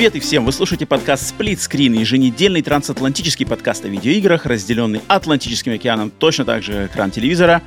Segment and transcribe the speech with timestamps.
[0.00, 0.46] Привет и всем!
[0.46, 6.62] Вы слушаете подкаст Split Screen, еженедельный трансатлантический подкаст о видеоиграх, разделенный Атлантическим океаном, точно так
[6.62, 7.60] же экран телевизора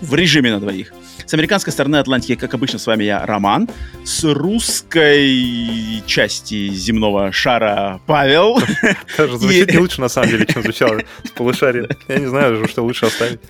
[0.00, 0.94] в режиме на двоих.
[1.26, 3.68] С американской стороны Атлантики, как обычно, с вами я, Роман.
[4.04, 8.58] С русской части земного шара Павел.
[9.18, 11.86] Даже звучит не лучше, на самом деле, чем звучало с полушария.
[12.08, 13.40] Я не знаю, что лучше оставить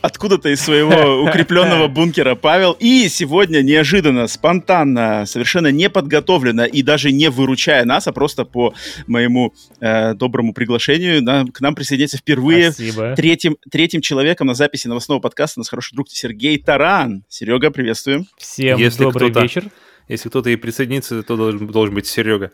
[0.00, 2.76] откуда-то из своего укрепленного бункера Павел.
[2.78, 8.74] И сегодня неожиданно, спонтанно, совершенно неподготовленно и даже не выручая нас, а просто по
[9.06, 12.72] моему э, доброму приглашению на, к нам присоединяется впервые
[13.16, 17.24] третьим, третьим человеком на записи новостного подкаста наш хороший друг Сергей Таран.
[17.28, 18.26] Серега, приветствуем.
[18.38, 19.70] Всем Если добрый вечер.
[20.08, 22.52] Если кто-то и присоединится, то должен, должен быть Серега.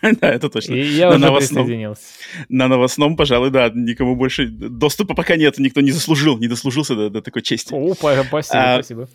[0.20, 0.74] Да, это точно.
[0.74, 2.02] И я на уже новостном, присоединился.
[2.48, 7.10] На новостном, пожалуй, да, никому больше доступа пока нет, никто не заслужил, не дослужился до,
[7.10, 7.72] до такой чести.
[7.72, 9.08] О, спасибо, а, спасибо.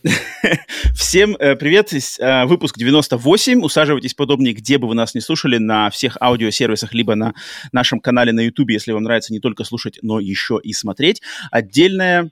[0.96, 5.90] Всем э, привет, а, выпуск 98, усаживайтесь подобнее, где бы вы нас не слушали, на
[5.90, 7.34] всех аудиосервисах, либо на
[7.72, 11.22] нашем канале на YouTube, если вам нравится не только слушать, но еще и смотреть.
[11.52, 12.32] Отдельная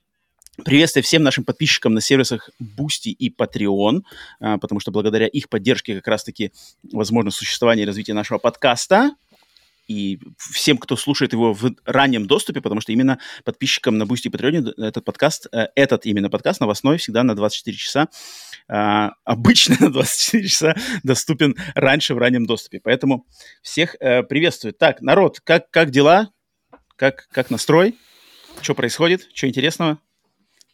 [0.63, 4.03] Приветствие всем нашим подписчикам на сервисах Boosty и Patreon,
[4.39, 6.51] а, потому что благодаря их поддержке как раз-таки
[6.93, 9.11] возможно существование и развитие нашего подкаста.
[9.87, 14.29] И всем, кто слушает его в раннем доступе, потому что именно подписчикам на Boosty и
[14.29, 18.07] Patreon этот подкаст, э, этот именно подкаст новостной всегда на 24 часа,
[18.67, 22.79] а, обычно на 24 часа доступен раньше в раннем доступе.
[22.79, 23.27] Поэтому
[23.61, 24.73] всех э, приветствую.
[24.73, 26.29] Так, народ, как, как дела?
[26.95, 27.95] Как, как настрой?
[28.61, 29.27] Что происходит?
[29.33, 29.99] Что интересного?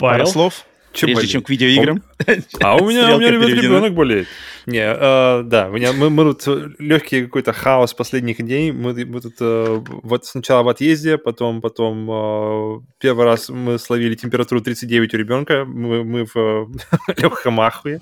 [0.01, 0.17] Павел.
[0.17, 1.31] Пара слов, Че прежде болеет?
[1.31, 2.03] чем к видеоиграм.
[2.61, 4.27] А у меня, у меня ребенок болеет.
[4.65, 8.71] Не, э, да, у меня, мы, мы тут легкий какой-то хаос последних дней.
[8.71, 14.15] Мы, мы тут э, вот сначала в отъезде, потом, потом э, первый раз мы словили
[14.15, 15.65] температуру 39 у ребенка.
[15.65, 16.65] Мы, мы в э,
[17.17, 18.01] легком ахуе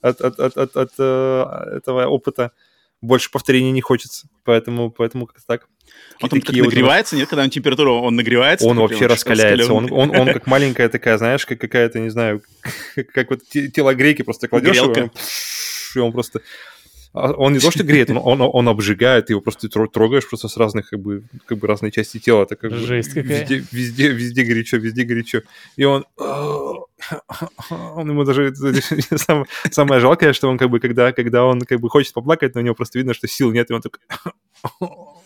[0.00, 1.44] от, от, от, от, от э,
[1.76, 2.52] этого опыта
[3.00, 4.28] больше повторений не хочется.
[4.44, 5.68] Поэтому, поэтому как-то так.
[6.20, 8.66] Он там как нагревается, нет, когда он температура, он нагревается?
[8.66, 9.72] Он вообще раскаляется.
[9.72, 12.42] Он, он, он как маленькая такая, знаешь, как какая-то, не знаю,
[13.14, 15.10] как вот телогрейки просто кладешь его,
[15.94, 16.42] и он просто
[17.18, 20.56] он не то что греет, он, он, он обжигает, ты его просто трогаешь просто с
[20.56, 22.44] разных, как бы, как бы разные части тела.
[22.44, 23.40] Это как Жесть бы, какая.
[23.40, 25.42] Везде, везде, везде горячо, везде горячо.
[25.76, 26.04] И он...
[26.18, 28.54] Он ему даже...
[29.16, 32.60] Самое, самое жалкое, что он как бы, когда, когда он как бы хочет поплакать, но
[32.60, 34.00] у него просто видно, что сил нет, и он такой...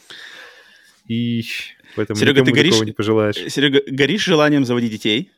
[1.09, 1.45] И
[1.97, 3.35] поэтому Серега, ты горишь, не пожелаешь.
[3.53, 5.33] Серега, горишь желанием заводить детей?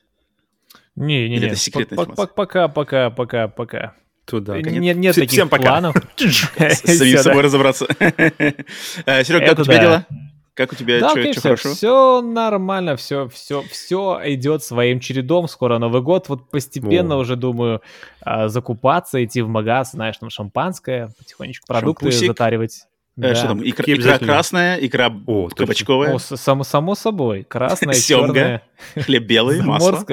[0.94, 1.46] Не, не, не.
[1.46, 3.94] Это секретная Пока, пока, пока, пока
[4.24, 4.60] туда.
[4.60, 5.62] Нет, нет таких Всем пока.
[5.62, 5.96] планов.
[6.16, 7.86] Самим собой разобраться.
[7.98, 10.06] Серега, как у тебя дела?
[10.54, 11.00] Как у тебя?
[11.00, 11.74] Да, что, конечно, хорошо?
[11.74, 15.48] все нормально, все, все, все идет своим чередом.
[15.48, 17.18] Скоро Новый год, вот постепенно О.
[17.18, 17.82] уже думаю
[18.20, 22.28] а, закупаться, идти в магаз, знаешь, там шампанское, потихонечку продукты Шампусик.
[22.28, 22.86] затаривать.
[23.16, 23.34] Э, да.
[23.36, 26.14] Что там, икра, икра красная, икра О, кабачковая?
[26.14, 28.62] О, само, само собой, красная, черная.
[28.96, 30.04] хлеб белый, масло.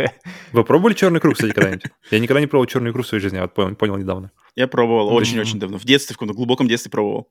[0.52, 1.86] Вы пробовали черный круг, кстати, когда-нибудь?
[2.12, 4.32] Я никогда не пробовал черный круг в своей жизни, я вот понял, понял недавно.
[4.56, 5.78] Я пробовал очень-очень давно.
[5.78, 7.28] В детстве, в каком-то глубоком детстве пробовал.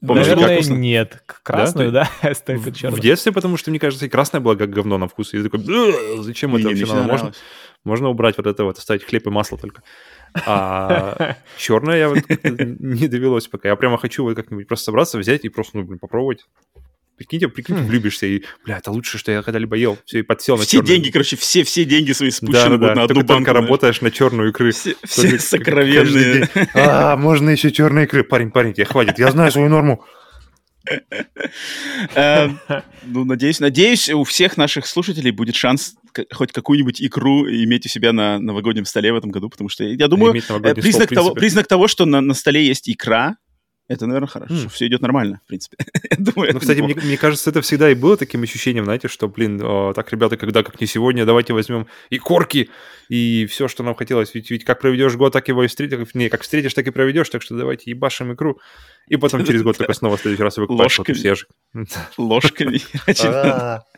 [0.00, 1.22] Помнишь, Наверное, нет.
[1.42, 2.08] Красную, да?
[2.22, 2.54] да?
[2.54, 5.34] В детстве, потому что, мне кажется, и красная была как говно на вкус.
[5.34, 5.60] И такой,
[6.22, 7.02] зачем это вообще надо?
[7.02, 7.32] Можно,
[7.84, 9.82] можно убрать вот это вот, оставить хлеб и масло только.
[10.46, 13.68] А черное я вот не довелось пока.
[13.68, 16.46] Я прямо хочу вот как-нибудь просто собраться, взять и просто, ну, блин, попробовать.
[17.16, 17.86] Прикиньте, прикиньте, хм.
[17.86, 19.98] влюбишься и, бля, это лучшее, что я когда-либо ел.
[20.06, 20.88] Все, и подсел на Все черную.
[20.88, 23.44] деньги, короче, все, все деньги свои спущены да, да, на одну только, банку.
[23.44, 24.72] Только работаешь на черную икры.
[24.72, 26.48] Все, все сокровенные.
[26.74, 28.24] А, можно еще черные икры.
[28.24, 29.18] Парень, парень, тебе хватит.
[29.18, 30.04] Я знаю свою норму.
[32.14, 32.58] Эм,
[33.04, 35.94] ну, надеюсь, надеюсь, у всех наших слушателей будет шанс
[36.30, 40.08] хоть какую-нибудь икру иметь у себя на новогоднем столе в этом году, потому что я
[40.08, 43.36] думаю, э, признак того, признак того, что на, на столе есть икра,
[43.92, 44.54] это, наверное, хорошо.
[44.54, 44.68] Mm.
[44.68, 45.76] Все идет нормально, в принципе.
[46.18, 49.60] Думаю, ну, кстати, мне, мне кажется, это всегда и было таким ощущением, знаете, что, блин,
[49.62, 52.70] о, так, ребята, когда как не сегодня, давайте возьмем и корки,
[53.08, 54.34] и все, что нам хотелось.
[54.34, 56.14] Ведь, ведь как проведешь год, так его и встретишь.
[56.14, 57.28] Не, как встретишь, так и проведешь.
[57.28, 58.58] Так что давайте ебашим икру.
[59.06, 61.46] И потом через год только снова в следующий раз выкупаешь же.
[62.16, 62.80] Ложками.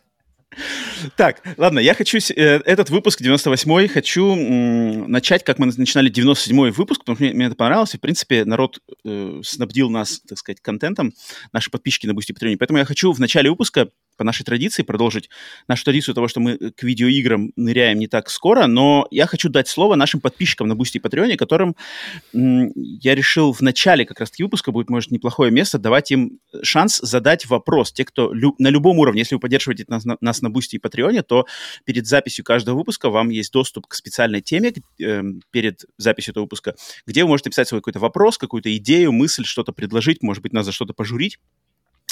[1.17, 4.35] Так, ладно, я хочу э, этот выпуск 98-й хочу
[5.07, 8.79] начать, как мы начинали 97-й выпуск, потому что мне, это понравилось, и, в принципе, народ
[9.05, 11.13] э, снабдил нас, так сказать, контентом,
[11.53, 12.57] наши подписчики на Boosty Patreon.
[12.59, 15.31] Поэтому я хочу в начале выпуска по нашей традиции продолжить
[15.69, 19.69] нашу традицию того, что мы к видеоиграм ныряем не так скоро, но я хочу дать
[19.69, 21.77] слово нашим подписчикам на Boosty и Patreon е, которым
[22.33, 27.47] я решил в начале как раз-таки выпуска будет, может, неплохое место, давать им шанс задать
[27.47, 27.93] вопрос.
[27.93, 30.79] Те, кто лю- на любом уровне, если вы поддерживаете нас, на, нас на Boosty и
[30.79, 31.47] Patreon е, то
[31.85, 36.75] перед записью каждого выпуска вам есть доступ к специальной теме э, перед записью этого выпуска,
[37.07, 40.67] где вы можете писать свой какой-то вопрос, какую-то идею, мысль, что-то предложить, может быть, нас
[40.67, 41.39] за что-то пожурить.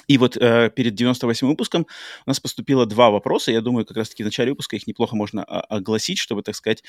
[0.06, 1.86] И вот э, перед 98-м выпуском
[2.26, 3.52] у нас поступило два вопроса.
[3.52, 6.82] Я думаю, как раз-таки в начале выпуска их неплохо можно огласить, чтобы, так сказать,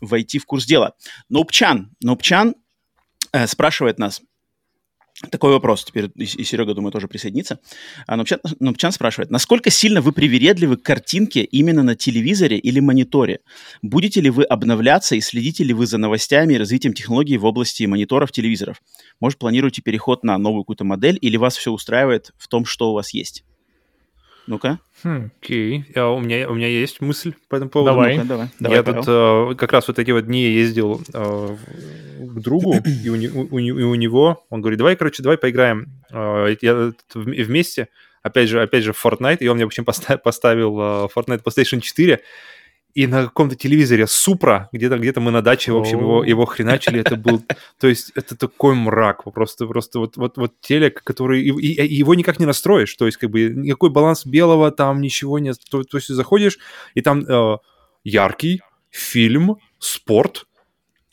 [0.00, 0.94] войти в курс дела.
[1.28, 2.54] Ноупчан, Ноупчан
[3.32, 4.22] э, спрашивает нас,
[5.30, 7.58] такой вопрос, теперь и, Серега, думаю, тоже присоединится.
[8.06, 13.40] А Нупчан, Нупчан спрашивает, насколько сильно вы привередливы к картинке именно на телевизоре или мониторе?
[13.82, 17.84] Будете ли вы обновляться и следите ли вы за новостями и развитием технологий в области
[17.84, 18.80] мониторов, телевизоров?
[19.20, 22.94] Может, планируете переход на новую какую-то модель или вас все устраивает в том, что у
[22.94, 23.44] вас есть?
[24.48, 24.78] Ну-ка.
[25.04, 25.84] Хм, окей.
[25.94, 27.92] А у, меня, у меня есть мысль по этому поводу.
[27.92, 28.16] Давай.
[28.16, 28.78] Ну давай, давай.
[28.78, 31.58] Я тут uh, как раз вот эти вот дни ездил uh,
[32.18, 32.74] к другу,
[33.04, 37.88] и у, у, и у него, он говорит, давай, короче, давай поиграем uh, я, вместе.
[38.22, 41.82] Опять же, опять же, Fortnite, и он мне, в общем, поставил, поставил uh, Fortnite PlayStation
[41.82, 42.18] 4,
[42.94, 47.00] и на каком-то телевизоре Супра, где-то где мы на даче, в общем, его, его хреначили,
[47.00, 47.42] это был,
[47.78, 52.14] то есть это такой мрак, просто, просто вот, вот, вот телек, который, и, и, его
[52.14, 55.98] никак не настроишь, то есть как бы никакой баланс белого, там ничего нет, то, то
[55.98, 56.58] есть заходишь,
[56.94, 57.58] и там э,
[58.04, 60.46] яркий фильм, спорт,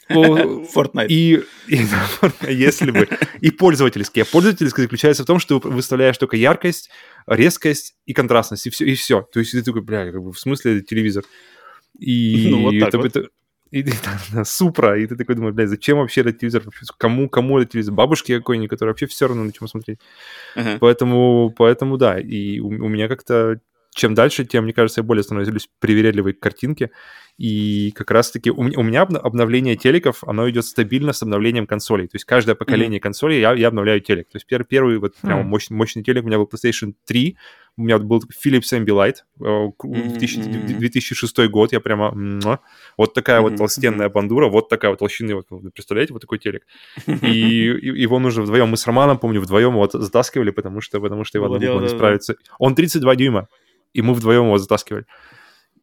[0.10, 1.08] Fortnite.
[1.10, 1.80] И, и
[2.48, 3.10] если бы.
[3.42, 4.22] И пользовательский.
[4.22, 6.92] А пользовательский заключается в том, что ты выставляешь только яркость,
[7.26, 8.86] резкость и контрастность, и все.
[8.86, 9.24] И все.
[9.34, 11.24] То есть ты такой, бля, как бы в смысле телевизор?
[12.00, 13.06] И ну, вот это, вот.
[13.08, 13.30] это
[13.72, 13.94] и, и,
[14.46, 16.64] Супра, и ты такой думаешь, блядь, зачем вообще этот телевизор?
[16.98, 17.94] Кому, кому этот телевизор?
[17.94, 20.00] Бабушке какой-нибудь, которая вообще все равно на чем смотреть.
[20.56, 20.78] Uh-huh.
[20.80, 23.60] Поэтому, поэтому, да, и у, у меня как-то
[23.96, 26.92] чем дальше, тем, мне кажется, я более становлюсь привередливой к картинке.
[27.38, 32.08] И как раз-таки у, у меня обновление телеков, оно идет стабильно с обновлением консолей.
[32.08, 33.04] То есть каждое поколение mm-hmm.
[33.04, 34.30] консолей я, я обновляю телек.
[34.30, 35.44] То есть пер, первый вот прям mm-hmm.
[35.44, 37.38] мощный, мощный телек у меня был PlayStation 3,
[37.78, 40.78] у меня был Philips Ambilight, э, 2000, mm-hmm.
[40.78, 42.14] 2006 год, я прямо...
[42.98, 46.64] Вот такая вот толстенная бандура, вот такая вот толщины, вот, представляете, вот такой телек.
[47.06, 51.26] И, и его нужно вдвоем, мы с Романом, помню, вдвоем вот затаскивали, потому что, потому
[51.26, 52.36] что его не справиться.
[52.60, 53.48] Он 32 дюйма,
[53.96, 55.06] и мы вдвоем его затаскивали.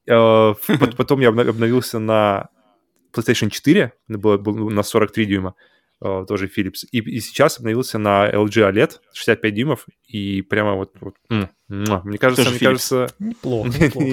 [0.09, 0.55] Э,
[0.97, 2.49] потом я обновился на
[3.15, 5.55] PlayStation 4, было, было на 43 дюйма,
[6.05, 6.85] э, тоже Philips.
[6.91, 11.15] И, и сейчас обновился на LG OLED 65 дюймов, и прямо вот, вот
[11.69, 13.09] мне кажется, мне кажется...
[13.19, 14.07] Неплохо, неплохо.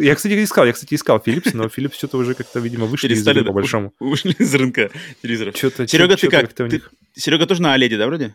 [0.00, 3.24] Я, кстати, искал, я, кстати, искал Philips, но Philips что-то уже как-то, видимо, вышли из
[3.26, 3.92] рынка по-большому.
[4.00, 4.90] Ушли из рынка
[5.22, 5.56] телевизоров.
[5.56, 6.50] Серега, ты как?
[7.14, 8.34] Серега тоже на OLED, да, вроде?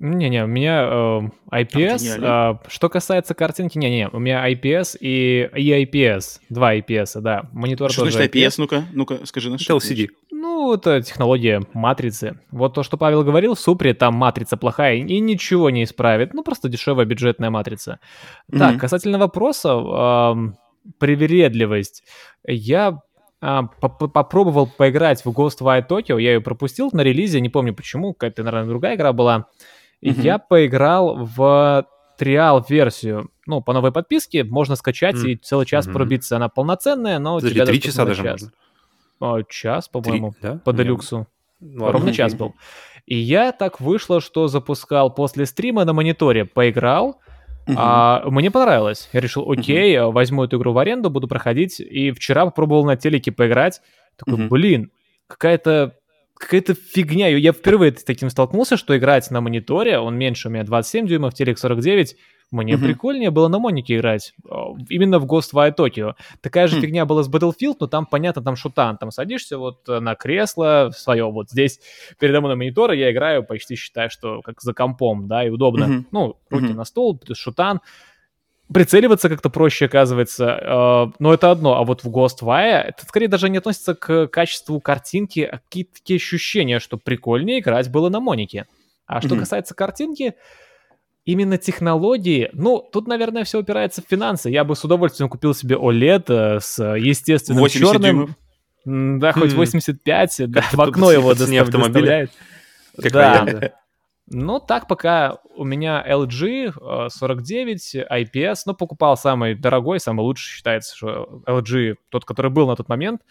[0.00, 1.20] Не-не, у меня э,
[1.62, 2.20] IPS.
[2.22, 6.40] А, что касается картинки, не-не, у меня IPS и, и IPS.
[6.48, 7.50] Два IPS, да.
[7.52, 8.46] Монитор что тоже значит IPS?
[8.46, 8.54] IPS?
[8.56, 9.76] Ну-ка, ну-ка, скажи на что.
[9.76, 10.08] LCD.
[10.30, 12.40] Ну, это технология матрицы.
[12.50, 16.32] Вот то, что Павел говорил, в Супре там матрица плохая и ничего не исправит.
[16.32, 18.00] Ну, просто дешевая бюджетная матрица.
[18.50, 18.58] Mm-hmm.
[18.58, 20.34] Так, касательно вопроса, э,
[20.98, 22.04] привередливость.
[22.46, 23.00] Я
[23.42, 28.42] а, попробовал поиграть в Ghostwire Tokyo, я ее пропустил на релизе, не помню почему, какая-то,
[28.42, 29.46] наверное, другая игра была.
[30.00, 30.22] И mm-hmm.
[30.22, 31.86] я поиграл в
[32.18, 33.30] триал-версию.
[33.46, 35.30] Ну, по новой подписке можно скачать mm-hmm.
[35.30, 35.92] и целый час mm-hmm.
[35.92, 36.36] пробиться.
[36.36, 38.42] Она полноценная, но Подожди, тебя три часа даже час.
[38.42, 38.52] можно?
[39.20, 40.60] О, час, по-моему, да?
[40.64, 41.26] по делюксу.
[41.60, 42.54] Ну, Ровно час был.
[43.06, 47.20] И я так вышло, что запускал после стрима на мониторе, поиграл,
[47.66, 47.74] uh-huh.
[47.76, 49.10] а мне понравилось.
[49.12, 50.10] Я решил, окей, uh-huh.
[50.10, 51.80] возьму эту игру в аренду, буду проходить.
[51.80, 53.82] И вчера попробовал на телеке поиграть.
[54.16, 54.48] Такой, uh-huh.
[54.48, 54.90] блин,
[55.26, 55.96] какая-то
[56.40, 57.28] какая-то фигня.
[57.28, 61.34] Я впервые с таким столкнулся, что играть на мониторе, он меньше у меня 27 дюймов,
[61.34, 62.16] телек 49,
[62.50, 62.82] мне mm-hmm.
[62.82, 64.34] прикольнее было на монике играть.
[64.50, 66.14] А, именно в Ghostwire Tokyo.
[66.40, 66.80] Такая же mm-hmm.
[66.80, 68.96] фигня была с Battlefield, но там, понятно, там шутан.
[68.96, 71.78] Там садишься вот э, на кресло свое, вот здесь
[72.18, 75.84] передо мной на мониторе, я играю почти считаю, что как за компом, да, и удобно.
[75.84, 76.04] Mm-hmm.
[76.10, 76.74] Ну, руки mm-hmm.
[76.74, 77.80] на стол, шутан
[78.72, 81.76] прицеливаться как-то проще оказывается, э, но это одно.
[81.76, 86.16] А вот в Ghostwire это скорее даже не относится к качеству картинки, а какие-то такие
[86.16, 88.66] ощущения, что прикольнее играть было на Монике.
[89.06, 89.38] А что mm-hmm.
[89.40, 90.34] касается картинки,
[91.24, 94.50] именно технологии, ну, тут, наверное, все упирается в финансы.
[94.50, 98.02] Я бы с удовольствием купил себе OLED э, с естественным 80 черным.
[98.02, 98.30] Дюймов.
[99.20, 100.50] Да, хоть 85, хм.
[100.50, 102.30] да, в окно его доставляет.
[102.96, 103.72] Да.
[104.30, 110.96] Но так пока у меня LG 49 IPS, но покупал самый дорогой, самый лучший считается,
[110.96, 113.22] что LG, тот, который был на тот момент,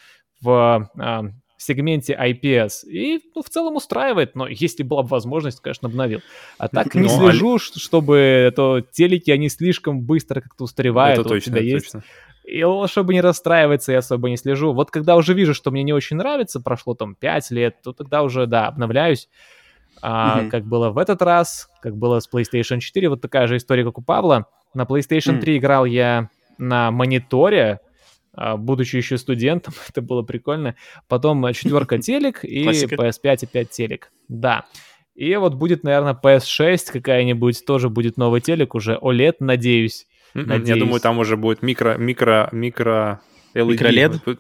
[0.42, 1.22] в, а,
[1.58, 2.86] в сегменте IPS.
[2.86, 6.20] И ну, в целом устраивает, но если была бы возможность, конечно, обновил.
[6.58, 11.20] А так не ну, слежу, чтобы это телеки, они слишком быстро как-то устаревают.
[11.20, 11.92] Это точно, это есть.
[11.94, 12.04] точно.
[12.44, 14.74] И чтобы не расстраиваться, я особо не слежу.
[14.74, 18.24] Вот когда уже вижу, что мне не очень нравится, прошло там 5 лет, то тогда
[18.24, 19.30] уже, да, обновляюсь.
[20.02, 20.50] А, mm-hmm.
[20.50, 23.98] Как было в этот раз, как было с PlayStation 4, вот такая же история, как
[23.98, 24.48] у Павла.
[24.74, 25.42] На PlayStation mm.
[25.42, 27.80] 3 играл я на мониторе,
[28.34, 30.76] а, будучи еще студентом, это было прикольно.
[31.08, 34.12] Потом четверка телек и PS5 опять телек.
[34.28, 34.66] Да.
[35.16, 40.08] И вот будет, наверное, PS6 какая-нибудь, тоже будет новый телек уже, OLED, надеюсь.
[40.34, 40.70] Надеюсь.
[40.70, 43.20] Я думаю, там уже будет микро, микро, микро
[43.54, 44.14] LED.
[44.14, 44.38] Микро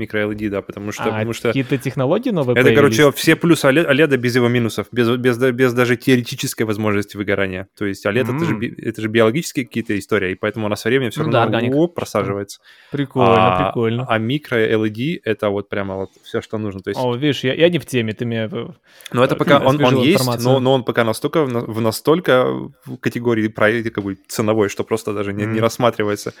[0.00, 0.10] LED?
[0.10, 1.04] микро-LED, да, потому что...
[1.04, 2.96] А, потому что какие-то технологии новые Это, появились?
[2.96, 7.68] короче, все плюсы OLED без его минусов, без, без, без даже теоретической возможности выгорания.
[7.76, 8.36] То есть OLED mm.
[8.36, 11.60] это, же, это же биологические какие-то истории, и поэтому она со временем все ну, равно
[11.60, 12.60] да, оп, просаживается.
[12.90, 14.06] Прикольно, а, прикольно.
[14.08, 16.80] А микро-LED это вот прямо вот все, что нужно.
[16.80, 17.00] То есть...
[17.00, 18.48] О, видишь, я, я не в теме, ты меня...
[19.12, 22.44] Ну, это пока он, он есть, но, но он пока настолько в настолько
[22.84, 26.32] в категории как бы ценовой, что просто даже не, не рассматривается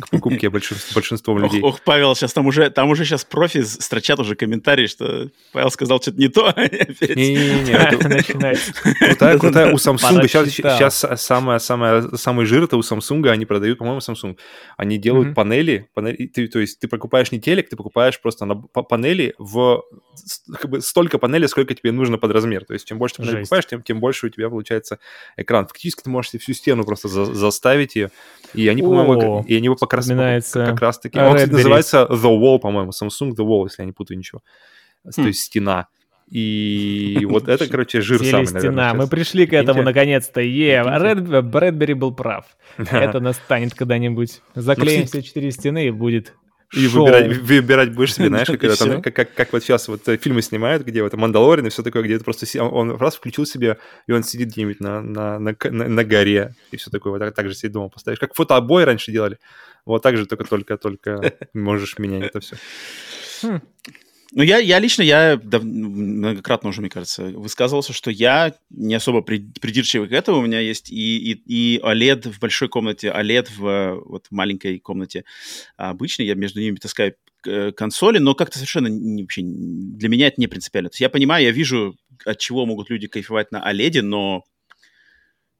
[0.00, 1.60] к покупке большинством, большинством людей.
[1.62, 6.00] Ох, Павел, сейчас там уже, там уже сейчас профи строчат уже комментарии, что Павел сказал
[6.00, 6.52] что-то не то.
[6.56, 8.72] Не-не-не, начинается.
[8.72, 10.26] Крутая, крутая у Samsung.
[10.28, 14.36] Сейчас самый жир это у Samsung, они продают, по-моему, Samsung.
[14.76, 15.88] Они делают панели,
[16.34, 19.82] ты, то есть ты покупаешь не телек, ты покупаешь просто на панели в
[20.80, 22.64] столько панелей, сколько тебе нужно под размер.
[22.64, 24.98] То есть чем больше ты покупаешь, тем, тем больше у тебя получается
[25.36, 25.66] экран.
[25.66, 28.10] Фактически ты можешь всю стену просто за, заставить ее.
[28.54, 30.08] И они, по-моему, и они как раз,
[30.52, 31.18] как раз таки...
[31.18, 34.42] Он, кстати, называется The Wall, по-моему, Samsung The Wall, если я не путаю ничего.
[35.04, 35.26] То хм.
[35.26, 35.88] есть стена.
[36.30, 38.60] И вот это, короче, жир самый, наверное.
[38.60, 38.94] стена.
[38.94, 40.40] Мы пришли к этому наконец-то.
[40.40, 40.82] Е,
[41.42, 42.46] Брэдбери был прав.
[42.76, 44.40] Это настанет когда-нибудь.
[44.54, 46.34] Заклеим все четыре стены и будет
[46.74, 50.16] и выбирать, выбирать будешь себе, знаешь, как, там, как, как, как вот сейчас вот э,
[50.16, 53.78] фильмы снимают, где вот Мандалорин и все такое, где это просто он раз включил себе,
[54.06, 57.34] и он сидит где-нибудь на, на, на, на, на горе, и все такое, вот так,
[57.34, 58.18] так же себе дома поставишь.
[58.18, 59.38] Как фотообои раньше делали.
[59.86, 62.56] Вот так же только, только, только можешь менять это все.
[63.42, 63.60] Хм.
[64.36, 70.08] Ну, я, я лично, я многократно уже, мне кажется, высказывался, что я не особо придирчивый
[70.08, 70.38] к этому.
[70.38, 75.24] У меня есть и, и, и OLED в большой комнате, OLED в вот, маленькой комнате
[75.76, 76.26] обычной.
[76.26, 77.14] Я между ними таскаю
[77.46, 80.90] э, консоли, но как-то совершенно не, вообще для меня это не принципиально.
[80.90, 84.42] То есть я понимаю, я вижу, от чего могут люди кайфовать на OLED, но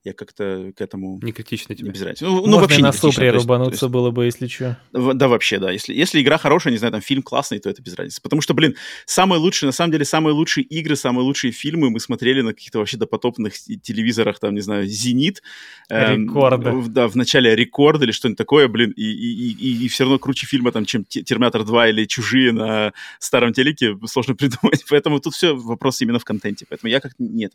[0.05, 1.19] я как-то к этому...
[1.23, 1.87] Не критично тебе.
[1.87, 2.27] Не без разницы.
[2.27, 4.79] Ну, ну вообще на супре рубануться есть, было бы, если что.
[4.93, 5.71] Да, вообще, да.
[5.71, 8.21] Если, если игра хорошая, не знаю, там фильм классный, то это без разницы.
[8.21, 12.01] Потому что, блин, самые лучшие, на самом деле, самые лучшие игры, самые лучшие фильмы мы
[12.01, 15.43] смотрели на каких-то вообще допотопных телевизорах, там, не знаю, «Зенит».
[15.89, 16.83] Эм, Рекорды.
[16.89, 20.47] Да, в начале «Рекорд» или что-нибудь такое, блин, и, и, и, и все равно круче
[20.47, 24.85] фильма, там, чем «Терминатор 2» или «Чужие» на старом телеке сложно придумать.
[24.91, 26.67] Поэтому тут все вопрос именно в контенте.
[26.69, 27.53] Поэтому я как-то нет.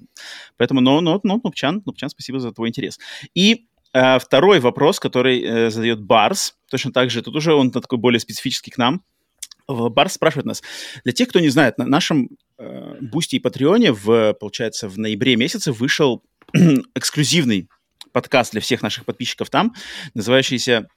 [0.58, 3.00] Поэтому, но, но, но, Нупчан, Нупчан, спасибо за твой интерес.
[3.34, 7.98] И э, второй вопрос, который э, задает Барс, точно так же, тут уже он такой
[7.98, 9.04] более специфический к нам.
[9.68, 10.64] Барс спрашивает нас,
[11.04, 14.98] для тех, кто не знает, на нашем э, Boosty и Patreon е, в, получается, в
[14.98, 16.24] ноябре месяце вышел
[16.96, 17.70] эксклюзивный
[18.12, 19.76] подкаст для всех наших подписчиков там,
[20.16, 20.88] называющийся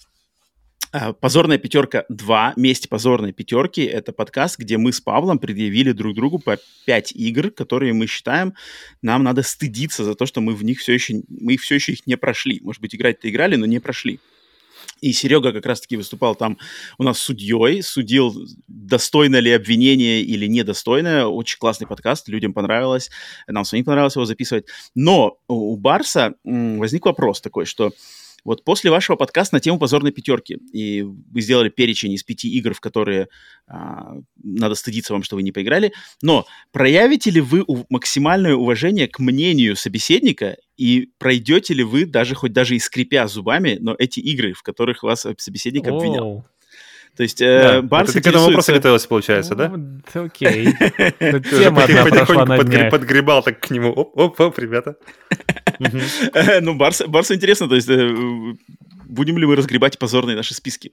[1.20, 6.38] Позорная пятерка 2, месть позорной пятерки, это подкаст, где мы с Павлом предъявили друг другу
[6.38, 8.52] по 5 игр, которые мы считаем,
[9.00, 12.06] нам надо стыдиться за то, что мы в них все еще, мы все еще их
[12.06, 12.60] не прошли.
[12.62, 14.20] Может быть, играть-то играли, но не прошли.
[15.00, 16.58] И Серега как раз-таки выступал там
[16.98, 21.24] у нас судьей, судил, достойно ли обвинение или недостойное.
[21.24, 23.10] Очень классный подкаст, людям понравилось,
[23.46, 24.66] нам самим понравилось его записывать.
[24.94, 27.92] Но у Барса возник вопрос такой, что
[28.44, 32.74] вот после вашего подкаста на тему позорной пятерки, и вы сделали перечень из пяти игр,
[32.74, 33.28] в которые
[33.66, 39.18] а, надо стыдиться вам, что вы не поиграли, но проявите ли вы максимальное уважение к
[39.18, 44.52] мнению собеседника и пройдете ли вы, даже хоть даже и скрипя зубами, но эти игры,
[44.52, 46.44] в которых вас собеседник обвинял?
[47.16, 47.82] То есть э, да.
[47.82, 49.72] Барс Ты к этому вопросу готовился, получается, да?
[50.14, 50.72] Окей.
[51.20, 52.90] Тема одна прошла на днях.
[52.90, 53.92] Подгребал так к нему.
[53.92, 54.96] Оп-оп-оп, ребята.
[56.60, 58.14] Ну, Барс интересно, то есть э,
[59.06, 60.92] будем ли мы разгребать позорные наши списки.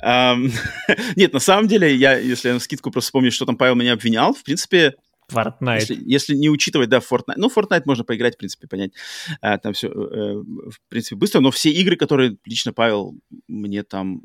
[0.00, 3.92] Нет, на самом деле, я, если я на скидку просто вспомню, что там Павел меня
[3.92, 4.94] обвинял, в принципе,
[5.30, 5.76] Fortnite.
[5.76, 7.34] Если, если не учитывать, да, Fortnite.
[7.36, 8.92] Ну, Fortnite можно поиграть, в принципе, понять.
[9.40, 11.38] А, там все, э, в принципе, быстро.
[11.40, 13.14] Но все игры, которые лично Павел
[13.46, 14.22] мне там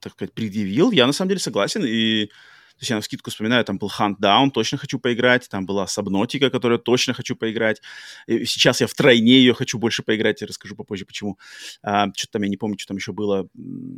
[0.00, 2.30] так сказать, предъявил, я на самом деле согласен, и
[2.78, 5.88] То есть я на скидку вспоминаю, там был Hunt Down, точно хочу поиграть, там была
[5.88, 7.82] Сабнотика, которую точно хочу поиграть.
[8.28, 11.38] И сейчас я втройне ее хочу больше поиграть, я расскажу попозже, почему.
[11.82, 13.48] А, что-то там, я не помню, что там еще было.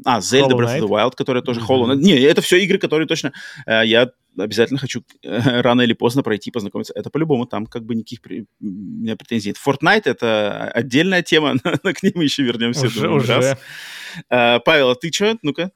[0.06, 1.66] А, Zelda Breath of the Wild, которая тоже mm-hmm.
[1.68, 1.96] Hollow Knight.
[1.96, 3.34] Не, это все игры, которые точно...
[3.66, 6.92] А, я обязательно хочу э, рано или поздно пройти, познакомиться.
[6.96, 8.46] Это по-любому, там как бы никаких при...
[8.60, 9.58] у меня претензий нет.
[9.62, 12.86] Fortnite— это отдельная тема, но к ним мы еще вернемся.
[12.86, 13.34] Уже, уже.
[13.34, 13.58] Раз.
[14.28, 15.36] А, Павел, а ты что?
[15.42, 15.70] Ну-ка.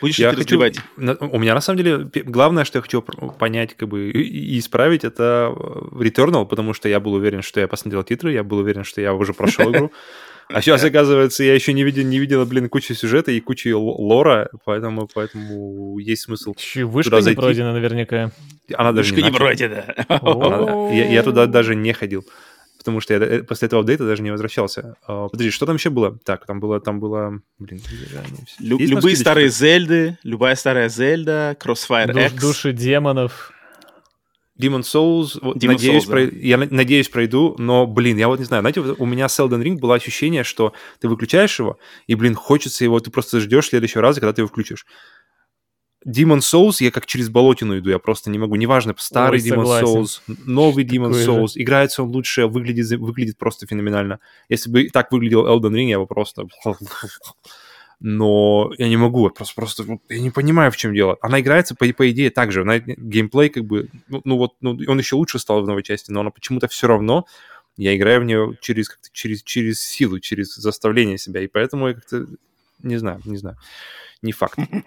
[0.00, 0.78] Будешь я хочу, разбивать?
[0.96, 5.52] У меня на самом деле главное, что я хочу понять как бы и исправить, это
[5.54, 9.00] э, Returnal, потому что я был уверен, что я посмотрел титры, я был уверен, что
[9.00, 9.92] я уже прошел игру.
[10.48, 14.48] А сейчас, оказывается, я еще не видел, не видела, блин, кучу сюжета и кучу лора,
[14.64, 17.40] поэтому, поэтому есть смысл Вышка не зайти.
[17.40, 18.30] пройдена наверняка.
[18.74, 19.94] Она даже Вышка не, не пройдена.
[20.92, 22.24] Я, я туда даже не ходил
[22.86, 24.94] потому что я э, после этого апдейта даже не возвращался.
[25.08, 26.16] Uh, подожди, что там еще было?
[26.24, 27.80] Так, там было, там было, блин,
[28.60, 32.40] Лю- любые старые Зельды, любая старая Зельда, Crossfire Душ, X.
[32.40, 33.52] Души демонов.
[34.56, 36.26] Demon Souls, вот, Demon надеюсь, Souls, про...
[36.26, 36.36] да.
[36.36, 39.78] я надеюсь пройду, но, блин, я вот не знаю, знаете, у меня с Elden Ring
[39.78, 44.20] было ощущение, что ты выключаешь его, и, блин, хочется его, ты просто ждешь следующего раза,
[44.20, 44.86] когда ты его включишь.
[46.06, 48.54] Demon Souls я как через болотину иду, я просто не могу.
[48.56, 49.86] Неважно, старый Ой, Demon согласен.
[49.86, 51.62] Souls, новый Demon Такой Souls, же.
[51.62, 54.20] играется он лучше, выглядит, выглядит просто феноменально.
[54.48, 56.46] Если бы так выглядел Elden Ring, я бы просто...
[57.98, 61.16] Но я не могу, просто, просто я не понимаю, в чем дело.
[61.22, 62.60] Она играется, по, по идее, так же.
[62.60, 66.10] Она, геймплей как бы, ну, ну вот, ну, он еще лучше стал в новой части,
[66.10, 67.24] но она почему-то все равно
[67.78, 71.94] я играю в нее через, как-то через, через силу, через заставление себя, и поэтому я
[71.94, 72.26] как-то
[72.86, 73.56] не знаю, не знаю
[74.22, 74.58] не факт.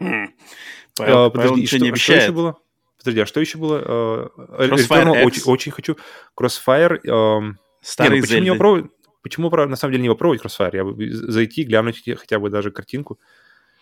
[0.95, 2.57] Павел, а, подожди, что, не что еще было?
[2.97, 4.29] Подожди, а что еще было?
[4.37, 5.97] Uh, Returnal очень, очень хочу.
[6.37, 6.99] Crossfire.
[7.81, 8.91] Старый не, ну, почему, не попробовать,
[9.21, 10.75] почему на самом деле не попробовать Crossfire?
[10.75, 13.19] Я бы зайти, глянуть хотя бы даже картинку.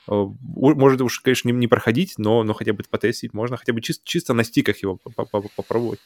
[0.08, 4.04] Может уж, конечно, не, не проходить, но, но хотя бы потестить можно, хотя бы чисто,
[4.06, 6.00] чисто на стиках его попробовать.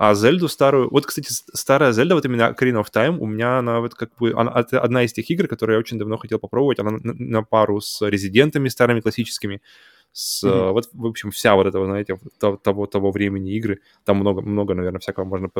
[0.00, 0.88] А Зельду старую...
[0.88, 4.32] Вот, кстати, старая Зельда, вот именно Ocarina of Time, у меня она вот как бы...
[4.34, 6.78] Она, это одна из тех игр, которые я очень давно хотел попробовать.
[6.78, 9.60] Она на, на пару с резидентами старыми классическими.
[10.10, 10.72] С, mm-hmm.
[10.72, 13.80] Вот, в общем, вся вот этого, знаете, того, того времени игры.
[14.04, 15.50] Там много, много наверное, всякого можно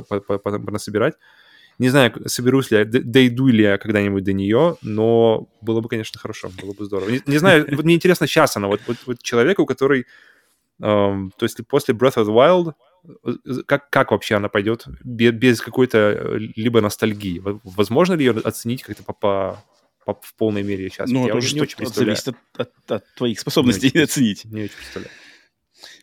[0.71, 1.17] насобирать.
[1.79, 6.19] Не знаю, соберусь ли я, дойду ли я когда-нибудь до нее, но было бы, конечно,
[6.19, 7.11] хорошо, было бы здорово.
[7.11, 10.07] Не, не знаю, вот мне интересно сейчас она, вот, вот, вот человеку, который...
[10.83, 12.73] Эм, то есть после Breath of the Wild
[13.67, 17.41] как, как вообще она пойдет без, без какой-то э, либо ностальгии?
[17.43, 19.65] Возможно ли ее оценить как-то по, по,
[20.05, 21.11] по, в полной мере сейчас?
[21.11, 22.17] Ну, это уже не очень представляю.
[22.17, 24.45] зависит от, от, от твоих способностей не оценить.
[24.45, 25.13] Не очень представляю.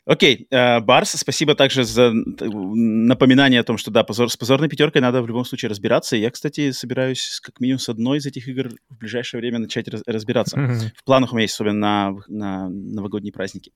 [0.05, 0.77] Окей, okay.
[0.77, 5.21] uh, Барс, спасибо также за напоминание о том, что да, позор, с позорной пятеркой надо
[5.21, 6.15] в любом случае разбираться.
[6.15, 10.01] Я, кстати, собираюсь как минимум с одной из этих игр в ближайшее время начать раз,
[10.05, 10.57] разбираться.
[10.57, 10.91] Mm-hmm.
[10.95, 13.73] В планах у меня есть, особенно на, на новогодние праздники.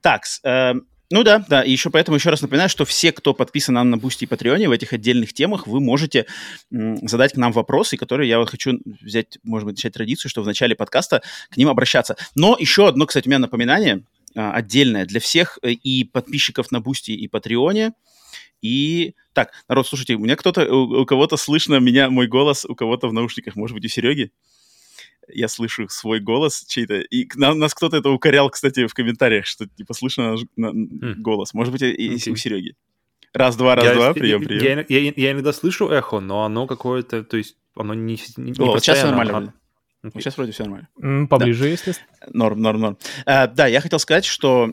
[0.00, 0.80] Так, uh,
[1.12, 3.96] ну да, да, и еще поэтому еще раз напоминаю, что все, кто подписан нам на
[3.96, 6.26] Boosty и Patreon е в этих отдельных темах, вы можете
[6.70, 10.46] задать к нам вопросы, которые я вот хочу взять, может быть, начать традицию, что в
[10.46, 12.16] начале подкаста к ним обращаться.
[12.36, 14.04] Но еще одно, кстати, у меня напоминание
[14.36, 17.92] а, отдельное для всех э, и подписчиков на Boosty и Patreon е,
[18.62, 22.74] и так, народ, слушайте, у меня кто-то, у, у кого-то слышно меня, мой голос, у
[22.74, 24.30] кого-то в наушниках, может быть, у Сереги?
[25.32, 27.00] Я слышу свой голос чей-то.
[27.00, 31.14] И на, нас кто-то это укорял, кстати, в комментариях, что типа слышно наш на, mm.
[31.16, 31.54] голос.
[31.54, 32.30] Может быть, и, okay.
[32.30, 32.74] у Сереги.
[33.32, 34.84] Раз, два, раз, я, два, прием, прием.
[34.88, 38.52] Я, я, я иногда слышу эхо, но оно какое-то, то есть оно не, не, не
[38.58, 39.36] О, вот сейчас нормально.
[39.36, 39.52] Оно...
[40.02, 40.20] Okay.
[40.20, 40.88] Сейчас вроде все нормально.
[41.00, 41.68] Mm, поближе, да.
[41.68, 41.94] если...
[42.32, 42.98] Норм, норм, норм.
[43.26, 44.72] Uh, да, я хотел сказать, что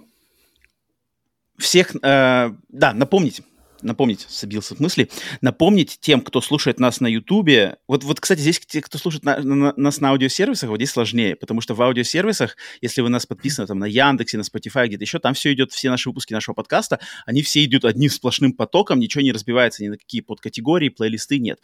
[1.58, 1.94] всех...
[1.96, 3.42] Uh, да, напомнить,
[3.82, 5.10] напомнить, собился в мысли,
[5.42, 9.40] напомнить тем, кто слушает нас на Ютубе, вот, вот, кстати, здесь те, кто слушает на,
[9.40, 13.68] на, нас на аудиосервисах, вот здесь сложнее, потому что в аудиосервисах, если вы нас подписаны
[13.68, 17.00] там на Яндексе, на Spotify, где-то еще, там все идет, все наши выпуски нашего подкаста,
[17.26, 21.60] они все идут одним сплошным потоком, ничего не разбивается ни на какие подкатегории, плейлисты нет.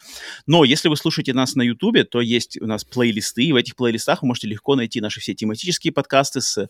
[0.46, 3.76] Но если вы слушаете нас на Ютубе, то есть у нас плейлисты, и в этих
[3.76, 6.68] плейлистах вы можете легко найти наши все тематические подкасты с,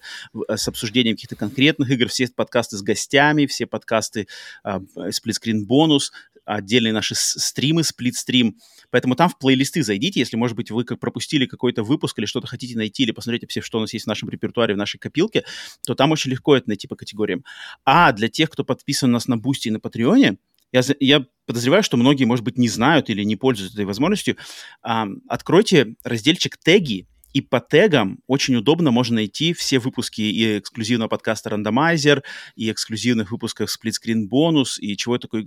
[0.48, 4.26] с обсуждением каких-то конкретных игр, все подкасты с гостями, все подкасты
[4.64, 6.12] э, с Splitscreen Bonus,
[6.44, 8.56] отдельные наши стримы, Split-Stream.
[8.90, 12.46] Поэтому там в плейлисты зайдите, если, может быть, вы как пропустили какой-то выпуск или что-то
[12.46, 15.44] хотите найти, или посмотреть все, что у нас есть в нашем репертуаре, в нашей копилке,
[15.86, 17.44] то там очень легко это найти по категориям.
[17.84, 20.36] А для тех, кто подписан у нас на Boosty и на Patreon е,
[20.72, 24.36] я, я подозреваю, что многие, может быть, не знают или не пользуются этой возможностью.
[24.82, 31.08] А, откройте разделчик «Теги», и по тегам очень удобно можно найти все выпуски и эксклюзивного
[31.08, 32.22] подкаста «Рандомайзер»,
[32.54, 35.44] и эксклюзивных выпусков «Сплитскрин бонус», и чего такое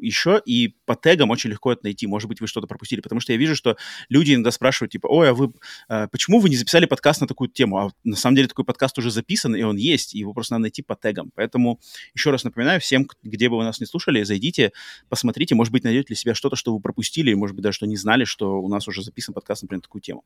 [0.00, 0.40] еще.
[0.46, 2.06] И по тегам очень легко это найти.
[2.06, 3.00] Может быть, вы что-то пропустили.
[3.00, 3.76] Потому что я вижу, что
[4.08, 5.52] люди иногда спрашивают, типа, ой, а вы...
[5.88, 7.78] А, почему вы не записали подкаст на такую тему?
[7.78, 10.62] А на самом деле такой подкаст уже записан, и он есть, и его просто надо
[10.62, 11.32] найти по тегам.
[11.34, 11.80] Поэтому
[12.14, 14.70] еще раз напоминаю всем, где бы вы нас не слушали, зайдите,
[15.08, 17.86] посмотрите, может быть, найдете для себя что-то, что вы пропустили, и, может быть, даже что
[17.86, 20.22] не знали, что у нас уже записан подкаст, например, на такую тему.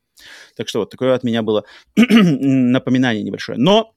[0.55, 1.63] Так что вот, такое от меня было
[1.95, 3.57] напоминание небольшое.
[3.57, 3.93] Но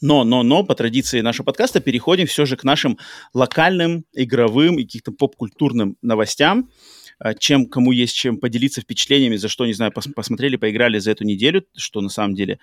[0.00, 2.98] но, но, но, по традиции нашего подкаста переходим все же к нашим
[3.34, 6.70] локальным, игровым и каких-то поп-культурным новостям.
[7.18, 11.10] А, чем, кому есть чем поделиться впечатлениями, за что, не знаю, пос посмотрели, поиграли за
[11.10, 12.58] эту неделю, что на самом деле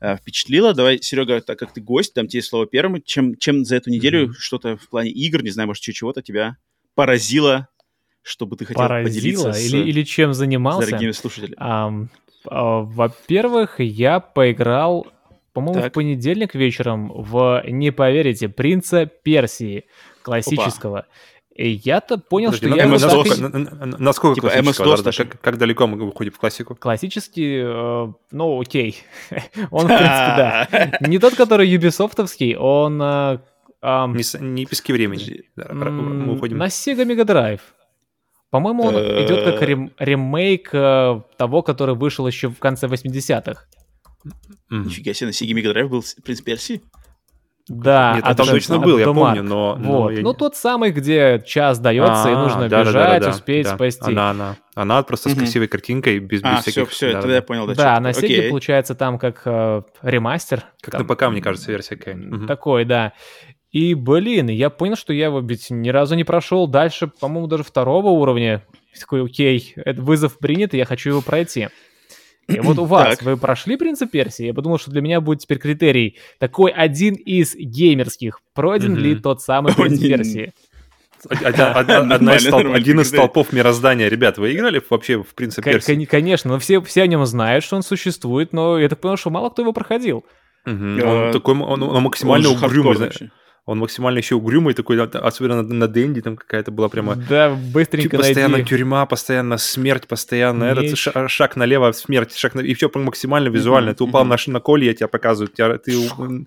[0.00, 0.74] э, впечатлило.
[0.74, 3.02] Давай, Серега, так как ты гость, дам тебе слово первым.
[3.02, 4.34] Чем, чем за эту неделю mm-hmm.
[4.38, 6.58] что-то в плане игр, не знаю, может, чего-то тебя
[6.94, 7.68] поразило,
[8.20, 10.90] чтобы ты хотел поделиться с, или, или чем занимался?
[10.90, 11.56] дорогими слушателями.
[11.56, 12.08] Um,
[12.50, 15.06] во-первых, я поиграл
[15.52, 15.90] по-моему, так.
[15.90, 19.86] в понедельник вечером в, не поверите, «Принца Персии»
[20.22, 20.98] классического.
[20.98, 21.08] Опа.
[21.56, 22.86] И я-то понял, Подожди, что я...
[22.86, 23.98] ms так...
[23.98, 24.94] Насколько типа классического?
[24.94, 26.74] MS-DOS, как, как далеко мы выходим в классику?
[26.74, 28.98] Классический, э, ну, окей.
[29.70, 30.98] он, в принципе, да.
[31.00, 33.00] Не тот, который юбисофтовский, он...
[33.00, 33.38] Э,
[33.80, 35.44] э, не, не пески времени.
[35.56, 36.58] Да, мы уходим.
[36.58, 37.60] На Sega Mega Drive.
[38.56, 43.64] По-моему, он идет как рем- ремейк э, того, который вышел еще в конце 80-х.
[44.24, 44.84] Mm-hmm.
[44.84, 46.80] Нифига себе, на Sega Mega Drive был «Принц Персии»?
[47.68, 49.74] Да, Нет, а там точно был, я помню, но...
[49.74, 49.78] Вот.
[49.78, 50.22] но я...
[50.22, 54.12] Ну, тот самый, где час дается, и а, нужно бежать, успеть спасти.
[54.12, 54.56] Она, она.
[54.74, 56.88] Она просто с красивой картинкой, без, а, всяких...
[56.88, 57.66] все, все, тогда я понял.
[57.74, 60.64] Да, на Sega получается там как э, ремастер.
[60.80, 63.12] Как на ПК, мне кажется, версия какая Такой, да.
[63.76, 67.62] И, блин, я понял, что я его ведь ни разу не прошел дальше, по-моему, даже
[67.62, 68.64] второго уровня.
[68.98, 71.68] Такой, окей, это вызов принят, и я хочу его пройти.
[72.48, 74.46] И вот у вас, вы прошли «Принца Персии»?
[74.46, 78.40] Я подумал, что для меня будет теперь критерий такой один из геймерских.
[78.54, 80.54] Пройден ли тот самый «Принц Персии»?
[81.28, 84.08] Одна из столп, один из столпов мироздания.
[84.08, 86.06] Ребят, вы играли вообще в «Принца Персии»?
[86.06, 89.28] Конечно, но все, все о нем знают, что он существует, но я так понял, что
[89.28, 90.24] мало кто его проходил.
[90.64, 93.10] Он такой, он максимально угрюмый.
[93.66, 97.16] Он максимально еще угрюмый такой, особенно на, на Дэнди там какая-то была прямо...
[97.16, 98.68] Да, быстренько Постоянно найди.
[98.68, 100.84] тюрьма, постоянно смерть, постоянно Меч.
[100.84, 102.60] этот шаг, шаг налево, смерть, шаг на...
[102.60, 103.90] И все максимально визуально.
[103.90, 103.94] Mm-hmm.
[103.94, 104.46] Ты упал mm-hmm.
[104.46, 105.50] на, на коле, я тебя показываю.
[105.52, 105.92] Тебя, ты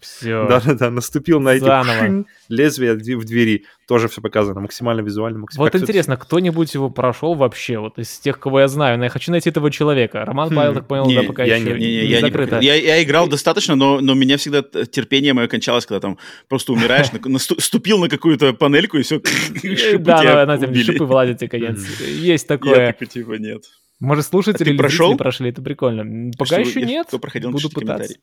[0.01, 0.47] все.
[0.47, 5.39] Да, да, да, наступил на эти лезвия в двери тоже все показано, максимально визуально.
[5.39, 5.71] Максимально...
[5.73, 9.32] Вот интересно, кто-нибудь его прошел вообще, вот из тех, кого я знаю, но я хочу
[9.32, 10.23] найти этого человека.
[10.25, 12.60] Роман хм, Павел, так понял, да, пока еще не, не, не, я закрыто.
[12.60, 16.71] Не, я, я играл достаточно, но, но меня всегда терпение мое кончалось, когда там просто
[16.71, 19.19] умираешь, наступил на какую-то панельку и все,
[20.00, 21.80] Да, на шипы вылазят, конец.
[22.00, 22.95] Есть такое.
[23.00, 23.63] Я типа нет.
[24.00, 25.18] Может, слушатели а прошел?
[25.18, 26.32] прошли, это прикольно.
[26.38, 28.16] Пока что, еще нет, кто проходил, буду пытаться.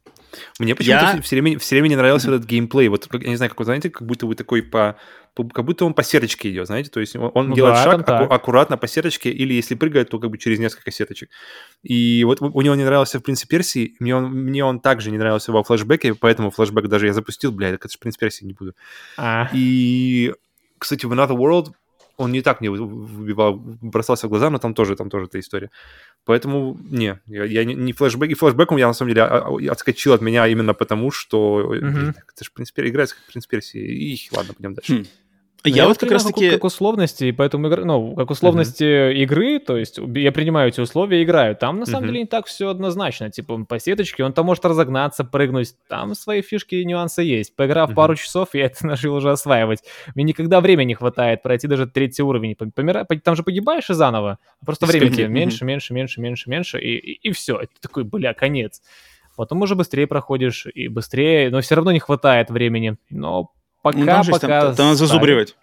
[0.58, 1.22] Мне почему-то я...
[1.22, 2.88] все, время, все время не нравился этот геймплей.
[2.88, 4.96] Вот, я не знаю, как вы знаете, как будто вы такой по...
[5.52, 6.88] Как будто он по сеточке идет, знаете?
[6.88, 10.18] То есть он ну делает да, шаг аку- аккуратно по сеточке, или если прыгает, то
[10.18, 11.28] как бы через несколько сеточек.
[11.82, 15.18] И вот у него не нравился в «Принце Персии», мне он, мне он также не
[15.18, 18.72] нравился во флешбеке, поэтому флешбэк даже я запустил, блядь, это же «Принц Персии» не буду.
[19.18, 19.50] А.
[19.52, 20.32] И,
[20.78, 21.72] кстати, в Another World
[22.16, 25.70] он не так мне выбивал, бросался в глаза, но там тоже, там тоже эта история.
[26.24, 29.72] Поэтому, не, я, я не, не флешбэк, и флешбэком я, на самом деле, а, а,
[29.72, 31.90] отскочил от меня именно потому, что, mm-hmm.
[31.90, 33.80] блин, это же, принципе, играется как «Принц Персии».
[33.80, 34.92] И ладно, пойдем дальше.
[34.94, 35.06] Mm.
[35.70, 36.50] Я, я вот как раз таки...
[36.50, 39.14] Как условности, поэтому, ну, как условности uh-huh.
[39.14, 41.56] игры, то есть я принимаю эти условия и играю.
[41.56, 42.08] Там, на самом uh-huh.
[42.08, 43.30] деле, не так все однозначно.
[43.30, 45.74] Типа, по сеточке он там может разогнаться, прыгнуть.
[45.88, 47.54] Там свои фишки и нюансы есть.
[47.56, 47.94] Поиграв uh-huh.
[47.94, 49.82] пару часов, я это начал уже осваивать.
[50.14, 52.54] Мне никогда времени не хватает пройти даже третий уровень.
[52.54, 53.04] Помира...
[53.22, 54.38] Там же погибаешь и заново.
[54.64, 57.60] Просто времени тебе меньше, меньше, меньше, меньше, меньше, и, и, и все.
[57.60, 58.82] И ты такой, бля, конец.
[59.36, 62.96] Потом уже быстрее проходишь и быстрее, но все равно не хватает времени.
[63.10, 63.52] Но
[63.86, 64.60] Пока, ну, там же, пока...
[64.60, 65.56] Там, там зазубривать.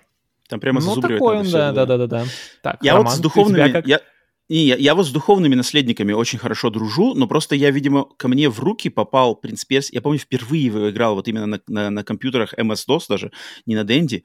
[0.47, 2.25] Там прямо ну, зазубривать такой он, да, да, да, да, да.
[2.61, 3.71] Так, я Роман, вот с духовными...
[3.71, 3.85] Как...
[3.85, 3.99] Я...
[4.49, 8.27] Не, я, я вот с духовными наследниками очень хорошо дружу, но просто я, видимо, ко
[8.29, 9.95] мне в руки попал «Принц Персии».
[9.95, 13.31] Я помню, впервые его играл вот именно на, на, на компьютерах MS-DOS даже,
[13.65, 14.23] не на Денди.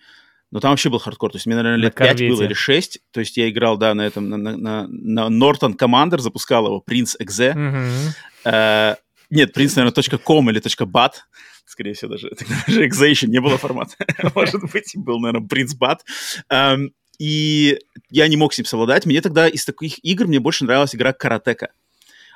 [0.53, 1.33] Но там вообще был хардкор.
[1.33, 2.99] То есть мне, наверное, лет на 5 было или 6.
[3.11, 7.17] То есть я играл, да, на этом, на, на, на Norton Commander, запускал его, Prince
[7.21, 7.55] Exe.
[7.55, 8.53] Mm-hmm.
[8.53, 8.97] Э,
[9.31, 11.13] нет, Prince, наверное, .com или .bat
[11.69, 13.95] скорее всего, даже, тогда даже Exa не было формата.
[14.35, 16.05] Может быть, был, наверное, Принц Бат.
[16.51, 17.79] Эм, и
[18.11, 19.07] я не мог с ним совладать.
[19.07, 21.71] Мне тогда из таких игр мне больше нравилась игра Каратека.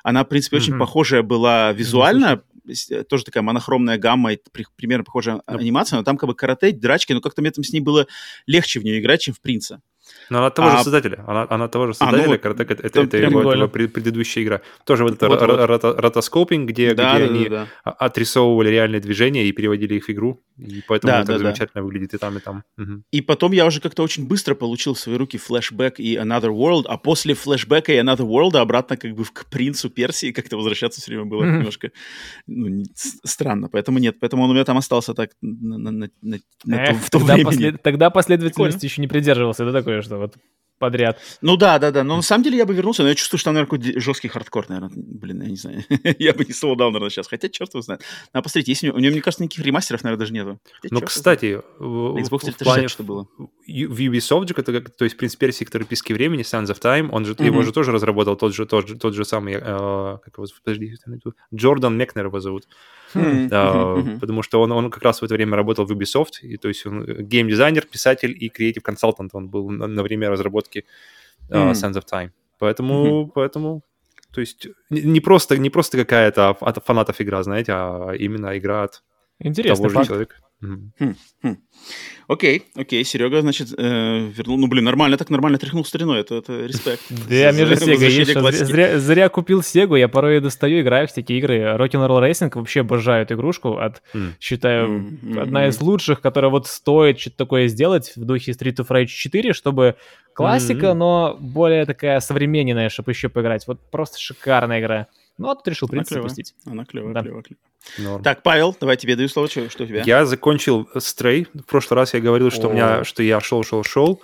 [0.03, 4.39] Она, в принципе, очень похожая была визуально, э, тоже такая монохромная гамма, и
[4.75, 7.79] примерно похожая анимация, но там как бы карате, драчки, но как-то мне там с ней
[7.79, 8.07] было
[8.45, 9.81] легче в нее играть, чем в Принца.
[10.29, 10.77] Но она того а...
[10.77, 11.23] же создателя.
[11.27, 12.25] Она, она того же создателя.
[12.25, 14.61] А, ну, Каратек, это, это, это его, его предыдущая игра.
[14.85, 17.91] Тоже вот это вот, рото, ротоскопинг, где, да, где да, они да, да.
[17.91, 20.43] отрисовывали реальные движения и переводили их в игру.
[20.57, 21.83] И поэтому да, это да, замечательно да.
[21.83, 22.63] выглядит и там, и там.
[22.77, 23.03] Угу.
[23.11, 26.83] И потом я уже как-то очень быстро получил в свои руки флешбэк и Another World,
[26.87, 31.11] а после флешбэка и Another World обратно как бы к принцу Персии как-то возвращаться все
[31.11, 31.57] время было mm-hmm.
[31.57, 31.91] немножко
[32.47, 33.69] ну, странно.
[33.69, 37.09] Поэтому нет, поэтому он у меня там остался так на, на, на, на Эх, в
[37.09, 37.81] то тогда, послед...
[37.81, 40.37] тогда последовательности еще не придерживался, да, такое, что вот
[40.83, 41.17] подряд.
[41.41, 42.03] Ну да, да, да.
[42.03, 44.27] Но на самом деле я бы вернулся, но я чувствую, что там, наверное, какой жесткий
[44.27, 44.91] хардкор, наверное.
[44.93, 45.85] Блин, я не знаю.
[46.19, 47.27] я бы не слоудал, наверное, сейчас.
[47.27, 48.01] Хотя, черт его знает.
[48.33, 50.59] А посмотрите, если у него, мне кажется, никаких ремастеров, наверное, даже нету.
[50.81, 53.27] Хотя, ну, кстати, в, Xbox 360 что было.
[53.65, 57.25] В Ubisoft же, это, то есть «Принц Персии, который «Пески времени», Sands of Time, он
[57.25, 57.45] же, mm-hmm.
[57.45, 60.95] его же тоже разработал тот же, тот же, тот же самый, э, как его, подожди,
[61.55, 62.67] Джордан Мекнер его зовут.
[63.13, 63.49] Mm-hmm.
[63.49, 66.67] Uh, потому что он, он как раз в это время работал в Ubisoft, и то
[66.67, 70.72] есть он геймдизайнер, писатель и креатив консультант, он был на, на время разработки
[71.49, 72.31] uh, Sense of Time.
[72.59, 73.31] Поэтому, mm-hmm.
[73.33, 73.83] поэтому,
[74.31, 79.03] то есть не просто, не просто какая-то от фанатов игра, знаете, а именно игра от
[79.39, 80.05] Интересный того факт.
[80.05, 80.35] же человека.
[80.63, 81.15] Mm-hmm.
[81.43, 81.57] Хм,
[82.27, 84.57] Окей, окей, Серега, значит, э, вернул.
[84.57, 87.01] Ну, блин, нормально, так нормально тряхнул стариной, это, это респект.
[87.29, 91.57] Да я между Сега зря, купил Сегу, я порой достаю, играю в такие игры.
[91.77, 94.01] Rock'n'Roll Racing вообще обожаю эту игрушку, от,
[94.39, 99.07] считаю, одна из лучших, которая вот стоит что-то такое сделать в духе Street of Rage
[99.07, 99.95] 4, чтобы
[100.33, 103.67] классика, но более такая современная, чтобы еще поиграть.
[103.67, 105.07] Вот просто шикарная игра.
[105.37, 106.53] Ну, а тут решил, в принципе, запустить.
[106.65, 107.21] Она клевая, да.
[107.21, 108.19] клевая, клевая.
[108.21, 110.03] Так, Павел, давай тебе даю слово, что, что у тебя?
[110.05, 111.47] Я закончил Stray.
[111.53, 114.21] В прошлый раз я говорил, что, у меня, что я шел, шел, шел.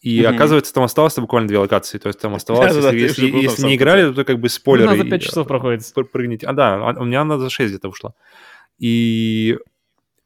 [0.00, 0.26] И mm-hmm.
[0.26, 1.98] оказывается, там осталось буквально две локации.
[1.98, 4.90] То есть там оставалось, да, если, да, если, если не играли, то как бы спойлеры.
[4.90, 5.82] Ну, за 5 часов проходит.
[6.12, 6.46] Прыгните.
[6.46, 8.14] А, да, у меня она за 6 где-то ушла.
[8.78, 9.58] И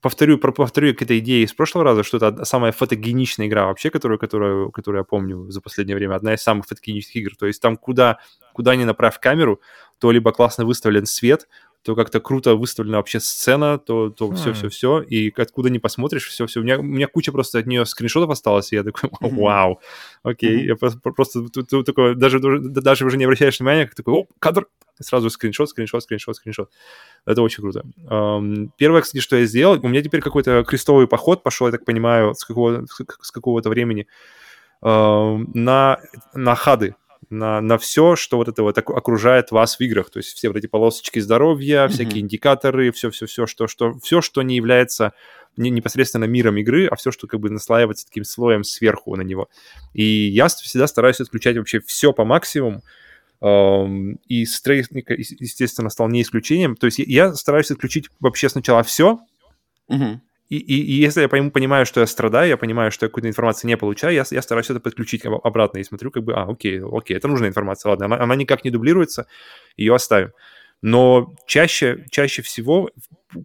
[0.01, 4.19] повторю, повторю к этой идее из прошлого раза, что это самая фотогеничная игра вообще, которую,
[4.19, 6.14] которую, которую я помню за последнее время.
[6.14, 7.37] Одна из самых фотогеничных игр.
[7.37, 8.19] То есть там куда,
[8.53, 9.61] куда ни направь камеру,
[10.01, 11.47] то либо классно выставлен свет,
[11.83, 16.61] то как-то круто выставлена вообще сцена, то, то все-все-все, и откуда не посмотришь, все-все.
[16.61, 19.81] У меня, у меня куча просто от нее скриншотов осталось, и я такой, вау,
[20.23, 21.49] окей, я просто, просто
[21.85, 24.67] такой, даже, даже уже не обращаешь внимания, как такой, о, кадр,
[25.01, 26.71] сразу скриншот, скриншот, скриншот, скриншот.
[27.25, 27.85] Это очень круто.
[28.77, 32.35] Первое, кстати, что я сделал, у меня теперь какой-то крестовый поход пошел, я так понимаю,
[32.35, 32.85] с, какого,
[33.23, 34.07] с какого-то времени,
[34.83, 35.99] на,
[36.35, 36.95] на хады
[37.31, 40.11] на, на все, что вот это вот окружает вас в играх.
[40.11, 41.88] То есть все вот эти полосочки здоровья, mm-hmm.
[41.88, 45.12] всякие индикаторы, все-все-все, что, что, все, что не является
[45.57, 49.49] не, непосредственно миром игры, а все, что как бы наслаивается таким слоем сверху на него.
[49.95, 52.83] И я всегда стараюсь отключать вообще все по максимуму.
[53.43, 56.77] И стрейс, естественно, стал не исключением.
[56.77, 59.21] То есть я стараюсь отключить вообще сначала все,
[59.90, 60.19] mm-hmm.
[60.51, 63.69] И, и, если я пойму, понимаю, что я страдаю, я понимаю, что я какую-то информацию
[63.69, 67.17] не получаю, я, я стараюсь это подключить обратно и смотрю, как бы, а, окей, окей,
[67.17, 69.27] это нужная информация, ладно, она, она никак не дублируется,
[69.77, 70.33] ее оставим.
[70.83, 72.91] Но чаще, чаще всего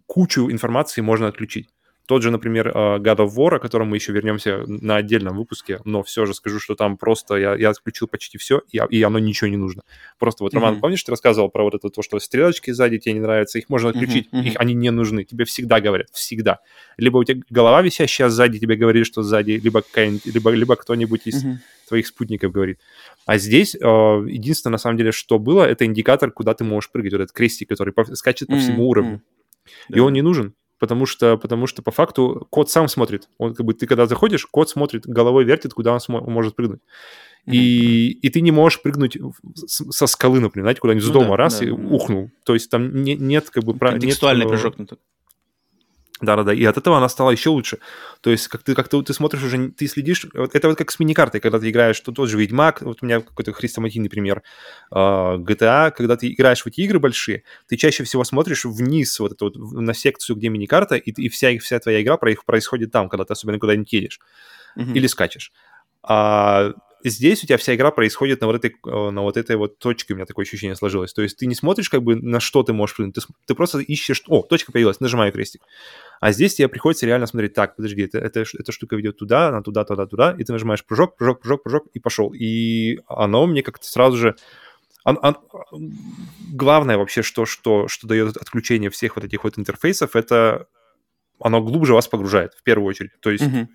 [0.06, 1.68] кучу информации можно отключить.
[2.06, 5.80] Тот же, например, э, God of War, о котором мы еще вернемся на отдельном выпуске,
[5.84, 9.18] но все же скажу, что там просто я, я отключил почти все, и, и оно
[9.18, 9.82] ничего не нужно.
[10.18, 10.80] Просто вот, Роман, mm-hmm.
[10.80, 13.90] помнишь, ты рассказывал про вот это то, что стрелочки сзади тебе не нравятся, их можно
[13.90, 14.44] отключить, mm-hmm.
[14.44, 16.60] их, они не нужны, тебе всегда говорят, всегда.
[16.96, 19.82] Либо у тебя голова висящая сзади тебе говорит, что сзади, либо,
[20.24, 21.56] либо, либо кто-нибудь из mm-hmm.
[21.88, 22.78] твоих спутников говорит.
[23.26, 27.12] А здесь э, единственное, на самом деле, что было, это индикатор, куда ты можешь прыгать,
[27.12, 28.58] вот этот крестик, который по, скачет по mm-hmm.
[28.60, 29.22] всему уровню.
[29.88, 33.28] И он не нужен потому что, потому что по факту код сам смотрит.
[33.38, 36.80] Он как бы ты когда заходишь, код смотрит, головой вертит, куда он см- может прыгнуть.
[37.46, 37.54] Mm-hmm.
[37.54, 39.16] И, и ты не можешь прыгнуть
[39.66, 42.30] со скалы, например, знаете, куда-нибудь с ну, дома, да, раз, да, и ухнул.
[42.44, 43.78] То есть там не, нет как бы...
[43.78, 44.76] Контекстуальный нет, прыжок.
[46.22, 47.78] Да-да-да, и от этого она стала еще лучше.
[48.22, 50.98] То есть, как ты, как ты, ты смотришь уже, ты следишь, это вот как с
[50.98, 54.42] мини-картой, когда ты играешь, что тот же Ведьмак, вот у меня какой-то хрестоматийный пример,
[54.90, 59.44] GTA, когда ты играешь в эти игры большие, ты чаще всего смотришь вниз, вот это
[59.44, 63.34] вот, на секцию, где мини-карта, и, и вся, вся твоя игра происходит там, когда ты
[63.34, 64.20] особенно куда-нибудь едешь
[64.78, 64.92] mm-hmm.
[64.94, 65.52] или скачешь.
[66.02, 66.72] А
[67.08, 70.14] здесь у тебя вся игра происходит на вот этой, э, на вот этой вот точке,
[70.14, 71.12] у меня такое ощущение сложилось.
[71.12, 74.22] То есть ты не смотришь, как бы, на что ты можешь ты, ты просто ищешь...
[74.28, 75.62] О, точка появилась, нажимаю крестик.
[76.20, 79.62] А здесь тебе приходится реально смотреть, так, подожди, это, это, эта штука ведет туда, она
[79.62, 82.32] туда, туда, туда, и ты нажимаешь прыжок, прыжок, прыжок, прыжок, и пошел.
[82.32, 84.36] И оно мне как-то сразу же...
[85.04, 85.36] Он, он,
[86.52, 90.66] главное вообще, что, что, что дает отключение всех вот этих вот интерфейсов, это
[91.38, 93.12] оно глубже вас погружает, в первую очередь.
[93.20, 93.66] То есть mm-hmm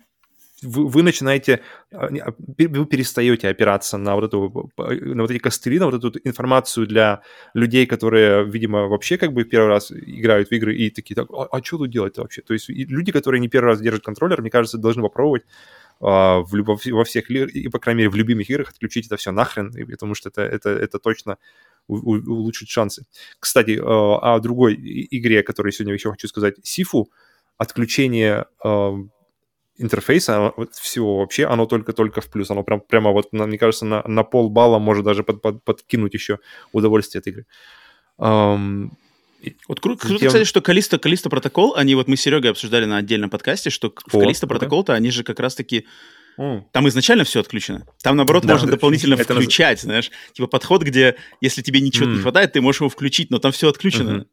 [0.62, 1.60] вы, вы начинаете,
[1.92, 6.18] а, а, вы перестаете опираться на вот, эту, на вот эти костыли, на вот эту
[6.24, 7.22] информацию для
[7.54, 11.48] людей, которые, видимо, вообще как бы первый раз играют в игры и такие, так, а,
[11.50, 12.42] а что тут делать вообще?
[12.42, 15.44] То есть люди, которые не первый раз держат контроллер, мне кажется, должны попробовать
[16.00, 19.72] в любо, во всех, и, по крайней мере, в любимых играх отключить это все нахрен,
[19.88, 21.38] потому что это, это, это точно
[21.86, 23.04] улучшит шансы.
[23.38, 27.08] Кстати, о другой игре, о которой сегодня еще хочу сказать, Сифу,
[27.56, 28.46] отключение
[29.78, 32.50] интерфейса всего вообще, оно только-только в плюс.
[32.50, 36.38] Оно прям, прямо вот, мне кажется, на, на полбалла может даже под, под, подкинуть еще
[36.72, 37.46] удовольствие от игры.
[38.18, 38.90] Um,
[39.66, 42.98] вот круто, круто, кстати, что Калиста, Калиста протокол, они вот мы с Серегой обсуждали на
[42.98, 45.86] отдельном подкасте, что в Калиста протокол-то они же как раз-таки
[46.38, 46.62] Mm.
[46.72, 47.86] Там изначально все отключено.
[48.02, 49.86] Там, наоборот, да, можно дополнительно это включать, это...
[49.86, 50.10] знаешь.
[50.32, 52.14] Типа подход, где, если тебе ничего mm.
[52.14, 54.10] не хватает, ты можешь его включить, но там все отключено.
[54.10, 54.26] Mm-hmm.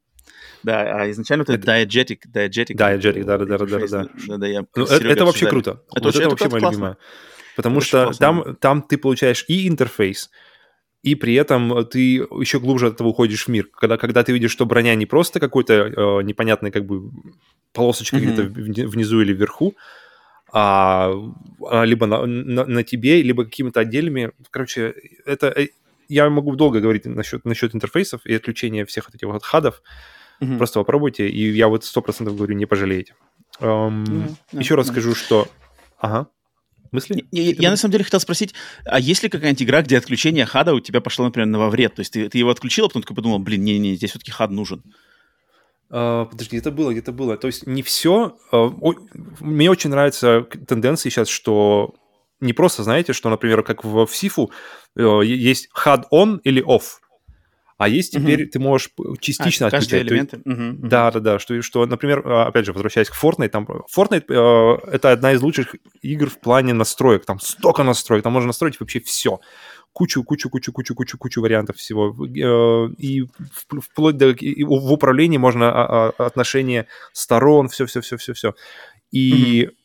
[0.63, 2.76] Да, а изначально это diegetic, diegetic.
[2.76, 4.10] Diegetic, да, да, да, да, да.
[4.28, 5.84] да, да я ну, это, это вообще круто.
[5.95, 6.98] Это, вот это вообще моя любимая.
[7.56, 10.30] Потому что там, там ты получаешь и интерфейс,
[11.02, 13.67] и при этом ты еще глубже от этого уходишь в мир.
[13.74, 17.12] Когда, когда ты видишь, что броня не просто какой-то э, непонятной как бы
[17.74, 18.50] полосочка mm-hmm.
[18.50, 19.76] где-то внизу или вверху,
[20.52, 21.13] а,
[21.69, 24.32] а либо на, на, на тебе, либо какими-то отдельными.
[24.52, 24.93] Короче,
[25.26, 25.67] это э,
[26.10, 29.82] я могу долго говорить насчет, насчет интерфейсов и отключения всех вот этих вот хадов.
[30.41, 30.58] Mm-hmm.
[30.58, 33.13] Просто попробуйте, и я вот сто процентов говорю, не пожалеете.
[33.60, 34.60] Um, mm-hmm.
[34.60, 35.47] Еще раз скажу, что...
[35.97, 36.28] Ага.
[36.91, 37.25] Мысли?
[37.32, 40.45] Я, я, я на самом деле хотел спросить, а есть ли какая-нибудь игра, где отключение
[40.45, 41.95] хада у тебя пошло, например, на во вред?
[41.95, 44.49] То есть ты, ты его отключил, а потом такой подумал, блин, не-не, здесь все-таки хад
[44.49, 44.84] нужен.
[45.91, 47.36] Uh, подожди, это было, где-то было.
[47.36, 48.38] То есть не все.
[48.52, 48.93] Uh, о,
[49.39, 51.95] мне очень нравятся тенденции сейчас, что
[52.39, 54.52] не просто, знаете, что, например, как в, в Сифу
[54.97, 56.99] uh, есть hard on или off.
[57.80, 58.52] А есть теперь, угу.
[58.52, 58.89] ты можешь
[59.22, 60.06] частично а, отключать.
[60.06, 60.42] элементы.
[60.44, 60.88] Есть, угу.
[60.89, 61.39] Да, да, да.
[61.39, 65.42] Что, что, например, а, опять же, возвращаясь к Fortnite, там Fortnite э, это одна из
[65.42, 67.26] лучших игр в плане настроек.
[67.26, 69.39] Там столько настроек, там можно настроить вообще все.
[69.94, 72.13] Кучу, кучу, кучу, кучу, кучу, кучу вариантов всего.
[72.28, 73.24] Э, и
[73.82, 78.56] вплоть до и в управлении можно а, а, отношения сторон, все, все, все, все, все.
[79.13, 79.76] И угу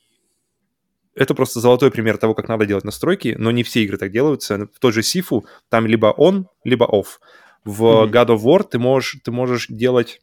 [1.14, 4.68] это просто золотой пример того, как надо делать настройки, но не все игры так делаются.
[4.74, 7.18] В тот же Сифу там либо он, либо off.
[7.64, 8.10] В mm-hmm.
[8.10, 10.20] God of War ты можешь, ты можешь делать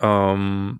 [0.00, 0.78] um,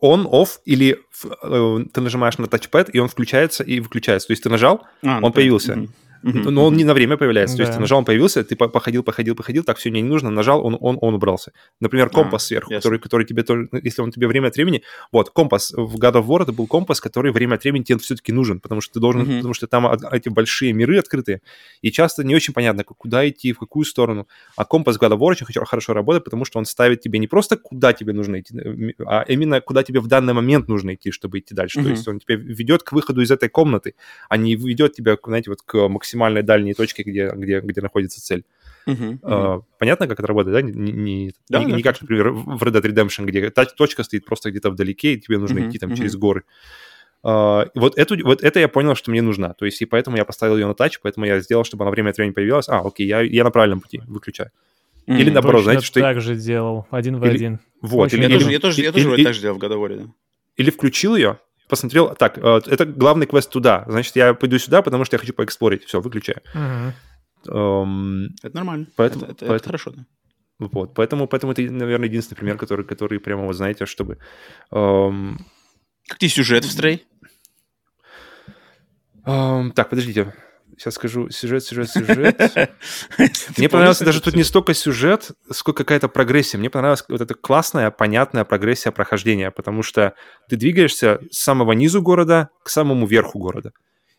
[0.00, 4.28] on, off, или uh, ты нажимаешь на тачпэд, и он включается и выключается.
[4.28, 5.74] То есть ты нажал, а, он ну, появился.
[5.74, 5.90] Mm-hmm.
[6.22, 6.50] Mm-hmm.
[6.50, 7.56] Но он не на время появляется.
[7.56, 10.30] То есть ты нажал, он появился, ты походил, походил, походил, так все мне не нужно,
[10.30, 11.52] нажал, он, он, он убрался.
[11.80, 14.82] Например, а, компас сверху, который, который тебе тоже, ну, если он тебе время от времени...
[15.10, 18.32] Вот, компас в God of War это был компас, который время от времени тебе все-таки
[18.32, 19.36] нужен, потому что ты должен, mm-hmm.
[19.36, 21.40] потому что там эти большие миры открытые,
[21.80, 24.28] и часто не очень понятно, куда идти, в какую сторону.
[24.56, 27.26] А компас в God of War очень хорошо работает, потому что он ставит тебе не
[27.26, 28.54] просто куда тебе нужно идти,
[29.06, 31.80] а именно куда тебе в данный момент нужно идти, чтобы идти дальше.
[31.80, 31.84] Mm-hmm.
[31.84, 33.94] То есть он тебя ведет к выходу из этой комнаты,
[34.28, 38.44] а не ведет тебя, знаете, вот к максимальной дальней точке, где, где, где находится цель.
[38.86, 39.62] Uh-huh, uh-huh.
[39.78, 40.62] понятно, как это работает, да?
[40.62, 44.02] Не, не, да, не, да, не как, например, в Red Dead Redemption, где та точка
[44.02, 45.96] стоит просто где-то вдалеке, и тебе нужно uh-huh, идти там uh-huh.
[45.96, 46.42] через горы.
[47.24, 49.54] Uh, вот, эту, вот это я понял, что мне нужна.
[49.54, 52.10] То есть, и поэтому я поставил ее на тач, поэтому я сделал, чтобы она время
[52.10, 52.68] от времени появилась.
[52.68, 54.50] А, окей, я, я на правильном пути, выключаю.
[55.06, 56.00] Mm, или наоборот, Точно знаете, что...
[56.00, 57.34] так же делал, один в или...
[57.34, 57.60] один.
[57.80, 58.38] Вот, или, я, или...
[58.38, 59.96] Тоже, я тоже, я тоже или, так же делал в годоворе.
[59.96, 60.04] Да.
[60.56, 61.38] Или включил ее,
[61.72, 65.32] посмотрел, так, э, это главный квест туда, значит, я пойду сюда, потому что я хочу
[65.32, 65.84] поэксплорить.
[65.84, 66.42] Все, выключаю.
[66.54, 66.92] Uh-huh.
[67.46, 68.88] Um, это нормально.
[68.94, 70.04] Поэтому, это, это, поэтому, это хорошо, да.
[70.58, 74.18] Вот, поэтому, поэтому это, наверное, единственный пример, который, который прямо, вот знаете, чтобы...
[74.70, 75.38] Um,
[76.06, 77.06] как тебе сюжет в Стрей?
[79.24, 80.34] Um, так, подождите.
[80.82, 82.72] Сейчас скажу сюжет, сюжет, сюжет.
[83.56, 86.58] Мне понравился даже тут не столько сюжет, сколько какая-то прогрессия.
[86.58, 90.14] Мне понравилась вот эта классная, понятная прогрессия прохождения, потому что
[90.48, 93.70] ты двигаешься с самого низу города к самому верху города.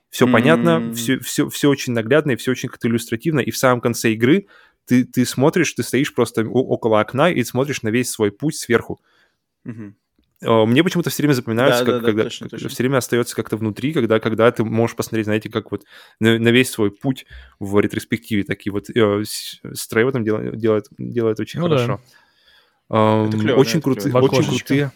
[0.10, 3.42] Все понятно, все, все, все очень наглядно и все очень как-то иллюстративно.
[3.42, 4.48] И в самом конце игры
[4.86, 9.02] ты, ты смотришь, ты стоишь просто около окна и смотришь на весь свой путь сверху.
[10.44, 12.70] Мне почему-то все время запоминается, да, как, да, когда точно, точно.
[12.70, 15.84] все время остается как-то внутри, когда, когда ты можешь посмотреть, знаете, как вот
[16.20, 17.26] на, на весь свой путь
[17.60, 19.24] в ретроспективе такие вот э,
[19.74, 22.02] Стрей в этом делает, делает, делает очень ну, хорошо.
[22.90, 23.24] Да.
[23.24, 24.92] Эм, клево, очень да, крутые, очень крутые.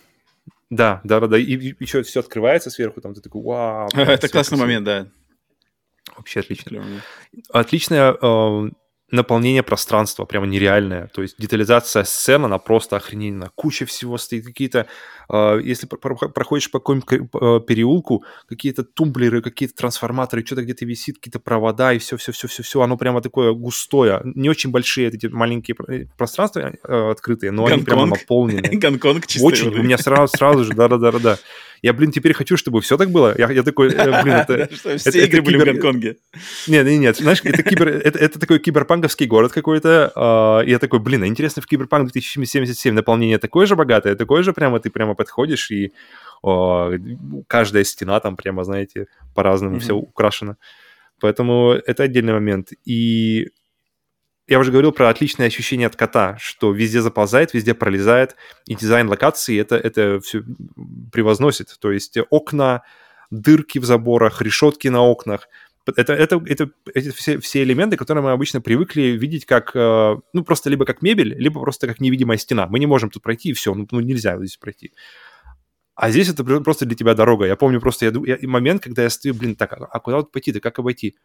[0.69, 1.38] Да, да, да, да.
[1.38, 3.89] И, и еще все открывается сверху, там ты такой, вау.
[3.95, 5.07] Это классный момент, да.
[6.15, 6.83] Вообще отлично.
[7.51, 8.69] Отличная э,
[9.10, 11.08] наполнение пространства прямо нереальное.
[11.13, 13.52] То есть детализация сцен, она просто охренительна.
[13.56, 14.88] Куча всего стоит, какие-то...
[15.30, 21.93] Э, если проходишь по какому-нибудь переулку, какие-то тумблеры, какие-то трансформаторы, что-то где-то висит, какие-то провода,
[21.93, 24.22] и все-все-все-все-все, оно прямо такое густое.
[24.24, 25.76] Не очень большие эти маленькие
[26.17, 27.78] пространства э, открытые, но Гонконг.
[27.78, 28.70] они прямо наполнены.
[28.78, 29.48] Гонконг чисто.
[29.48, 31.38] Очень, у меня сразу, сразу же, да-да-да-да.
[31.81, 33.35] Я, блин, теперь хочу, чтобы все так было.
[33.37, 34.69] Я, я такой, э, блин, это...
[34.97, 36.17] Все игры были в Гонконге.
[36.67, 37.17] Нет, нет, нет.
[37.17, 40.11] Знаешь, это, кибер, это, такой киберпанковский город какой-то.
[40.15, 44.53] Uh, я такой, блин, а интересно, в Киберпанк 2077 наполнение такое же богатое, такое же
[44.53, 45.91] прямо, ты прямо подходишь и
[47.47, 50.55] каждая стена там прямо, знаете, по-разному все украшено.
[51.19, 52.69] Поэтому это отдельный момент.
[52.86, 53.49] И
[54.48, 58.36] я уже говорил про отличное ощущение от кота, что везде заползает, везде пролезает,
[58.66, 60.43] и дизайн локации это, это все
[61.12, 61.76] превозносит.
[61.80, 62.84] То есть окна,
[63.30, 65.50] дырки в заборах, решетки на окнах.
[65.86, 70.43] Это, это, это, это все, все элементы, которые мы обычно привыкли видеть как, э, ну,
[70.43, 72.68] просто либо как мебель, либо просто как невидимая стена.
[72.68, 74.91] Мы не можем тут пройти, и все, ну, ну нельзя здесь пройти.
[75.95, 77.45] А здесь это просто для тебя дорога.
[77.45, 80.60] Я помню просто я, я, момент, когда я стою, блин, так, а куда вот пойти-то,
[80.60, 81.16] как обойти?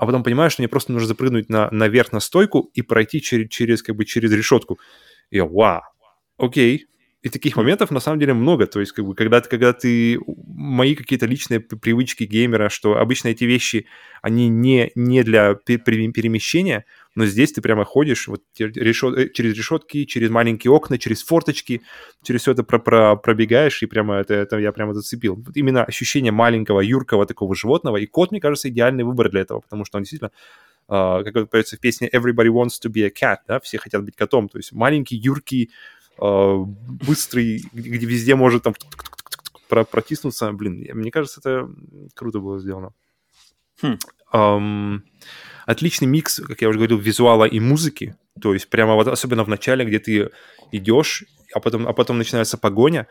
[0.00, 3.50] А потом понимаю, что мне просто нужно запрыгнуть на, наверх на стойку и пройти через,
[3.50, 4.78] через, как бы, через решетку.
[5.28, 5.82] И я, вау,
[6.38, 6.86] окей,
[7.20, 8.66] и таких моментов на самом деле много.
[8.66, 10.18] То есть, как бы, когда, когда ты...
[10.26, 13.84] Мои какие-то личные привычки геймера, что обычно эти вещи,
[14.22, 20.04] они не, не для перемещения, но здесь ты прямо ходишь вот решет, э, через решетки,
[20.04, 21.82] через маленькие окна, через форточки,
[22.22, 25.36] через все это про про пробегаешь, и прямо это, это я прямо зацепил.
[25.36, 27.96] Вот именно ощущение маленького, юркого такого животного.
[27.96, 30.30] И кот, мне кажется, идеальный выбор для этого, потому что он действительно
[30.88, 34.16] Uh, как поется в песне «Everybody wants to be a cat», да, все хотят быть
[34.16, 35.70] котом, то есть маленький, юркий,
[36.18, 38.74] uh, быстрый, где везде может там
[39.68, 41.70] протиснуться, блин, мне кажется, это
[42.16, 42.92] круто было сделано.
[43.82, 43.98] Хм.
[44.32, 45.00] Um,
[45.66, 48.16] отличный микс, как я уже говорил, визуала и музыки.
[48.40, 50.30] То есть прямо вот особенно в начале, где ты
[50.72, 51.24] идешь,
[51.54, 53.06] а потом, а потом начинается погоня,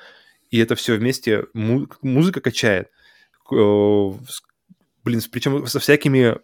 [0.49, 2.89] и это все вместе му- музыка качает.
[3.49, 6.37] Блин, причем со всякими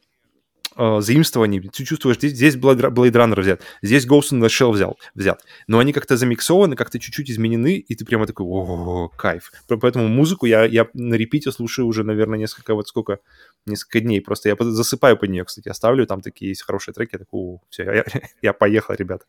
[0.76, 1.59] э, заимствований.
[1.61, 5.43] Ты чувствуешь, здесь, здесь Blade, Runner взят, здесь Ghost in the Shell взял, взят.
[5.67, 9.51] Но они как-то замиксованы, как-то чуть-чуть изменены, и ты прямо такой, о, кайф.
[9.67, 13.19] Поэтому музыку я, я на репите слушаю уже, наверное, несколько, вот сколько,
[13.65, 14.21] несколько дней.
[14.21, 15.69] Просто я засыпаю под нее, кстати.
[15.69, 17.11] Оставлю, там такие есть хорошие треки.
[17.13, 18.05] Я такой, о, все, я,
[18.41, 19.23] я поехал, ребят.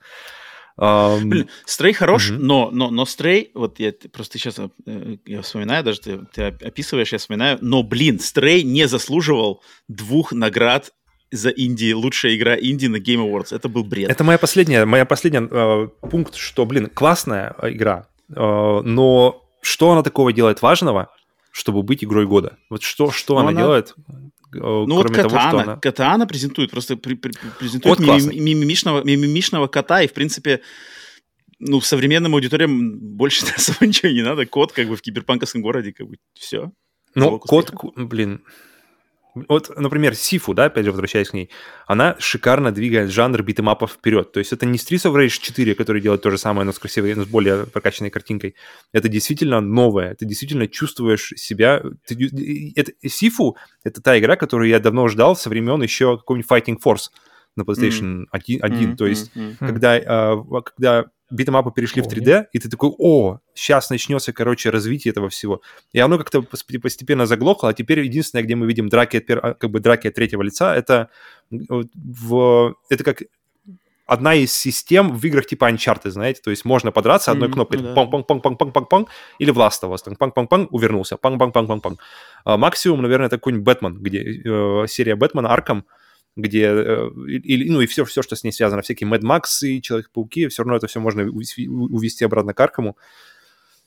[0.79, 1.25] Um...
[1.25, 2.39] Блин, Стрей хорош, mm-hmm.
[2.39, 7.13] но, но, но Стрей, вот я просто сейчас э, я вспоминаю, даже ты, ты описываешь,
[7.13, 10.93] я вспоминаю, но, блин, Стрей не заслуживал двух наград
[11.31, 13.55] за инди, лучшая игра инди на Game Awards.
[13.55, 14.11] Это был бред.
[14.11, 19.91] Это моя последняя, моя последняя э, пункт, что, блин, классная э, игра, э, но что
[19.93, 21.11] она такого делает важного,
[21.51, 22.59] чтобы быть игрой года?
[22.71, 23.95] Вот что, что она, она делает?
[24.55, 25.77] Э, ну вот Катана, того, что она...
[25.77, 30.61] Катана презентует, просто при, при, презентует вот мимимишного, мимимишного кота, и, в принципе,
[31.59, 34.47] ну, современным аудиториям больше особо ничего не надо.
[34.47, 36.71] Кот как бы в киберпанковском городе, как бы, все.
[37.15, 38.43] Ну, кот, блин,
[39.49, 41.51] вот, например, Сифу, да, опять же, возвращаясь к ней,
[41.87, 44.33] она шикарно двигает жанр битэмапов вперед.
[44.33, 46.79] То есть это не Streets of Rage 4, который делает то же самое, но с
[46.79, 48.55] красивой, но с более прокачанной картинкой.
[48.93, 50.15] Это действительно новое.
[50.15, 51.83] Ты действительно чувствуешь себя...
[52.07, 56.77] Ты, это, Сифу— это та игра, которую я давно ждал со времен еще какого-нибудь Fighting
[56.83, 57.11] Force
[57.57, 58.27] на PlayStation mm.
[58.31, 58.59] 1.
[58.63, 58.93] 1.
[58.93, 59.67] Mm, то есть, mm, mm.
[59.67, 65.11] когда, э, когда битэмапы перешли в 3D, и ты такой, о, сейчас начнется, короче, развитие
[65.11, 65.61] этого всего.
[65.93, 69.71] И оно как-то постепенно заглохло, а теперь единственное, где мы видим драки от, а, как
[69.71, 71.09] бы драки от третьего лица, это,
[71.51, 73.23] в, это как
[74.07, 77.81] одна из систем в играх типа Uncharted, знаете, то есть можно подраться одной mm-hmm, кнопкой,
[77.81, 77.95] да.
[77.95, 79.09] панг панг панг панг панг панг панг
[79.39, 81.99] или в Last of Us, панг панг панг увернулся, панг панг панг панг панг.
[82.45, 85.85] Максимум, наверное, это какой-нибудь Бэтмен, где э, серия Бэтмена Arkham,
[86.37, 89.81] где, э, или, ну и все, все, что с ней связано, всякие Mad Max и
[89.81, 92.97] Человек-пауки, все равно это все можно увести обратно к Arkham у.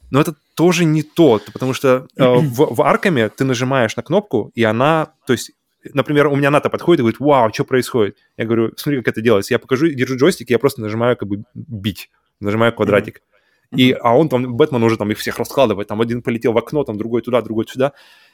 [0.10, 4.52] Но это тоже не то, потому что э, в, в Аркаме ты нажимаешь на кнопку,
[4.56, 5.52] и она, то есть,
[5.94, 8.18] например, у меня Ната подходит и говорит, вау, что происходит?
[8.36, 9.54] Я говорю, смотри, как это делается.
[9.54, 13.18] Я покажу, держу джойстик, я просто нажимаю как бы бить, нажимаю квадратик.
[13.18, 13.78] Mm-hmm.
[13.78, 16.84] И, а он там, Бэтмен уже там их всех раскладывает, там один полетел в окно,
[16.84, 17.94] там другой туда, другой сюда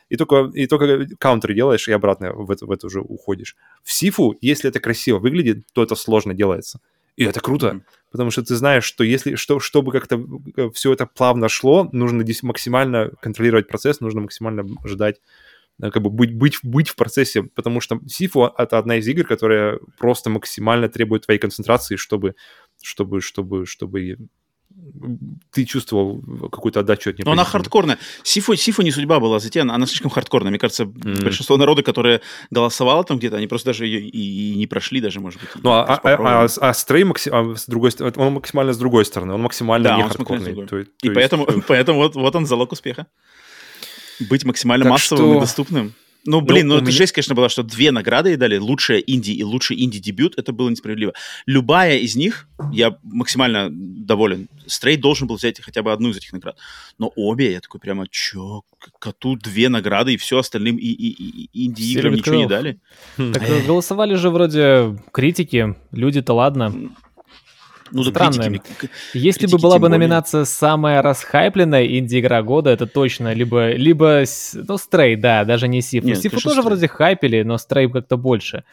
[0.09, 3.55] и только, и только каунтер делаешь, и обратно в это, в это уже уходишь.
[3.83, 6.79] В Сифу, если это красиво выглядит, то это сложно делается.
[7.15, 7.81] И это круто, mm-hmm.
[8.11, 10.21] потому что ты знаешь, что если что, чтобы как-то
[10.57, 15.21] э, все это плавно шло, нужно здесь максимально контролировать процесс, нужно максимально ждать,
[15.81, 19.23] э, как бы быть, быть, быть в процессе, потому что Сифу— это одна из игр,
[19.23, 22.35] которая просто максимально требует твоей концентрации, чтобы,
[22.83, 24.17] чтобы, чтобы, чтобы
[25.51, 26.21] ты чувствовал
[26.51, 27.25] какую-то отдачу от нее.
[27.25, 27.97] Но она хардкорная.
[28.23, 30.49] Сифу, Сифу не судьба была затеяна, она слишком хардкорная.
[30.49, 31.23] Мне кажется, mm-hmm.
[31.23, 32.21] большинство народа, которое
[32.51, 35.49] голосовало там где-то, они просто даже ее и, и не прошли даже, может быть.
[35.61, 37.29] Ну, а, а, а, а Стрей макси...
[37.31, 40.67] а, с другой он максимально с другой стороны, он максимально да, не он хардкорный.
[40.67, 41.65] То, и то поэтому, есть...
[41.67, 43.07] поэтому вот, вот он залог успеха.
[44.19, 45.37] Быть максимально так массовым что...
[45.37, 45.93] и доступным.
[46.25, 46.97] Ну, блин, ну, ну это меня...
[46.97, 50.69] жесть, конечно, была, что две награды ей дали, лучшая инди и лучший инди-дебют, это было
[50.69, 51.13] несправедливо.
[51.45, 54.49] Любая из них, я максимально доволен.
[54.65, 56.57] Стрейт должен был взять хотя бы одну из этих наград.
[56.97, 58.63] Но обе, я такой прямо, чё,
[58.99, 62.79] коту две награды, и все остальным и, и, и инди-играм ничего не дали.
[63.17, 66.73] Так голосовали же вроде критики, люди-то ладно.
[67.91, 68.61] Ну, странная.
[69.13, 69.99] Если бы была бы более...
[69.99, 74.23] номинация самая расхайпленная инди-игра года, это точно либо, либо
[74.53, 76.07] ну, Стрей, да, даже не Сифу.
[76.07, 76.63] Нет, Сифу тоже Stray.
[76.63, 78.63] вроде хайпели, но Стрей как-то больше.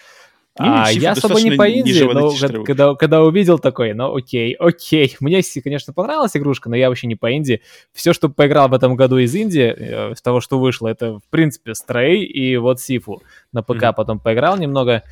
[0.60, 2.30] Не, а я особо не по инди, но
[2.64, 5.16] когда, когда увидел такой, ну окей, окей.
[5.20, 7.62] Мне, конечно, понравилась игрушка, но я вообще не по инди.
[7.92, 11.74] Все, что поиграл в этом году из инди, э, того, что вышло, это, в принципе,
[11.74, 13.22] Стрей и вот Сифу.
[13.52, 13.94] На ПК mm-hmm.
[13.96, 15.04] потом поиграл немного.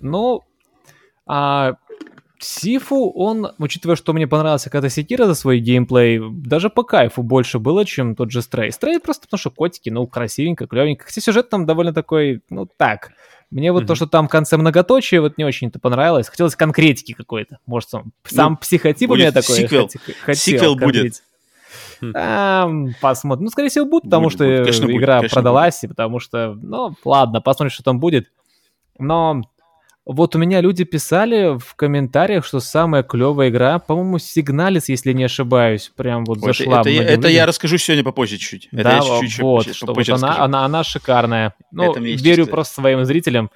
[0.00, 0.44] Ну,
[1.26, 1.74] а
[2.40, 7.58] Сифу, он, учитывая, что мне понравился когда Секира за свой геймплей, даже по кайфу больше
[7.58, 8.72] было, чем тот же Стрей.
[8.72, 11.06] Стрей просто потому, что котики, ну, красивенько, клевенько.
[11.06, 13.12] Хотя сюжет там довольно такой, ну, так.
[13.50, 13.86] Мне вот mm-hmm.
[13.86, 16.28] то, что там в конце многоточие, вот не очень-то понравилось.
[16.28, 17.58] Хотелось конкретики какой-то.
[17.66, 19.56] Может, сам, сам ну, психотип у меня такой.
[19.56, 19.88] Сиквел,
[20.22, 21.22] хотел, сиквел будет.
[22.14, 22.68] А,
[23.00, 23.44] посмотрим.
[23.44, 24.64] Ну, скорее всего, будет, потому будет, что будет.
[24.64, 25.84] Конечно, игра будет, продалась, будет.
[25.84, 28.30] и потому что, ну, ладно, посмотрим, что там будет.
[28.98, 29.42] Но
[30.06, 35.24] вот у меня люди писали в комментариях, что самая клевая игра, по-моему, Сигналис, если не
[35.24, 36.80] ошибаюсь, прям вот Ой, зашла.
[36.80, 38.68] Это, это, это я расскажу сегодня попозже чуть-чуть.
[38.70, 41.54] Да, это чуть-чуть вот, что попозже вот она, она, она шикарная.
[41.72, 43.50] Ну, верю просто своим зрителям,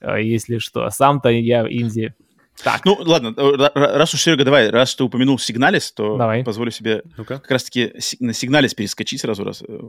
[0.00, 0.90] э, если что.
[0.90, 2.14] Сам-то я инди
[2.62, 2.84] так.
[2.84, 6.42] Ну, ладно, э, раз уж, Серега, давай, раз ты упомянул Сигналис, то давай.
[6.42, 9.80] позволю себе ну как раз-таки на Сигналис перескочить сразу, раз э,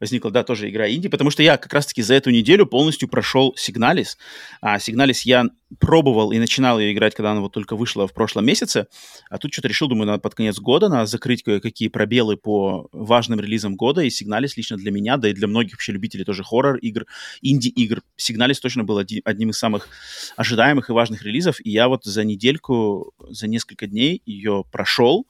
[0.00, 3.54] возникла, да, тоже игра инди, потому что я как раз-таки за эту неделю полностью прошел
[3.56, 4.18] Сигналис.
[4.60, 5.46] А Сигналис я
[5.78, 8.88] пробовал и начинал ее играть, когда она вот только вышла в прошлом месяце,
[9.28, 13.40] а тут что-то решил, думаю, надо под конец года, надо закрыть кое-какие пробелы по важным
[13.40, 17.06] релизам года, и Сигналис лично для меня, да и для многих вообще любителей тоже хоррор-игр,
[17.40, 19.88] инди-игр, Сигналис точно был одним из самых
[20.36, 25.26] ожидаемых и важных релизов, и я вот за недельку, за несколько дней ее прошел,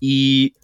[0.00, 0.54] и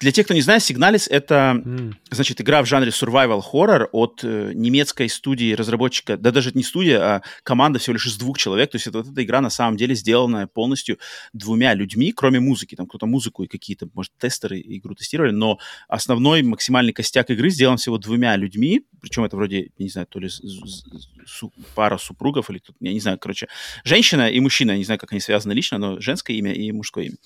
[0.00, 1.94] для тех, кто не знает, Signalis— это, mm.
[2.10, 7.00] значит, игра в жанре survival horror от э, немецкой студии разработчика, да даже не студия,
[7.00, 8.70] а команда всего лишь из двух человек.
[8.70, 10.98] То есть это, вот эта игра на самом деле сделанная полностью
[11.32, 12.76] двумя людьми, кроме музыки.
[12.76, 17.76] Там кто-то музыку и какие-то, может, тестеры игру тестировали, но основной максимальный костяк игры сделан
[17.76, 22.76] всего двумя людьми, причем это вроде, не знаю, то ли су пара супругов или тут,
[22.80, 23.48] я не знаю, короче,
[23.82, 27.06] женщина и мужчина, я не знаю, как они связаны лично, но женское имя и мужское
[27.06, 27.16] имя.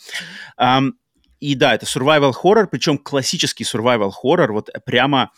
[0.58, 0.92] Um,
[1.42, 5.32] и да, это survival horror, причем классический survival horror, вот прямо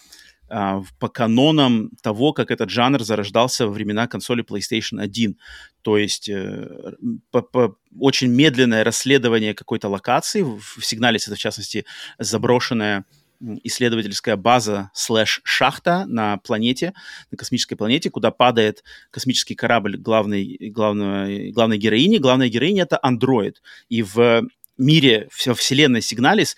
[0.51, 5.39] э, по канонам того, как этот жанр зарождался во времена консоли PlayStation 1.
[5.81, 6.93] То есть э,
[7.31, 11.87] по, по, очень медленное расследование какой-то локации, в, сигнале это в частности
[12.19, 13.07] заброшенная
[13.63, 16.93] исследовательская база слэш шахта на планете,
[17.31, 22.19] на космической планете, куда падает космический корабль главной, главной, главной героини.
[22.19, 23.63] Главная героиня— это андроид.
[23.89, 24.43] И в
[24.79, 26.57] мире, во вселенной Сигналис,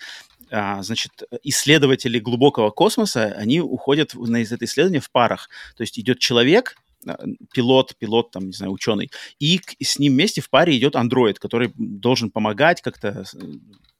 [0.49, 1.11] а, значит,
[1.43, 5.49] исследователи глубокого космоса, они уходят на это исследование в парах.
[5.75, 7.17] То есть идет человек, а,
[7.53, 11.71] пилот, пилот, там, не знаю, ученый, и с ним вместе в паре идет андроид, который
[11.75, 13.25] должен помогать как-то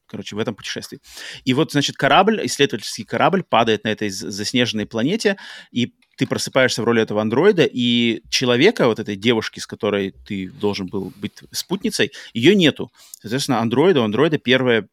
[0.08, 1.00] короче, в этом путешествии.
[1.46, 5.38] И вот, значит, корабль, исследовательский корабль падает на этой заснеженной планете,
[5.72, 10.50] и ты просыпаешься в роли этого андроида, и человека, вот этой девушки, с которой ты
[10.50, 12.92] должен был быть спутницей, ее нету.
[13.22, 14.88] Соответственно, андроида, у андроида первая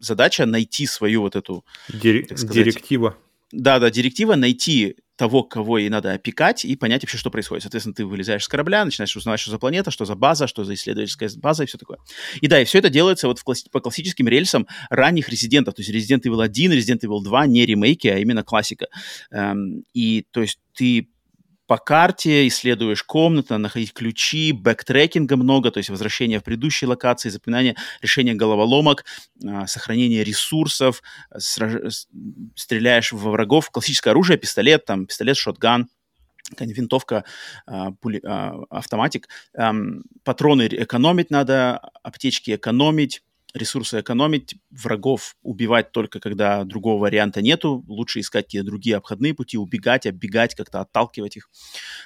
[0.00, 1.64] задача найти свою вот эту...
[1.88, 2.26] Дир...
[2.34, 3.16] Директива.
[3.52, 7.64] Да, да, директива найти того, кого ей надо опекать, и понять вообще, что происходит.
[7.64, 10.74] Соответственно, ты вылезаешь с корабля, начинаешь узнавать, что за планета, что за база, что за
[10.74, 11.98] исследовательская база и все такое.
[12.40, 13.64] И да, и все это делается вот в класс...
[13.64, 15.74] по классическим рельсам ранних резидентов.
[15.74, 18.86] То есть Resident Evil 1, Resident Evil 2, не ремейки, а именно классика.
[19.32, 21.08] Эм, и то есть ты
[21.68, 27.28] по карте, исследуешь комнату, находить ключи, backtracking а много, то есть возвращение в предыдущие локации,
[27.28, 29.04] запоминание, решение головоломок,
[29.46, 31.02] а, сохранение ресурсов,
[31.36, 32.06] сраж...
[32.56, 35.90] стреляешь во врагов, классическое оружие, пистолет, там, пистолет, shotgun,
[36.58, 37.24] винтовка,
[37.66, 39.28] а, пули, а, автоматик.
[40.24, 43.22] Патроны экономить надо, аптечки экономить,
[43.58, 49.58] ресурсы экономить, врагов убивать только когда другого варианта нету, лучше искать какие-то другие обходные пути,
[49.58, 51.50] убегать, оббегать, как-то отталкивать их.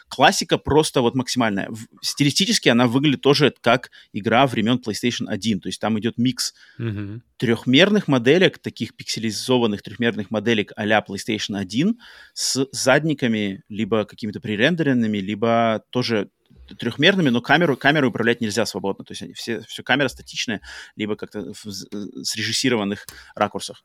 [0.09, 1.71] Классика просто вот максимальная.
[2.01, 7.21] Стилистически она выглядит тоже как игра времен PlayStation 1, то есть там идет микс mm-hmm.
[7.37, 11.99] трехмерных моделек, таких пикселизованных трехмерных моделек а PlayStation 1
[12.35, 16.31] с задниками, либо какими-то пререндеренными, либо тоже
[16.79, 19.05] трехмерными, но камеру, камеру управлять нельзя свободно.
[19.05, 20.61] То есть они все, все камера статичная,
[20.97, 23.83] либо как-то в срежиссированных ракурсах.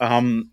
[0.00, 0.44] Um,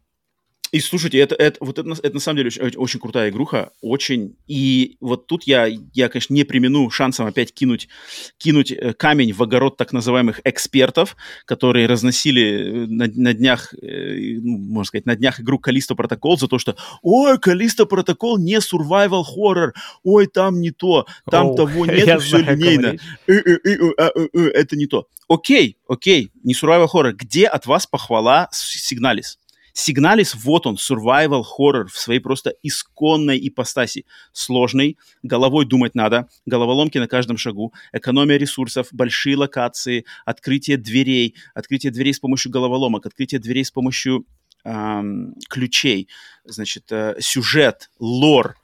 [0.72, 4.38] И слушайте, это, это, вот это, это на самом деле очень, очень крутая игруха, очень.
[4.48, 7.90] И вот тут я, я, конечно, не примену шансом опять кинуть,
[8.38, 14.40] кинуть э, камень в огород так называемых экспертов, которые разносили э, на, на днях, э,
[14.42, 18.60] ну, можно сказать, на днях игру Калисто Протокол за то, что «Ой, Калисто Протокол не
[18.60, 19.72] survival horror,
[20.04, 22.96] ой, там не то, там oh, того нет, все линейно,
[23.28, 24.10] а,
[24.54, 25.08] это не то».
[25.28, 29.38] Окей, окей, не survival horror, где от вас похвала Сигналис?
[29.74, 34.06] Сигналис, вот он, survival horror в своей просто исконной ипостаси.
[34.34, 41.92] Сложный, головой думать надо, головоломки на каждом шагу, экономия ресурсов, большие локации, открытие дверей, открытие
[41.92, 44.26] дверей с помощью головоломок, открытие дверей с помощью
[44.64, 46.08] эм, ключей,
[46.44, 48.56] значит, э, сюжет, лор,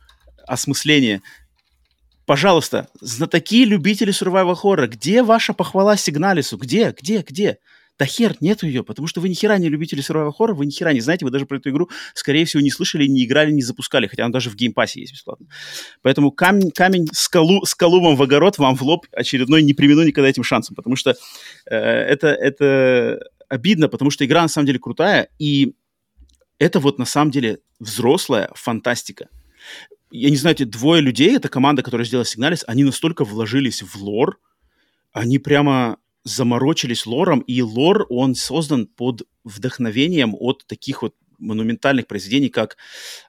[0.47, 1.21] осмысление.
[2.25, 6.57] Пожалуйста, знатоки любители survival horror, где ваша похвала Signalis у?
[6.57, 7.57] Где, где, где?
[7.99, 10.71] Да хер, нету ее, потому что вы ни хера не любители survival horror, вы ни
[10.71, 13.63] хера не знаете, вы даже про эту игру, скорее всего, не слышали, не играли, не
[13.63, 15.47] запускали, хотя она даже в Game Pass е есть бесплатно.
[16.03, 20.29] Поэтому камень, камень скалу, скалу вам в огород, вам в лоб очередной, не примену никогда
[20.29, 21.15] этим шансом, потому что
[21.65, 23.19] э, это, это
[23.49, 25.73] обидно, потому что игра на самом деле крутая, и
[26.59, 29.29] это вот на самом деле взрослая фантастика.
[30.11, 33.95] Я не знаю, эти двое людей, это команда, которая сделала Сигналис, они настолько вложились в
[33.97, 34.39] лор,
[35.11, 35.97] они прямо
[36.27, 42.77] заморочились лором, и лор, он создан под вдохновением от таких вот монументальных произведений, как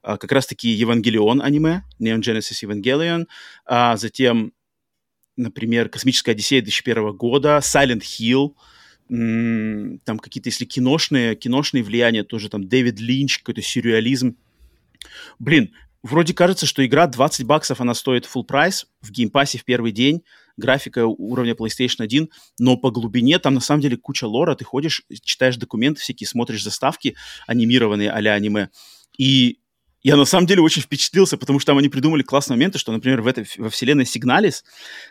[0.03, 3.27] а, как раз-таки Евангелион аниме, Neon Genesis Evangelion,
[3.67, 4.53] а затем,
[5.37, 8.55] например, Космическая Одиссея 2001 года, Silent Hill,
[9.09, 14.37] там какие-то, если киношные, киношные влияния, тоже там Дэвид Линч, какой-то сюрреализм.
[15.39, 15.73] Блин,
[16.03, 19.93] вроде кажется, что игра 20 баксов, она стоит full price в Game Pass'е в первый
[19.93, 20.25] день,
[20.59, 22.29] графика уровня PlayStation 1,
[22.59, 26.63] но по глубине там на самом деле куча лора, ты ходишь, читаешь документы всякие, смотришь
[26.63, 28.69] заставки анимированные аниме,
[29.17, 29.59] и
[30.03, 33.21] я на самом деле очень впечатлился, потому что там они придумали классные моменты, что, например,
[33.21, 34.65] в этой, во вселенной Сигналис,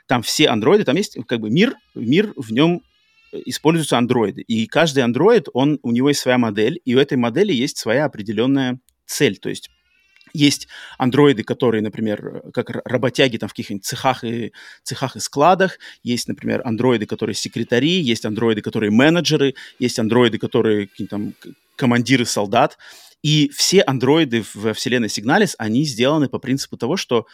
[0.08, 2.82] там все андроиды, там есть как бы мир, мир в нем
[3.34, 4.42] используются андроиды.
[4.42, 8.06] И каждый андроид, он, у него есть своя модель, и у этой модели есть своя
[8.06, 9.38] определенная цель.
[9.38, 9.70] То есть
[10.34, 10.68] есть
[10.98, 14.54] андроиды, которые, например, как работяги там в каких-нибудь цехах и,
[14.84, 15.80] цехах и складах.
[16.04, 21.34] Есть, например, андроиды, которые секретари, есть андроиды, которые менеджеры, есть андроиды, которые там
[21.76, 22.78] командиры солдат.
[23.24, 27.26] И все андроиды в вселенной Сигналис, они сделаны по принципу того, что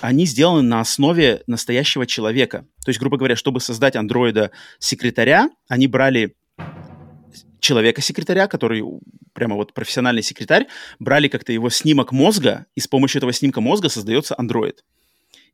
[0.00, 2.66] они сделаны на основе настоящего человека.
[2.84, 6.34] То есть, грубо говоря, чтобы создать андроида-секретаря, они брали
[7.60, 8.82] человека-секретаря, который
[9.32, 10.66] прямо вот профессиональный секретарь,
[10.98, 14.84] брали как-то его снимок мозга, и с помощью этого снимка мозга создается андроид.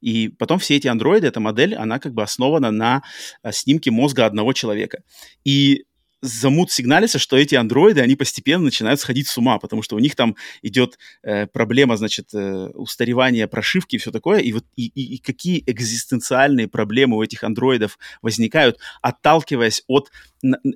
[0.00, 3.02] И потом все эти андроиды, эта модель, она как бы основана на
[3.42, 5.02] а, снимке мозга одного человека.
[5.44, 5.84] И
[6.22, 10.14] замут сигналится, что эти андроиды, они постепенно начинают сходить с ума, потому что у них
[10.14, 15.16] там идет э, проблема, значит, э, устаревания прошивки и все такое, и вот и, и,
[15.16, 20.12] и какие экзистенциальные проблемы у этих андроидов возникают, отталкиваясь от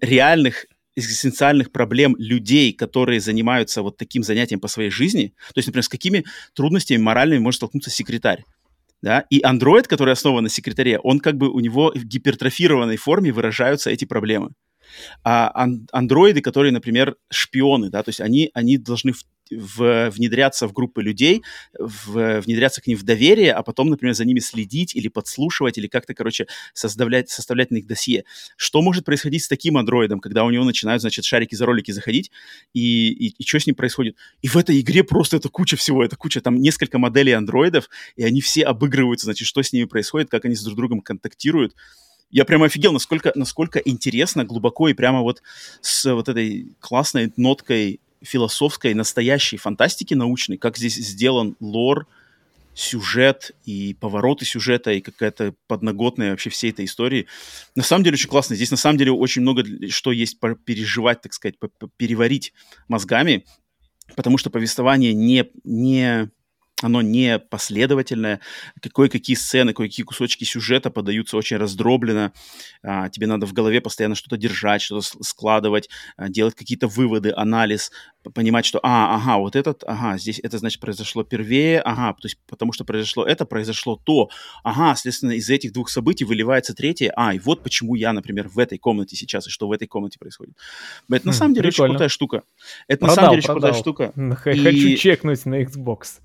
[0.01, 0.67] реальных
[0.97, 5.89] экзистенциальных проблем людей, которые занимаются вот таким занятием по своей жизни, то есть, например, с
[5.89, 6.25] какими
[6.55, 8.45] трудностями моральными может столкнуться секретарь,
[9.03, 13.31] да, и андроид, который основан на секретаре, он как бы у него в гипертрофированной форме
[13.31, 14.51] выражаются эти проблемы.
[15.23, 19.13] А ан- андроиды, которые, например, шпионы, да, то есть они, они должны
[19.51, 21.43] в, внедряться в группы людей,
[21.79, 25.87] в, внедряться к ним в доверие, а потом, например, за ними следить или подслушивать, или
[25.87, 28.25] как-то, короче, составлять, составлять на них досье.
[28.57, 32.31] Что может происходить с таким андроидом, когда у него начинают, значит, шарики за ролики заходить,
[32.73, 34.17] и, и, и что с ним происходит?
[34.43, 38.25] И в этой игре просто это куча всего, это куча, там несколько моделей андроидов, и
[38.25, 41.75] они все обыгрываются, значит, что с ними происходит, как они с друг другом контактируют
[42.31, 45.43] я прямо офигел, насколько, насколько интересно, глубоко и прямо вот
[45.81, 52.07] с вот этой классной ноткой философской, настоящей фантастики научной, как здесь сделан лор,
[52.75, 57.27] сюжет и повороты сюжета и какая-то подноготная вообще всей этой истории.
[57.75, 58.55] На самом деле очень классно.
[58.55, 61.57] Здесь на самом деле очень много что есть переживать, так сказать,
[61.97, 62.53] переварить
[62.87, 63.47] мозгами,
[64.15, 66.31] потому что повествование не, не
[66.83, 68.41] оно не последовательное,
[68.93, 72.33] кое-какие сцены, кое-какие кусочки сюжета подаются очень раздробленно,
[72.83, 77.91] а, тебе надо в голове постоянно что-то держать, что-то складывать, а, делать какие-то выводы, анализ,
[78.35, 82.39] понимать, что, а, ага, вот этот, ага, здесь это, значит, произошло первее, ага, то есть
[82.47, 84.29] потому что произошло это, произошло то,
[84.63, 88.59] ага, следственно, из этих двух событий выливается третье, а, и вот почему я, например, в
[88.59, 90.55] этой комнате сейчас, и что в этой комнате происходит.
[91.11, 92.43] Это на самом деле очень крутая штука.
[92.87, 94.13] Это продал, на самом деле очень крутая штука.
[94.35, 94.97] Хочу и...
[94.97, 96.21] чекнуть на Xbox.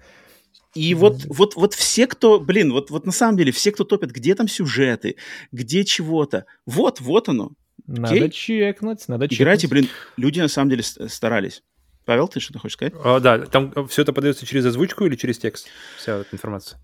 [0.74, 4.12] И вот, вот, вот все, кто, блин, вот, вот на самом деле, все, кто топят,
[4.12, 5.18] где там сюжеты,
[5.52, 7.52] где чего-то, вот, вот оно.
[7.88, 8.32] Надо Окей?
[8.32, 9.42] чекнуть, надо чекнуть.
[9.42, 11.64] Играйте, блин, люди на самом деле старались.
[12.06, 12.94] Павел, ты что-то хочешь сказать?
[13.04, 15.68] А, да, там все это подается через озвучку или через текст,
[15.98, 16.80] вся эта информация?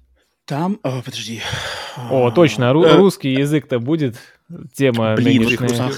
[0.45, 1.41] Там, о, подожди.
[2.09, 4.15] О, точно, ру- э, русский язык-то будет
[4.73, 5.91] тема Блин, нынешняя.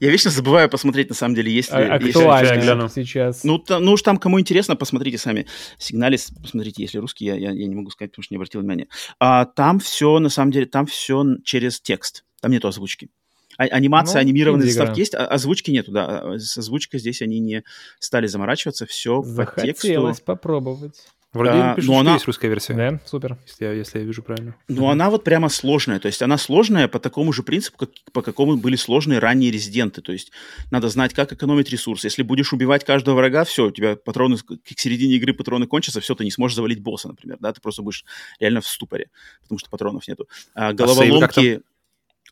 [0.00, 1.82] Я вечно забываю посмотреть, на самом деле, есть ли...
[1.82, 3.44] А, актуально сейчас.
[3.44, 5.46] Ну, та, ну уж там, кому интересно, посмотрите сами.
[5.78, 8.88] Сигналис, посмотрите, если русский, я, я, я не могу сказать, потому что не обратил внимания.
[9.18, 12.24] А, там все, на самом деле, там все через текст.
[12.40, 13.08] Там нету озвучки.
[13.56, 16.20] А, анимация, ну, анимированные заставки есть, а озвучки нету, да.
[16.20, 17.62] А, с озвучкой здесь они не
[17.98, 19.86] стали заморачиваться, все по тексту.
[19.86, 21.06] Захотелось попробовать.
[21.34, 22.14] Вроде а, пишут, но она...
[22.14, 22.74] есть русская версия.
[22.74, 23.36] Да, супер.
[23.46, 24.54] Если я, если я вижу правильно.
[24.68, 25.98] Но она вот прямо сложная.
[25.98, 30.00] То есть она сложная по такому же принципу, как, по какому были сложные ранние резиденты.
[30.00, 30.30] То есть
[30.70, 32.06] надо знать, как экономить ресурсы.
[32.06, 36.14] Если будешь убивать каждого врага, все, у тебя патроны, к середине игры патроны кончатся, все,
[36.14, 38.04] ты не сможешь завалить босса, например, да, ты просто будешь
[38.38, 39.10] реально в ступоре,
[39.42, 40.28] потому что патронов нету.
[40.54, 41.62] А, головоломки...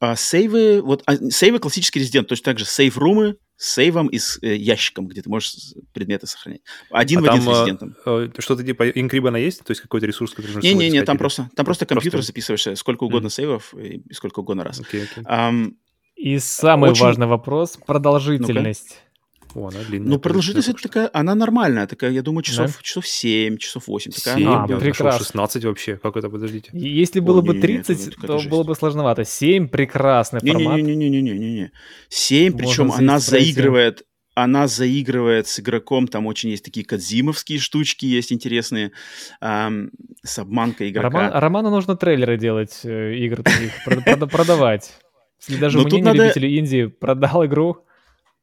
[0.00, 4.40] А, сейвы, вот а, сейвы классический резидент, точно так же сейв-румы, с сейвом и с
[4.42, 5.54] э, ящиком, где ты можешь
[5.92, 6.62] предметы сохранять.
[6.90, 7.96] Один а в один с резидентом.
[8.04, 9.60] Э, что-то типа инкрибана есть?
[9.64, 12.32] То есть какой-то ресурс, который нужно Не-не-не, там просто, там просто компьютер просто...
[12.32, 13.30] записываешь сколько угодно mm.
[13.30, 14.80] сейвов и сколько угодно раз.
[14.80, 15.24] Okay, okay.
[15.24, 15.74] Um,
[16.16, 17.04] и самый очень...
[17.04, 18.90] важный вопрос– продолжительность.
[18.90, 19.11] ну
[19.54, 20.10] о, она длинная.
[20.10, 22.82] Ну, продолжительность это такая, она нормальная, такая, я думаю, часов, да?
[22.82, 24.12] часов 7, часов 8.
[24.12, 24.48] Такая 7?
[24.48, 25.18] А, я прекрасно.
[25.18, 26.70] 16 вообще, как это, подождите.
[26.72, 29.24] Если было О, бы 30, то было бы сложновато.
[29.24, 30.76] 7 прекрасный не, формат.
[30.76, 31.72] Не-не-не-не-не-не.
[32.08, 38.32] 7, причем она заигрывает, она заигрывает с игроком, там очень есть такие кадзимовские штучки, есть
[38.32, 38.92] интересные,
[39.40, 39.90] эм,
[40.22, 41.08] с обманкой игрока.
[41.08, 44.92] Роман, Роману нужно трейлеры делать, э, игр таких, продавать.
[45.40, 47.84] Если даже мне не любители Индии продал игру,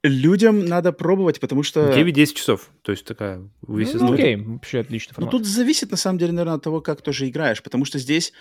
[0.03, 1.91] людям надо пробовать, потому что...
[1.91, 4.07] 9-10 часов, то есть такая увесистая.
[4.09, 5.15] Ну, окей, вообще отлично.
[5.17, 8.33] Ну, тут зависит, на самом деле, наверное, от того, как тоже играешь, потому что здесь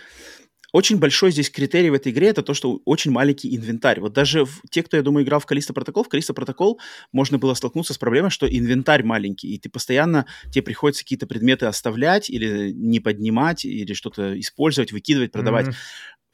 [0.73, 4.01] очень большой здесь критерий в этой игре это то, что очень маленький инвентарь.
[4.01, 6.79] Вот даже в, те, кто, я думаю, играл в Калиста Протокол, в Калиста Протокол
[7.11, 11.67] можно было столкнуться с проблемой, что инвентарь маленький, и ты постоянно, тебе приходится какие-то предметы
[11.67, 15.69] оставлять или не поднимать, или что-то использовать, выкидывать, продавать.
[15.69, 15.75] Mm-hmm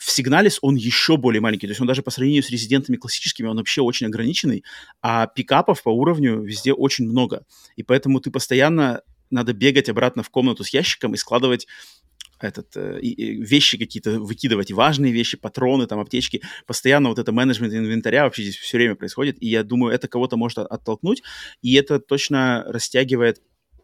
[0.04, 3.46] в Сигналис он еще более маленький, то есть он даже по сравнению с резидентами классическими,
[3.46, 4.62] он вообще очень ограниченный,
[5.00, 7.44] а пикапов по уровню везде очень много,
[7.76, 9.00] и поэтому ты постоянно
[9.30, 11.66] надо бегать обратно в комнату с ящиком и складывать
[12.38, 16.42] этот, э, вещи какие-то выкидывать, важные вещи, патроны, там, аптечки.
[16.66, 20.36] Постоянно вот это менеджмент инвентаря вообще здесь все время происходит, и я думаю, это кого-то
[20.36, 21.22] может оттолкнуть,
[21.62, 23.40] и это точно растягивает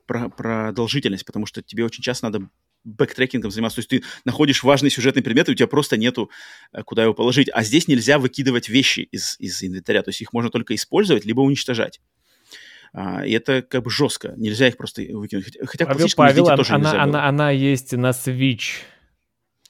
[0.06, 2.50] продолжительность, потому что тебе очень часто надо
[2.84, 3.76] бэктрекингом заниматься.
[3.76, 6.30] То есть ты находишь важный сюжетный предмет, и у тебя просто нету,
[6.72, 7.48] э, куда его положить.
[7.52, 10.02] А здесь нельзя выкидывать вещи из, из инвентаря.
[10.02, 12.00] То есть их можно только использовать, либо уничтожать.
[12.92, 14.34] А, и это как бы жестко.
[14.36, 15.56] Нельзя их просто выкинуть.
[15.64, 18.82] Хотя Павел, Павел, она, тоже она, она, она есть на Switch.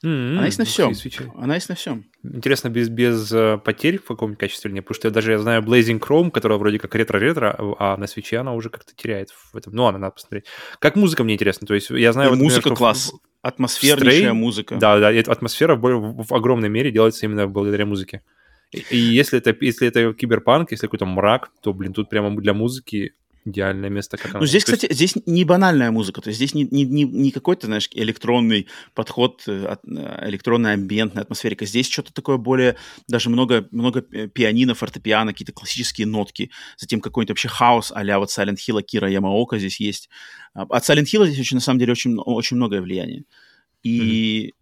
[0.04, 0.36] Mm-hmm.
[0.38, 0.92] Она есть на всем.
[1.36, 2.06] Она есть на всем.
[2.22, 4.84] Интересно, без, без uh, потерь в каком качестве или нет?
[4.84, 8.38] Потому что я даже я знаю Blazing Chrome, которая вроде как ретро-ретро, а на свече
[8.38, 9.74] она уже как-то теряет в этом.
[9.74, 10.46] Ну, она надо посмотреть.
[10.78, 11.66] Как музыка мне интересно.
[11.66, 12.30] То есть я знаю...
[12.30, 13.12] вот, музыка например, класс.
[13.12, 14.76] В, Атмосфернейшая в музыка.
[14.76, 18.22] Да, да, атмосфера в, в, в огромной мере делается именно благодаря музыке.
[18.70, 22.52] И, и если это, если это киберпанк, если какой-то мрак, то, блин, тут прямо для
[22.52, 23.14] музыки
[23.44, 24.16] идеальное место.
[24.16, 24.96] Как ну, здесь, кстати, есть...
[24.96, 29.42] здесь не банальная музыка, то есть здесь не, не, не, не какой-то, знаешь, электронный подход,
[29.46, 31.64] э, э, электронная амбиентная атмосферика.
[31.64, 32.76] Здесь что-то такое более,
[33.08, 38.56] даже много, много пианино, фортепиано, какие-то классические нотки, затем какой-нибудь вообще хаос а вот Silent
[38.56, 40.08] Hill, Кира Ямаока здесь есть.
[40.54, 43.24] А, от Silent Hill здесь очень, на самом деле, очень, очень многое влияние.
[43.82, 44.59] И mm-hmm.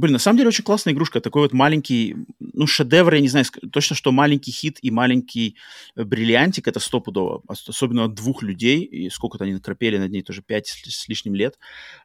[0.00, 1.20] Блин, на самом деле очень классная игрушка.
[1.20, 5.56] Такой вот маленький, ну, шедевр, я не знаю, точно, что маленький хит и маленький
[5.94, 7.42] э, бриллиантик, это стопудово.
[7.46, 11.58] Особенно от двух людей, и сколько-то они накропели над ней, тоже пять с, лишним лет.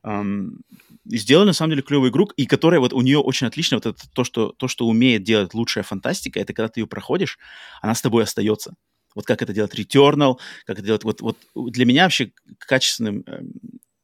[0.03, 0.57] Um,
[1.05, 4.09] сделали, на самом деле, клевую игру, и которая вот у нее очень отлично, вот это
[4.11, 7.39] то, что, то, что умеет делать лучшая фантастика, это когда ты ее проходишь,
[7.81, 8.75] она с тобой остается.
[9.15, 11.05] Вот как это делать Returnal, как это делать...
[11.05, 13.39] Вот, вот для меня вообще качественным э,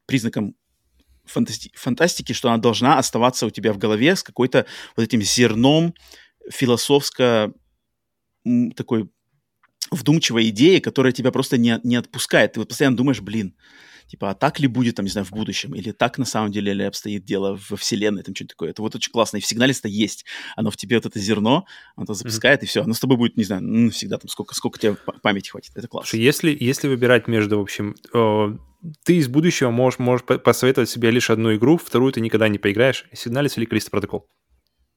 [0.06, 0.56] признаком
[1.26, 4.66] фантасти- фантастики, что она должна оставаться у тебя в голове с какой-то
[4.96, 5.94] вот этим зерном
[6.50, 7.54] философско
[8.76, 9.10] такой
[9.92, 12.54] вдумчивой идеи, которая тебя просто не, не отпускает.
[12.54, 13.56] Ты вот постоянно думаешь, блин,
[14.12, 16.74] типа, а так ли будет, там, не знаю, в будущем, или так на самом деле
[16.74, 18.72] ли обстоит дело во вселенной, там, что-то такое.
[18.72, 19.38] Это вот очень классно.
[19.38, 20.26] И в сигнале это есть.
[20.58, 22.66] Оно в тебе вот это зерно, оно то запускает, mm-hmm.
[22.66, 22.84] и все.
[22.84, 25.72] Оно с тобой будет, не знаю, ну, всегда там, сколько, сколько тебе памяти хватит.
[25.76, 26.18] Это классно.
[26.18, 28.58] Если, если выбирать между, в общем, э,
[29.06, 33.06] ты из будущего можешь, можешь посоветовать себе лишь одну игру, вторую ты никогда не поиграешь.
[33.14, 34.28] Сигналис или Калиста Протокол?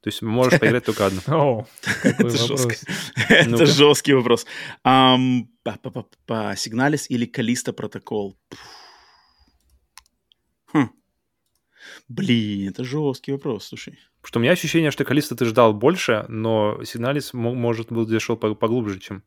[0.02, 1.20] То есть можешь поиграть только одну.
[1.28, 1.68] О,
[2.02, 2.74] это жестко.
[3.28, 4.44] Это жесткий вопрос.
[4.84, 8.36] Сигналис или Калисто Протокол?
[10.74, 10.90] Хм.
[12.08, 13.98] Блин, это жесткий вопрос, слушай.
[14.22, 18.98] Что у меня ощущение, что Калиста ты ждал больше, но Сигналис может был зашел поглубже,
[18.98, 19.22] чем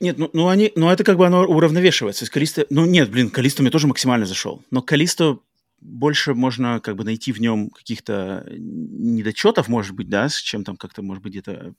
[0.00, 2.20] Нет, ну, ну, они, ну это как бы оно уравновешивается.
[2.20, 2.66] То есть Калиста...
[2.70, 4.62] Ну нет, блин, Калиста мне тоже максимально зашел.
[4.70, 5.38] Но Калисто
[5.80, 10.76] больше можно как бы найти в нем каких-то недочетов, может быть, да, с чем там
[10.76, 11.74] как-то, может быть, где-то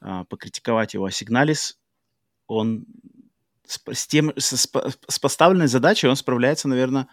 [0.00, 1.04] а, покритиковать его.
[1.04, 1.78] А Сигналис,
[2.46, 2.86] он
[3.72, 4.68] с, с, тем, с,
[5.08, 7.08] с поставленной задачей он справляется, наверное,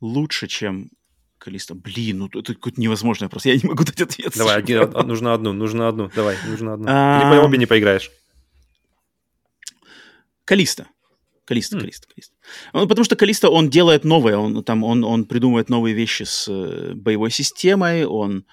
[0.00, 0.90] лучше, чем
[1.38, 1.74] Калиста.
[1.74, 3.46] Блин, ну это какой-то невозможный вопрос.
[3.46, 4.32] Я не могу дать ответ.
[4.36, 6.10] Давай, один, нужно одну, нужно одну.
[6.14, 6.86] Давай, нужно одну.
[6.88, 7.20] А...
[7.20, 8.10] Или по обе не поиграешь.
[10.44, 10.86] Калиста.
[11.44, 11.80] Калиста, mm.
[11.80, 12.34] Калиста, Калиста.
[12.72, 16.46] Ну, потому что Калиста, он делает новое, он, там, он, он придумывает новые вещи с
[16.48, 18.52] э, боевой системой, он а,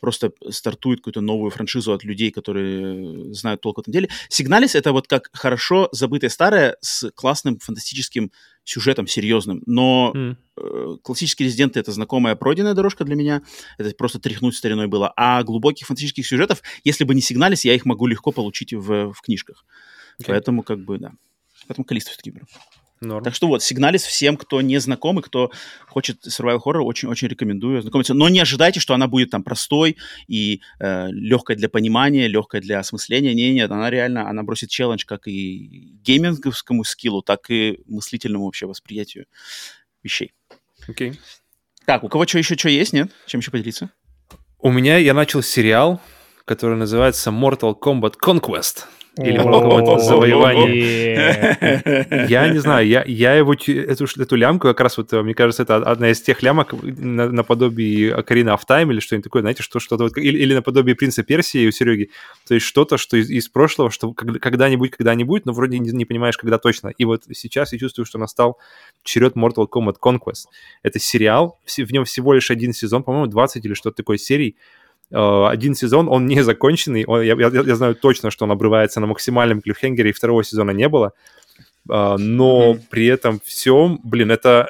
[0.00, 4.08] просто стартует какую-то новую франшизу от людей, которые знают толк в этом деле.
[4.28, 8.30] Сигналис— это вот как хорошо забытое старое с классным фантастическим
[8.64, 9.62] сюжетом, серьезным.
[9.66, 10.36] Но mm.
[10.56, 13.42] э, классические резиденты— это знакомая пройденная дорожка для меня.
[13.78, 15.12] Это просто тряхнуть стариной было.
[15.16, 19.20] А глубоких фантастических сюжетов, если бы не Сигналис, я их могу легко получить в, в
[19.22, 19.64] книжках.
[20.20, 20.26] Okay.
[20.28, 21.12] Поэтому как бы, да.
[21.66, 22.46] Поэтому Калиста все-таки беру.
[23.00, 23.24] Норм.
[23.24, 25.50] Так что вот, сигналис всем, кто не знаком и кто
[25.86, 28.12] хочет survival horror, очень-очень рекомендую ознакомиться.
[28.12, 29.96] Но не ожидайте, что она будет там простой
[30.28, 33.32] и э, легкой для понимания, легкой для осмысления.
[33.32, 38.66] Не, нет, она реально, она бросит челлендж как и гейминговскому скиллу, так и мыслительному вообще
[38.66, 39.24] восприятию
[40.02, 40.32] вещей.
[40.86, 41.10] Окей.
[41.10, 41.18] Okay.
[41.86, 43.10] Так, у кого что еще что есть, нет?
[43.26, 43.90] Чем еще поделиться?
[44.58, 46.00] У меня я начал сериал,
[46.44, 48.84] который называется Mortal Kombat Conquest.
[49.16, 50.70] Или какого-то завоевания.
[52.28, 55.76] Я не знаю, я, я его, эту, эту лямку, как раз вот, мне кажется, это
[55.76, 60.16] одна из тех лямок наподобие Карина of Time или что-нибудь такое, знаете, что, что-то вот,
[60.16, 62.10] или, или наподобие Принца Персии у Сереги.
[62.46, 66.36] То есть что-то, что из, из прошлого, что когда-нибудь, когда-нибудь, но вроде не, не понимаешь,
[66.38, 66.92] когда точно.
[66.96, 68.58] И вот сейчас я чувствую, что настал
[69.02, 70.46] черед Mortal Kombat Conquest.
[70.84, 74.79] Это сериал, в нем всего лишь один сезон, по-моему, 20 или что-то такое серий, Э,
[75.12, 77.04] один сезон, он не законченный.
[77.04, 80.70] Он, я, я, я знаю точно, что он обрывается на максимальном клиффхенгере, и второго сезона
[80.70, 81.12] не было.
[81.88, 82.82] Uh, но mm-hmm.
[82.90, 84.68] при этом всем, блин, это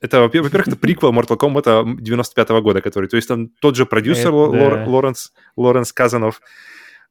[0.00, 3.86] это, во-первых, это приквел Mortal Kombat 95 -го года, который, то есть там тот же
[3.86, 4.84] продюсер это, Лор.
[4.86, 6.40] Лоренс, Лоренс Казанов.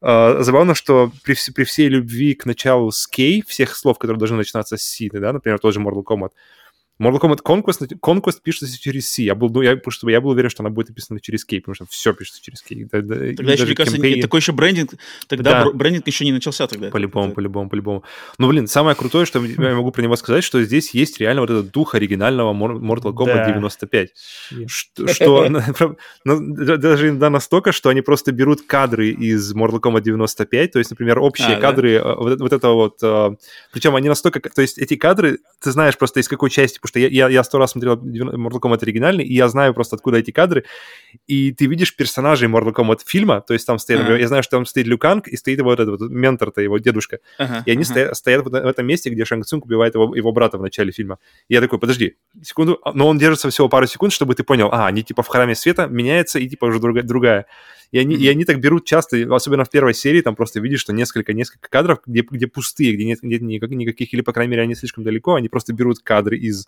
[0.02, 4.38] Uh, забавно, что при, при всей любви к началу с Кей, всех слов, которые должны
[4.38, 6.32] начинаться с Си, да, например, тот же Mortal Kombat,
[7.00, 9.24] Mortal Kombat Conquest, Conquest пишется через C.
[9.24, 11.74] Я был, ну, я, что я был уверен, что она будет написана через K, потому
[11.74, 12.76] что все пишется через K.
[12.92, 14.22] Да, да, тогда еще, мне кажется, кемпей...
[14.22, 14.92] такой еще брендинг,
[15.28, 15.72] тогда да.
[15.72, 16.92] брендинг еще не начался тогда.
[16.92, 18.04] По-любому, по-любому, по-любому.
[18.38, 21.50] Ну, блин, самое крутое, что я могу про него сказать, что здесь есть реально вот
[21.50, 23.52] этот дух оригинального Mortal Kombat да.
[23.52, 24.10] 95.
[24.68, 25.50] Что, что
[26.26, 30.92] ну, даже иногда настолько, что они просто берут кадры из Mortal Kombat 95, то есть,
[30.92, 32.16] например, общие а, кадры да?
[32.16, 33.00] вот, вот этого вот...
[33.02, 33.36] А,
[33.72, 34.40] Причем они настолько...
[34.40, 37.44] То есть эти кадры, ты знаешь просто из какой части потому что я, я, я
[37.44, 40.64] сто раз смотрел Mortal Kombat оригинальный, и я знаю просто, откуда эти кадры,
[41.26, 44.20] и ты видишь персонажей Mortal Kombat фильма, то есть там стоит, uh-huh.
[44.20, 47.64] я знаю, что там стоит Люканг, и стоит вот этот вот ментор-то, его дедушка, uh-huh.
[47.66, 47.86] и они uh-huh.
[47.86, 50.92] стоят, стоят в, в этом месте, где Шанг Цунг убивает его, его брата в начале
[50.92, 51.18] фильма.
[51.48, 54.86] И я такой, подожди, секунду, но он держится всего пару секунд, чтобы ты понял, а,
[54.86, 57.04] они типа в храме света меняется, и типа уже другая.
[57.04, 57.46] другая.
[57.94, 58.22] И они, mm-hmm.
[58.22, 62.00] и они так берут часто, особенно в первой серии, там просто видишь, что несколько-несколько кадров,
[62.08, 65.36] где, где пустые, где нет, нет никак, никаких, или, по крайней мере, они слишком далеко,
[65.36, 66.68] они просто берут кадры из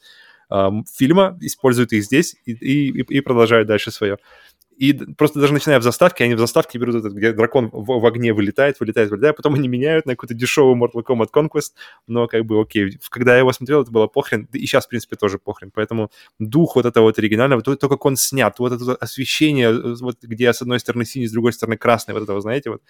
[0.51, 4.19] э, фильма, используют их здесь и, и, и продолжают дальше свое.
[4.77, 8.05] И просто даже начиная в заставке, они в заставке берут этот, где дракон в, в
[8.05, 11.73] огне вылетает, вылетает, вылетает, потом они меняют на какой-то дешевый Mortal Kombat Conquest,
[12.07, 12.97] но как бы окей.
[13.09, 15.71] Когда я его смотрел, это было похрен, и сейчас, в принципе, тоже похрен.
[15.73, 20.17] Поэтому дух вот этого вот оригинального, то, то как он снят, вот это освещение, вот
[20.21, 22.81] где с одной стороны синий, с другой стороны красный, вот этого, знаете, вот.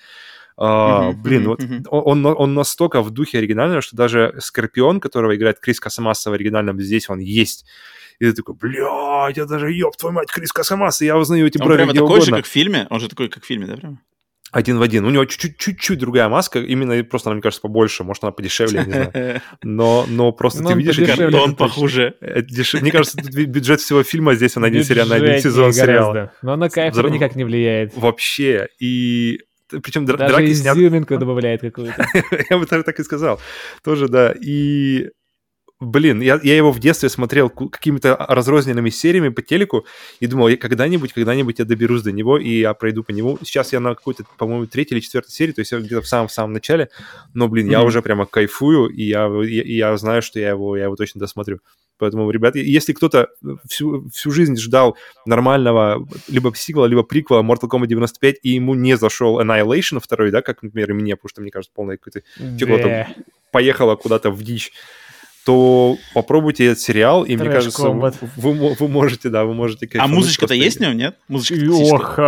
[0.58, 1.86] Uh, mm-hmm, блин, mm-hmm.
[1.92, 6.34] вот он, он настолько в духе оригинального, что даже Скорпион, которого играет Крис Косомаса в
[6.34, 7.66] оригинальном, здесь он есть.
[8.20, 11.58] И ты такой, блядь, я даже, ёб твою мать, Крис Косомас, и я узнаю эти
[11.58, 12.26] брови Он прямо такой угодно.
[12.26, 12.88] же, как в фильме?
[12.90, 14.02] Он же такой, как в фильме, да, прям?
[14.52, 15.04] Один в один.
[15.04, 18.92] У него чуть-чуть другая маска, именно просто, она, мне кажется, побольше, может, она подешевле, не
[18.92, 19.42] знаю.
[19.64, 20.98] Но, но просто но ты видишь...
[20.98, 22.16] Картон похуже.
[22.22, 22.76] Деш...
[22.76, 26.32] Мне кажется, бюджет всего фильма здесь, он один, сериал, на один сезон сериала.
[26.42, 27.98] Но на кайф никак не влияет.
[27.98, 28.70] Вообще.
[28.80, 32.06] И причем Даже драки изюминку добавляет какую-то.
[32.50, 33.42] Я бы так и сказал.
[33.84, 34.34] Тоже, да.
[34.40, 35.10] И
[35.80, 39.86] блин, я, я его в детстве смотрел какими-то разрозненными сериями по телеку
[40.20, 43.38] и думал, я когда-нибудь, когда-нибудь я доберусь до него, и я пройду по нему.
[43.44, 46.90] Сейчас я на какой-то, по-моему, третьей или четвертой серии, то есть где-то в самом-самом начале,
[47.34, 47.72] но, блин, mm-hmm.
[47.72, 51.20] я уже прямо кайфую, и я, я, я знаю, что я его, я его точно
[51.20, 51.60] досмотрю.
[51.98, 53.30] Поэтому, ребят, если кто-то
[53.70, 58.98] всю, всю жизнь ждал нормального либо сиквела, либо приквела Mortal Kombat 95, и ему не
[58.98, 62.24] зашел Annihilation второй, да, как, например, и мне, потому что, мне кажется, полное какое-то...
[62.40, 63.08] Yeah.
[63.52, 64.74] поехало куда-то в дичь
[65.46, 69.88] то попробуйте этот сериал, и Трэш мне кажется, вы, вы, вы можете, да, вы можете...
[69.98, 71.16] А музычка-то есть в нем, нет?
[71.28, 72.20] Музычка Ох,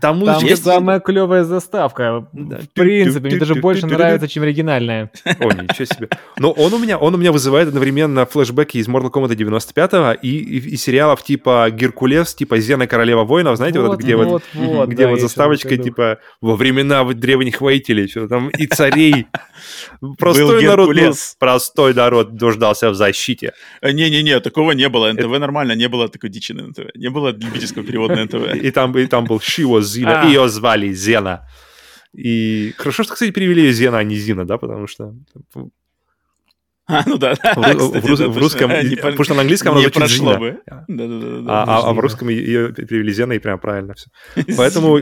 [0.00, 0.48] Там, музычка...
[0.48, 2.26] Там самая клевая заставка.
[2.32, 5.10] В принципе, мне даже больше нравится, чем оригинальная.
[5.24, 6.08] О, ничего себе.
[6.38, 10.28] Но он у меня, он у меня вызывает одновременно флешбеки из Mortal Kombat 95-го и,
[10.28, 14.88] и, и сериалов типа Геркулес, типа Зена Королева воинов, знаете, вот, вот где вот, вот,
[14.88, 19.26] где да, вот заставочка типа во времена древних воителей, что там и царей.
[20.18, 20.96] Простой народ,
[21.38, 23.52] простой народ дождался в защите.
[23.82, 25.12] Не-не-не, такого не было.
[25.12, 26.94] НТВ нормально, не было такой дичи на НТВ.
[26.94, 28.54] Не было любительского перевода на НТВ.
[28.54, 29.40] И там, и там был
[29.80, 31.48] Шио Зина, ее звали Зена.
[32.12, 35.14] И хорошо, что, кстати, перевели ее Зена, а не Зина, да, потому что
[36.90, 37.34] а, ну да.
[37.34, 40.38] В, русском, потому что на английском она звучит Зина.
[40.38, 40.58] Бы.
[40.66, 44.08] Да, да, да, а, а в русском ее перевели Зена, и прям правильно все.
[44.56, 44.98] Поэтому,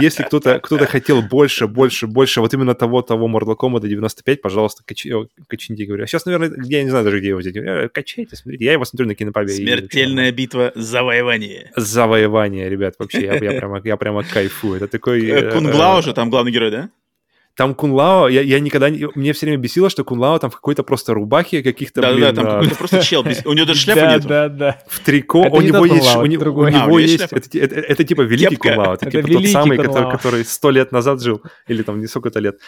[0.00, 4.82] если кто-то кто хотел больше, больше, больше вот именно того, того Mortal Kombat 95, пожалуйста,
[4.86, 6.04] качните, говорю.
[6.04, 7.56] А сейчас, наверное, я не знаю даже, где его взять.
[7.56, 8.64] Э, качайте, смотрите.
[8.64, 9.48] Я его смотрю на кинопабе.
[9.48, 11.72] Смертельная битва завоевание.
[11.76, 14.76] Завоевание, ребят, вообще, я, я, прямо, я прямо кайфую.
[14.76, 15.26] Это такой...
[15.26, 16.90] Э, Кунглау же там главный герой, да?
[17.56, 19.08] Там Кунлао, я, я никогда не...
[19.14, 22.20] Мне все время бесило, что Кунлао там в какой-то просто рубахе каких-то, да, блин...
[22.20, 22.50] Да, там а...
[22.50, 24.26] какой-то просто чел, у него даже шляпы нет.
[24.26, 26.16] Да, да, В трико, у него есть...
[26.16, 27.22] У него есть...
[27.22, 31.98] Это типа великий Кунлао, это типа тот самый, который сто лет назад жил, или там
[31.98, 32.58] не сколько-то лет.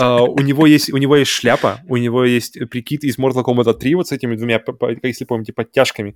[0.00, 3.74] Uh, у него есть у него есть шляпа, у него есть прикид из Mortal Kombat
[3.74, 4.62] 3 вот с этими двумя,
[5.02, 6.14] если помните, подтяжками.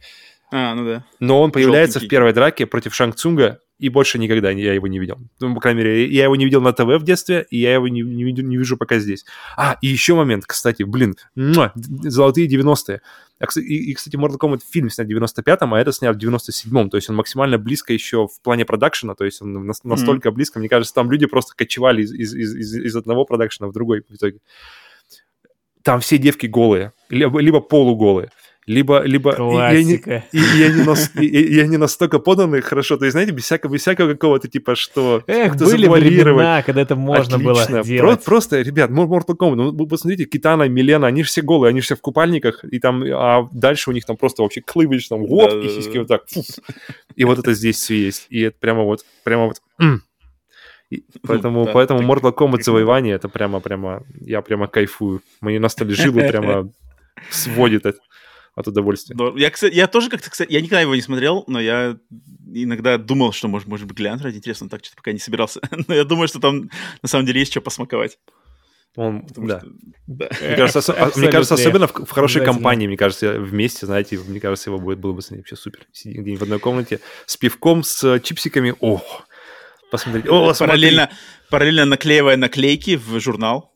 [0.50, 1.04] А, ну да.
[1.20, 2.06] Но он появляется Желтенький.
[2.06, 5.18] в первой драке против Шанг Цунга, и больше никогда я его не видел.
[5.40, 7.88] Ну, по крайней мере, я его не видел на ТВ в детстве, и я его
[7.88, 9.24] не, не, не вижу пока здесь.
[9.56, 13.00] А, и еще момент, кстати, блин, муа, золотые 90-е.
[13.56, 16.96] И, и, кстати, Mortal Kombat фильм снят в 95-м, а это снят в 97-м, то
[16.96, 20.32] есть он максимально близко еще в плане продакшена, то есть он настолько mm-hmm.
[20.32, 24.04] близко, мне кажется, там люди просто кочевали из, из, из, из одного продакшена в другой
[24.08, 24.38] в итоге.
[25.82, 28.30] Там все девки голые, либо, либо полуголые
[28.66, 30.02] либо, либо я не,
[30.32, 34.12] я, не нас, я не настолько поданный хорошо, то есть, знаете, без всякого, без всякого
[34.12, 37.44] какого-то типа, что Эх, были времена, когда это можно Отлично.
[37.44, 38.20] было делать.
[38.20, 41.80] Про, просто, ребят, Mortal Kombat, ну, вы посмотрите, Китана, Милена, они же все голые, они
[41.80, 45.26] же все в купальниках, и там, а дальше у них там просто вообще клывыч, там,
[45.26, 46.42] вот, да, и сиськи вот так, фу.
[47.16, 49.60] и вот это здесь все есть, и это прямо вот, прямо вот,
[50.90, 55.22] и поэтому, да, поэтому Mortal Kombat завоевание, это прямо, прямо, я прямо кайфую.
[55.40, 56.70] Мои ностальжилы прямо
[57.30, 57.98] сводит это
[58.54, 59.16] от удовольствия.
[59.36, 61.96] Я, кстати, я тоже как-то, кстати, я никогда его не смотрел, но я
[62.52, 65.60] иногда думал, что, может, может быть, глянуть ради интересно, так что-то пока не собирался.
[65.88, 66.70] но я думаю, что там
[67.02, 68.18] на самом деле есть что посмаковать.
[68.96, 69.58] Он, да.
[69.58, 69.68] Что,
[70.06, 70.28] да.
[70.40, 74.38] Мне кажется, ос- мне кажется особенно в, в хорошей компании, мне кажется, вместе, знаете, мне
[74.38, 75.80] кажется, его будет, было бы с ним вообще супер.
[75.92, 78.74] Сидеть где-нибудь в одной комнате с пивком, с чипсиками.
[78.78, 79.02] О,
[79.90, 80.28] посмотрите.
[80.28, 81.10] О, параллельно,
[81.50, 83.72] параллельно наклеивая наклейки в журнал.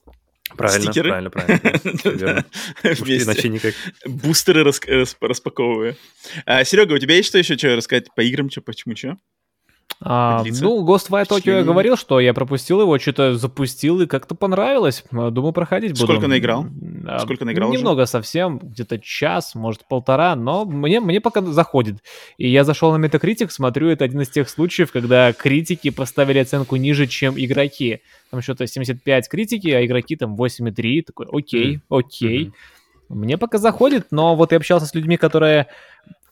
[0.56, 1.08] Правильно, Стикеры?
[1.10, 2.44] правильно, правильно.
[2.82, 3.74] Иначе никак.
[4.06, 5.96] Бустеры распаковывая.
[6.46, 9.18] А, Серега, у тебя есть что еще что рассказать по играм, что, почему, что?
[10.00, 15.04] А, ну, Ghostwire Tokyo я говорил, что я пропустил его, что-то запустил и как-то понравилось.
[15.10, 16.12] Думаю, проходить буду.
[16.12, 16.66] Сколько наиграл?
[17.06, 18.06] А, Сколько наиграл Немного уже?
[18.06, 21.96] совсем, где-то час, может, полтора, но мне, мне пока заходит.
[22.36, 26.76] И я зашел на Metacritic, смотрю, это один из тех случаев, когда критики поставили оценку
[26.76, 28.00] ниже, чем игроки.
[28.30, 31.02] Там что-то 75 критики, а игроки там 8,3.
[31.02, 32.46] Такой, окей, окей.
[32.46, 32.52] Mm-hmm.
[33.08, 35.66] Мне пока заходит, но вот я общался с людьми, которые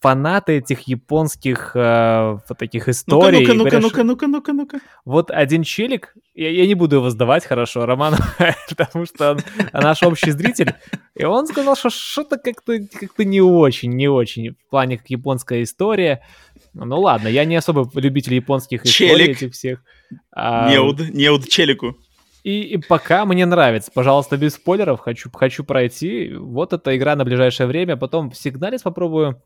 [0.07, 3.41] фанаты этих японских э, вот таких историй.
[3.41, 4.79] Ну-ка, ну-ка, ну-ка, ну-ка, ну-ка, ну-ка.
[5.05, 8.15] Вот один челик, я, я не буду его сдавать хорошо, Роман,
[8.77, 9.41] потому что он
[9.73, 10.75] наш общий зритель,
[11.17, 15.65] и он сказал, что что-то как-то как не очень, не очень в плане как японская
[15.65, 16.23] история.
[16.73, 19.83] Ну ладно, я не особо любитель японских историй этих всех.
[20.31, 20.71] А...
[20.71, 21.97] Неуд, неуд челику.
[22.45, 23.91] И, и пока мне нравится.
[23.93, 25.01] Пожалуйста, без спойлеров.
[25.01, 26.33] Хочу, хочу пройти.
[26.33, 27.97] Вот эта игра на ближайшее время.
[27.97, 29.43] Потом сигналец попробую.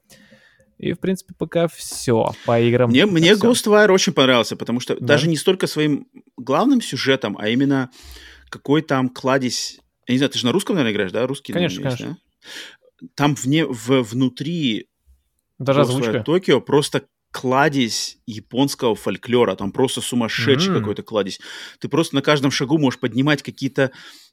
[0.81, 2.89] И, в принципе, пока все по играм.
[2.89, 5.09] Мне, мне Ghostwire очень понравился, потому что да.
[5.09, 6.09] даже не столько своим
[6.39, 7.91] главным сюжетом, а именно
[8.49, 9.79] какой там кладезь...
[10.07, 11.27] Я не знаю, ты же на русском, наверное, играешь, да?
[11.27, 12.21] Русский, конечно, наверное, конечно.
[12.99, 13.09] да?
[13.15, 14.89] Там вне, в, внутри
[15.59, 16.23] даже озвучка.
[16.23, 19.57] Токио просто кладезь японского фольклора.
[19.57, 20.79] Там просто сумасшедший mm-hmm.
[20.79, 21.41] какой-то кладезь.
[21.79, 23.93] Ты просто на каждом шагу можешь поднимать какие-то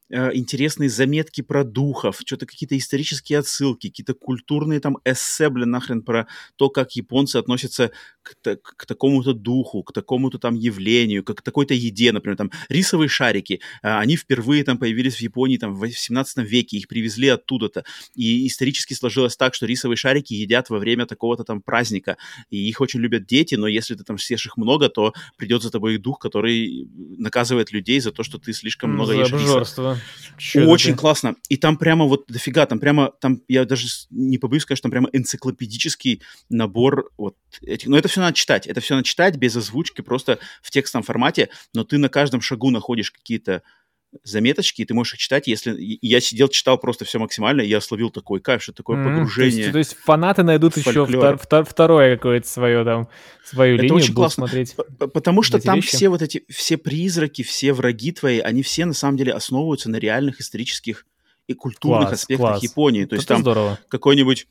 [0.09, 6.01] Э, интересные заметки про духов, что-то какие-то исторические отсылки, какие-то культурные там эссе, блин, нахрен
[6.01, 7.91] про то, как японцы относятся
[8.23, 12.51] к, к, к такому-то духу, к такому-то там явлению, как к такой-то еде, например, там
[12.69, 17.27] рисовые шарики, а, они впервые там появились в Японии там в 17 веке, их привезли
[17.27, 17.83] оттуда-то,
[18.15, 22.15] и исторически сложилось так, что рисовые шарики едят во время такого-то там праздника,
[22.49, 25.69] и их очень любят дети, но если ты там съешь их много, то придет за
[25.69, 29.96] тобой дух, который наказывает людей за то, что ты слишком много за ешь обжорство.
[30.37, 30.99] Чё Очень это?
[30.99, 31.35] классно.
[31.49, 34.91] И там прямо вот дофига, там прямо, там, я даже не побоюсь сказать, что там
[34.91, 37.87] прямо энциклопедический набор вот этих.
[37.87, 38.67] Но это все надо читать.
[38.67, 41.49] Это все надо читать без озвучки, просто в текстовом формате.
[41.73, 43.63] Но ты на каждом шагу находишь какие-то
[44.23, 45.75] заметочки, и ты можешь их читать, если...
[46.01, 49.03] Я сидел, читал просто все максимально, и я словил такой кайф, что такое mm-hmm.
[49.03, 49.51] погружение.
[49.51, 53.09] То есть, то есть фанаты найдут еще втор, втор, второе какое-то свое там,
[53.43, 54.75] свою Это линию, очень классно, смотреть.
[55.13, 55.95] Потому что там вещи.
[55.95, 59.97] все вот эти, все призраки, все враги твои, они все на самом деле основываются на
[59.97, 61.05] реальных исторических
[61.47, 62.63] и культурных класс, аспектах класс.
[62.63, 63.03] Японии.
[63.03, 63.79] То Это есть там здорово.
[63.89, 64.47] какой-нибудь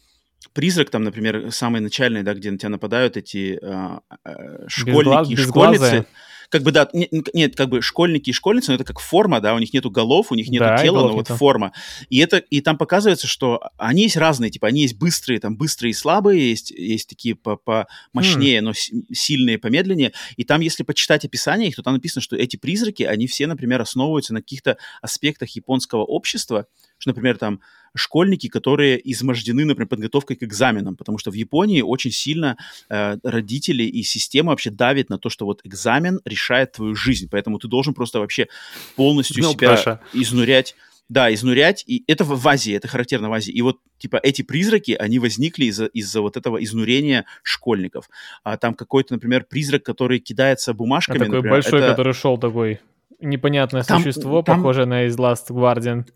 [0.53, 5.37] призрак, там, например, самый начальный, да, где на тебя нападают эти э, э, школьники и
[5.37, 6.07] школьницы
[6.49, 9.55] как бы, да, нет, нет, как бы школьники и школьницы, но это как форма, да,
[9.55, 11.73] у них нету голов, у них нету да, тела, но вот форма.
[12.09, 15.91] И это, и там показывается, что они есть разные, типа, они есть быстрые, там, быстрые
[15.91, 18.61] и слабые, есть, есть такие помощнее, mm.
[18.61, 18.73] но
[19.13, 20.13] сильные, помедленнее.
[20.37, 23.81] И там, если почитать описание их, то там написано, что эти призраки, они все, например,
[23.81, 26.67] основываются на каких-то аспектах японского общества,
[26.99, 27.61] что, например, там
[27.97, 32.57] школьники, которые измождены, например, подготовкой к экзаменам, потому что в Японии очень сильно
[32.89, 37.59] э, родители и система вообще давит на то, что вот экзамен решает твою жизнь, поэтому
[37.59, 38.49] ты должен просто вообще
[38.97, 40.01] полностью ну, себя Паша.
[40.13, 40.77] изнурять.
[41.09, 43.53] Да, изнурять, и это в, в Азии, это характерно в Азии.
[43.53, 48.11] И вот, типа, эти призраки, они возникли из-за из вот этого изнурения школьников.
[48.43, 51.19] А там какой-то, например, призрак, который кидается бумажками.
[51.19, 51.91] А такой например, большой, это...
[51.91, 52.81] который шел такой
[53.21, 54.59] непонятное там, существо, там...
[54.59, 56.07] похожее на из Last Guardian.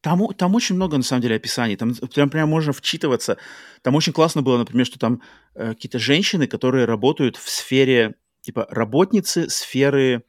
[0.00, 1.76] Там, там очень много, на самом деле, описаний.
[1.76, 3.36] Там прям, прям можно вчитываться.
[3.82, 5.20] Там очень классно было, например, что там
[5.54, 10.24] э, какие-то женщины, которые работают в сфере, типа, работницы сферы,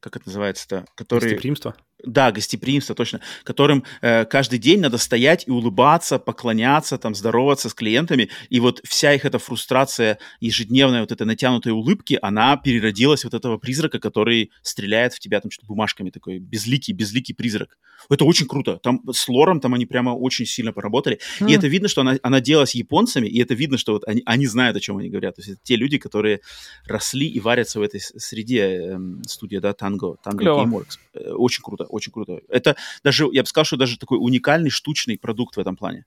[0.00, 0.84] как это называется-то?
[0.94, 1.30] Которые...
[1.30, 1.76] Гостеприимство?
[2.04, 3.20] Да, гостеприимство, точно.
[3.44, 8.30] Которым э, каждый день надо стоять и улыбаться, поклоняться, там, здороваться с клиентами.
[8.48, 13.58] И вот вся их эта фрустрация, ежедневная вот эта натянутая улыбки, она переродилась вот этого
[13.58, 17.78] призрака, который стреляет в тебя там что-то бумажками, такой безликий, безликий призрак.
[18.08, 18.78] Это очень круто.
[18.82, 21.20] Там с лором там они прямо очень сильно поработали.
[21.40, 21.50] Mm.
[21.50, 24.46] И это видно, что она, она делалась японцами, и это видно, что вот они, они
[24.46, 25.36] знают, о чем они говорят.
[25.36, 26.40] То есть это те люди, которые
[26.86, 30.98] росли и варятся в этой среде э, студии, да, Tango, Tango Gameworks.
[31.14, 32.40] Э, очень круто очень круто.
[32.48, 36.04] Это даже, я бы сказал, что даже такой уникальный штучный продукт в этом плане.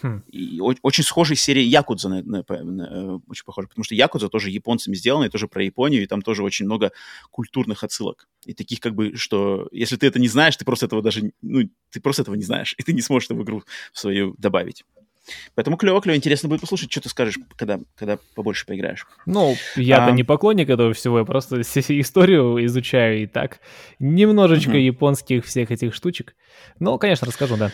[0.00, 0.22] Хм.
[0.28, 3.94] И очень схожий с серией Якудза, на, на, на, на, э, очень похоже, потому что
[3.94, 6.92] Якудза тоже японцами сделана, и тоже про Японию, и там тоже очень много
[7.30, 8.26] культурных отсылок.
[8.46, 11.68] И таких как бы, что если ты это не знаешь, ты просто этого даже, ну,
[11.90, 13.62] ты просто этого не знаешь, и ты не сможешь это в игру
[13.92, 14.84] в свою добавить.
[15.54, 16.16] Поэтому клево, клево.
[16.16, 19.06] Интересно будет послушать, что ты скажешь, когда, когда побольше поиграешь.
[19.26, 20.10] Ну, я-то а...
[20.10, 21.60] не поклонник этого всего, я просто
[22.00, 23.60] историю изучаю и так.
[23.98, 24.86] Немножечко uh-huh.
[24.86, 26.34] японских всех этих штучек.
[26.78, 27.72] Ну, конечно, расскажу, да.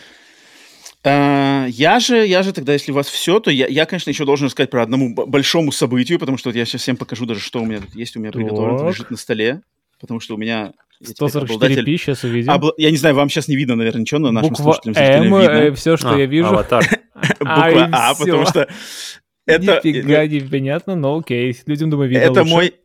[1.01, 4.25] Uh, я же, я же тогда, если у вас все, то я, я, конечно, еще
[4.25, 7.61] должен рассказать про одному большому событию, потому что вот я сейчас всем покажу даже, что
[7.61, 9.61] у меня тут есть, у меня приготовлено, лежит на столе,
[10.01, 10.73] потому что у меня
[11.03, 11.85] 144 обладатель...
[11.85, 12.51] пи сейчас увидим.
[12.51, 12.73] Обла...
[12.77, 15.51] Я не знаю, вам сейчас не видно, наверное, ничего, но нашим Буква слушателям М, видно.
[15.51, 16.47] Э, все, что а, я вижу.
[16.47, 16.83] Аватар.
[17.39, 18.67] Буква А, потому что
[19.45, 19.81] это...
[19.83, 21.57] Нифига непонятно, но окей.
[21.65, 22.75] Людям, думаю, видно Это мой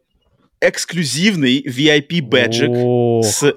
[0.60, 3.54] эксклюзивный VIP-бэджик с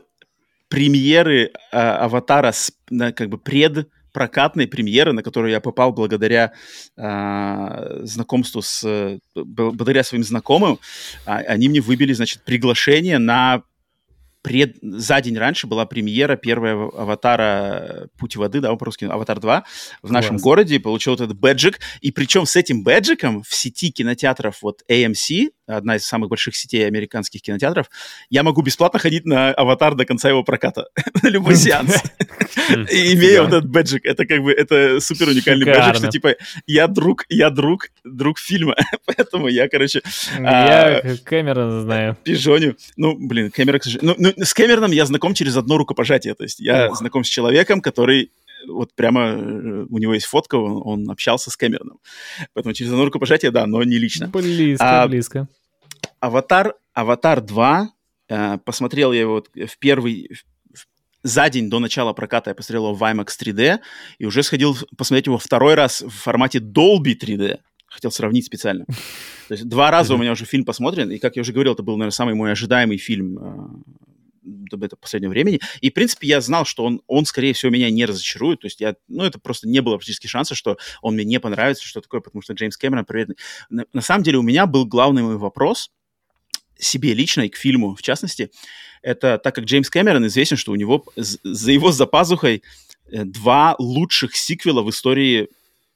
[0.70, 3.88] премьеры а, Аватара, с, как бы пред
[4.18, 6.54] прокатной премьеры, на которую я попал благодаря
[6.98, 9.20] э, знакомству с...
[9.36, 10.80] благодаря своим знакомым.
[11.28, 13.62] А, они мне выбили, значит, приглашение на
[14.48, 14.78] пред...
[14.82, 19.64] за день раньше была премьера первого аватара «Путь воды», да, по-русски «Аватар 2»
[20.04, 20.42] в нашем Класс.
[20.42, 25.98] городе, получил этот бэджик, и причем с этим бэджиком в сети кинотеатров вот AMC, одна
[25.98, 27.88] из самых больших сетей американских кинотеатров,
[28.30, 30.88] я могу бесплатно ходить на «Аватар» до конца его проката,
[31.22, 32.02] на любой сеанс,
[32.70, 34.06] имея вот этот бэджик.
[34.06, 36.36] Это как бы, это супер уникальный бэджик, что типа
[36.66, 38.76] я друг, я друг, друг фильма,
[39.06, 40.02] поэтому я, короче...
[40.40, 42.18] Я а, Кэмерона знаю.
[42.24, 42.78] Пижоню.
[42.96, 44.16] Ну, блин, Кэмерон, к сожалению...
[44.18, 47.82] Ну, ну, с Кэмероном я знаком через одно рукопожатие, то есть я знаком с человеком,
[47.82, 48.32] который
[48.68, 52.00] вот прямо э, у него есть фотка, он, он общался с Кэмероном.
[52.54, 54.28] Поэтому через одно рукопожатие, да, но не лично.
[54.28, 55.48] Близко, а, близко.
[56.20, 57.90] Аватар, Аватар 2,
[58.30, 60.30] э, посмотрел я его вот в первый,
[61.24, 63.80] за день до начала проката я посмотрел его в IMAX 3D,
[64.18, 67.60] и уже сходил посмотреть его второй раз в формате Dolby 3D.
[67.88, 68.86] Хотел сравнить специально.
[69.48, 71.84] То есть два раза у меня уже фильм посмотрен, и, как я уже говорил, это
[71.84, 73.98] был, наверное, самый мой ожидаемый фильм э,
[74.48, 75.60] до последнего времени.
[75.82, 78.62] И, в принципе, я знал, что он, он, скорее всего, меня не разочарует.
[78.62, 81.86] То есть я, ну, это просто не было практически шанса, что он мне не понравится,
[81.86, 83.38] что такое, потому что Джеймс Кэмерон приветный.
[83.70, 85.92] На, на самом деле у меня был главный мой вопрос
[86.80, 88.52] себе лично и к фильму, в частности,
[89.02, 92.64] это так как Джеймс Кэмерон известен, что у него за его запазухой
[93.12, 95.50] э, два лучших сиквела в истории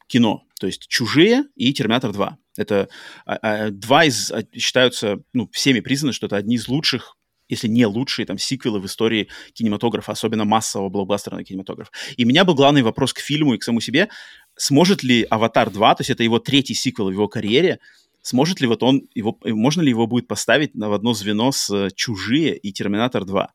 [0.07, 0.43] кино.
[0.59, 2.33] То есть «Чужие» и «Терминатор 2».
[2.57, 2.89] Это
[3.25, 7.15] а, а, два из, а, считаются, ну, всеми признаны, что это одни из лучших
[7.51, 11.91] если не лучшие там сиквелы в истории кинематографа, особенно массового блокбастерного кинематографа.
[12.17, 14.09] И у меня был главный вопрос к фильму и к самому себе,
[14.55, 17.79] сможет ли «Аватар 2», то есть это его третий сиквел в его карьере,
[18.21, 22.57] сможет ли вот он, его, можно ли его будет поставить в одно звено с «Чужие»
[22.57, 23.47] и «Терминатор 2»?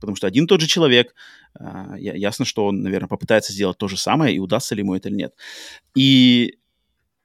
[0.00, 1.14] Потому что один и тот же человек,
[1.58, 1.64] э,
[1.98, 5.16] ясно, что он, наверное, попытается сделать то же самое, и удастся ли ему это или
[5.16, 5.34] нет.
[5.94, 6.58] И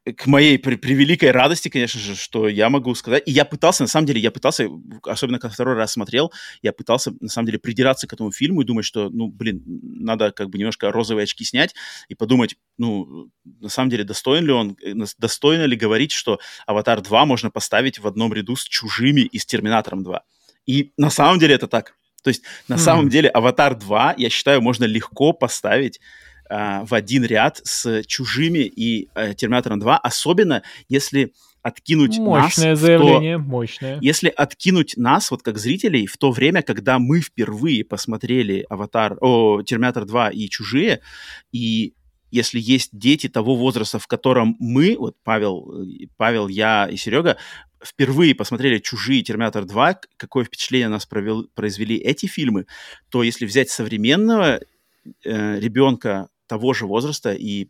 [0.03, 3.87] к моей при, превеликой радости, конечно же, что я могу сказать, и я пытался, на
[3.87, 4.67] самом деле, я пытался,
[5.03, 6.31] особенно когда второй раз смотрел,
[6.63, 10.31] я пытался, на самом деле, придираться к этому фильму и думать, что, ну, блин, надо
[10.31, 11.75] как бы немножко розовые очки снять
[12.07, 13.29] и подумать, ну,
[13.59, 17.99] на самом деле, достоин ли он, э, достойно ли говорить, что «Аватар 2» можно поставить
[17.99, 20.19] в одном ряду с «Чужими» и с «Терминатором 2».
[20.65, 21.95] И на самом деле это так.
[22.23, 22.77] То есть, на mm-hmm.
[22.77, 25.99] самом деле, «Аватар 2», я считаю, можно легко поставить
[26.51, 32.79] а, в один ряд с «Чужими» и э, «Терминатором 2», особенно если откинуть мощное нас...
[32.79, 33.99] заявление, то, мощное.
[34.01, 39.61] Если откинуть нас, вот как зрителей, в то время, когда мы впервые посмотрели «Аватар», о,
[39.61, 40.99] «Терминатор 2» и «Чужие»,
[41.53, 41.93] и
[42.31, 47.37] если есть дети того возраста, в котором мы, вот Павел, э, Павел, я и Серега,
[47.81, 52.65] впервые посмотрели «Чужие», «Терминатор 2», какое впечатление нас провел, произвели эти фильмы,
[53.09, 54.59] то если взять современного
[55.23, 57.69] э, ребенка того же возраста и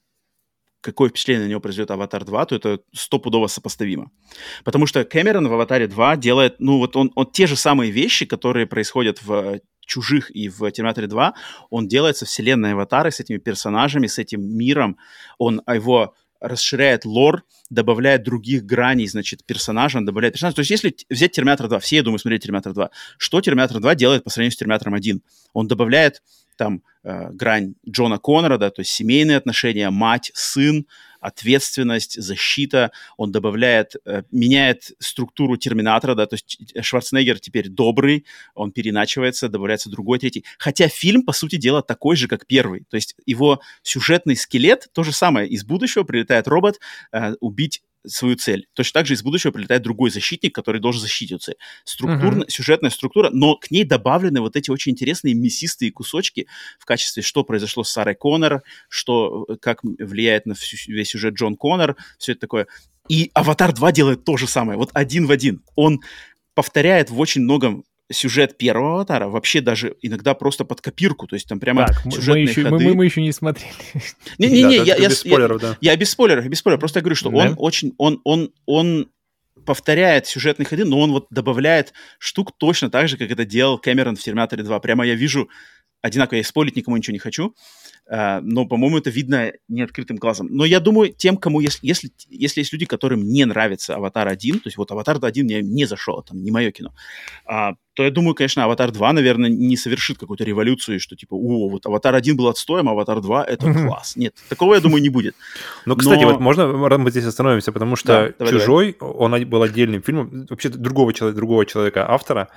[0.82, 4.10] какое впечатление на него произведет «Аватар 2», то это стопудово сопоставимо.
[4.64, 8.26] Потому что Кэмерон в «Аватаре 2» делает, ну вот он, он те же самые вещи,
[8.26, 11.34] которые происходят в «Чужих» и в «Терминаторе 2»,
[11.70, 14.98] он делает со вселенной «Аватары», с этими персонажами, с этим миром.
[15.38, 20.56] Он его расширяет лор, добавляет других граней, значит, персонажам, добавляет персонажей.
[20.56, 23.96] То есть если взять «Терминатор 2», все, я думаю, смотрели «Терминатор 2», что «Терминатор 2»
[23.96, 25.22] делает по сравнению с «Терминатором 1»?
[25.54, 26.22] Он добавляет
[26.58, 30.86] там э, грань Джона Коннора, да, то есть семейные отношения, мать, сын,
[31.22, 32.91] ответственность, защита.
[33.15, 38.26] Он добавляет, э, меняет структуру Терминатора, да, то есть Шварценеггер теперь добрый,
[38.56, 40.43] он переначивается, добавляется другой, третий.
[40.57, 42.85] Хотя фильм, по сути дела, такой же, как первый.
[42.89, 45.48] То есть его сюжетный скелет, то же самое.
[45.48, 46.80] Из будущего прилетает робот
[47.14, 48.68] э, убить свою цель.
[48.73, 51.56] Точно так же из будущего прилетает другой защитник, который должен защитить эту цель.
[51.84, 52.49] Структурно, uh-huh.
[52.49, 56.48] сюжетная структура, но к ней добавлены вот эти очень интересные мясистые кусочки
[56.80, 61.36] в качестве, что произошло с Сарой Коннор, что, э, как влияет на всю, весь сюжет
[61.36, 62.68] Джон Коннор, все это такое.
[63.07, 65.64] И «Аватар 2» делает то же самое, вот один в один.
[65.76, 66.02] Он
[66.53, 71.48] повторяет в очень многом сюжет первого аватара вообще даже иногда просто под копирку, то есть
[71.48, 72.86] там прямо так, сюжетные мы еще, ходы.
[72.86, 73.74] Мы, мы еще не смотрели.
[74.38, 75.78] Не-не-не, я, я, без спойлеров, да.
[75.82, 79.10] Я без спойлеров, без спойлеров, просто я говорю, что он очень, он, он, он
[79.66, 84.16] повторяет сюжетные ходы, но он вот добавляет штук точно так же, как это делал Кэмерон
[84.16, 84.80] в «Терминаторе 2».
[84.82, 85.50] Прямо я вижу
[86.02, 87.56] одинаково, я спорить никому ничего не хочу,
[88.12, 90.48] Uh, но, по-моему, это видно неоткрытым глазом.
[90.50, 94.54] Но я думаю, тем, кому, если, если, если есть люди, которым не нравится «Аватар 1»,
[94.54, 96.94] то есть вот «Аватар 1» мне не зашел, там, не мое кино,
[97.50, 101.70] uh, то я думаю, конечно, «Аватар 2», наверное, не совершит какую-то революцию, что типа, о,
[101.70, 104.16] вот «Аватар 1» был отстоем, а «Аватар 2»— это класс.
[104.16, 105.36] Нет, такого, я думаю, не будет.
[105.86, 110.70] Ну, кстати, вот можно мы здесь остановимся, потому что «Чужой», он был отдельным фильмом, вообще
[110.70, 112.48] другого человека, другого человека, автора,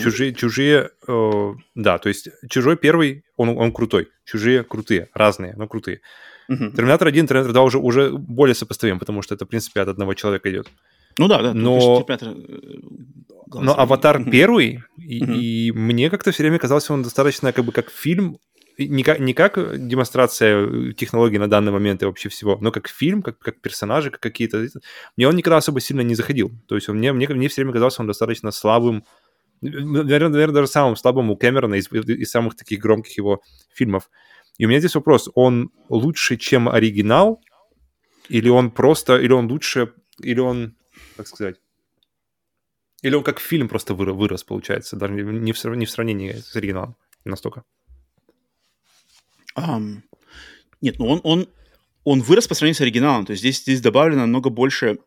[0.00, 5.66] Чужие, чужие, э, да, то есть чужой первый, он, он крутой, чужие крутые, разные, но
[5.66, 6.00] крутые.
[6.48, 10.14] Терминатор 1, Терминатор 2 уже, уже более сопоставим, потому что это, в принципе, от одного
[10.14, 10.68] человека идет.
[11.18, 11.54] Ну да, да.
[11.54, 12.16] Но, э,
[13.54, 17.90] но Аватар первый, и, и мне как-то все время казался он достаточно как бы как
[17.90, 18.38] фильм,
[18.78, 23.22] не как, не как демонстрация технологий на данный момент и вообще всего, но как фильм,
[23.22, 24.66] как, как персонажи, как какие-то...
[25.16, 26.50] Мне он никогда особо сильно не заходил.
[26.66, 29.04] То есть он, мне, мне, мне все время казался он достаточно слабым,
[29.60, 33.42] наверное, наверное, даже самым слабым у Кэмерона из, из самых таких громких его
[33.74, 34.10] фильмов.
[34.58, 37.40] И у меня здесь вопрос, он лучше, чем оригинал,
[38.28, 40.76] или он просто, или он лучше, или он,
[41.22, 41.56] как сказать,
[43.02, 45.32] или он как фильм просто вырос, вырос получается, даже не в,
[45.76, 47.64] не в сравнении с оригиналом настолько?
[49.56, 50.02] Um,
[50.80, 51.48] нет, ну он, он,
[52.04, 54.98] он вырос по сравнению с оригиналом, то есть здесь, здесь добавлено намного больше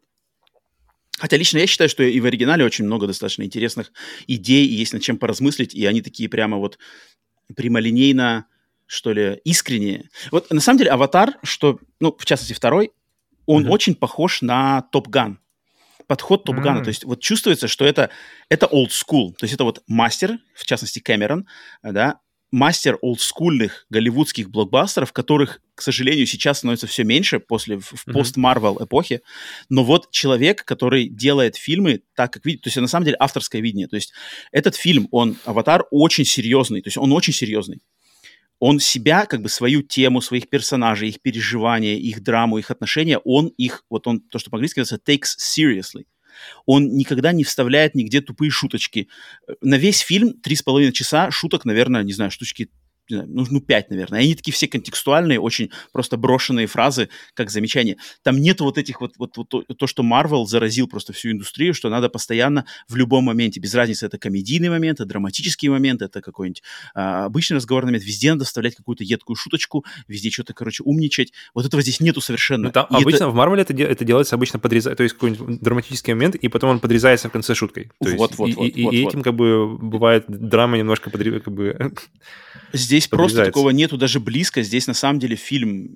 [1.17, 3.93] Хотя лично я считаю, что и в оригинале очень много достаточно интересных
[4.27, 6.77] идей, и есть над чем поразмыслить, и они такие прямо вот
[7.55, 8.47] прямолинейно,
[8.85, 10.09] что ли, искренние.
[10.31, 12.91] Вот на самом деле «Аватар», что, ну, в частности, второй,
[13.45, 13.69] он mm-hmm.
[13.69, 15.39] очень похож на «Топ Ган».
[16.07, 16.79] Подход Топ Гана.
[16.79, 16.83] Mm-hmm.
[16.83, 18.09] То есть вот чувствуется, что это,
[18.49, 19.33] это old school.
[19.37, 21.47] То есть это вот мастер, в частности, Кэмерон,
[21.83, 22.19] да,
[22.51, 28.77] мастер олдскульных голливудских блокбастеров, которых, к сожалению, сейчас становится все меньше после в, в пост-Марвел
[28.81, 29.21] эпохи.
[29.69, 33.61] Но вот человек, который делает фильмы так, как видит, то есть на самом деле авторское
[33.61, 33.87] видение.
[33.87, 34.13] То есть
[34.51, 37.81] этот фильм, он, «Аватар», очень серьезный, то есть он очень серьезный.
[38.59, 43.47] Он себя, как бы свою тему, своих персонажей, их переживания, их драму, их отношения, он
[43.47, 46.05] их, вот он, то, что по-английски называется, takes seriously.
[46.65, 49.07] Он никогда не вставляет нигде тупые шуточки.
[49.61, 52.69] На весь фильм три с половиной часа шуток, наверное, не знаю, штучки
[53.09, 54.19] не знаю, ну, ну, 5, наверное.
[54.21, 57.97] Они такие все контекстуальные, очень просто брошенные фразы, как замечание.
[58.23, 61.73] Там нет вот этих вот, вот, вот то, то, что Marvel заразил просто всю индустрию,
[61.73, 66.21] что надо постоянно в любом моменте, без разницы, это комедийный момент, это драматический момент, это
[66.21, 66.63] какой-нибудь
[66.93, 71.31] а, обычный разговорный момент, везде надо вставлять какую-то едкую шуточку, везде что-то, короче, умничать.
[71.53, 72.65] Вот этого здесь нету совершенно.
[72.65, 73.29] Ну, там, обычно это...
[73.29, 76.79] в Marvel это, это делается обычно подрезать, то есть какой-нибудь драматический момент, и потом он
[76.79, 77.91] подрезается в конце шуткой.
[78.01, 79.09] То вот, есть, вот, и, вот, и, вот, и вот.
[79.09, 81.93] этим как бы бывает драма немножко подрезает, как бы
[82.73, 84.61] Здесь просто такого нету даже близко.
[84.61, 85.95] Здесь на самом деле фильм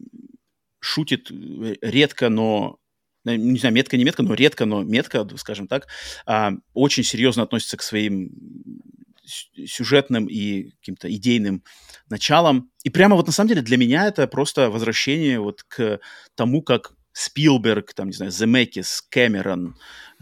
[0.79, 2.77] шутит э, редко, но
[3.25, 5.87] э, не знаю, метко, не метко, но редко, но метко, скажем так,
[6.25, 8.31] а, очень серьезно относится к своим
[9.65, 11.63] сюжетным и каким-то идейным
[12.09, 12.71] началам.
[12.83, 15.99] И прямо вот на самом деле для меня это просто возвращение вот к
[16.35, 19.75] тому, как Спилберг, там, не знаю, Земекис, Кэмерон,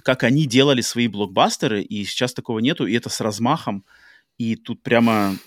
[0.04, 3.86] как они делали свои блокбастеры, и сейчас такого нету, и это с размахом,
[4.38, 5.38] и тут прямо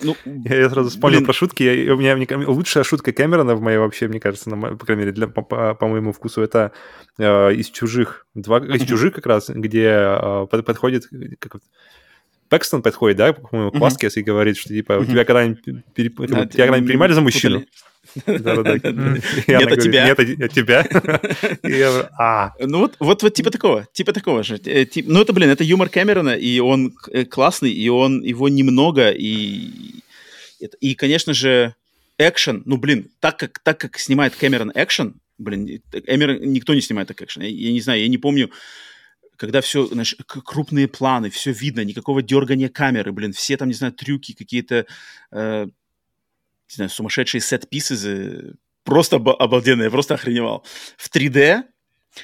[0.00, 1.26] ну, я, я сразу вспомнил блин.
[1.26, 1.62] про шутки.
[1.62, 5.02] Я, у меня мне, лучшая шутка Кэмерона в моей вообще, мне кажется, на, по крайней
[5.02, 6.72] мере, для, по, по, по моему вкусу, это
[7.18, 8.26] э, из чужих.
[8.34, 11.08] Два, из чужих как раз, где э, под, подходит.
[11.38, 11.56] Как,
[12.48, 16.10] Пэкстон подходит, да, по-моему, к Васкес и говорит, что типа, у тебя когда-нибудь, тебя
[16.64, 17.64] когда-нибудь принимали за мужчину?
[18.26, 18.74] Да-да-да.
[19.46, 20.06] Нет, от тебя.
[20.06, 20.86] Нет, от тебя.
[22.18, 22.52] А.
[22.58, 24.60] Ну вот, вот, вот типа такого, типа такого же.
[24.64, 29.10] Э, ну это, блин, это юмор Кэмерона, и он э, классный, и он его немного,
[29.10, 29.96] и
[30.80, 31.74] и, конечно же,
[32.18, 37.08] экшен, ну, блин, так как, так как снимает Кэмерон экшен, блин, Кэмерон, никто не снимает
[37.08, 37.42] так экшен.
[37.42, 38.50] Я, я не знаю, я не помню,
[39.36, 43.92] когда все, знаешь, крупные планы, все видно, никакого дергания камеры, блин, все там, не знаю,
[43.92, 44.86] трюки какие-то,
[45.30, 45.66] э,
[46.70, 50.64] не знаю, сумасшедшие сет-писы, просто обалденные, я просто охреневал.
[50.96, 51.64] В 3D,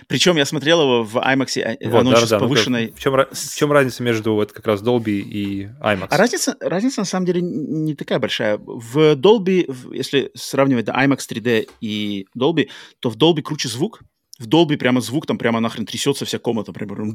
[0.06, 2.88] причем я смотрел его в IMAX, а, вот, оно да, да, повышенной...
[2.88, 6.06] Ну, в, чем, в чем разница между вот как раз Dolby и IMAX?
[6.10, 8.58] А разница, разница на самом деле не такая большая.
[8.58, 12.70] В Dolby, если сравнивать да, IMAX 3D и Dolby,
[13.00, 14.00] то в Dolby круче звук,
[14.42, 17.14] в Dolby прямо звук, там прямо нахрен трясется вся комната, прямо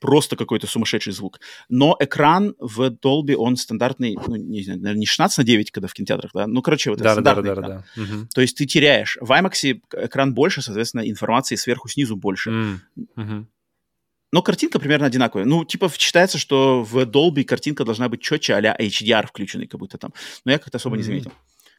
[0.00, 1.40] просто какой-то сумасшедший звук.
[1.68, 5.88] Но экран в Dolby, он стандартный, ну, не знаю, наверное, не 16 на 9, когда
[5.88, 6.46] в кинотеатрах, да?
[6.46, 7.70] Ну, короче, вот да, это да, стандартный да, экран.
[7.70, 8.02] Да, да.
[8.02, 8.28] Угу.
[8.34, 9.18] То есть ты теряешь.
[9.20, 12.50] В IMAX экран больше, соответственно, информации сверху, снизу больше.
[12.50, 12.78] Mm.
[13.16, 13.46] Угу.
[14.30, 15.46] Но картинка примерно одинаковая.
[15.46, 19.96] Ну, типа, считается, что в Dolby картинка должна быть четче, а HDR включенный как будто
[19.98, 20.12] там.
[20.44, 20.98] Но я как-то особо mm-hmm.
[20.98, 21.32] не заметил.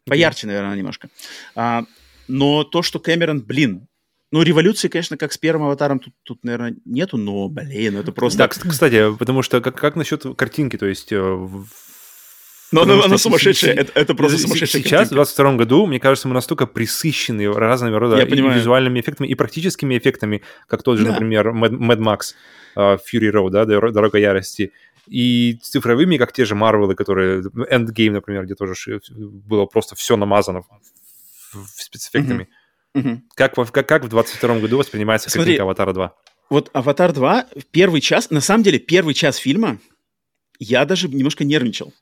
[0.05, 1.09] Поярче, наверное, немножко.
[1.55, 1.83] А,
[2.27, 3.87] но то, что Кэмерон, блин,
[4.31, 8.37] ну, революции, конечно, как с первым аватаром тут, тут наверное, нету, но, блин, это просто...
[8.37, 11.11] Да, кстати, потому что как, как насчет картинки, то есть...
[11.11, 11.47] Э,
[12.71, 15.13] но она, она сумасшедшая, это, это просто сумасшедшая Сейчас, картинка.
[15.13, 20.43] в 22 году, мне кажется, мы настолько присыщены разными рода визуальными эффектами, и практическими эффектами,
[20.67, 21.13] как тот же, да.
[21.13, 22.35] например, Mad, Mad Max,
[22.77, 24.71] uh, Fury Road, да, Дорога ярости,
[25.07, 27.41] и цифровыми, как те же Марвелы, которые...
[27.41, 28.75] Endgame, например, где тоже
[29.09, 30.61] было просто все намазано
[31.75, 32.43] спецэффектами.
[32.43, 32.58] Mm-hmm.
[32.95, 33.21] Угу.
[33.35, 36.11] Как, как, как в 22 году воспринимается Смотри, картинка «Аватара 2»?
[36.49, 39.79] Вот «Аватар 2», первый час, на самом деле, первый час фильма
[40.59, 41.93] я даже немножко нервничал.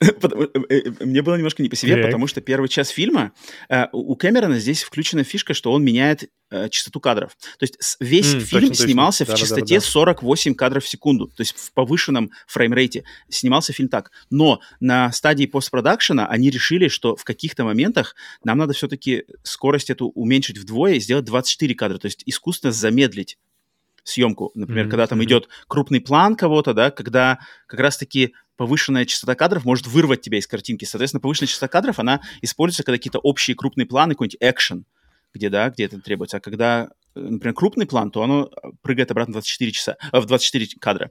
[0.36, 3.32] Э, э, мне было немножко не по себе, потому что первый час фильма
[3.68, 6.30] э, у Кэмерона здесь включена фишка, что он меняет
[6.70, 7.36] частоту кадров.
[7.58, 9.32] То есть весь mm, фильм точно, снимался точно.
[9.32, 13.02] в да, частоте да, да, 48 кадров в секунду, то есть в повышенном фреймрейте.
[13.28, 14.12] Снимался фильм так.
[14.30, 18.14] Но на стадии постпродакшена они решили, что в каких-то моментах
[18.44, 23.38] нам надо все-таки скорость эту уменьшить вдвое и сделать 24 кадра, то есть искусственно замедлить
[24.04, 24.52] съемку.
[24.54, 24.90] Например, mm-hmm.
[24.90, 30.20] когда там идет крупный план кого-то, да, когда как раз-таки повышенная частота кадров может вырвать
[30.20, 30.84] тебя из картинки.
[30.84, 34.84] Соответственно, повышенная частота кадров, она используется, когда какие-то общие крупные планы, какой-нибудь экшен,
[35.34, 36.38] где, да, где это требуется.
[36.38, 38.50] А когда, э, например, крупный план, то оно
[38.82, 41.10] прыгает обратно в 24 часа, э, в 24 кадра.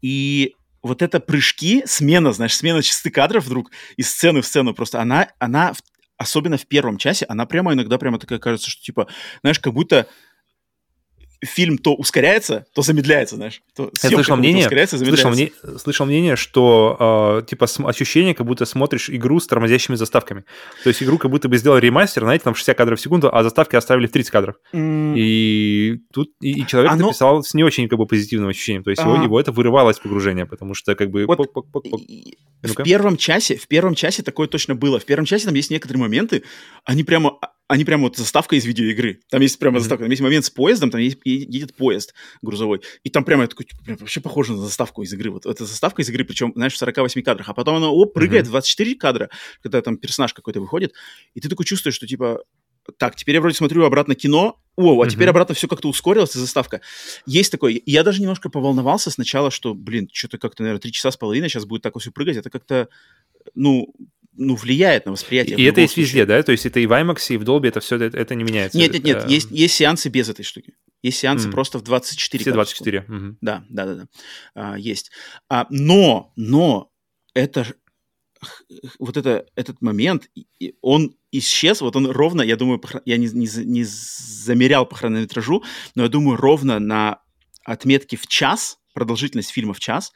[0.00, 5.00] И вот это прыжки, смена, знаешь, смена частоты кадров вдруг из сцены в сцену просто,
[5.00, 5.74] она, она
[6.16, 9.08] особенно в первом часе, она прямо иногда прямо такая кажется, что типа,
[9.42, 10.08] знаешь, как будто
[11.44, 13.62] фильм то ускоряется, то замедляется, знаешь.
[13.74, 15.32] То Я слышал мнение, ускоряется, замедляется.
[15.32, 20.44] Слышал, мне, слышал мнение, что э, типа ощущение, как будто смотришь игру с тормозящими заставками.
[20.84, 23.42] То есть игру как будто бы сделали ремастер, знаете, там 60 кадров в секунду, а
[23.42, 24.56] заставки оставили в 30 кадров.
[24.72, 25.14] Mm.
[25.16, 27.06] И тут и, и человек Оно...
[27.06, 28.84] написал с не очень как бы позитивным ощущением.
[28.84, 31.26] То есть его, его это вырывало из погружения, потому что как бы...
[31.26, 31.38] Вот
[32.62, 35.00] в первом часе, в первом часе такое точно было.
[35.00, 36.44] В первом часе там есть некоторые моменты,
[36.84, 39.20] они прямо они прямо вот заставка из видеоигры.
[39.30, 39.80] Там есть прямо mm-hmm.
[39.80, 40.04] заставка.
[40.04, 42.82] Там есть момент с поездом, там есть, едет поезд грузовой.
[43.02, 45.30] И там прямо такой, типа, прям, вообще похоже на заставку из игры.
[45.30, 47.48] Вот это заставка из игры, причем, знаешь, в 48 кадрах.
[47.48, 48.48] А потом она, оп, прыгает mm-hmm.
[48.48, 49.30] в 24 кадра,
[49.62, 50.92] когда там персонаж какой-то выходит.
[51.34, 52.42] И ты такой чувствуешь, что типа,
[52.98, 56.80] так, теперь я вроде смотрю обратно кино, о, а теперь обратно все как-то ускорилось, заставка.
[57.26, 57.80] Есть такое.
[57.86, 61.66] Я даже немножко поволновался сначала, что, блин, что-то как-то, наверное, три часа с половиной сейчас
[61.66, 62.36] будет так все прыгать.
[62.36, 62.88] Это как-то,
[63.54, 63.94] ну,
[64.34, 65.56] ну, влияет на восприятие.
[65.56, 66.06] И это есть случае.
[66.06, 66.42] везде, да?
[66.42, 68.78] То есть это и в IMAX, и в Dolby, это все, это, это не меняется?
[68.78, 70.74] Нет, нет, нет, есть, есть сеансы без этой штуки.
[71.02, 71.52] Есть сеансы mm.
[71.52, 73.06] просто в 24 Все 24.
[73.08, 73.34] Mm-hmm.
[73.40, 74.06] Да, да, да, да.
[74.54, 75.10] А, есть.
[75.48, 76.90] А, но, но
[77.34, 77.66] это
[78.98, 80.28] вот это, этот момент,
[80.80, 85.62] он исчез, вот он ровно, я думаю, я не, не, не замерял по хронометражу,
[85.94, 87.20] но я думаю, ровно на
[87.64, 90.12] отметке в час, продолжительность фильма в час,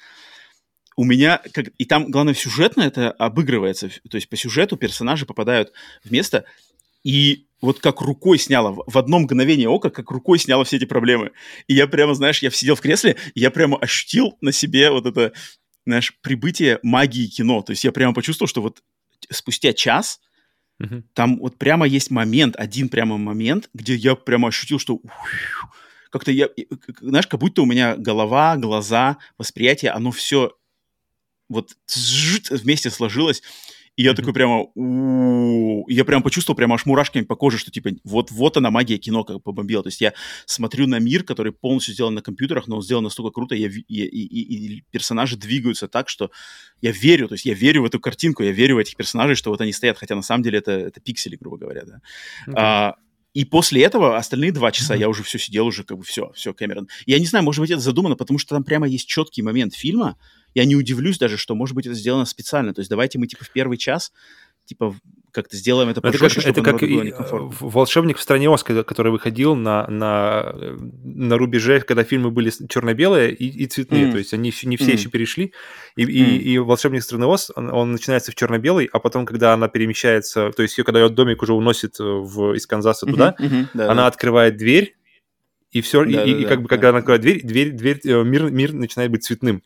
[0.97, 5.73] у меня, как, и там, главное, сюжетно это обыгрывается, то есть по сюжету персонажи попадают
[6.03, 6.45] в место,
[7.05, 11.33] и вот как рукой сняла, в одно мгновение ока, как рукой сняла все эти проблемы.
[11.69, 15.07] И я прямо, знаешь, я сидел в кресле, и я прямо ощутил на себе вот
[15.07, 15.33] это
[15.87, 17.63] знаешь, прибытие магии кино.
[17.63, 18.83] То есть я прямо почувствовал, что вот
[19.31, 20.21] спустя час
[20.83, 21.05] uh-huh.
[21.15, 25.01] там вот прямо есть момент, один прямо момент, где я прямо ощутил, что
[26.11, 26.49] как-то я,
[27.01, 30.57] знаешь, как будто у меня голова, глаза, восприятие, оно все
[31.49, 31.77] вот
[32.51, 33.43] вместе сложилось,
[33.97, 34.15] и я mm-hmm.
[34.15, 34.67] такой прямо,
[35.89, 39.25] я прям почувствовал прямо аж мурашками по коже, что типа вот, вот она магия кино
[39.25, 39.83] как побомбила.
[39.83, 40.13] То есть я
[40.45, 43.81] смотрю на мир, который полностью сделан на компьютерах, но он сделан настолько круто, я, и,
[43.89, 46.31] и, и, и персонажи двигаются так, что
[46.83, 49.51] я верю, то есть я верю в эту картинку, я верю в этих персонажей, что
[49.51, 52.01] вот они стоят, хотя на самом деле это, это пиксели, грубо говоря, да.
[52.55, 52.95] А,
[53.37, 55.01] и после этого остальные два часа mm-hmm.
[55.01, 56.89] я уже все сидел, уже как бы все, все, Кэмерон.
[57.05, 60.17] Я не знаю, может быть, это задумано, потому что там прямо есть четкий момент фильма,
[60.55, 62.73] я не удивлюсь даже, что, может быть, это сделано специально.
[62.73, 64.11] То есть давайте мы, типа, в первый час,
[64.65, 64.97] типа,
[65.37, 69.13] как-то сделаем это пожестче, это как, это как и э, «Волшебник в стране Оз», который
[69.13, 70.55] выходил на, на,
[71.05, 74.13] на рубеже, когда фильмы были черно-белые и, и цветные, mm.
[74.13, 74.93] то есть они не все mm.
[74.93, 75.53] еще перешли,
[75.95, 76.09] и, mm.
[76.09, 79.69] и, и «Волшебник в стране Оз», он, он начинается в черно-белый, а потом, когда она
[79.69, 83.67] перемещается, то есть ее, когда ее домик уже уносит в, из Канзаса mm-hmm, туда, mm-hmm,
[83.75, 84.07] да, она да.
[84.07, 84.97] открывает дверь,
[85.71, 86.89] и все, да, и, да, и, да, и как бы, когда да.
[86.89, 89.63] она открывает дверь, дверь, дверь, э, мир, мир начинает быть цветным.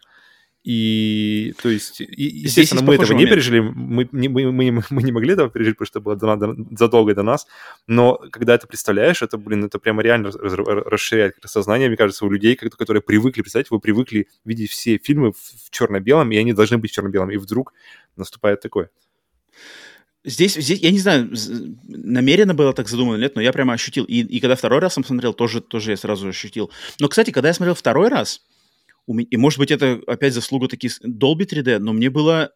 [0.62, 3.30] И, то есть, и, естественно, мы этого момент.
[3.30, 6.36] не пережили, мы, не, мы, мы, мы не могли этого пережить, потому что это было
[6.36, 7.46] до, до, задолго до нас,
[7.86, 12.56] но когда это представляешь, это, блин, это прямо реально расширяет сознание, мне кажется, у людей,
[12.56, 16.92] которые привыкли, представьте, вы привыкли видеть все фильмы в, в черно-белом, и они должны быть
[16.92, 17.72] черно-белым, и вдруг
[18.16, 18.90] наступает такое.
[20.22, 21.32] Здесь, здесь, я не знаю,
[21.88, 24.04] намеренно было так задумано или нет, но я прямо ощутил.
[24.04, 26.70] И, и когда второй раз смотрел, тоже, тоже я сразу ощутил.
[26.98, 28.42] Но, кстати, когда я смотрел второй раз,
[29.06, 32.52] и, может быть, это опять заслуга таких Dolby 3D, но мне было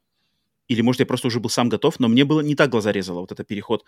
[0.67, 3.21] или, может, я просто уже был сам готов, но мне было не так глаза резало.
[3.21, 3.85] Вот это переход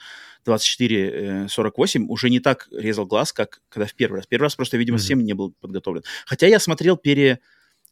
[0.46, 4.26] 24-48 э, уже не так резал глаз, как когда в первый раз.
[4.26, 5.00] Первый раз просто, видимо, mm-hmm.
[5.00, 6.02] совсем не был подготовлен.
[6.26, 7.40] Хотя я смотрел пере...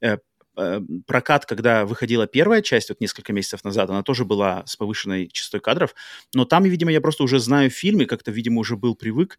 [0.02, 0.18] Э,
[0.56, 5.28] э, прокат, когда выходила первая часть, вот несколько месяцев назад, она тоже была с повышенной
[5.28, 5.94] частотой кадров,
[6.34, 9.38] но там, видимо, я просто уже знаю фильм и как-то, видимо, уже был привык,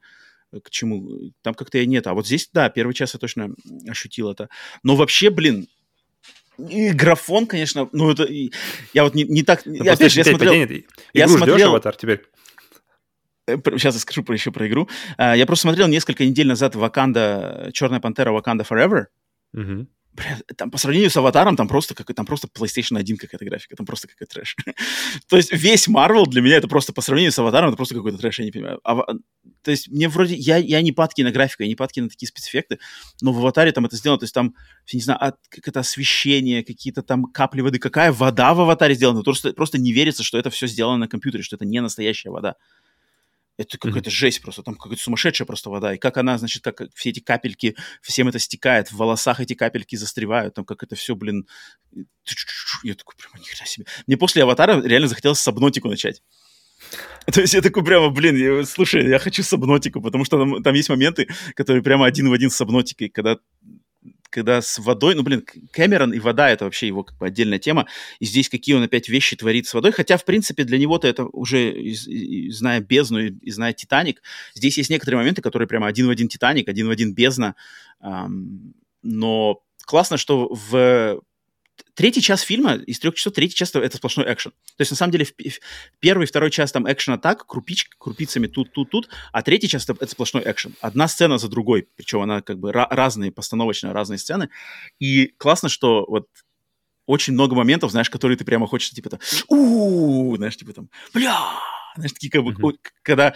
[0.61, 1.31] к чему.
[1.41, 2.07] Там как-то и нет.
[2.07, 3.49] А вот здесь, да, первый час я точно
[3.87, 4.49] ощутил это.
[4.83, 5.67] Но вообще, блин,
[6.57, 8.27] и графон, конечно, ну это...
[8.93, 9.65] Я вот не, не так...
[9.65, 10.51] Ну, опять же, я смотрел...
[10.51, 10.85] Потянет.
[11.13, 11.69] Я смотрел...
[11.69, 12.23] аватар теперь?
[13.47, 14.89] Сейчас я скажу про, еще про игру.
[15.17, 19.05] А, я просто смотрел несколько недель назад Ваканда, Черная Пантера Ваканда Forever.
[19.53, 19.87] Угу.
[20.15, 23.75] Бля, там по сравнению с Аватаром, там просто, как, там просто PlayStation 1 какая-то графика,
[23.75, 24.55] там просто какой-то трэш.
[25.29, 28.17] То есть весь Marvel для меня это просто по сравнению с Аватаром, это просто какой-то
[28.17, 28.79] трэш, я не понимаю.
[28.85, 29.03] А,
[29.61, 32.29] то есть мне вроде, я, я не падки на графику, я не падки на такие
[32.29, 32.79] спецэффекты,
[33.21, 34.55] но в Аватаре там это сделано, то есть там,
[34.87, 38.95] я не знаю, от, как это освещение, какие-то там капли воды, какая вода в Аватаре
[38.95, 42.29] сделана, просто, просто не верится, что это все сделано на компьютере, что это не настоящая
[42.29, 42.55] вода.
[43.57, 44.13] Это какая-то mm-hmm.
[44.13, 45.93] жесть просто, там какая-то сумасшедшая просто вода.
[45.93, 49.95] И как она, значит, как все эти капельки, всем это стекает, в волосах эти капельки
[49.95, 51.47] застревают, там как это все, блин...
[52.83, 53.85] Я такой, прямо, ни хрена себе.
[54.07, 56.21] Мне после «Аватара» реально захотелось сабнотику начать.
[57.31, 60.73] То есть я такой прямо, блин, я, слушай, я хочу сабнотику, потому что там, там
[60.75, 63.37] есть моменты, которые прямо один в один с сабнотикой, когда
[64.35, 67.87] когда с водой, ну, блин, Кэмерон и вода— это вообще его как бы отдельная тема,
[68.19, 71.23] и здесь какие он опять вещи творит с водой, хотя, в принципе, для него-то это
[71.23, 71.73] уже,
[72.49, 74.21] зная бездну и, и зная Титаник,
[74.53, 77.55] здесь есть некоторые моменты, которые прямо один в один Титаник, один в один бездна,
[78.01, 81.21] эм, но классно, что в
[81.93, 84.51] третий час фильма, из трех часов третий час это сплошной экшен.
[84.51, 88.47] То есть, на самом деле, в, в первый, второй час там экшена так, крупич, крупицами
[88.47, 90.75] тут, тут, тут, а третий час это, это сплошной экшен.
[90.81, 94.49] Одна сцена за другой, причем она как бы разные, постановочно разные сцены.
[94.99, 96.27] И классно, что вот
[97.05, 101.37] очень много моментов, знаешь, которые ты прямо хочешь, типа, там, у знаешь, типа там, бля,
[101.95, 102.77] знаешь, такие как бы, mm-hmm.
[103.03, 103.35] когда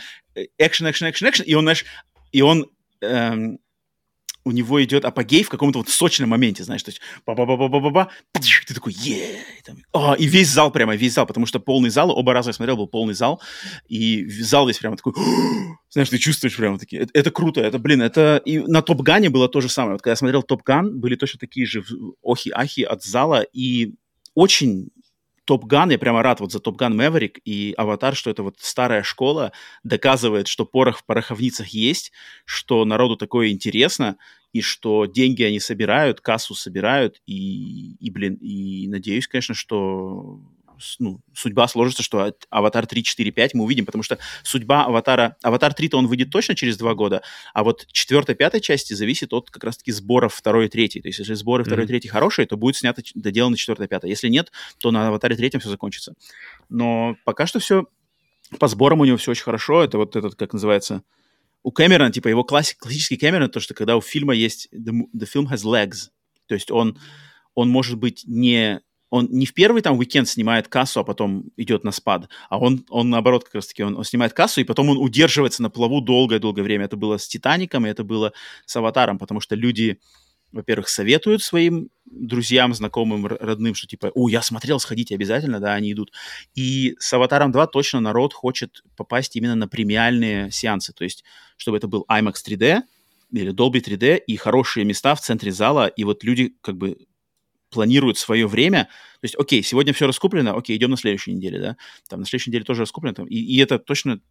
[0.58, 1.86] экшен, экшен, экшен, экшен, и он, знаешь,
[2.32, 2.70] и он
[3.02, 3.60] эм,
[4.50, 8.94] у него идет апогей в каком-то вот сочном моменте, знаешь, то есть ба-ба-ба-ба-ба-ба, ты такой,
[8.94, 9.44] е
[9.94, 12.78] а, и весь зал прямо, весь зал, потому что полный зал, оба раза я смотрел,
[12.78, 13.42] был полный зал,
[13.88, 15.14] и зал весь прямо такой,
[15.90, 19.30] знаешь, ты чувствуешь прямо такие, это, это круто, это, блин, это, и на Топ Гане
[19.30, 21.84] было то же самое, вот когда я смотрел Топ Ган, были точно такие же
[22.24, 23.94] охи-ахи от зала, и
[24.34, 24.90] очень
[25.50, 28.58] Top Gun, я прямо рад вот за Top Gun Maverick и Аватар, что это вот
[28.60, 29.52] старая школа
[29.84, 32.12] доказывает, что порох в пороховницах есть,
[32.46, 34.18] что народу такое интересно,
[34.54, 40.40] и что деньги они собирают, кассу собирают, и, и блин, и надеюсь, конечно, что
[41.00, 45.36] ну, судьба сложится, что Аватар 3, 4, 5 мы увидим, потому что судьба Аватара...
[45.44, 47.22] Аватар 3-то он выйдет точно через два года,
[47.54, 51.02] а вот четвертой, пятой части зависит от как раз-таки сборов второй и третьей.
[51.02, 54.10] То есть если сборы второй и третьей хорошие, то будет снято, доделано четвертая, пятая.
[54.10, 56.14] Если нет, то на Аватаре третьем все закончится.
[56.70, 57.86] Но пока что все...
[58.58, 59.84] По сборам у него все очень хорошо.
[59.84, 61.04] Это вот этот, как называется...
[61.64, 64.70] У Кэмерона, типа, его классик, классический Кэмерон, то, что когда у фильма есть...
[64.74, 66.10] The, the film has legs.
[66.48, 66.98] То есть он,
[67.54, 71.84] он может быть не он не в первый там уикенд снимает кассу, а потом идет
[71.84, 74.98] на спад, а он, он наоборот как раз-таки, он, он снимает кассу, и потом он
[74.98, 76.86] удерживается на плаву долгое-долгое время.
[76.86, 78.34] Это было с «Титаником», и это было
[78.66, 80.00] с «Аватаром», потому что люди,
[80.52, 85.92] во-первых, советуют своим друзьям, знакомым, родным, что типа, о, я смотрел, сходите обязательно, да, они
[85.92, 86.12] идут.
[86.56, 91.24] И с «Аватаром 2» точно народ хочет попасть именно на премиальные сеансы, то есть
[91.58, 92.82] чтобы это был IMAX 3D,
[93.32, 96.98] или Dolby 3D и хорошие места в центре зала, и вот люди как бы
[97.70, 98.86] планируют свое время.
[99.22, 101.78] То есть, окей, сегодня все раскуплено, окей, идем на следующей неделе, да.
[102.08, 103.14] Там на следующей неделе тоже раскуплено.
[103.14, 104.22] Там, и, и это точно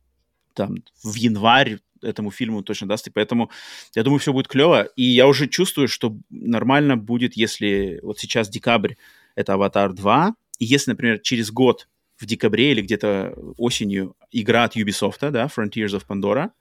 [0.58, 3.50] там в январь этому фильму точно даст, и поэтому
[3.94, 4.84] я думаю, все будет клево.
[4.96, 8.94] И я уже чувствую, что нормально будет, если вот сейчас декабрь—
[9.34, 14.76] это «Аватар 2», и если, например, через год в декабре или где-то осенью игра от
[14.76, 16.50] Ubisoft, да, Frontiers of Pandora—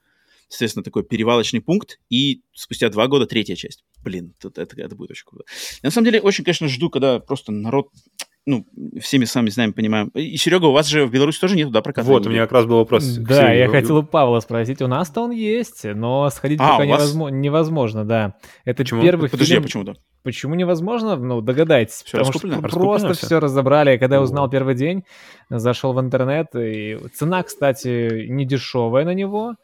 [0.49, 3.83] соответственно, такой перевалочный пункт, и спустя два года третья часть.
[4.03, 5.45] Блин, это, это, это будет очень круто.
[5.81, 7.89] Я, на самом деле, очень, конечно, жду, когда просто народ
[8.47, 8.65] ну,
[9.01, 10.07] всеми сами знаем, понимаем.
[10.15, 12.07] И, Серега, у вас же в Беларуси тоже нету, да, проката?
[12.07, 13.03] Вот, у меня как раз был вопрос.
[13.03, 14.81] Да, я хотел у Павла спросить.
[14.81, 18.35] У нас-то он есть, но сходить а, пока невозможно, невозможно, да.
[18.63, 19.01] Это почему?
[19.01, 19.63] первый Подожди, фильм...
[19.63, 19.93] а почему да?
[20.23, 21.17] Почему невозможно?
[21.17, 22.03] Ну, догадайтесь.
[22.05, 22.55] Все потому раскуплено?
[22.55, 23.25] что раскуплено просто все?
[23.25, 23.97] все разобрали.
[23.97, 25.03] Когда я узнал первый день,
[25.49, 29.55] зашел в интернет, и цена, кстати, не дешевая на него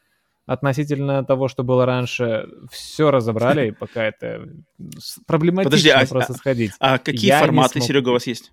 [0.45, 4.45] относительно того, что было раньше, все разобрали, пока это
[5.25, 6.73] проблематично Подожди, а, просто сходить.
[6.81, 8.51] А какие Я форматы, смог Серега, у вас есть?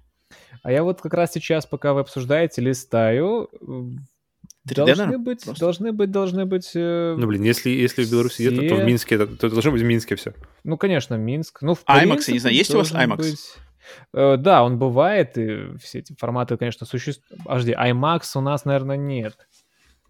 [0.62, 3.48] А я вот как раз сейчас, пока вы обсуждаете, листаю.
[4.68, 5.60] 3D, Должны быть, просто?
[5.64, 6.72] должны быть, должны быть.
[6.74, 8.86] э, Ну, блин, если, если в Беларуси нет, то, то в Все.
[8.86, 10.34] Минске, это- то должно быть в Минске все.
[10.64, 11.62] Ну, конечно, Минск.
[11.62, 13.16] Ну, в IMAX, я не принципе, знаю, есть у вас IMAX?
[13.16, 13.54] быть.
[14.12, 17.42] Э, Да, он бывает, и все эти форматы, конечно, существуют.
[17.44, 19.34] Подожди, IMAX у нас, наверное, нет.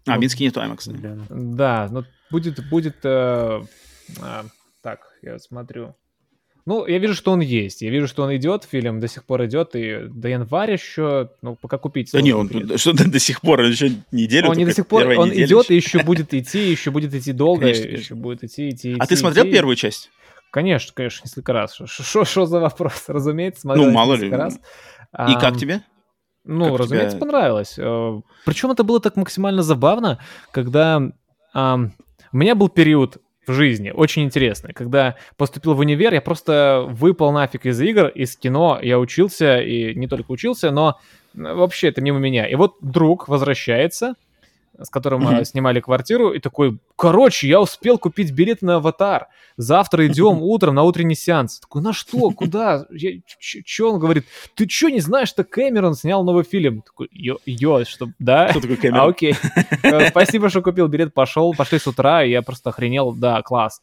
[0.05, 0.91] А, в Ну, Минске нету IMAX.
[0.99, 1.17] да.
[1.29, 3.61] Да, ну будет, будет, э,
[4.21, 4.45] а,
[4.81, 5.95] так, я смотрю.
[6.65, 7.81] Ну, я вижу, что он есть.
[7.81, 11.55] Я вижу, что он идет, фильм до сих пор идет, и до января еще, ну,
[11.55, 12.11] пока купить.
[12.13, 12.79] Да не, он билет.
[12.79, 14.49] что до сих пор, он еще неделю.
[14.49, 17.31] Он не до сих пор, он неделя идет и еще будет идти, еще будет идти
[17.33, 19.53] долго, Конечно, еще будет идти, идти, А идти, ты смотрел идти.
[19.53, 20.09] первую часть?
[20.51, 21.77] Конечно, конечно, несколько раз.
[21.85, 23.03] Что за вопрос?
[23.07, 24.41] Разумеется, смотрел Ну, мало несколько ли.
[24.41, 24.59] раз.
[25.29, 25.81] И как тебе?
[26.43, 27.75] Ну, Как разумеется, тебя- понравилось.
[27.77, 30.19] Э, Причем это было так максимально забавно,
[30.51, 31.01] когда
[31.53, 31.93] ам,
[32.33, 33.91] у меня был период в жизни.
[33.91, 38.99] Очень интересный, когда поступил в универ, я просто выпал нафиг из игр, из кино, я
[38.99, 40.99] учился, и не только учился, но
[41.33, 42.47] вообще это мимо меня.
[42.47, 44.15] И вот друг возвращается,
[44.79, 49.27] с которым э, снимали квартиру, и такой, короче, я успел купить билет на «Аватар»,
[49.57, 51.59] завтра идем утром на утренний сеанс.
[51.59, 52.85] Такой, на что, куда?
[52.91, 54.25] Я- ч- Чё он говорит?
[54.55, 56.81] Ты чё не знаешь, что Кэмерон снял новый фильм?
[56.81, 58.47] Такой, ё, что, да?
[58.49, 59.09] Кто такой А, Кэмерон?
[59.09, 59.35] окей.
[59.83, 63.81] Э, Спасибо, что купил билет, пошел, пошли с утра, и я просто охренел, да, класс.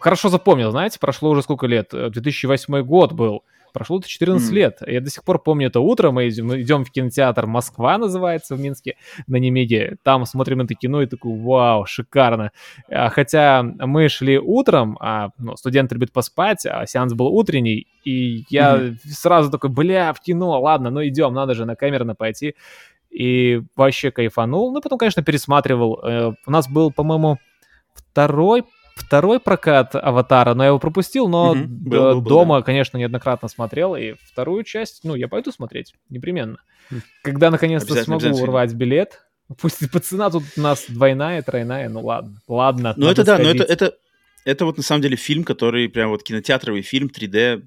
[0.00, 1.92] Хорошо запомнил, знаете, прошло уже сколько лет?
[1.92, 3.42] Э, 2008 год был.
[3.78, 4.56] Прошло это 14 Мгм.
[4.56, 4.78] лет.
[4.84, 6.10] Я до сих пор помню это утро.
[6.10, 8.96] Мы идем, мы идем в кинотеатр «Москва» называется в Минске,
[9.28, 9.98] на Немеге.
[10.02, 12.50] Там смотрим это кино и такой, вау, шикарно.
[12.90, 18.44] А, Хотя мы шли утром, а ну, студент любит поспать, а сеанс был утренний, и
[18.50, 22.56] я сразу такой, бля, в кино, ладно, ну идем, надо же на Кэмерона пойти.
[23.10, 24.72] И вообще кайфанул.
[24.72, 26.00] Ну, потом, конечно, пересматривал.
[26.04, 27.38] Э, У нас был, по-моему,
[27.94, 28.64] второй
[28.98, 33.48] второй прокат Аватара, но я его пропустил, но д- Был, был, был, дома, конечно, неоднократно
[33.48, 36.58] смотрел, и вторую часть, ну, я пойду смотреть, непременно.
[37.22, 39.20] Когда наконец-то смогу урвать билет,
[39.60, 42.94] пусть по цена тут у нас двойная, тройная, ну ладно, ладно.
[42.96, 43.70] Ну это да, но это, сходить.
[43.70, 43.94] это,
[44.44, 47.62] это вот на самом деле фильм, который прям вот кинотеатровый фильм 3D.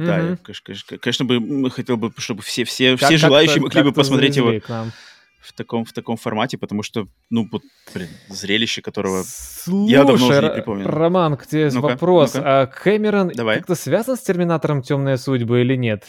[0.00, 3.82] Да, я, конечно, конечно, конечно бы хотел бы, чтобы все, все, Как- все желающие могли
[3.82, 4.58] бы посмотреть его.
[4.60, 4.92] к нам.
[5.40, 7.62] В таком, в таком формате, потому что, ну, вот,
[7.94, 10.86] блин, зрелище, которого Слушай, я давно уже не припомню.
[10.86, 12.34] Роман, к тебе ну вопрос.
[12.34, 13.56] Ну а Кэмерон Давай.
[13.56, 16.04] как-то связан с Терминатором Темная судьба или нет?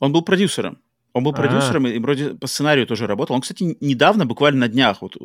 [0.00, 0.78] Он был продюсером.
[1.12, 3.34] Он был продюсером и вроде по сценарию тоже работал.
[3.34, 5.16] Он, кстати, недавно, буквально на днях, вот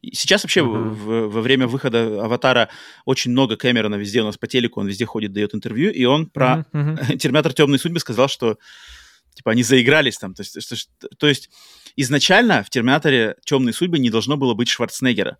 [0.00, 0.88] сейчас вообще uh-huh.
[0.88, 2.68] в, во время выхода Аватара
[3.06, 6.26] очень много Кэмерона везде у нас по телеку, он везде ходит, дает интервью, и он
[6.26, 7.16] про uh-huh.
[7.18, 8.56] Терминатор Темной судьбы сказал, что
[9.34, 10.34] типа они заигрались там.
[10.34, 11.50] То есть, что, то есть
[11.96, 15.38] изначально в Терминаторе Темной судьбы не должно было быть Шварценеггера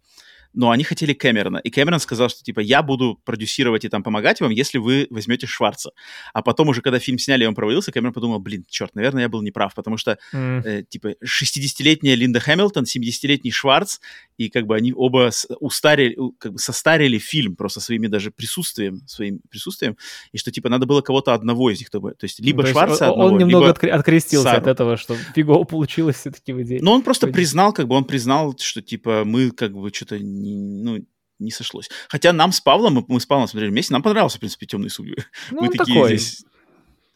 [0.54, 1.58] но они хотели Кэмерона.
[1.58, 5.46] И Кэмерон сказал, что, типа, я буду продюсировать и там помогать вам, если вы возьмете
[5.46, 5.90] Шварца.
[6.32, 9.28] А потом уже, когда фильм сняли, и он провалился, Кэмерон подумал, блин, черт, наверное, я
[9.28, 10.62] был неправ, потому что, mm.
[10.64, 13.98] э, типа, 60-летняя Линда Хэмилтон, 70-летний Шварц,
[14.46, 19.40] и как бы они оба устарили, как бы состарили фильм просто своими даже присутствием, своим
[19.50, 19.96] присутствием,
[20.32, 22.92] и что, типа, надо было кого-то одного из них, чтобы, то есть, либо то Шварца
[22.92, 24.62] есть, одного, Он немного либо открестился Сару.
[24.62, 26.80] от этого, что фигово получилось все-таки в идее.
[26.82, 30.56] Но он просто признал, как бы, он признал, что, типа, мы, как бы, что-то не,
[30.56, 31.04] ну,
[31.38, 31.90] не сошлось.
[32.08, 34.90] Хотя нам с Павлом, мы, мы с Павлом смотрели вместе, нам понравился, в принципе, «Темный
[34.90, 35.16] судьи».
[35.50, 36.16] Ну, мы такие такой.
[36.16, 36.44] здесь...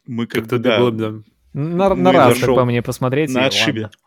[0.07, 1.15] Мы как-то, да, да.
[1.53, 3.31] На, на раз, как по мне, посмотреть.
[3.31, 3.83] На отшибе.
[3.85, 4.06] Ладно.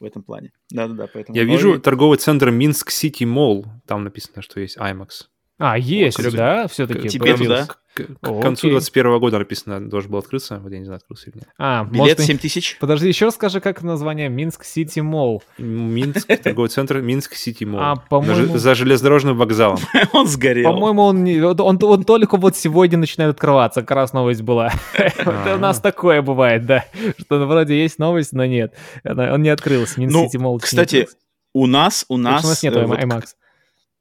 [0.00, 0.52] В этом плане.
[0.70, 1.36] Да-да-да, поэтому...
[1.36, 3.66] Я вижу торговый центр Minsk City Mall.
[3.86, 5.26] Там написано, что есть IMAX.
[5.58, 7.08] А, есть, О, да, все-таки.
[7.08, 7.66] Теперь, да?
[8.06, 10.60] К, к концу 2021 года написано, должен был открыться.
[10.62, 11.48] Вот я не знаю, открылся или нет.
[11.58, 12.76] А, Билет может, 7 тысяч.
[12.80, 14.28] Подожди, еще скажи, как название.
[14.28, 15.42] Minsk City Mall.
[15.58, 17.80] Минск, торговый центр Minsk City Mall.
[17.82, 18.56] А, по-моему...
[18.58, 19.78] За железнодорожным вокзалом.
[20.12, 20.72] Он сгорел.
[20.72, 23.80] По-моему, он, он, он только вот сегодня начинает открываться.
[23.82, 24.72] Как раз новость была.
[25.24, 26.84] У нас такое бывает, да.
[27.18, 28.74] Что вроде есть новость, но нет.
[29.04, 30.00] Он не открылся.
[30.00, 30.58] Minsk City Mall.
[30.58, 31.08] Кстати,
[31.52, 32.44] у нас, у нас...
[32.44, 33.24] У нас нет IMAX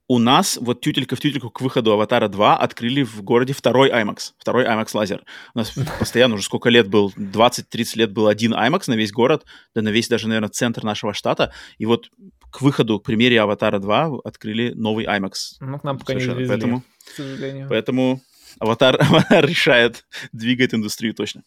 [0.07, 4.33] у нас вот тютелька в тютельку к выходу «Аватара 2» открыли в городе второй IMAX,
[4.37, 5.23] второй IMAX Laser.
[5.53, 7.63] У нас постоянно уже сколько лет был, 20-30
[7.95, 11.51] лет был один IMAX на весь город, да на весь даже, наверное, центр нашего штата.
[11.77, 12.09] И вот
[12.51, 15.31] к выходу, к премьере «Аватара 2» открыли новый IMAX.
[15.59, 16.39] Ну, к нам пока Совершенно.
[16.39, 17.67] не завезли, поэтому, к сожалению.
[17.69, 18.21] Поэтому
[18.59, 21.43] Аватар, Аватар решает, двигает индустрию точно.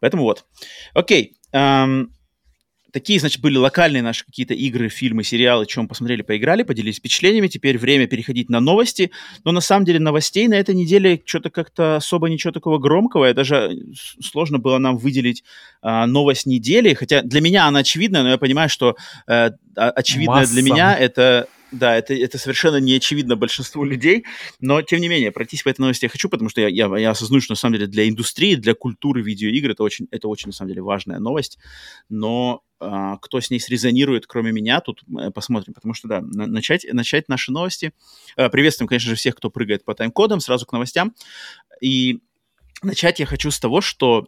[0.00, 0.44] Поэтому вот.
[0.94, 1.36] Окей.
[1.52, 2.12] Эм,
[2.92, 7.48] Такие, значит, были локальные наши какие-то игры, фильмы, сериалы, чем посмотрели, поиграли, поделились впечатлениями.
[7.48, 9.10] Теперь время переходить на новости.
[9.44, 13.28] Но на самом деле новостей на этой неделе что-то как-то особо ничего такого громкого.
[13.28, 13.76] И даже э,
[14.22, 15.44] сложно было нам выделить
[15.82, 16.94] а, новость недели.
[16.94, 18.96] Хотя для меня она очевидная, но я понимаю, что
[19.26, 20.52] э, очевидная Масса.
[20.52, 24.24] для меня это да, это, это совершенно не очевидно большинству людей,
[24.60, 27.10] но, тем не менее, пройтись по этой новости я хочу, потому что я, я, я
[27.10, 30.52] осознаю, что, на самом деле, для индустрии, для культуры видеоигр это очень, это очень, на
[30.52, 31.58] самом деле, важная новость,
[32.08, 36.46] но э, кто с ней срезонирует, кроме меня, тут э, посмотрим, потому что, да, на,
[36.46, 37.92] начать, начать наши новости.
[38.36, 41.14] Э, приветствуем, конечно же, всех, кто прыгает по тайм-кодам, сразу к новостям,
[41.80, 42.20] и
[42.82, 44.26] начать я хочу с того, что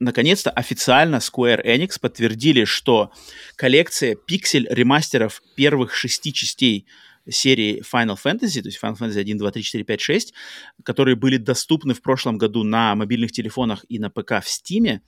[0.00, 3.12] наконец-то официально Square Enix подтвердили, что
[3.56, 6.86] коллекция пиксель ремастеров первых шести частей
[7.28, 10.34] серии Final Fantasy, то есть Final Fantasy 1, 2, 3, 4, 5, 6,
[10.82, 15.00] которые были доступны в прошлом году на мобильных телефонах и на ПК в Steam,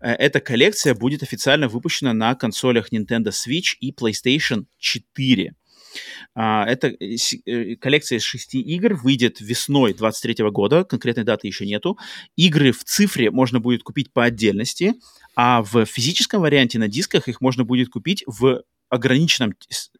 [0.00, 5.54] э, эта коллекция будет официально выпущена на консолях Nintendo Switch и PlayStation 4.
[6.34, 11.66] А, это э, э, коллекция из шести игр выйдет весной 23 года, конкретной даты еще
[11.66, 11.98] нету.
[12.36, 14.94] Игры в цифре можно будет купить по отдельности,
[15.36, 19.54] а в физическом варианте на дисках их можно будет купить в ограниченном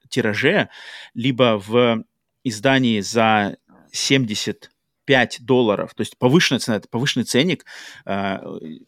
[0.08, 0.68] тираже,
[1.14, 2.04] либо в
[2.44, 3.56] издании за
[3.92, 4.70] 70
[5.10, 7.64] 5 долларов, то есть повышенная цена, это повышенный ценник,
[8.06, 8.38] э,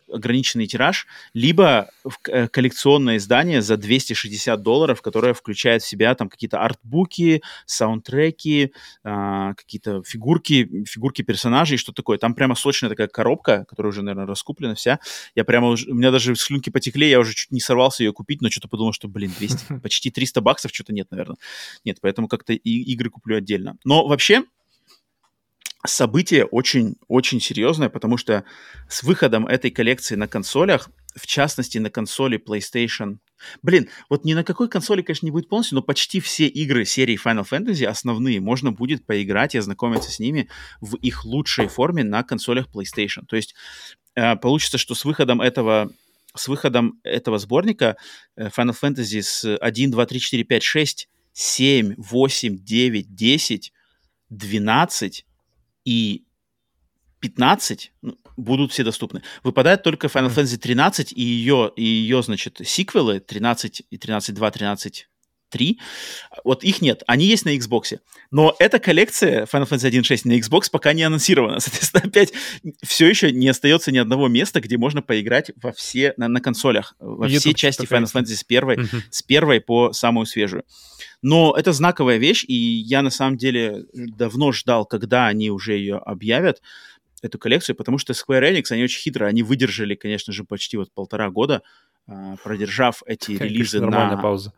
[0.08, 6.28] ограниченный тираж, либо в, э, коллекционное издание за 260 долларов, которое включает в себя там
[6.28, 8.72] какие-то артбуки, саундтреки,
[9.02, 12.18] э, какие-то фигурки, фигурки персонажей, что такое.
[12.18, 15.00] Там прямо сочная такая коробка, которая уже, наверное, раскуплена вся.
[15.34, 18.42] Я прямо уже, у меня даже слюнки потекли, я уже чуть не сорвался ее купить,
[18.42, 21.38] но что-то подумал, что, блин, 200, почти 300 баксов что-то нет, наверное.
[21.84, 23.76] Нет, поэтому как-то и игры куплю отдельно.
[23.82, 24.44] Но вообще,
[25.84, 28.44] событие очень-очень серьезное, потому что
[28.88, 33.18] с выходом этой коллекции на консолях, в частности на консоли PlayStation,
[33.62, 37.18] блин, вот ни на какой консоли, конечно, не будет полностью, но почти все игры серии
[37.22, 40.48] Final Fantasy основные можно будет поиграть и ознакомиться с ними
[40.80, 43.26] в их лучшей форме на консолях PlayStation.
[43.26, 43.54] То есть
[44.14, 45.90] э, получится, что с выходом этого
[46.34, 47.96] с выходом этого сборника
[48.36, 53.72] э, Final Fantasy с 1, 2, 3, 4, 5, 6, 7, 8, 9, 10,
[54.30, 55.26] 12
[55.84, 56.24] и
[57.20, 59.22] 15 ну, будут все доступны.
[59.44, 65.08] Выпадает только Final Fantasy 13 и ее, и ее, значит, сиквелы 13 и 13.2, 13
[65.52, 65.78] 3.
[66.44, 67.98] Вот их нет, они есть на Xbox.
[68.30, 71.60] Но эта коллекция Final Fantasy 1.6 на Xbox пока не анонсирована.
[71.60, 72.32] Соответственно, опять
[72.82, 76.94] все еще не остается ни одного места, где можно поиграть во все, на, на консолях,
[76.98, 79.02] во YouTube все части Final Fantasy с первой, uh-huh.
[79.10, 80.64] с первой по самую свежую.
[81.20, 85.96] Но это знаковая вещь, и я на самом деле давно ждал, когда они уже ее
[85.96, 86.60] объявят,
[87.22, 90.92] эту коллекцию, потому что Square Enix, они очень хитро, они выдержали, конечно же, почти вот
[90.92, 91.62] полтора года,
[92.08, 94.16] а, продержав эти Какая, релизы на...
[94.20, 94.52] пауза.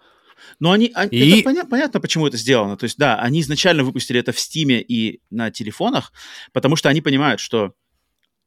[0.60, 1.40] Но они, они и...
[1.40, 2.76] это поня- понятно, почему это сделано.
[2.76, 6.12] То есть, да, они изначально выпустили это в Steam и на телефонах,
[6.52, 7.74] потому что они понимают, что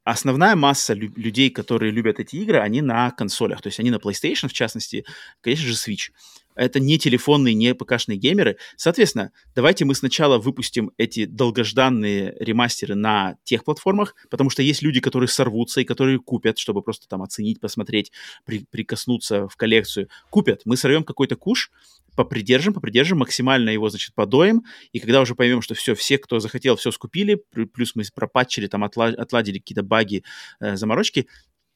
[0.03, 3.61] основная масса лю- людей, которые любят эти игры, они на консолях.
[3.61, 5.05] То есть они на PlayStation, в частности,
[5.41, 6.11] конечно же, Switch
[6.57, 8.57] это не телефонные, не ПКшные геймеры.
[8.75, 14.99] Соответственно, давайте мы сначала выпустим эти долгожданные ремастеры на тех платформах, потому что есть люди,
[14.99, 18.11] которые сорвутся и которые купят, чтобы просто там оценить, посмотреть,
[18.45, 20.09] при, прикоснуться в коллекцию.
[20.29, 20.61] Купят.
[20.65, 21.71] Мы сорвем какой-то куш,
[22.15, 26.75] попридержим, попридержим, максимально его, значит, подоем, и когда уже поймем, что все, все, кто захотел,
[26.75, 27.41] все скупили,
[27.73, 30.23] плюс мы пропатчили, там, отладили какие-то баги,
[30.59, 31.27] э, заморочки,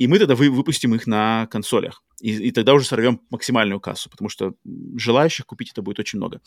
[0.02, 2.02] и мы тогда вы, выпустим их на консолях.
[2.20, 4.56] И, и тогда уже сорвем максимальную кассу, потому что
[4.98, 6.42] желающих купить это будет очень много.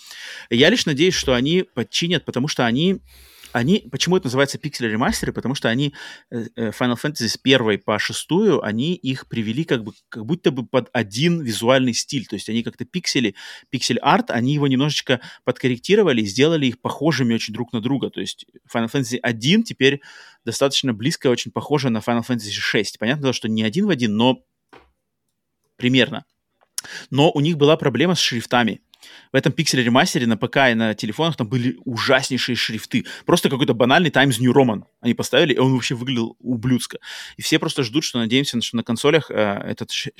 [0.50, 2.98] Я лишь надеюсь, что они подчинят, потому что они
[3.54, 5.32] они, почему это называется пиксель ремастеры?
[5.32, 5.94] Потому что они
[6.30, 10.50] э, э, Final Fantasy с первой по шестую, они их привели как бы, как будто
[10.50, 12.26] бы под один визуальный стиль.
[12.26, 13.36] То есть они как-то пиксели,
[13.70, 18.10] пиксель-арт, они его немножечко подкорректировали и сделали их похожими очень друг на друга.
[18.10, 18.44] То есть
[18.74, 20.00] Final Fantasy 1 теперь
[20.44, 22.98] достаточно близко, очень похоже на Final Fantasy 6.
[22.98, 24.42] Понятно, что не один в один, но
[25.76, 26.24] примерно.
[27.10, 28.80] Но у них была проблема с шрифтами
[29.32, 33.04] в этом пикселе ремастере на ПК и на телефонах там были ужаснейшие шрифты.
[33.26, 36.98] Просто какой-то банальный Times New Roman они поставили, и он вообще выглядел ублюдско.
[37.36, 40.10] И все просто ждут, что надеемся, что на консолях э, этот ш...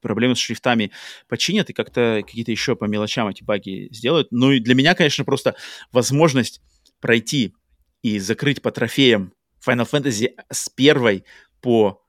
[0.00, 0.92] проблемы с шрифтами
[1.28, 4.28] починят и как-то какие-то еще по мелочам эти баги сделают.
[4.30, 5.54] Ну и для меня, конечно, просто
[5.92, 6.60] возможность
[7.00, 7.54] пройти
[8.02, 9.32] и закрыть по трофеям
[9.66, 11.24] Final Fantasy с первой
[11.60, 12.02] по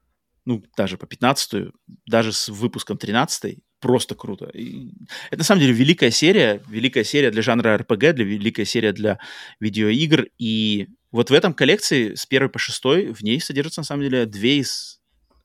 [0.45, 1.71] ну, даже по 15
[2.05, 4.49] даже с выпуском 13 просто круто.
[4.53, 4.93] И
[5.29, 9.19] это на самом деле великая серия, великая серия для жанра RPG, для великая серия для
[9.59, 10.27] видеоигр.
[10.39, 14.25] И вот в этом коллекции с первой по шестой в ней содержатся на самом деле
[14.25, 15.01] две из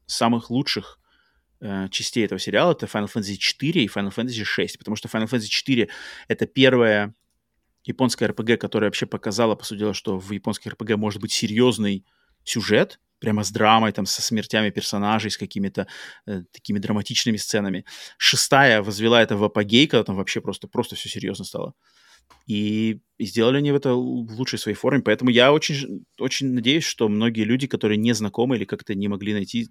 [0.07, 1.01] самых лучших
[1.61, 2.73] э, частей этого сериала.
[2.73, 5.89] Это Final Fantasy 4 и Final Fantasy 6, потому что Final Fantasy 4
[6.29, 7.13] это первая
[7.83, 12.07] японская RPG, которая вообще показала, по сути дела, что в японских RPG может быть серьезный
[12.49, 15.87] сюжет, прямо с драмой, там, со смертями персонажей, с какими-то
[16.27, 17.85] э, такими драматичными сценами.
[18.17, 21.75] Шестая возвела это в апогей, когда там вообще просто, просто все серьезно стало.
[22.47, 25.03] И, и сделали они это в лучшей своей форме.
[25.03, 29.35] Поэтому я очень, очень надеюсь, что многие люди, которые не знакомы или как-то не могли
[29.35, 29.69] найти,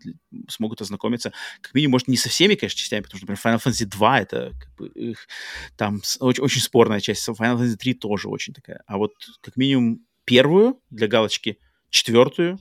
[0.48, 1.34] смогут ознакомиться.
[1.62, 4.54] Как минимум, может, не со всеми, конечно, частями, потому что, например, Final Fantasy 2 это
[4.60, 5.28] как бы, эх,
[5.76, 7.28] там очень, очень спорная часть.
[7.28, 8.84] Final Fantasy 3 тоже очень такая.
[8.86, 11.58] А вот как минимум первую для галочки,
[11.90, 12.60] четвертую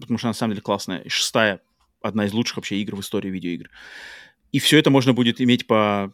[0.00, 1.00] потому что на самом деле классная.
[1.00, 1.60] И шестая
[2.00, 3.70] одна из лучших вообще игр в истории видеоигр.
[4.50, 6.12] И все это можно будет иметь по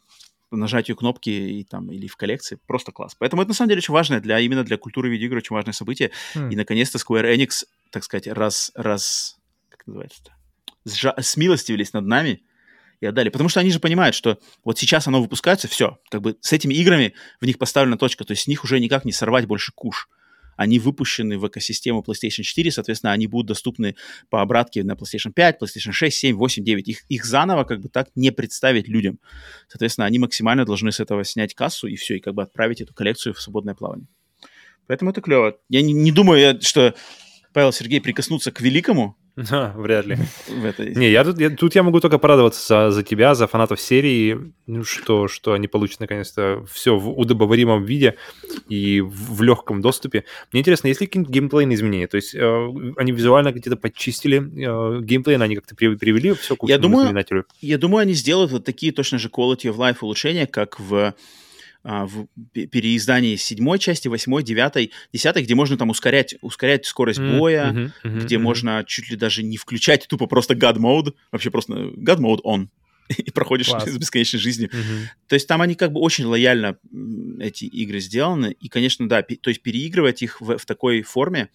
[0.51, 2.59] нажатию кнопки и там или в коллекции.
[2.67, 3.15] Просто класс.
[3.19, 6.11] Поэтому это на самом деле очень важное для именно для культуры видеоигр очень важное событие.
[6.35, 6.53] Mm.
[6.53, 9.37] И наконец-то Square Enix, так сказать, раз раз
[9.69, 10.33] как называется-то,
[10.87, 12.43] сжа- смилостивились над нами
[13.01, 13.29] и отдали.
[13.29, 16.75] Потому что они же понимают, что вот сейчас оно выпускается, все, как бы с этими
[16.75, 20.09] играми в них поставлена точка, то есть с них уже никак не сорвать больше куш
[20.59, 23.95] они выпущены в экосистему PlayStation 4, соответственно, они будут доступны
[24.29, 26.89] по обратке на PlayStation 5, PlayStation 6, 7, 8, 9.
[26.89, 29.21] Их, их заново как бы так не представить людям.
[29.69, 32.93] Соответственно, они максимально должны с этого снять кассу и все, и как бы отправить эту
[32.93, 34.09] коллекцию в свободное плавание.
[34.89, 35.57] Поэтому это клево.
[35.69, 36.93] Я не, не думаю, что
[37.53, 40.17] Павел Сергей прикоснуться к великому, Да, вряд ли.
[40.49, 40.95] В этой...
[40.95, 44.53] Не, я тут, я, тут я могу только порадоваться за, за тебя, за фанатов серии,
[44.67, 48.17] ну, что, что они получат наконец-то все в удобоваримом виде
[48.69, 50.25] и в, в легком доступе.
[50.53, 52.09] Мне интересно, есть ли какие-то геймплейные изменения?
[52.09, 56.79] То есть э, они визуально где-то подчистили э, геймплей, они как-то привели все к я
[56.79, 57.15] думаю,
[57.61, 61.15] я думаю, они сделают вот такие точно же quality of life улучшения, как в
[61.89, 67.93] в переиздании седьмой части, восьмой, девятой, десятой, где можно там ускорять, ускорять скорость боя, mm-hmm,
[68.05, 68.39] mm-hmm, где mm-hmm.
[68.39, 72.69] можно чуть ли даже не включать тупо просто God mode, вообще просто God mode on,
[73.17, 73.85] и проходишь Класс.
[73.89, 74.69] с бесконечной жизнью.
[74.69, 75.07] Mm-hmm.
[75.29, 76.77] То есть там они как бы очень лояльно,
[77.41, 81.49] эти игры сделаны, и, конечно, да, то есть переигрывать их в, в такой форме,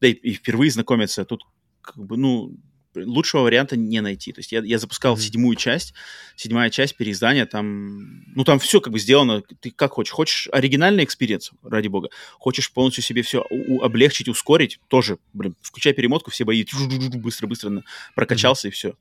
[0.00, 1.42] да и, и впервые знакомиться, тут
[1.80, 2.56] как бы, ну,
[2.94, 4.32] лучшего варианта не найти.
[4.32, 5.20] То есть я, я запускал mm-hmm.
[5.20, 5.94] седьмую часть,
[6.36, 10.12] седьмая часть переиздания, там, ну, там все как бы сделано, ты как хочешь.
[10.12, 12.10] Хочешь оригинальный experience, ради бога.
[12.38, 16.64] Хочешь полностью себе все у- облегчить, ускорить, тоже, блин, включай перемотку, все бои,
[17.14, 17.82] быстро-быстро
[18.14, 18.70] прокачался mm-hmm.
[18.70, 18.94] и все.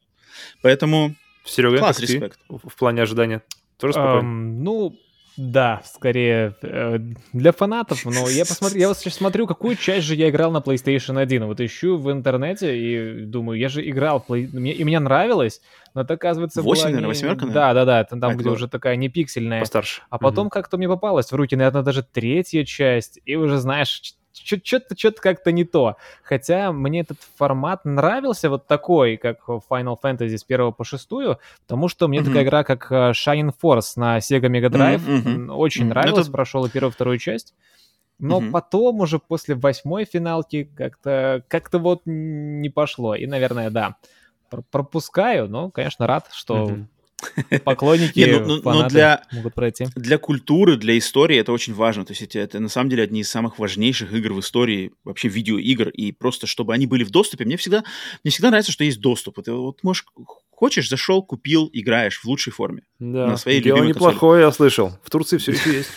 [0.61, 1.15] Поэтому
[1.45, 2.39] Серега, класс, респект.
[2.49, 3.41] в плане ожидания
[3.77, 4.27] тоже спокойно?
[4.27, 4.99] Um, ну,
[5.37, 6.97] Да, скорее э,
[7.31, 10.57] для фанатов, но я посмотрю, я вот сейчас смотрю, какую часть же я играл на
[10.57, 11.45] PlayStation 1.
[11.45, 14.49] Вот ищу в интернете и думаю, я же играл, Play...
[14.51, 15.61] мне, и мне нравилось,
[15.93, 17.07] но это оказывается 8, наверное, не...
[17.07, 19.59] восьмерка, Да, да, да, там, там где уже такая не пиксельная.
[19.59, 20.01] Постарше.
[20.09, 20.51] А потом угу.
[20.51, 25.51] как-то мне попалась в руки, наверное, даже третья часть, и уже знаешь, что-то что-то как-то
[25.51, 25.97] не то.
[26.23, 31.87] Хотя мне этот формат нравился вот такой, как Final Fantasy с первого по шестую, потому
[31.87, 32.25] что мне mm-hmm.
[32.25, 35.53] такая игра, как э, Shining Force на Sega Mega Drive, mm-hmm.
[35.53, 35.89] очень mm-hmm.
[35.89, 36.31] нравилась, это...
[36.31, 37.53] прошел и первую, и вторую часть.
[38.19, 38.51] Но mm-hmm.
[38.51, 43.13] потом уже после восьмой финалки как-то как-то вот не пошло.
[43.13, 43.97] И, наверное, да,
[44.71, 46.85] пропускаю, но, конечно, рад, что mm-hmm.
[47.63, 49.87] Поклонники, Не, ну, ну, ну для, могут пройти.
[49.95, 52.05] Для культуры, для истории это очень важно.
[52.05, 55.27] То есть это, это на самом деле одни из самых важнейших игр в истории вообще
[55.27, 55.89] видеоигр.
[55.89, 57.83] И просто чтобы они были в доступе, мне всегда,
[58.23, 59.43] мне всегда нравится, что есть доступ.
[59.43, 60.05] Ты вот можешь,
[60.51, 62.83] хочешь, зашел, купил, играешь в лучшей форме.
[62.99, 64.91] Да, на своей дело неплохое, я слышал.
[65.03, 65.89] В Турции все еще есть.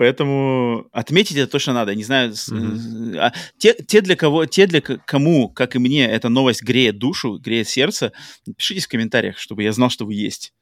[0.00, 1.94] Поэтому отметить это точно надо.
[1.94, 3.18] Не знаю, mm-hmm.
[3.18, 7.36] а, те, те, для кого, те, для кому, как и мне, эта новость греет душу,
[7.36, 8.14] греет сердце,
[8.56, 10.54] пишите в комментариях, чтобы я знал, что вы есть.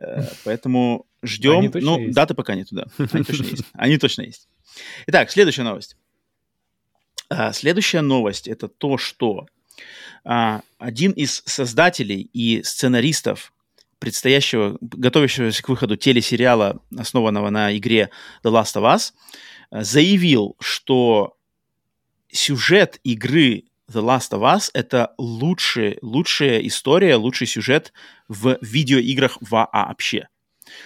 [0.00, 1.70] Э, поэтому ждем.
[1.74, 2.14] Ну, есть.
[2.14, 2.86] даты пока нету, да.
[3.12, 3.64] Они точно есть.
[3.74, 4.48] Они точно есть.
[5.06, 5.98] Итак, следующая новость.
[7.28, 9.48] А, следующая новость это то, что
[10.24, 13.52] а, один из создателей и сценаристов
[13.98, 18.10] предстоящего, готовящегося к выходу телесериала, основанного на игре
[18.44, 19.12] The Last of Us,
[19.70, 21.36] заявил, что
[22.28, 27.92] сюжет игры The Last of Us— это лучшая, лучшая история, лучший сюжет
[28.28, 30.28] в видеоиграх вообще.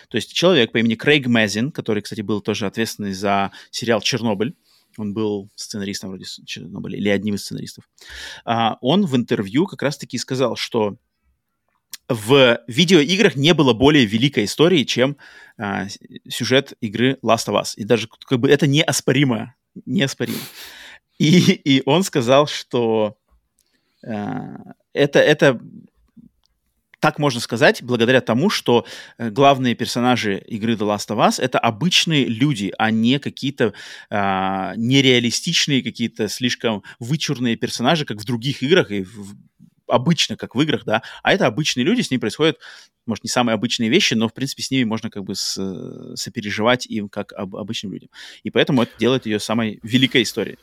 [0.09, 4.55] То есть человек по имени Крейг Мезин, который, кстати, был тоже ответственный за сериал «Чернобыль»,
[4.99, 7.89] он был сценаристом вроде Чернобыля, или одним из сценаристов,
[8.45, 10.97] а, он в интервью как раз-таки сказал, что
[12.11, 15.17] в видеоиграх не было более великой истории, чем
[15.57, 15.87] а,
[16.29, 17.75] сюжет игры Last of Us.
[17.77, 19.55] И даже как бы это неоспоримо.
[19.87, 20.41] Неоспоримо.
[21.19, 23.17] И, и он сказал, что
[24.05, 24.57] а,
[24.93, 25.61] это, это
[26.99, 28.85] так можно сказать, благодаря тому, что
[29.17, 33.73] э, главные персонажи игры The Last of Us это обычные люди, а не какие-то
[34.11, 39.37] а, нереалистичные, какие-то слишком вычурные персонажи, как в других играх и в
[39.91, 42.59] обычно, как в играх, да, а это обычные люди, с ними происходят,
[43.07, 46.87] может, не самые обычные вещи, но, в принципе, с ними можно как бы с, сопереживать
[46.87, 48.11] им как об, обычным людям.
[48.43, 50.59] И поэтому это делает ее самой великой историей.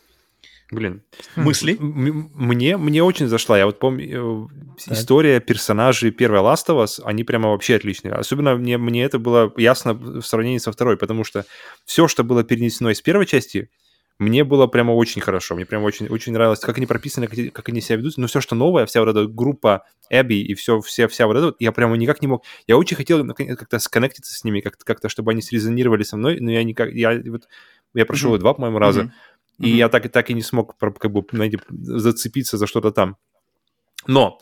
[0.69, 1.01] Блин.
[1.37, 1.77] Мысли?
[1.79, 3.57] Мне, мне очень зашла.
[3.57, 4.97] Я вот помню, э, так.
[4.97, 8.13] история персонажей первой Last of Us, они прямо вообще отличные.
[8.13, 11.45] Особенно мне, мне это было ясно в сравнении со второй, потому что
[11.85, 13.69] все, что было перенесено из первой части,
[14.19, 17.69] мне было прямо очень хорошо, мне прямо очень, очень нравилось, как они прописаны, как, как
[17.69, 21.07] они себя ведут, но все, что новое, вся вот эта группа Эбби и все, вся,
[21.07, 24.61] вся вот эта, я прямо никак не мог, я очень хотел как-то сконнектиться с ними,
[24.61, 27.47] как-то, как чтобы они срезонировали со мной, но я никак, я вот,
[27.93, 28.39] я прошел mm-hmm.
[28.39, 29.11] два, по-моему, раза, mm-hmm.
[29.59, 29.77] и mm-hmm.
[29.77, 33.17] я так и так и не смог, как бы, знаете, зацепиться за что-то там.
[34.07, 34.39] Но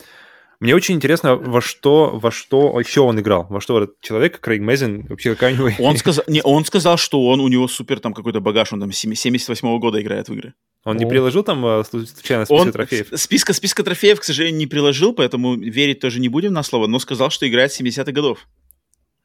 [0.60, 4.62] мне очень интересно, во что, во что еще он играл, во что этот человек, Крейг
[4.62, 5.74] Мезин, вообще какая-нибудь...
[5.78, 8.90] Он сказал, не, он сказал, что он, у него супер там какой-то багаж, он там
[8.90, 10.54] 78 года играет в игры.
[10.84, 10.98] Он О.
[10.98, 13.08] не приложил там э, случайно списка он трофеев?
[13.14, 16.98] Списка, списка трофеев, к сожалению, не приложил, поэтому верить тоже не будем на слово, но
[16.98, 18.46] сказал, что играет с 70-х годов.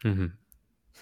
[0.03, 0.31] Угу.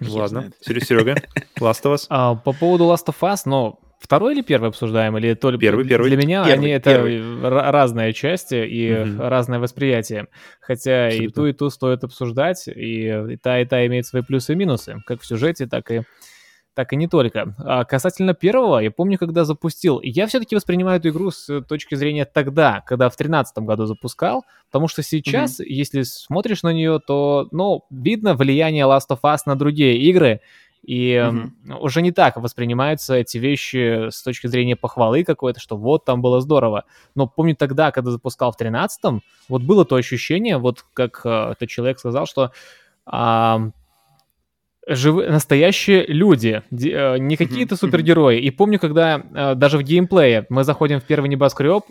[0.02, 0.52] Ладно.
[0.62, 1.16] Серега,
[1.60, 2.06] Last of Us?
[2.10, 5.18] А, по поводу Last of Us, но Второй или первый обсуждаем?
[5.18, 5.58] Или то ли...
[5.58, 6.10] Первый, первый.
[6.10, 7.50] Для меня первый, они это первый.
[7.50, 9.22] разные части и угу.
[9.22, 10.28] разное восприятие.
[10.62, 11.26] Хотя Абсолютно.
[11.26, 14.56] и ту, и ту стоит обсуждать, и, и та, и та имеет свои плюсы и
[14.56, 16.04] минусы, как в сюжете, так и
[16.80, 17.56] так и не только.
[17.58, 22.24] А касательно первого, я помню, когда запустил, я все-таки воспринимаю эту игру с точки зрения
[22.24, 25.66] тогда, когда в 2013 году запускал, потому что сейчас, mm-hmm.
[25.68, 30.40] если смотришь на нее, то, ну, видно влияние Last of Us на другие игры,
[30.84, 31.78] и mm-hmm.
[31.80, 36.42] уже не так воспринимаются эти вещи с точки зрения похвалы какой-то, что вот там было
[36.42, 36.86] здорово.
[37.16, 41.70] Но помню тогда, когда запускал в 13-м, вот было то ощущение, вот как э, этот
[41.70, 42.52] человек сказал, что
[43.12, 43.72] э,
[44.88, 48.40] живы, настоящие люди, э, не какие-то супергерои.
[48.40, 51.84] И помню, когда э, даже в геймплее мы заходим в первый небоскреб,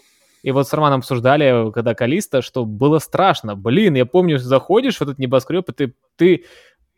[0.42, 3.56] и вот с Романом обсуждали, когда Калиста, что было страшно.
[3.56, 6.44] Блин, я помню, заходишь в этот небоскреб, и ты, ты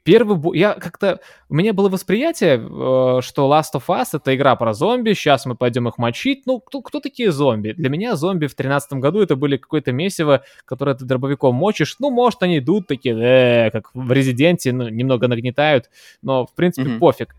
[0.02, 0.58] Первый бой...
[0.58, 1.20] Я как-то...
[1.48, 5.56] У меня было восприятие, э, что Last of Us— это игра про зомби, сейчас мы
[5.56, 6.44] пойдем их мочить.
[6.46, 7.72] Ну, кто, кто такие зомби?
[7.72, 11.96] Для меня зомби в 2013 году это были какое-то месиво, которое ты дробовиком мочишь.
[11.98, 15.90] Ну, может, они идут такие, э, как в Резиденте, ну, немного нагнетают,
[16.22, 16.98] но, в принципе, mm-hmm.
[16.98, 17.34] пофиг.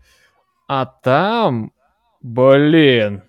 [0.68, 1.72] А там,
[2.20, 3.22] блин,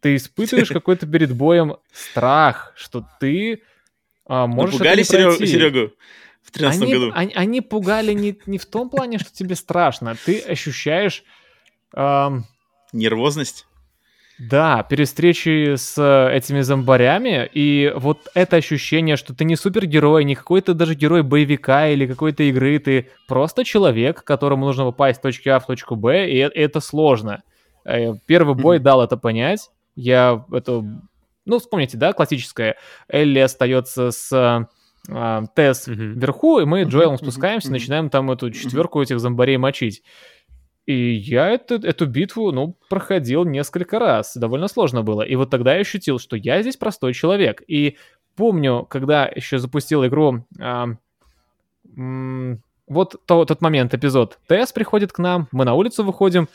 [0.00, 3.62] ты испытываешь какой-то перед боем страх, что ты
[4.28, 5.92] а, можешь Напугали Серегу?
[6.48, 7.12] В 13 они, году.
[7.14, 10.16] Они, они пугали не, не в том плане, что тебе страшно.
[10.24, 11.22] Ты ощущаешь...
[11.94, 12.46] Эм...
[12.92, 13.66] Нервозность?
[14.38, 20.24] Да, перед встречей с э, этими зомбарями, и вот это ощущение, что ты не супергерой,
[20.24, 25.22] не какой-то даже герой боевика или какой-то игры, ты просто человек, которому нужно попасть с
[25.22, 27.42] точки А в точку Б, и это сложно.
[27.84, 29.70] Э, первый бой дал это понять.
[29.96, 30.84] Я это...
[31.44, 32.76] Ну, вспомните, да, классическое.
[33.08, 34.68] Элли остается с
[35.08, 40.02] э, Тесс вверху, и мы Джоэлом спускаемся, начинаем там эту четверку этих зомбарей мочить.
[40.86, 44.34] И я это, эту битву, ну, проходил несколько раз.
[44.34, 45.20] Довольно сложно было.
[45.20, 47.62] И вот тогда я ощутил, что я здесь простой человек.
[47.68, 47.98] И
[48.36, 50.46] помню, когда еще запустил игру...
[50.58, 50.88] А,
[51.94, 54.38] м- вот то, тот момент, эпизод.
[54.48, 56.48] ТС приходит к нам, мы на улицу выходим,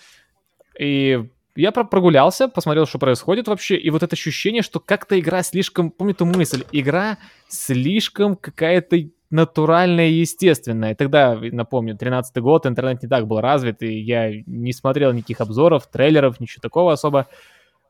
[0.79, 5.91] и я прогулялся, посмотрел, что происходит вообще, и вот это ощущение, что как-то игра слишком...
[5.91, 7.17] Помню эту мысль, игра
[7.47, 8.97] слишком какая-то
[9.29, 10.95] натуральное и естественное.
[10.95, 15.87] Тогда, напомню, 13 год, интернет не так был развит, и я не смотрел никаких обзоров,
[15.87, 17.27] трейлеров, ничего такого особо.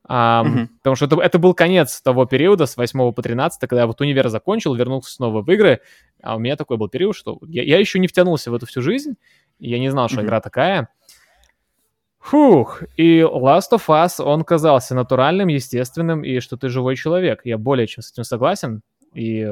[0.06, 0.68] А, mm-hmm.
[0.77, 3.99] Потому что это, это был конец того периода с 8 по 13, когда я вот
[4.02, 5.81] универ закончил, вернулся снова в игры.
[6.22, 8.81] А у меня такой был период, что я, я еще не втянулся в эту всю
[8.81, 9.15] жизнь,
[9.60, 10.26] я не знал, что mm-hmm.
[10.26, 10.90] игра такая.
[12.24, 17.41] Фух, и Last of Us, он казался натуральным, естественным, и что ты живой человек.
[17.44, 18.82] Я более чем с этим согласен.
[19.14, 19.45] И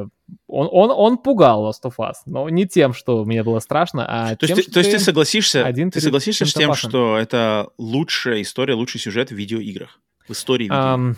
[0.48, 4.36] он, он, он пугал Last of Us, но не тем, что мне было страшно, а
[4.36, 7.70] то тем, есть, что то есть ты согласишься, один ты согласишься с тем, что это
[7.78, 11.12] лучшая история, лучший сюжет в видеоиграх, в истории видеоигр?
[11.12, 11.16] Um,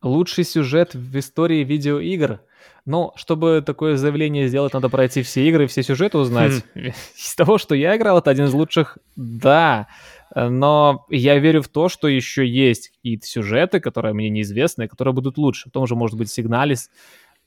[0.00, 2.40] лучший сюжет в истории видеоигр?
[2.86, 6.62] Ну, чтобы такое заявление сделать, надо пройти все игры, все сюжеты узнать.
[6.74, 6.92] Хм.
[7.16, 9.88] Из того, что я играл, это один из лучших, да.
[10.34, 15.38] Но я верю в то, что еще есть какие-то сюжеты, которые мне неизвестны, которые будут
[15.38, 15.68] лучше.
[15.68, 16.90] В том же, может быть, Сигналис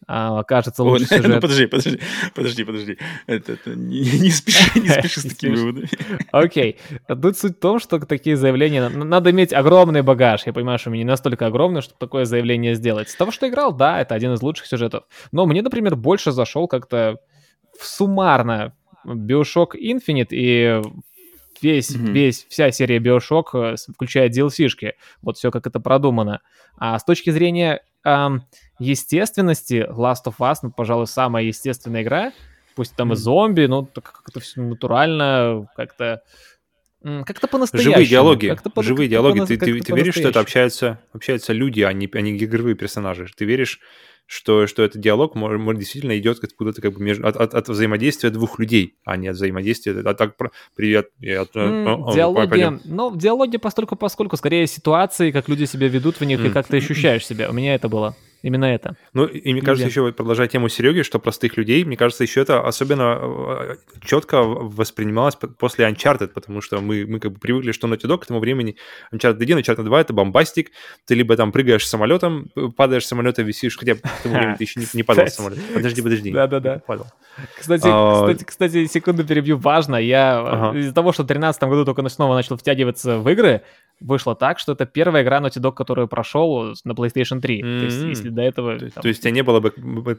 [0.05, 1.27] а, окажется лучше О, сюжет.
[1.27, 1.99] Ну, подожди, подожди,
[2.35, 2.97] подожди, подожди.
[3.25, 5.89] Это, это, не, не спеши, не спеши с такими выводами.
[6.31, 6.77] Окей.
[7.07, 8.89] Тут суть в том, что такие заявления...
[8.89, 10.45] Надо иметь огромный багаж.
[10.45, 13.09] Я понимаю, что у меня не настолько огромный, чтобы такое заявление сделать.
[13.09, 15.05] С того, что играл, да, это один из лучших сюжетов.
[15.31, 17.17] Но мне, например, больше зашел как-то
[17.81, 18.73] суммарно
[19.05, 20.81] Bioshock Infinite и
[21.61, 22.11] весь, mm-hmm.
[22.11, 24.93] весь, вся серия Bioshock, э, включая DLC-шки.
[25.21, 26.41] Вот все, как это продумано.
[26.77, 28.43] А с точки зрения эм,
[28.79, 32.31] естественности Last of Us, ну, пожалуй, самая естественная игра.
[32.75, 33.13] Пусть там mm.
[33.13, 36.21] и зомби, но как-то все натурально, как-то
[37.25, 37.93] как-то по-настоящему.
[37.93, 38.47] Живые диалоги.
[38.47, 39.39] Как-то по, Живые диалоги.
[39.45, 43.27] Ты, ты, ты веришь, что это общаются, общаются люди, а не, а не игровые персонажи?
[43.35, 43.79] Ты веришь,
[44.27, 47.69] что, что этот диалог может, может, действительно идет откуда-то как бы между, от, от, от
[47.69, 49.93] взаимодействия двух людей, а не от взаимодействия.
[50.05, 50.35] А так,
[50.75, 51.09] привет.
[51.21, 56.25] От, mm, диалоги, ну, в диалоге постольку поскольку, скорее ситуации, как люди себя ведут в
[56.25, 56.47] них, mm.
[56.47, 57.49] и как ты ощущаешь себя.
[57.49, 58.15] У меня это было.
[58.47, 58.95] Именно это.
[59.11, 62.65] Ну, и мне кажется, еще продолжая тему Сереги, что простых людей, мне кажется, еще это
[62.65, 63.75] особенно э,
[64.05, 68.25] четко воспринималось после Uncharted, потому что мы, мы как бы привыкли, что Naughty Dog к
[68.25, 68.77] тому времени
[69.11, 70.71] Uncharted 1, Uncharted 2— это бомбастик,
[71.05, 74.79] ты либо там прыгаешь самолетом, падаешь с самолета, висишь, хотя к тому времени ты еще
[74.79, 75.61] не, не падал с самолета.
[75.73, 76.31] Подожди, подожди.
[76.31, 76.81] Да-да-да.
[76.87, 77.07] Падал.
[77.59, 78.21] Кстати, а...
[78.21, 80.79] кстати, кстати, секунду перебью, важно, я ага.
[80.79, 83.63] из-за того, что в 2013 году только снова начал втягиваться в игры,
[83.99, 87.61] вышло так, что это первая игра Naughty Dog, которую прошел на PlayStation 3.
[87.61, 87.79] Mm-hmm.
[87.79, 88.77] То есть, если до этого...
[88.77, 89.01] То, там...
[89.01, 89.73] то есть, у тебя не было бы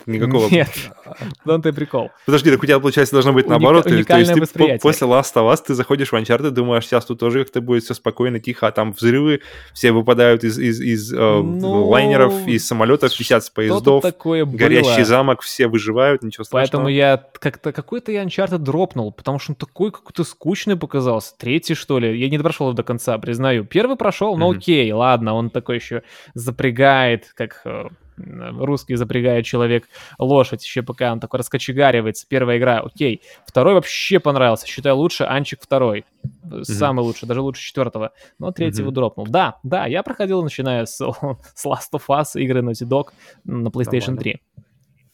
[0.06, 0.48] никакого...
[0.48, 0.68] Нет,
[1.44, 2.10] ну ты прикол.
[2.26, 3.86] Подожди, так у тебя, получается, должно быть наоборот.
[3.86, 7.20] Уника- то есть, ты после Last of Us ты заходишь в Uncharted, думаешь, сейчас тут
[7.20, 9.40] тоже как-то будет все спокойно, тихо, а там взрывы,
[9.72, 15.04] все выпадают из, из, из э, ну, лайнеров, из самолетов, висят с поездов, такое горящий
[15.04, 16.66] замок, все выживают, ничего страшного.
[16.66, 21.34] Поэтому я как-то какой-то я Uncharted дропнул, потому что он такой какой-то скучный показался.
[21.38, 22.18] Третий, что ли.
[22.18, 23.64] Я не прошел до конца, признаю.
[23.64, 24.56] Первый прошел, но mm-hmm.
[24.56, 26.02] окей, ладно, он такой еще
[26.34, 27.88] запрягает, как э,
[28.18, 29.88] русский запрягает человек
[30.18, 32.26] лошадь, еще пока он такой раскочегаривается.
[32.28, 33.22] Первая игра, окей.
[33.46, 36.04] Второй вообще понравился, считаю лучше Анчик второй.
[36.44, 36.64] Mm-hmm.
[36.64, 38.12] Самый лучший, даже лучше четвертого.
[38.38, 38.94] Но третьего mm-hmm.
[38.94, 39.26] дропнул.
[39.26, 40.96] Да, да, я проходил, начиная с,
[41.54, 43.08] с Last of Us, игры Naughty Dog
[43.44, 44.20] на PlayStation Нормально.
[44.20, 44.42] 3.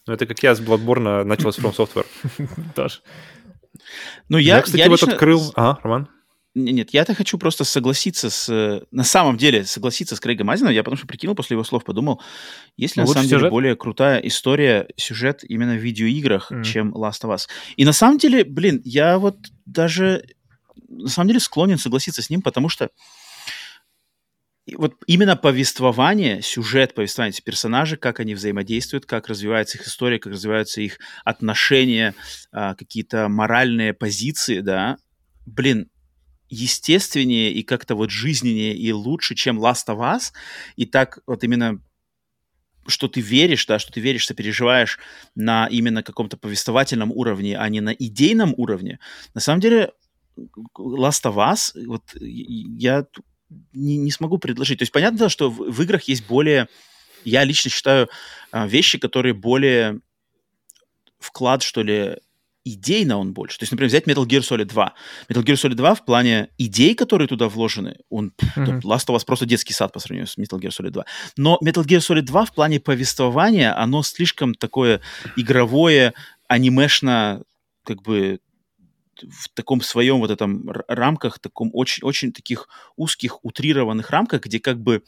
[0.07, 2.07] Ну, это как я с Bloodborne начал с From Software.
[2.75, 3.01] Тоже.
[4.29, 5.13] Ну, я, я кстати, я вот лично...
[5.13, 5.53] открыл...
[5.57, 6.09] Ага, Роман?
[6.55, 8.87] Нет, я-то хочу просто согласиться с...
[8.93, 10.73] На самом деле, согласиться с Крейгом Азином.
[10.73, 12.23] Я потому что прикинул после его слов, подумал,
[12.77, 13.41] есть ли ну, на самом сюжет?
[13.41, 16.63] деле более крутая история, сюжет именно в видеоиграх, mm.
[16.63, 17.49] чем Last of Us.
[17.77, 19.37] И на самом деле, блин, я вот
[19.67, 20.25] даже
[20.89, 22.91] на самом деле склонен согласиться с ним, потому что
[24.77, 30.33] вот именно повествование, сюжет повествования этих персонажей, как они взаимодействуют, как развивается их история, как
[30.33, 32.15] развиваются их отношения,
[32.51, 34.97] а, какие-то моральные позиции, да,
[35.45, 35.91] блин,
[36.55, 40.33] естественнее и как-то вот жизненнее и лучше, чем Last of Us.
[40.77, 41.81] И так вот именно
[42.87, 44.99] что ты веришь, да, что ты веришь, сопереживаешь
[45.35, 48.99] на именно каком-то повествовательном уровне, а не на идейном уровне,
[49.33, 49.93] на самом деле
[50.79, 53.07] Last of Us, вот я
[53.73, 54.79] не, не смогу предложить.
[54.79, 56.69] То есть понятно, что в, в играх есть более,
[57.25, 58.09] я лично считаю,
[58.51, 60.01] а, вещи, которые более
[61.19, 62.19] вклад, что ли,
[62.65, 63.59] идейно он больше.
[63.59, 64.95] То есть, например, взять Metal Gear Solid 2.
[65.29, 68.81] Metal Gear Solid 2 в плане идей, которые туда вложены, он, mm-hmm.
[68.81, 71.05] Last of Us просто детский сад по сравнению с Metal Gear Solid 2.
[71.37, 75.01] Но Metal Gear Solid 2 в плане повествования, оно слишком такое
[75.37, 76.15] игровое,
[76.49, 77.43] анимешно,
[77.85, 78.41] как бы
[79.23, 84.81] в таком своем вот этом рамках, таком очень, очень таких узких, утрированных рамках, где как
[84.81, 85.03] бы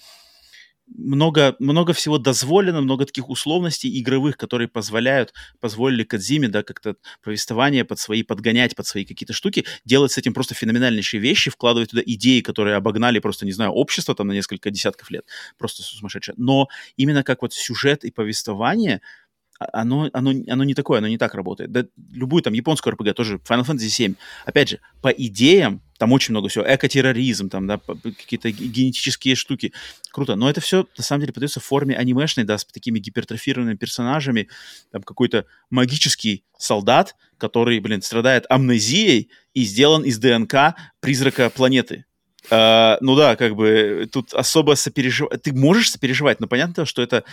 [0.86, 7.84] много, много всего дозволено, много таких условностей игровых, которые позволяют, позволили Кадзиме, да, как-то повествование
[7.84, 12.02] под свои, подгонять под свои какие-то штуки, делать с этим просто феноменальнейшие вещи, вкладывать туда
[12.04, 15.26] идеи, которые обогнали просто, не знаю, общество там на несколько десятков лет.
[15.58, 16.34] Просто сумасшедшее.
[16.38, 19.00] Но именно как вот сюжет и повествование—
[19.58, 21.72] а, оно, оно, оно не такое, оно не так работает.
[21.72, 24.14] Да, любую там японскую RPG, тоже Final Fantasy 7.
[24.44, 29.72] Опять же, по идеям, там очень много всего, экотерроризм, там, да, какие-то генетические штуки.
[30.10, 30.36] Круто.
[30.36, 34.48] Но это все, на самом деле, подается в форме анимешной, да, с такими гипертрофированными персонажами.
[34.92, 42.04] Там какой-то магический солдат, который, блин, страдает амнезией и сделан из ДНК призрака планеты.
[42.48, 45.42] Uh, ну да, как бы тут особо сопереживать.
[45.42, 47.24] Ты можешь сопереживать, но понятно, что это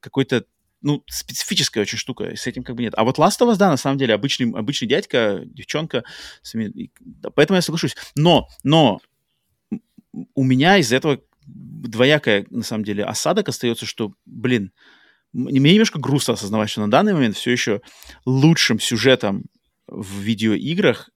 [0.00, 0.46] какой-то
[0.82, 2.94] ну, специфическая очень штука, с этим как бы нет.
[2.96, 6.04] А вот Last of Us, да, на самом деле, обычный, обычный дядька, девчонка,
[7.34, 7.96] поэтому я соглашусь.
[8.14, 9.00] Но, но
[10.34, 14.72] у меня из этого двоякая, на самом деле, осадок остается, что, блин,
[15.32, 17.80] мне немножко грустно осознавать, что на данный момент все еще
[18.26, 19.44] лучшим сюжетом
[19.86, 21.10] в видеоиграх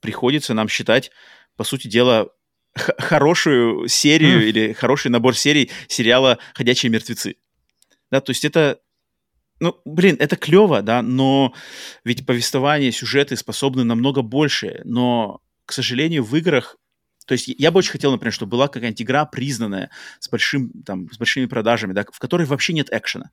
[0.00, 1.10] приходится нам считать,
[1.56, 2.28] по сути дела,
[2.74, 4.48] хорошую серию mm.
[4.48, 7.36] или хороший набор серий сериала «Ходячие мертвецы».
[8.10, 8.80] Да, то есть это
[9.60, 11.54] ну, блин, это клево, да, но
[12.04, 16.76] ведь повествование, сюжеты способны намного больше, но, к сожалению, в играх
[17.26, 21.10] то есть я бы очень хотел, например, чтобы была какая-нибудь игра признанная с, большим, там,
[21.10, 23.30] с большими продажами, да, в которой вообще нет экшена.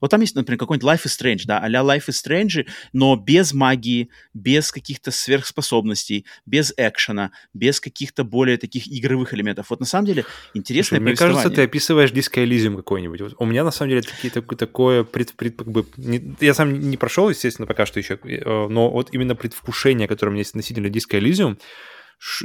[0.00, 3.52] Вот там есть, например, какой-нибудь Life is Strange, да, а-ля Life is Strange, но без
[3.52, 9.70] магии, без каких-то сверхспособностей, без экшена, без каких-то более таких игровых элементов.
[9.70, 10.24] Вот на самом деле
[10.54, 13.20] интересное Мне кажется, ты описываешь Elysium какой-нибудь.
[13.20, 16.54] Вот у меня на самом деле такие, такое, такое пред, пред, как бы, не, я
[16.54, 20.40] сам не прошел, естественно, пока что еще, э, но вот именно предвкушение, которое у меня
[20.40, 21.58] есть относительно Elysium,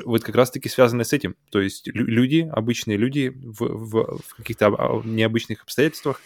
[0.06, 1.36] вот как раз-таки связано с этим.
[1.50, 6.22] То есть люди, обычные люди в, в, в каких-то необычных обстоятельствах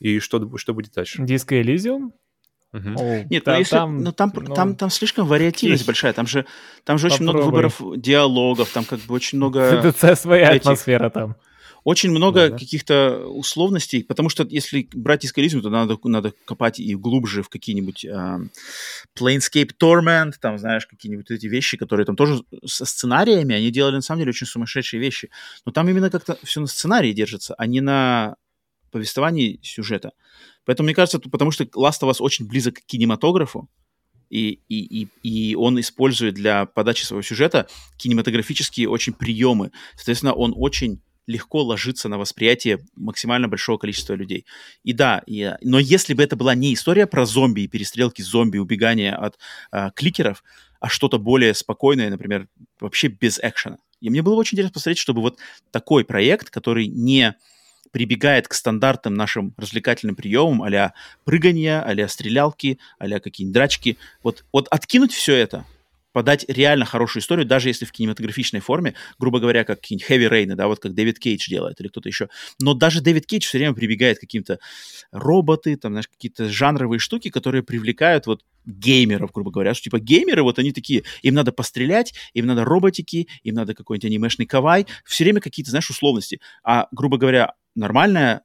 [0.00, 1.22] и что, что будет дальше?
[1.24, 2.12] Диско Elysium?
[2.72, 2.88] Угу.
[2.98, 5.86] О, Нет, да, ну, если, там, ну, там, ну, там, там слишком вариативность есть.
[5.86, 6.12] большая.
[6.12, 6.44] Там же,
[6.84, 9.60] там же очень много выборов диалогов, там как бы очень много...
[9.84, 10.62] Это своя этих...
[10.62, 11.36] атмосфера там.
[11.84, 16.94] Очень много да, каких-то условностей, потому что если брать искализм, то надо, надо копать и
[16.94, 18.38] глубже в какие-нибудь э,
[19.18, 24.02] Planescape Torment, там, знаешь, какие-нибудь эти вещи, которые там тоже со сценариями, они делали на
[24.02, 25.30] самом деле очень сумасшедшие вещи.
[25.64, 28.36] Но там именно как-то все на сценарии держится, а не на
[28.90, 30.12] повествовании сюжета.
[30.64, 33.68] Поэтому мне кажется, потому что Last of Us очень близок к кинематографу,
[34.30, 37.66] и, и, и, и он использует для подачи своего сюжета
[37.96, 39.72] кинематографические очень приемы.
[39.96, 44.46] Соответственно, он очень легко ложится на восприятие максимально большого количества людей.
[44.82, 48.58] И да, и, но если бы это была не история про зомби и перестрелки зомби,
[48.58, 49.38] убегание от
[49.70, 50.42] а, кликеров,
[50.80, 52.48] а что-то более спокойное, например,
[52.80, 53.78] вообще без экшена.
[54.00, 55.38] И мне было очень интересно посмотреть, чтобы вот
[55.70, 57.34] такой проект, который не
[57.90, 60.94] прибегает к стандартным нашим развлекательным приемам а-ля
[61.24, 63.98] прыгания, а стрелялки, а какие-нибудь драчки.
[64.22, 65.64] Вот, вот откинуть все это,
[66.12, 70.54] подать реально хорошую историю, даже если в кинематографичной форме, грубо говоря, как какие-нибудь Heavy Rain,
[70.56, 72.28] да, вот как Дэвид Кейдж делает или кто-то еще.
[72.60, 74.58] Но даже Дэвид Кейдж все время прибегает к каким-то
[75.12, 80.42] роботы, там, знаешь, какие-то жанровые штуки, которые привлекают вот геймеров, грубо говоря, что типа геймеры,
[80.42, 85.24] вот они такие, им надо пострелять, им надо роботики, им надо какой-нибудь анимешный кавай, все
[85.24, 86.40] время какие-то, знаешь, условности.
[86.64, 88.42] А, грубо говоря, нормальная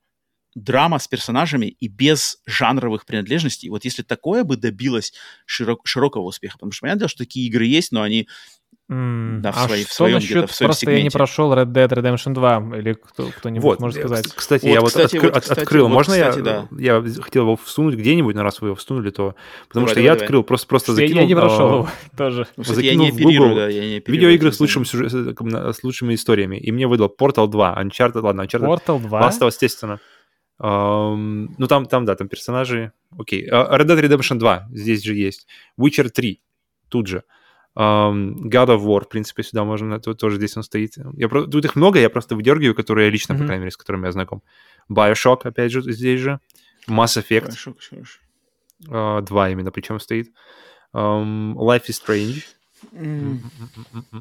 [0.55, 3.69] драма с персонажами и без жанровых принадлежностей.
[3.69, 5.13] Вот если такое бы добилось
[5.45, 8.27] широк, широкого успеха, потому что понятно, что такие игры есть, но они
[8.93, 10.99] Mm, да, в, а своей, в своем насчет, в своем просто сегменте.
[10.99, 14.27] я не прошел Red Dead Redemption 2, или кто, кто-нибудь вот, может сказать?
[14.35, 16.67] Кстати, вот, я кстати, вот, откры, вот, кстати, открыл, вот, можно кстати, я, да.
[16.77, 19.33] я хотел его всунуть где-нибудь, но раз вы его всунули, то...
[19.67, 20.25] Потому давай, что давай, я давай.
[20.25, 21.15] открыл, просто, просто закинул...
[21.15, 22.47] Я, я не прошел его тоже.
[22.55, 25.83] Ну, кстати, закинул я не в Google да, я не видеоигры с, лучшим сюжет, с
[25.83, 28.67] лучшими историями, и мне выдал Portal 2, Uncharted, ладно, Uncharted...
[28.67, 29.21] Portal 2?
[29.21, 29.99] Last of Us, естественно.
[30.61, 32.91] Um, ну, там, там, да, там персонажи.
[33.17, 33.49] Окей.
[33.49, 33.51] Okay.
[33.51, 35.47] Uh, Red Dead Redemption 2 здесь же есть.
[35.79, 36.39] Witcher 3
[36.89, 37.23] тут же.
[37.75, 40.93] Um, God of War, в принципе, сюда можно, тоже здесь он стоит.
[41.13, 43.39] Я, тут их много, я просто выдергиваю, которые я лично, mm-hmm.
[43.39, 44.43] по крайней мере, с которыми я знаком.
[44.91, 46.39] Bioshock, опять же, здесь же.
[46.87, 47.49] Mass Effect.
[47.49, 47.77] Bioshock,
[48.89, 50.31] uh, два именно, причем стоит.
[50.93, 52.43] Um, Life is Strange.
[52.91, 53.39] Mm.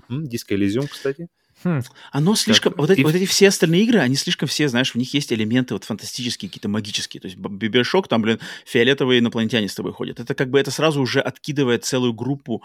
[0.09, 1.29] Disco Elysium, кстати.
[1.65, 1.81] Хм.
[2.11, 2.75] Оно слишком...
[2.77, 5.75] Вот эти, вот эти все остальные игры, они слишком все, знаешь, в них есть элементы
[5.75, 7.21] вот фантастические, какие-то магические.
[7.21, 10.21] То есть Бибершок, там, блин, фиолетовые инопланетяне с тобой ходят.
[10.21, 12.63] Это как бы это сразу уже откидывает целую группу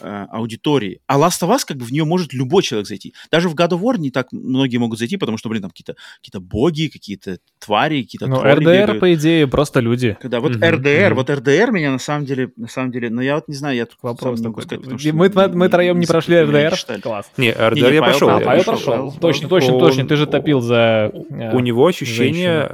[0.00, 1.00] э, аудитории.
[1.06, 3.14] А Last of Us, как бы в нее может любой человек зайти.
[3.30, 5.96] Даже в God of War не так многие могут зайти, потому что, блин, там какие-то
[6.22, 9.00] какие боги, какие-то твари, какие-то Ну, РДР, бегают.
[9.00, 10.16] по идее, просто люди.
[10.20, 11.14] Когда вот mm-hmm, РДР, mm-hmm.
[11.14, 13.86] вот РДР меня на самом деле, на самом деле, но я вот не знаю, я
[13.86, 14.64] тут вопрос такой.
[14.64, 17.00] Сказать, мы, мы, мы троем не прошли РДР?
[17.02, 17.30] Класс.
[17.36, 18.21] Не, РДР не, я прошел.
[18.28, 20.06] А, Павел прошел точно, точно, точно.
[20.06, 21.10] Ты же топил за...
[21.12, 22.70] У э, него ощущение,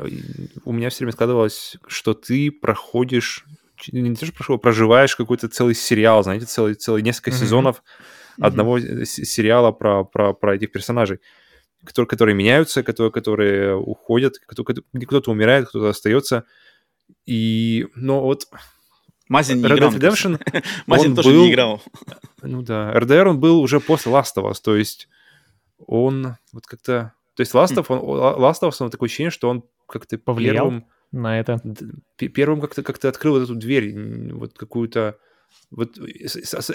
[0.65, 3.45] у меня все время складывалось, что ты проходишь
[3.93, 7.41] не то, что прошел, проживаешь какой-то целый сериал, знаете, целый, целый несколько mm-hmm.
[7.41, 7.83] сезонов
[8.39, 8.47] mm-hmm.
[8.47, 11.21] одного сериала про, про, про этих персонажей,
[11.85, 16.45] которые, которые меняются, которые, которые уходят, кто-то, кто-то умирает, кто-то остается.
[17.27, 18.47] И, ну вот...
[19.29, 19.93] Мазин не Red играл.
[19.93, 21.83] Redemption, Мазин тоже был, не играл.
[22.43, 25.09] Ну да, RDR он был уже после Last of Us, то есть
[25.87, 27.13] он вот как-то...
[27.35, 27.99] То есть Last of, он,
[28.41, 31.61] Last of Us, он такое ощущение, что он как-то повлиял первым, на это.
[32.17, 35.19] Первым как-то как открыл вот эту дверь, вот какую-то
[35.71, 35.99] вот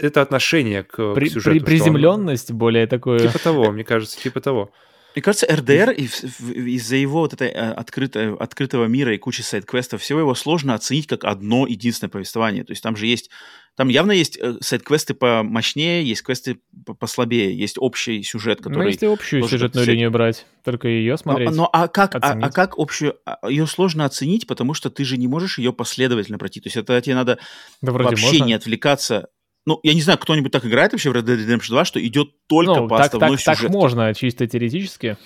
[0.02, 1.52] это отношение к, при, к сюжету.
[1.52, 2.58] При, приземленность он...
[2.58, 3.20] более такое.
[3.20, 4.72] Типа того, мне кажется, типа того.
[5.16, 10.20] Мне кажется, РДР из-за его вот этой э, открытой, открытого мира и кучи сайт-квестов, всего
[10.20, 12.64] его сложно оценить как одно единственное повествование.
[12.64, 13.30] То есть там же есть,
[13.76, 16.60] там явно есть э, сайт-квесты помощнее, есть квесты
[17.00, 18.84] послабее, есть общий сюжет, ну, который...
[18.84, 21.50] Ну, если общую сюжетную линию брать, только ее смотреть.
[21.52, 23.16] Но, но а как, а, а как общую...
[23.26, 26.60] А, ее сложно оценить, потому что ты же не можешь ее последовательно пройти.
[26.60, 27.38] То есть это тебе надо
[27.82, 28.46] да, вообще можно.
[28.46, 29.30] не отвлекаться
[29.66, 32.30] ну, я не знаю, кто-нибудь так играет вообще в Red Dead Redemption 2, что идет
[32.48, 33.68] только ну, по так, основной так, сюжетке.
[33.68, 35.18] Так можно, чисто теоретически.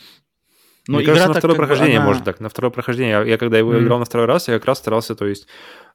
[0.88, 2.08] Но Мне игра кажется, на второе прохождение она...
[2.08, 2.40] может так.
[2.40, 3.12] На второе прохождение.
[3.12, 3.84] Я, я когда его mm.
[3.84, 5.48] играл на второй раз, я как раз старался, то есть...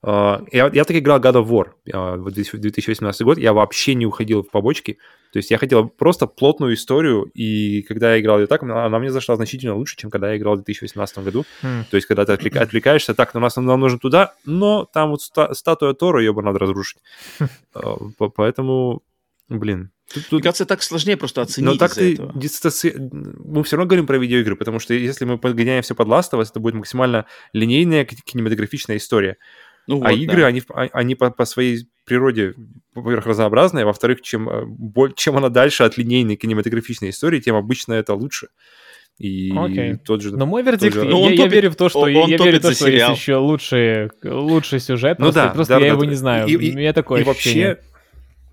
[0.05, 4.05] Uh, я, я так играл God of War uh, в 2018 год, я вообще не
[4.05, 4.99] уходил в побочки.
[5.33, 8.99] То есть я хотел просто плотную историю, и когда я играл ее так, она, она
[8.99, 11.45] мне зашла значительно лучше, чем когда я играл в 2018 году.
[11.63, 11.85] Mm.
[11.89, 15.23] То есть когда ты отвлека, отвлекаешься, так, ну, нас нам нужно туда, но там вот
[15.23, 16.99] ста, статуя Тора, ее бы надо разрушить.
[17.75, 19.03] Uh, поэтому,
[19.49, 20.33] блин, Тут, тут...
[20.33, 22.95] Мне кажется, так сложнее просто оценить Но так ты дистанци...
[22.97, 26.41] Мы все равно говорим про видеоигры, потому что если мы подгоняем все под Last of
[26.41, 29.37] Us, это будет максимально линейная кинематографичная история.
[29.87, 30.47] Ну, а вот, игры, да.
[30.47, 32.55] они, а, они по, по своей природе,
[32.95, 37.95] во-первых, разнообразные, а во-вторых, чем, э, чем она дальше от линейной кинематографичной истории, тем обычно
[37.95, 38.49] это лучше.
[39.19, 39.97] И okay.
[39.97, 40.37] тот же...
[40.37, 41.05] Но мой вердикт, же...
[41.05, 42.89] я, ну, я, я верю в то, что, он, он я верю в то, что
[42.89, 46.07] есть еще лучший, лучший сюжет, ну, просто, да, просто да, я да, его да.
[46.07, 46.47] не знаю.
[46.49, 47.69] И, У меня такое и ощущение.
[47.69, 47.92] вообще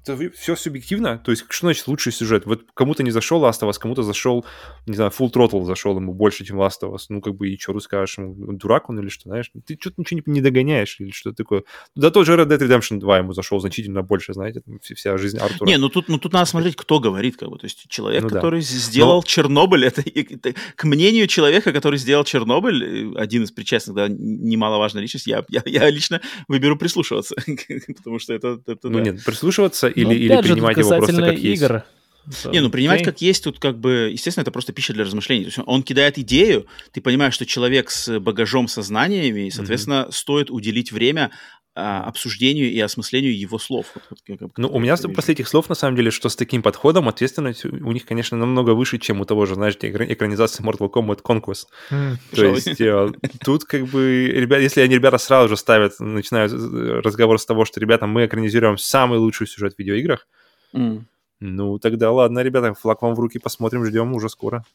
[0.04, 1.18] это все субъективно.
[1.18, 2.46] То есть, что значит лучший сюжет?
[2.46, 4.46] Вот кому-то не зашел Last of Us, кому-то зашел,
[4.86, 7.06] не знаю, Full Throttle зашел ему больше, чем Last of Us.
[7.10, 8.54] Ну, как бы, и что скажешь ему?
[8.54, 9.52] Дурак он или что, знаешь?
[9.66, 11.64] Ты что-то ничего не, не догоняешь или что такое.
[11.96, 15.68] Да тот же Red Dead Redemption 2 ему зашел значительно больше, знаете, вся жизнь Артура.
[15.68, 17.58] Не, ну тут, ну тут надо смотреть, кто говорит, как бы.
[17.58, 18.66] То есть человек, ну, который да.
[18.66, 19.24] сделал Но...
[19.24, 25.02] Чернобыль, это, это, к мнению человека, который сделал Чернобыль, э, один из причастных, да, немаловажная
[25.02, 27.36] личность, я, я, я лично выберу прислушиваться,
[27.98, 28.62] потому что это...
[28.66, 29.06] это ну да.
[29.12, 31.74] нет, прислушиваться или, ну, или принимать его просто как игр.
[31.74, 31.86] есть.
[32.30, 33.06] So, не, ну принимать okay.
[33.06, 35.46] как есть тут как бы, естественно, это просто пища для размышлений.
[35.46, 40.14] То есть он кидает идею, ты понимаешь, что человек с багажом сознаниями, соответственно, mm-hmm.
[40.14, 41.32] стоит уделить время
[41.76, 43.88] обсуждению и осмыслению его слов.
[43.96, 46.62] Вот, вот, как, ну, у меня после этих слов, на самом деле, что с таким
[46.62, 51.22] подходом ответственность у них, конечно, намного выше, чем у того же, знаешь, экранизации Mortal Kombat
[51.22, 51.68] Conquest.
[51.92, 53.12] Mm, То есть э,
[53.44, 57.66] тут как бы, ребят, если они ребята сразу же ставят, начинают э, разговор с того,
[57.66, 60.28] что, ребята, мы экранизируем самый лучший сюжет в видеоиграх,
[60.74, 61.04] mm.
[61.42, 64.66] Ну, тогда ладно, ребята, флаг вам в руки, посмотрим, ждем уже скоро.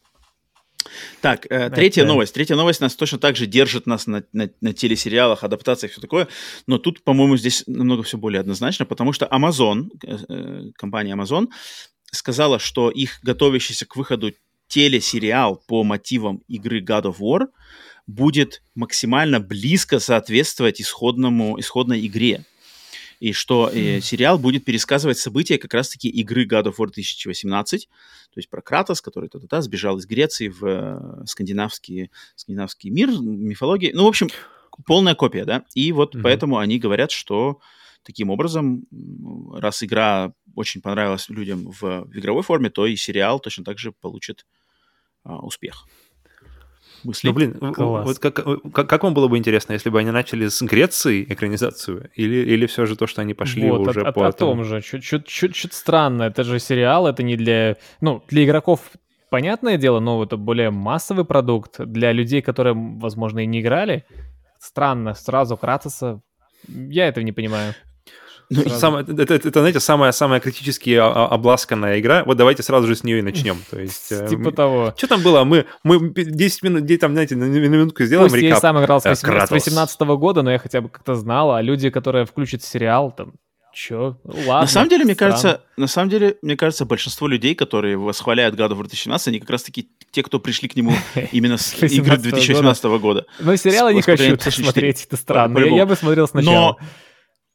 [1.21, 2.09] Так, э, третья Это...
[2.09, 2.35] новость.
[2.35, 6.29] Третья новость нас точно так же держит нас на, на, на телесериалах, адаптациях, все такое.
[6.67, 11.49] Но тут, по-моему, здесь намного все более однозначно, потому что Amazon, э, э, компания Amazon,
[12.11, 14.33] сказала, что их готовящийся к выходу
[14.69, 17.47] телесериал по мотивам игры God of War
[18.07, 22.45] будет максимально близко соответствовать исходному, исходной игре
[23.21, 28.39] и что э, сериал будет пересказывать события как раз-таки игры God of War 2018, то
[28.39, 33.93] есть про Кратос, который то-то-то сбежал из Греции в э, скандинавский, скандинавский мир, мифологии.
[33.95, 34.29] Ну, в общем,
[34.87, 35.65] полная копия, да.
[35.75, 36.23] И вот mm-hmm.
[36.23, 37.61] поэтому они говорят, что
[38.03, 38.85] таким образом,
[39.53, 43.93] раз игра очень понравилась людям в, в игровой форме, то и сериал точно так же
[43.93, 44.47] получит
[45.25, 45.87] а, успех.
[47.05, 47.31] Мыслей.
[47.31, 48.07] Ну, блин, Класс.
[48.07, 48.35] вот как,
[48.73, 52.67] как, как вам было бы интересно, если бы они начали с Греции экранизацию, или, или
[52.67, 56.25] все же то, что они пошли вот, уже о, по о, том же, чуть-чуть странно,
[56.25, 57.77] это же сериал, это не для...
[58.01, 58.81] Ну, для игроков
[59.31, 64.05] понятное дело, но это более массовый продукт для людей, которые, возможно, и не играли.
[64.61, 66.21] Странно, сразу Кратоса,
[66.69, 67.75] я этого не понимаю.
[68.51, 72.25] Ну, сам, это, это, это, знаете, самая, самая критически обласканная игра.
[72.25, 73.57] Вот давайте сразу же с нее и начнем.
[73.71, 74.95] То есть, э, типа того.
[74.97, 75.45] Что там было?
[75.45, 78.57] Мы, мы 10 минут, где там, знаете, на, минутку сделаем Пусть рекап.
[78.57, 81.91] я сам играл с 2018 э, года, но я хотя бы как-то знал, а люди,
[81.91, 83.35] которые включат сериал, там,
[83.75, 84.17] Чё?
[84.25, 84.61] Ладно.
[84.61, 88.71] На самом деле, мне кажется, на самом деле, мне кажется, большинство людей, которые восхваляют God
[88.71, 90.93] of War 2017, они как раз-таки те, кто пришли к нему
[91.33, 93.27] именно с игры 2018 года.
[93.41, 95.59] Но сериалы не хочу смотреть, это странно.
[95.59, 96.77] Я бы смотрел сначала.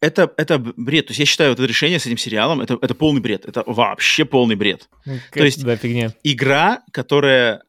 [0.01, 1.07] Это, это бред.
[1.07, 3.45] То есть я считаю, вот это решение с этим сериалом, это, это полный бред.
[3.45, 4.89] Это вообще полный бред.
[5.05, 6.13] Ну, То есть да, фигня.
[6.23, 7.63] игра, которая...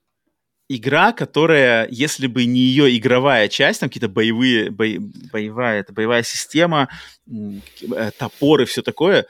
[0.72, 4.84] Игра, которая, если бы не ее игровая часть, там какие-то боевые, бо,
[5.32, 6.88] боевая, это боевая система,
[7.28, 9.26] э, топоры, все такое,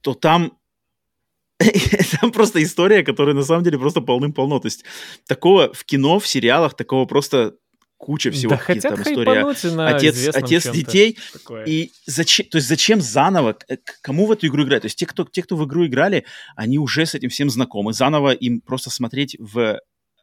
[0.00, 0.58] то там
[2.20, 4.58] там просто история, которая на самом деле просто полным-полно.
[4.58, 4.84] То есть
[5.28, 7.54] такого в кино, в сериалах, такого просто
[8.00, 8.50] куча всего.
[8.50, 11.18] Да хотят там история на отец, отец детей.
[11.32, 11.64] Такое.
[11.64, 13.56] И зачем, то есть зачем заново,
[14.00, 14.82] кому в эту игру играть?
[14.82, 16.24] То есть те кто, те, кто в игру играли,
[16.56, 17.92] они уже с этим всем знакомы.
[17.92, 19.80] Заново им просто смотреть в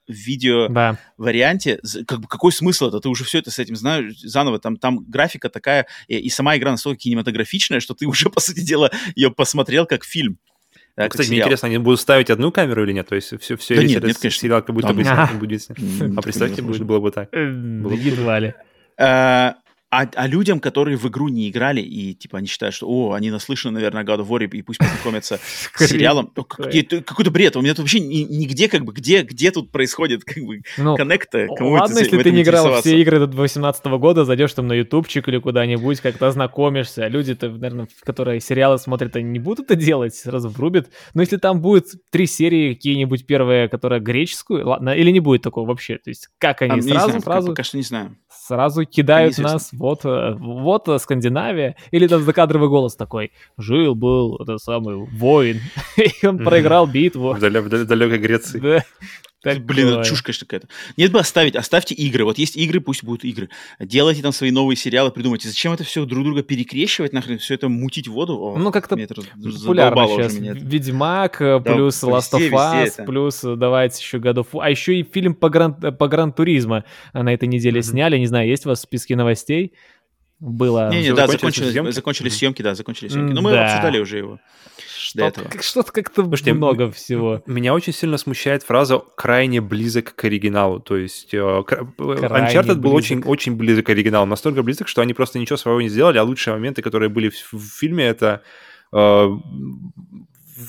[0.08, 0.98] видео да.
[1.18, 3.00] варианте, как бы какой смысл это?
[3.00, 4.60] Ты уже все это с этим знаешь заново.
[4.60, 8.62] Там, там графика такая, и, и сама игра настолько кинематографичная, что ты уже, по сути
[8.62, 10.40] дела, ее посмотрел как фильм.
[10.98, 13.08] Да, ну, Кстати, мне интересно, они будут ставить одну камеру или нет?
[13.08, 14.32] То есть все, все да нет, нет, конечно.
[14.32, 15.04] сериал как будто бы
[15.40, 15.68] будет.
[16.18, 17.30] А представьте, было бы так.
[17.32, 18.56] Едва ли.
[19.90, 23.32] А, а людям, которые в игру не играли, и типа они считают, что, о, они
[23.32, 25.40] наслышаны, наверное, God of War, и пусть познакомятся
[25.76, 26.28] с сериалом.
[26.28, 27.56] Какой-то бред.
[27.56, 31.48] У меня тут вообще нигде, как бы, где, где тут происходит, как бы, ну, коннекта.
[31.50, 35.38] Ладно, если ты не играл все игры до 2018 года, зайдешь там на ютубчик или
[35.38, 37.08] куда-нибудь, как-то знакомишься.
[37.08, 40.90] Люди-то, наверное, которые сериалы смотрят, они не будут это делать, сразу врубят.
[41.14, 45.66] Но если там будет три серии какие-нибудь первые, которые греческую, ладно, или не будет такого
[45.66, 45.98] вообще?
[45.98, 47.48] То есть как они а, сразу, знаю, сразу...
[47.48, 48.18] Пока что не знаю
[48.48, 54.58] сразу кидают нас, вот, э, вот э, Скандинавия, или там закадровый голос такой, жил-был это
[54.58, 55.60] самый воин,
[55.98, 57.34] и он проиграл битву.
[57.34, 58.84] В далекой Греции.
[59.44, 60.68] Так, Блин, это чушь, конечно, какая-то.
[60.98, 62.26] Нет бы оставить, оставьте игры.
[62.26, 63.50] Вот есть игры, пусть будут игры.
[63.80, 65.48] Делайте там свои новые сериалы, придумайте.
[65.48, 68.40] Зачем это все друг друга перекрещивать, нахрен, все это мутить воду?
[68.40, 70.34] О, ну, как-то популярно сейчас.
[70.34, 74.60] Ведьмак, э, да, плюс Last of Us, плюс э, давайте еще War.
[74.62, 76.84] А еще и фильм по, гран, по Гран-туризмо
[77.14, 77.84] на этой неделе mm-hmm.
[77.84, 78.18] сняли.
[78.18, 79.74] Не знаю, есть у вас в списке новостей?
[80.40, 80.90] Было...
[80.90, 83.34] Не-не, да, закончились, закончились съемки, да, закончились съемки.
[83.34, 83.66] Но мы да.
[83.66, 84.40] обсуждали уже его
[85.08, 87.42] что-то, как, что-то как-то Слушайте, много всего.
[87.46, 90.80] Меня очень сильно смущает фраза «крайне близок к оригиналу».
[90.80, 91.62] То есть э, э
[91.98, 94.26] Uncharted был очень, очень близок к оригиналу.
[94.26, 97.54] Настолько близок, что они просто ничего своего не сделали, а лучшие моменты, которые были в,
[97.54, 98.42] в фильме, это
[98.94, 99.30] э,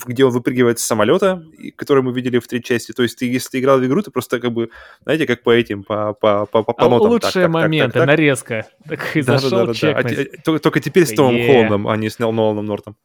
[0.05, 1.43] где он выпрыгивает с самолета,
[1.75, 2.91] который мы видели в третьей части.
[2.91, 4.69] То есть ты, если ты играл в игру, ты просто как бы,
[5.03, 7.09] знаете, как по этим, по, по, по, по а нотам.
[7.09, 8.07] Лучшие так, моменты, так, так, так.
[8.07, 8.67] нарезка.
[8.87, 10.53] Так и да, зашел, да, да, да.
[10.53, 12.95] А, только теперь с Томом Холландом, а не с Ноланом Нортом.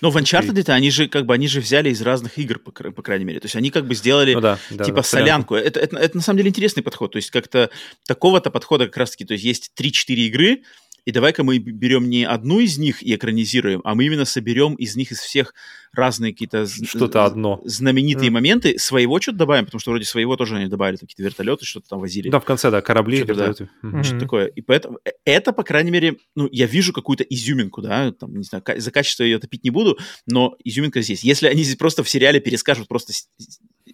[0.00, 3.02] Но в Uncharted они же как бы они же взяли из разных игр, по, по
[3.02, 3.40] крайней мере.
[3.40, 5.54] То есть они как бы сделали ну, да, да, типа да, солянку.
[5.54, 7.12] Это, это, это на самом деле интересный подход.
[7.12, 7.70] То есть как-то
[8.06, 9.24] такого-то подхода как раз-таки.
[9.24, 10.62] То есть есть 3-4 игры,
[11.04, 14.96] и давай-ка мы берем не одну из них и экранизируем, а мы именно соберем из
[14.96, 15.54] них из всех
[15.92, 18.32] разные какие-то что-то одно знаменитые mm.
[18.32, 22.00] моменты, своего что-то добавим, потому что вроде своего тоже они добавили, какие-то вертолеты, что-то там
[22.00, 22.30] возили.
[22.30, 23.70] Да, в конце, да, корабли, что-то, вертолеты.
[23.82, 24.02] Да, mm-hmm.
[24.02, 24.46] что такое.
[24.46, 28.44] И поэтому э, это, по крайней мере, ну, я вижу какую-то изюминку, да, там, не
[28.44, 31.24] знаю, за качество ее топить не буду, но изюминка здесь.
[31.24, 33.12] Если они здесь просто в сериале перескажут просто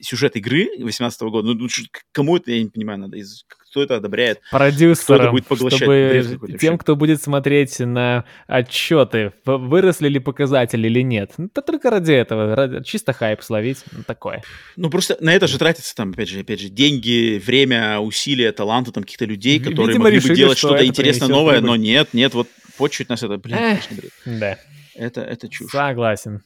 [0.01, 1.69] сюжет игры 18 года, ну, ну
[2.13, 3.19] кому это, я не понимаю, надо,
[3.49, 4.41] кто это одобряет?
[4.51, 11.03] Продюсерам, кто будет поглощать чтобы тем, кто будет смотреть на отчеты, выросли ли показатели или
[11.03, 11.33] нет.
[11.37, 14.43] Ну, это только ради этого, ради, чисто хайп словить, ну, такое.
[14.77, 18.93] Ну, просто на это же тратится там, опять же, опять же, деньги, время, усилия, таланты
[18.93, 21.69] там каких-то людей, которые Видимо, могли решили, бы делать что-то интересное, новое, прибыль.
[21.69, 22.49] но нет, нет, вот
[22.79, 24.13] по чуть нас это, блин, Эх, конечно, бред.
[24.41, 24.59] Да.
[24.95, 25.71] Это, это чушь.
[25.71, 26.43] Согласен.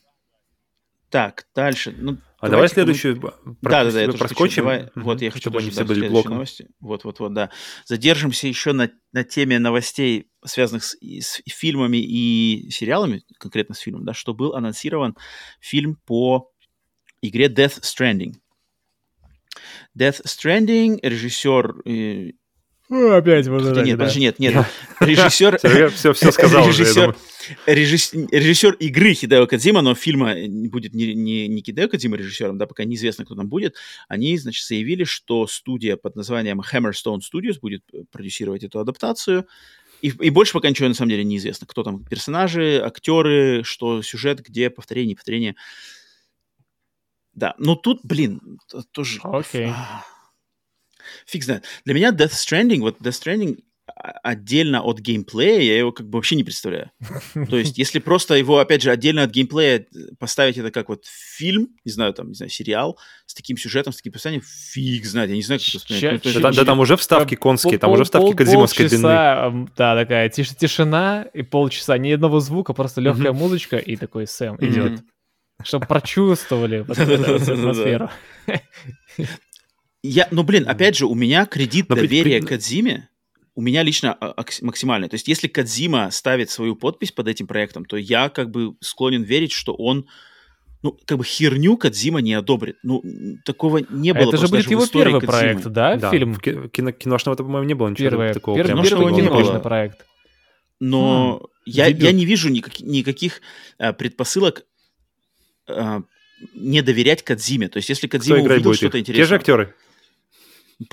[1.08, 1.94] Так, дальше.
[1.96, 3.32] Ну, а давай следующую мы...
[3.62, 4.64] да, да, да, я проскочим.
[4.64, 4.90] Давай.
[4.97, 6.32] Вот я хочу Чтобы они все были блоком.
[6.32, 6.66] Новости.
[6.81, 7.51] Вот, вот, вот, да.
[7.85, 14.05] Задержимся еще на, на теме новостей, связанных с, с фильмами и сериалами, конкретно с фильмом,
[14.05, 15.16] да, что был анонсирован
[15.60, 16.51] фильм по
[17.20, 18.32] игре Death Stranding.
[19.97, 21.82] Death Stranding, режиссер,
[22.93, 24.66] э, Опять можно Нет, подожди, нет, нет.
[25.01, 25.59] Режиссер...
[25.90, 27.16] Все, все сказал режиссер,
[27.66, 30.35] режиссер игры Хидео Кадзима, но фильма
[30.69, 33.77] будет не, не, не Хидео Кадзима режиссером, да, пока неизвестно, кто там будет.
[34.09, 39.47] Они, значит, заявили, что студия под названием Hammerstone Studios будет продюсировать эту адаптацию.
[40.02, 41.66] И, и больше пока ничего на самом деле неизвестно.
[41.66, 45.55] Кто там персонажи, актеры, что сюжет, где повторение, повторение.
[47.35, 48.59] Да, но тут, блин,
[48.93, 49.20] тоже...
[49.23, 49.69] Окей.
[49.69, 49.74] Okay.
[51.26, 51.64] Фиг знает.
[51.84, 53.59] Для меня Death Stranding, вот Death Stranding
[54.22, 56.90] отдельно от геймплея, я его как бы вообще не представляю.
[57.34, 59.86] То есть, если просто его, опять же, отдельно от геймплея
[60.18, 63.97] поставить это как вот фильм, не знаю, там, не знаю, сериал с таким сюжетом, с
[63.97, 66.43] таким описанием, фиг знает, я не знаю, как это воспринять.
[66.43, 69.68] Да, да, там уже вставки конские, там уже вставки кадзимовской длины.
[69.76, 74.56] Да, такая тиш тишина и полчаса, ни одного звука, просто легкая музычка и такой Сэм
[74.60, 75.01] идет.
[75.64, 78.10] Чтобы прочувствовали атмосферу.
[80.02, 82.46] Я, ну, блин, опять же, у меня кредит Но доверия при...
[82.46, 83.08] Кадзиме,
[83.54, 85.08] у меня лично а, максимальный.
[85.08, 89.22] То есть, если Кадзима ставит свою подпись под этим проектом, то я как бы склонен
[89.22, 90.06] верить, что он
[90.82, 92.76] ну, как бы херню Кадзима не одобрит.
[92.82, 93.02] Ну,
[93.44, 94.28] такого не а было.
[94.28, 95.32] Это же будет его первый Кодзимы.
[95.32, 96.34] проект, да, да, фильм?
[96.36, 98.56] Кино, киношного, по-моему, не было ничего Первое, такого.
[98.56, 99.60] Первый, прям, первый не было.
[99.60, 100.04] проект.
[100.80, 103.40] Но хм, я, я не вижу никак, никаких
[103.78, 104.64] а, предпосылок
[105.68, 106.02] а,
[106.54, 107.68] не доверять Кадзиме.
[107.68, 109.24] То есть, если Кадзима увидел что-то интересное...
[109.24, 109.74] Те же актеры?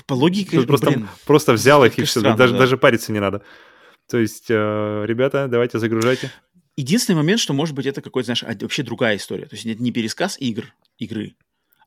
[0.06, 2.60] По логике, просто, блин, просто взял их и все, странно, даже, да.
[2.60, 3.42] даже париться не надо.
[4.08, 6.30] То есть, э, ребята, давайте загружайте.
[6.76, 9.46] Единственный момент, что может быть это какой-то, знаешь, вообще другая история.
[9.46, 11.34] То есть это не пересказ игр, игры,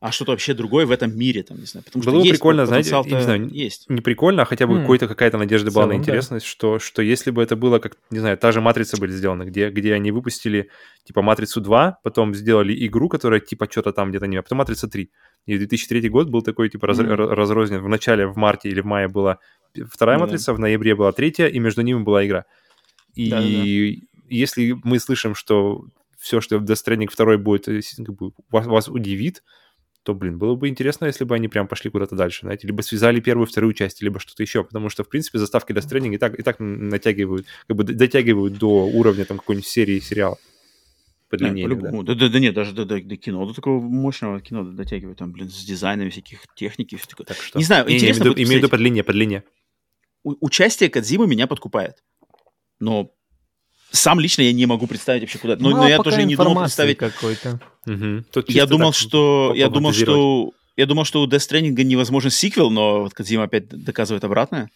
[0.04, 1.82] а что-то вообще другое в этом мире, там, не знаю.
[1.82, 3.88] Потому Было что прикольно, знаете, не знаю, есть.
[3.88, 4.80] не прикольно, а хотя бы mm.
[4.82, 6.50] какой-то какая-то надежда была на интересность, да.
[6.50, 9.70] что, что если бы это было, как, не знаю, та же «Матрица» были сделаны, где,
[9.70, 10.68] где они выпустили,
[11.04, 14.36] типа, «Матрицу 2», потом сделали игру, которая, типа, что-то там где-то не...
[14.36, 15.08] А потом «Матрица 3».
[15.46, 17.14] И 2003 год был такой, типа, раз, mm.
[17.14, 17.82] разрознен.
[17.82, 19.38] В начале, в марте или в мае была
[19.90, 20.20] вторая mm.
[20.20, 22.44] «Матрица», в ноябре была третья, и между ними была игра.
[23.14, 24.24] И Да-да-да.
[24.28, 25.84] если мы слышим, что
[26.18, 29.42] все, что в Death Stranding 2 будет, э, как бы, вас, вас удивит,
[30.02, 33.20] то, блин, было бы интересно, если бы они прям пошли куда-то дальше, знаете, либо связали
[33.20, 36.38] первую, вторую часть, либо что-то еще, потому что, в принципе, заставки Death Stranding и так,
[36.38, 40.38] и так натягивают, как бы дотягивают до уровня там какой-нибудь серии сериала
[41.36, 41.68] по длине.
[41.68, 42.02] Да, да.
[42.02, 45.32] да, да, да, нет, даже до, до, до кино, до такого мощного кино дотягивают, там,
[45.32, 47.26] блин, с дизайном всяких техники, все такое.
[47.26, 47.58] Так что...
[47.58, 48.24] Не знаю, не, интересно.
[48.24, 49.42] Не, имею, имею в виду по длине, по длине.
[50.22, 52.02] У, участие Кадзимы меня подкупает,
[52.80, 53.10] но
[53.90, 55.56] сам лично я не могу представить вообще куда.
[55.56, 57.60] Но, ну, но я тоже не думал представить какой-то.
[57.86, 58.44] Угу.
[58.48, 63.02] Я думал, что я думал, что я думал, что у Death Stranding невозможен сиквел, но
[63.02, 64.70] вот Кадзима опять доказывает обратное.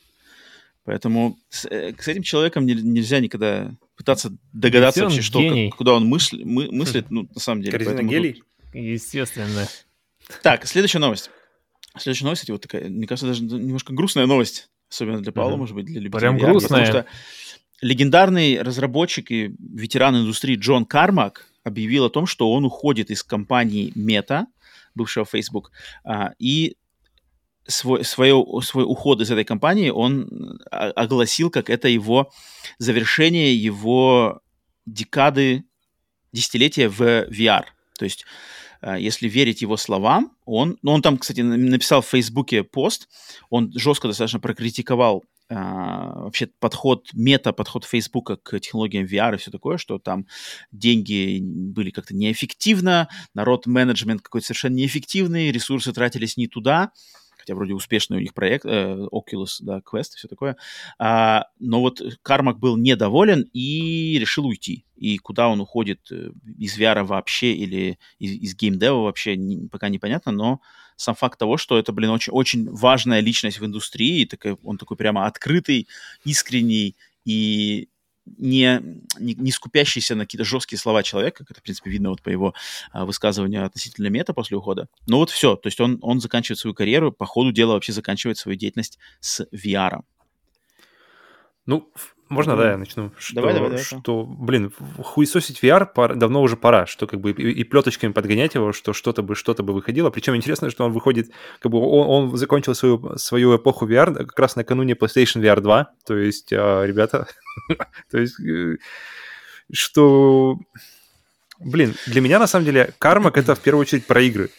[0.88, 5.92] Поэтому с, э, с этим человеком не, нельзя никогда пытаться догадаться вообще, что, как, куда
[5.92, 7.78] он мысли, мы, мыслит, ну, на самом деле.
[7.78, 8.42] Поэтому гелий?
[8.72, 9.68] Естественно.
[10.42, 11.30] Так, следующая новость.
[11.98, 14.70] Следующая новость, кстати, вот такая, мне кажется, даже немножко грустная новость.
[14.90, 16.86] Особенно для Павла, mm может быть, для любителей Прям грустная.
[16.86, 17.06] Потому что
[17.82, 23.92] легендарный разработчик и ветеран индустрии Джон Кармак объявил о том, что он уходит из компании
[23.94, 24.46] Meta,
[24.94, 25.70] бывшего Facebook,
[26.02, 26.76] а, и
[27.68, 32.30] свой, свое, свой уход из этой компании он огласил, как это его
[32.78, 34.40] завершение его
[34.86, 35.64] декады,
[36.32, 37.64] десятилетия в VR.
[37.98, 38.24] То есть,
[38.80, 43.08] а, если верить его словам, он, ну, он там, кстати, написал в Фейсбуке пост,
[43.50, 49.78] он жестко достаточно прокритиковал а, вообще подход, мета-подход Фейсбука к технологиям VR и все такое,
[49.78, 50.26] что там
[50.72, 56.92] деньги были как-то неэффективно, народ менеджмент какой-то совершенно неэффективный, ресурсы тратились не туда,
[57.48, 60.56] хотя вроде успешный у них проект, э, Oculus, да, Quest и все такое.
[60.98, 64.84] А, но вот Кармак был недоволен и решил уйти.
[64.96, 69.88] И куда он уходит, э, из VR вообще или из, из геймдева вообще, не, пока
[69.88, 70.60] непонятно, но
[70.96, 74.98] сам факт того, что это, блин, очень, очень важная личность в индустрии, такой, он такой
[74.98, 75.88] прямо открытый,
[76.24, 77.88] искренний и
[78.36, 78.80] не,
[79.18, 82.28] не, не скупящийся на какие-то жесткие слова человека, как это, в принципе, видно вот по
[82.28, 82.54] его
[82.92, 84.88] а, высказыванию относительно мета после ухода.
[85.06, 88.38] Но вот все, то есть он, он заканчивает свою карьеру, по ходу дела вообще заканчивает
[88.38, 90.00] свою деятельность с VR.
[91.66, 91.90] Ну,
[92.28, 93.10] можно, да, я начну?
[93.18, 93.84] Что, давай, давай, давай.
[93.84, 98.54] Что, блин, хуесосить VR пора, давно уже пора, что как бы и, и плеточками подгонять
[98.54, 100.10] его, что что-то бы, что-то бы выходило.
[100.10, 101.30] Причем интересно, что он выходит,
[101.60, 105.90] как бы он, он закончил свою, свою эпоху VR как раз накануне PlayStation VR 2.
[106.06, 107.28] То есть, а, ребята,
[108.10, 108.76] то есть, э,
[109.72, 110.58] что...
[111.60, 114.50] Блин, для меня, на самом деле, Кармак— это в первую очередь про игры.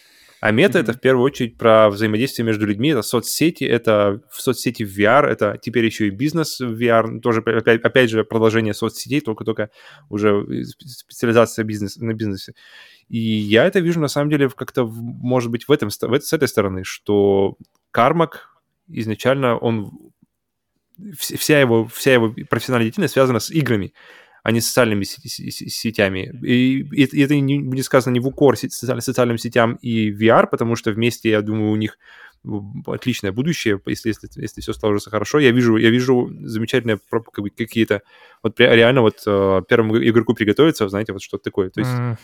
[0.42, 0.82] А мета mm-hmm.
[0.82, 5.26] это в первую очередь про взаимодействие между людьми, это соцсети, это в соцсети в VR,
[5.26, 9.70] это теперь еще и бизнес в VR, тоже опять, опять же продолжение соцсетей, только-только
[10.10, 12.54] уже специализация бизнес, на бизнесе.
[13.10, 16.48] И я это вижу на самом деле как-то, может быть, в этом, в, с этой
[16.48, 17.58] стороны, что
[17.92, 18.50] Кармак
[18.88, 19.92] изначально он
[21.18, 23.94] вся его, вся его профессиональная деятельность связана с играми,
[24.44, 26.32] а не социальными сетями.
[26.44, 30.92] И, и это не будет сказано не в укор социальным сетям и VR, потому что
[30.92, 31.98] вместе, я думаю, у них
[32.88, 35.40] отличное будущее, если, если, если все сложится хорошо.
[35.40, 37.00] Я вижу, я вижу замечательные
[37.58, 38.02] какие-то...
[38.42, 41.70] Вот реально вот э, первому игроку приготовиться, знаете, вот что-то такое.
[41.70, 42.18] То есть mm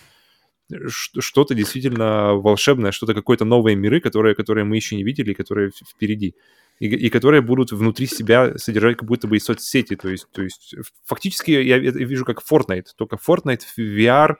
[0.87, 6.35] что-то действительно волшебное, что-то какое-то новые миры, которые, которые мы еще не видели, которые впереди.
[6.80, 9.95] И, и которые будут внутри себя содержать как будто бы и соцсети.
[9.95, 10.76] То есть, то есть
[11.06, 14.35] фактически я, вижу как Fortnite, только Fortnite в VR,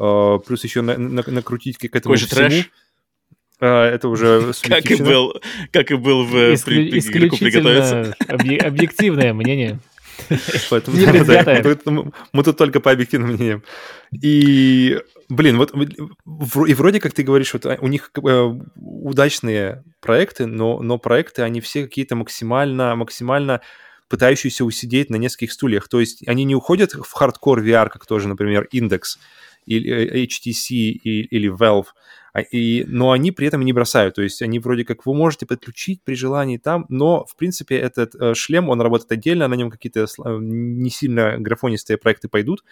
[0.00, 2.48] э, плюс еще на, на, накрутить к этому Какой всему.
[2.48, 2.70] Трэш?
[3.60, 5.34] А, это уже как и был,
[5.72, 8.14] как и был в Исклю- при, исключительно
[8.60, 9.78] объективное мнение.
[10.70, 13.62] Поэтому, не да, мы, мы тут только по объективным мнениям.
[14.12, 20.80] И, блин, вот и вроде как ты говоришь, вот у них э, удачные проекты, но,
[20.80, 23.60] но проекты, они все какие-то максимально, максимально
[24.08, 25.88] пытающиеся усидеть на нескольких стульях.
[25.88, 29.18] То есть они не уходят в хардкор VR, как тоже, например, Index
[29.66, 31.86] или э, HTC или Valve,
[32.32, 34.16] а, и, но они при этом не бросают.
[34.16, 38.14] То есть они вроде как вы можете подключить при желании там, но в принципе этот
[38.14, 42.64] э, шлем, он работает отдельно, на нем какие-то не сильно графонистые проекты пойдут.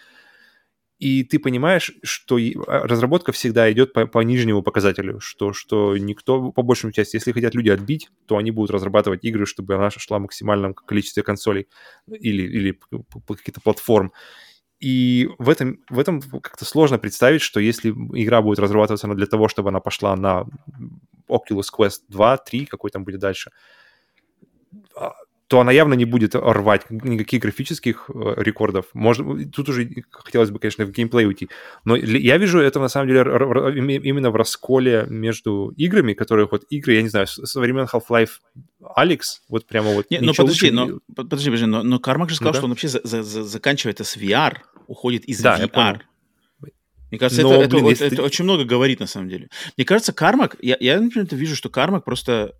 [1.03, 6.53] И ты понимаешь, что а, разработка всегда идет по, по нижнему показателю, что, что никто,
[6.53, 10.17] по большей части, если хотят люди отбить, то они будут разрабатывать игры, чтобы она шла
[10.17, 11.67] в максимальном количестве консолей
[12.07, 12.79] или, или
[13.27, 14.13] каких-то платформ.
[14.79, 19.49] И в этом, в этом как-то сложно представить, что если игра будет разрабатываться для того,
[19.49, 20.45] чтобы она пошла на
[21.27, 23.51] Oculus Quest 2, 3, какой там будет дальше,
[24.95, 25.11] а,
[25.47, 28.85] то она явно не будет рвать никаких графических э, рекордов.
[28.93, 31.49] Может, тут уже хотелось бы, конечно, в геймплей уйти.
[31.85, 36.93] Но я вижу это, на самом деле, именно в расколе между играми, которые вот игры,
[36.93, 38.39] я не знаю, со времен Half-Life
[38.95, 40.09] Алекс, вот прямо вот...
[40.09, 40.71] Не, ну подожди, лучше...
[40.71, 42.59] но, подожди, подожди, но, но Кармак же сказал, ну, да?
[42.59, 44.57] что он вообще за, за, за, заканчивает это с VR,
[44.87, 46.01] уходит из да, VR.
[47.13, 48.21] Мне кажется, Но, это, блин, это, это, ты...
[48.23, 49.47] очень много говорит на самом деле.
[49.77, 52.55] Мне кажется, Кармак, я, я например, вижу, что Кармак просто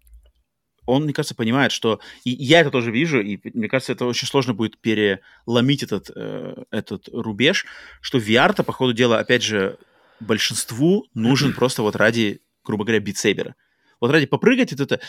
[0.85, 1.99] он, мне кажется, понимает, что...
[2.23, 6.63] И я это тоже вижу, и мне кажется, это очень сложно будет переломить этот, э,
[6.71, 7.65] этот рубеж,
[8.01, 9.77] что VR-то, по ходу дела, опять же,
[10.19, 13.55] большинству нужен просто вот ради, грубо говоря, битсейбера.
[14.03, 14.99] Вот ради попрыгать, это, это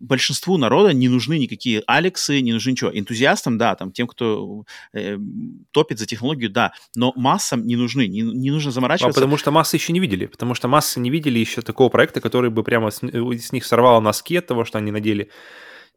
[0.00, 2.96] большинству народа не нужны никакие Алексы, не нужны ничего.
[2.96, 4.62] Энтузиастам, да, там, тем, кто
[4.92, 5.18] э,
[5.72, 9.18] топит за технологию, да, но массам не нужны, не, не нужно заморачиваться.
[9.18, 12.20] А потому что массы еще не видели, потому что массы не видели еще такого проекта,
[12.20, 15.28] который бы прямо с, с них сорвало носки от того, что они надели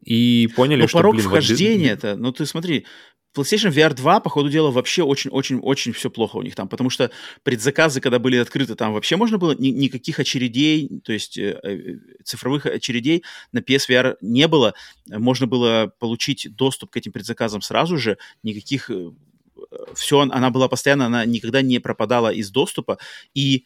[0.01, 2.03] и поняли, Но что, порог блин, вхождения вот...
[2.03, 2.87] это, ну ты смотри,
[3.35, 7.11] PlayStation VR 2, по ходу дела, вообще очень-очень-очень все плохо у них там, потому что
[7.43, 11.95] предзаказы, когда были открыты, там вообще можно было ни, никаких очередей, то есть э, э
[12.23, 14.73] цифровых очередей на PSVR не было.
[15.07, 18.89] Можно было получить доступ к этим предзаказам сразу же, никаких...
[18.89, 19.11] Э,
[19.93, 22.97] все, она была постоянно, она никогда не пропадала из доступа,
[23.33, 23.65] и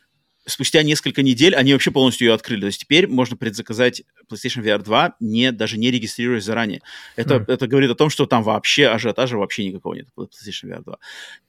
[0.50, 2.62] спустя несколько недель они вообще полностью ее открыли.
[2.62, 6.82] То есть теперь можно предзаказать PlayStation VR 2, не, даже не регистрируясь заранее.
[7.16, 7.46] Это, mm.
[7.48, 10.98] это говорит о том, что там вообще ажиотажа вообще никакого нет PlayStation VR 2.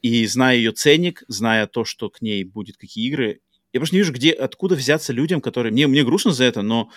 [0.02, 3.40] И зная ее ценник, зная то, что к ней будет какие игры,
[3.72, 5.72] я просто не вижу, где, откуда взяться людям, которые...
[5.72, 6.90] Мне, мне грустно за это, но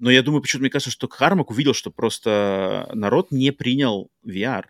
[0.00, 4.64] но я думаю, почему-то мне кажется, что Кармак увидел, что просто народ не принял VR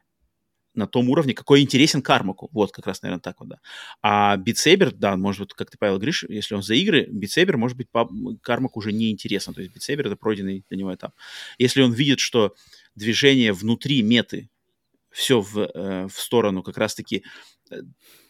[0.74, 2.48] на том уровне, какой интересен Кармаку.
[2.52, 3.60] Вот как раз, наверное, так вот, да.
[4.02, 7.76] А битсейбер, да, может быть, как ты, Павел, говоришь, если он за игры, битсейбер, может
[7.76, 7.88] быть,
[8.42, 9.54] Кармак уже не интересен.
[9.54, 11.14] То есть битсейбер— это пройденный для него этап.
[11.58, 12.54] Если он видит, что
[12.94, 14.50] движение внутри меты
[15.10, 17.24] все в, э, в сторону как раз-таки
[17.70, 17.76] э,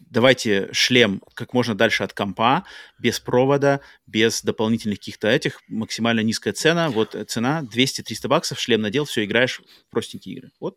[0.01, 2.65] давайте шлем как можно дальше от компа,
[2.99, 9.07] без провода, без дополнительных каких-то этих, максимально низкая цена, вот цена 200-300 баксов, шлем надел,
[9.07, 10.51] все, играешь в простенькие игры.
[10.61, 10.77] Вот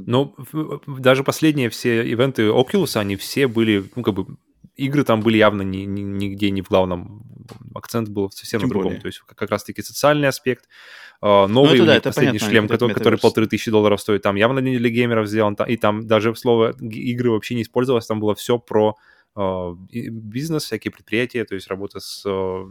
[0.00, 0.34] Но
[0.86, 4.26] даже последние все ивенты Oculus, они все были, ну, как бы,
[4.76, 7.22] игры там были явно ни, ни, нигде не в главном.
[7.74, 8.88] Акцент был совсем Тем на другом.
[8.90, 9.00] Более.
[9.00, 10.68] То есть как раз-таки социальный аспект.
[11.22, 14.58] Uh, новый ну, да, последний понятно, шлем, который, который полторы тысячи долларов стоит, там явно
[14.58, 18.58] не для геймеров сделан, и там даже слово игры вообще не использовалось, там было все
[18.58, 18.96] про
[19.34, 22.70] uh, бизнес, всякие предприятия, то есть работа с uh,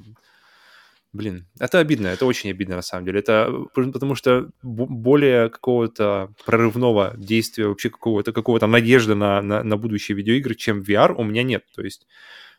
[1.14, 3.20] Блин, это обидно, это очень обидно на самом деле.
[3.20, 10.18] Это потому что более какого-то прорывного действия, вообще какого-то какого-то надежды на, на, на будущее
[10.18, 11.66] видеоигры, чем VR, у меня нет.
[11.76, 12.08] То есть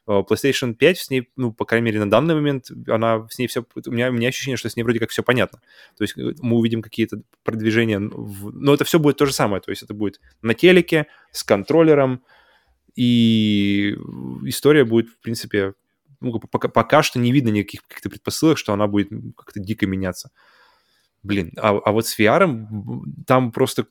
[0.06, 3.48] э, PlayStation 5 с ней, ну, по крайней мере, на данный момент, она с ней
[3.48, 3.66] все...
[3.86, 5.58] У меня, у меня ощущение, что с ней вроде как все понятно.
[5.98, 8.52] То есть э, мы увидим какие-то продвижения, в...
[8.54, 9.62] но это все будет то же самое.
[9.62, 12.22] То есть это будет на телеке, с контроллером,
[12.94, 13.96] и
[14.44, 15.74] история будет, в принципе,
[16.24, 20.30] ну, пока, пока что не видно никаких каких-то предпосылок, что она будет как-то дико меняться.
[21.22, 22.66] блин, а, а вот с VR
[23.26, 23.86] там просто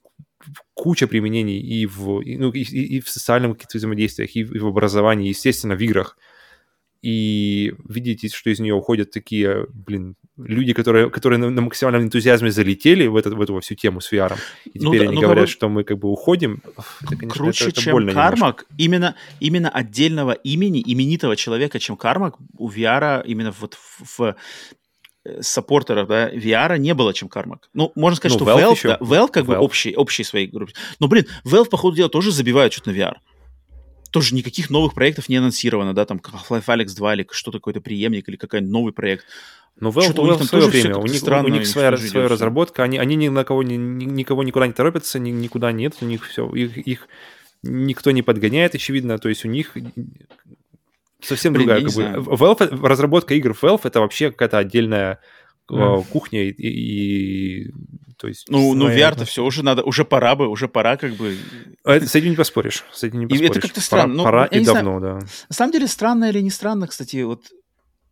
[0.73, 5.29] куча применений и в, и, ну, и, и в социальном каких-то взаимодействиях, и в образовании,
[5.29, 6.17] естественно, в играх.
[7.03, 12.49] И видите, что из нее уходят такие, блин, люди, которые, которые на, на максимальном энтузиазме
[12.49, 14.37] залетели в, этот, в эту всю тему с VR.
[14.73, 16.61] И ну, теперь да, они ну, говорят, что мы как бы уходим.
[17.01, 22.37] Это, конечно, Круче, это, это чем Кармак, именно, именно отдельного имени, именитого человека, чем Кармак,
[22.57, 24.35] у VR именно вот в, в
[25.25, 27.69] э, саппортеров да, VR не было, чем Кармак.
[27.73, 29.47] Ну, можно сказать, ну, что Valve, Valve, да, Valve как Valve.
[29.47, 30.71] бы общий, общий своей группе.
[31.01, 33.15] Но, блин, Valve, по ходу дела, тоже забивают что-то на VR
[34.13, 38.29] тоже никаких новых проектов не анонсировано, да, там Half-Life Alyx 2 или что-то какой-то преемник
[38.29, 39.25] или какой-то новый проект.
[39.79, 42.27] Но Valve, Что-то у них там свое время, у них, странно, у них своя, своя
[42.27, 46.05] разработка, они, они ни на кого, ни, никого никуда не торопятся, ни, никуда нет, у
[46.05, 47.07] них все, их, их
[47.63, 49.75] никто не подгоняет, очевидно, то есть у них
[51.19, 55.19] совсем Блин, другая, как бы, Valve, разработка игр Valve это вообще какая-то отдельная
[55.71, 56.05] mm.
[56.09, 57.71] кухня и, и, и
[58.17, 61.37] то есть ну ну VR-то все уже надо уже пора бы уже пора как бы
[61.83, 64.43] а это, с этим не поспоришь с этим не поспоришь и это как-то странно пора,
[64.43, 65.19] ну, пора и давно знаю.
[65.19, 67.45] да на самом деле странно или не странно кстати вот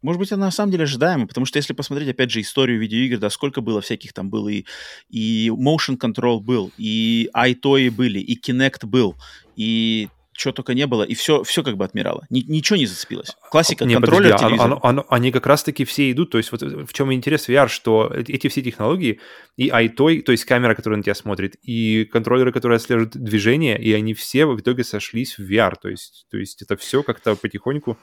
[0.01, 3.19] может быть, она на самом деле ожидаема, потому что если посмотреть, опять же, историю видеоигр,
[3.19, 4.65] да, сколько было всяких там было, и,
[5.09, 9.15] и Motion Control был, и iToy были, и Kinect был,
[9.55, 10.09] и
[10.41, 12.25] чего только не было, и все, все как бы отмирало.
[12.29, 13.35] Ни, ничего не зацепилось.
[13.49, 14.65] Классика, не, контроллер, подожди, телевизор.
[14.65, 18.11] Оно, оно, они как раз-таки все идут, то есть вот в чем интерес VR, что
[18.13, 19.19] эти все технологии,
[19.57, 23.93] и iToy, то есть камера, которая на тебя смотрит, и контроллеры, которые отслеживают движение, и
[23.93, 27.97] они все в итоге сошлись в VR, то есть, то есть это все как-то потихоньку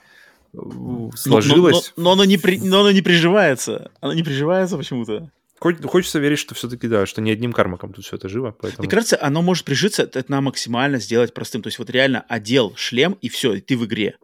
[1.14, 1.92] сложилось.
[1.96, 3.90] Но, но, но, но, оно не при, но оно не приживается.
[4.00, 5.30] Оно не приживается почему-то.
[5.58, 8.54] Хочется верить, что все-таки да, что не одним кармаком тут все это живо.
[8.60, 8.82] Поэтому...
[8.82, 11.62] Мне кажется, оно может прижиться, это на максимально сделать простым.
[11.62, 14.16] То есть вот реально одел шлем, и все, и ты в игре.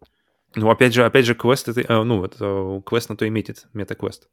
[0.55, 3.65] Ну, опять же, опять же, квест, это, э, ну, это, квест на то и метит,
[3.73, 4.29] мета-квест.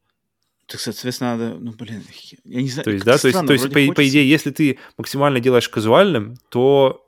[0.66, 2.04] Так, соответственно, надо, ну, блин,
[2.44, 2.84] я не знаю.
[2.84, 6.36] То есть, да, то есть, то есть по, по идее, если ты максимально делаешь казуальным,
[6.50, 7.04] то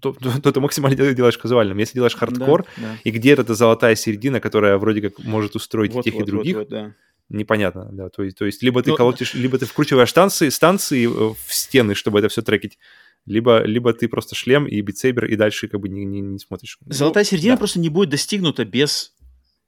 [0.00, 1.78] то, то, то ты максимально делаешь казуальным.
[1.78, 2.96] Если делаешь хардкор, да, да.
[3.04, 6.60] и где-то золотая середина, которая вроде как может устроить вот, тех вот, и других, вот,
[6.62, 6.94] вот, да.
[7.28, 8.08] Непонятно, да.
[8.08, 8.96] То есть, то есть либо ты Но...
[8.96, 12.78] колотишь, либо ты вкручиваешь станции, станции в стены, чтобы это все трекить,
[13.26, 16.78] либо, либо ты просто шлем и битсейбер, и дальше как бы не, не, не смотришь.
[16.86, 17.58] Золотая ну, середина да.
[17.58, 19.14] просто не будет достигнута без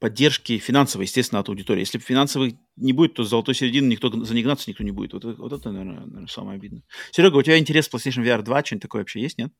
[0.00, 1.80] поддержки финансовой, естественно, от аудитории.
[1.80, 5.12] Если финансовых не будет, то золотой середины никто за ней гнаться никто не будет.
[5.12, 6.82] Вот, вот это, наверное, наверное, самое обидное.
[7.12, 9.52] Серега, у тебя интерес в PlayStation VR 2, что-нибудь такое вообще есть, нет?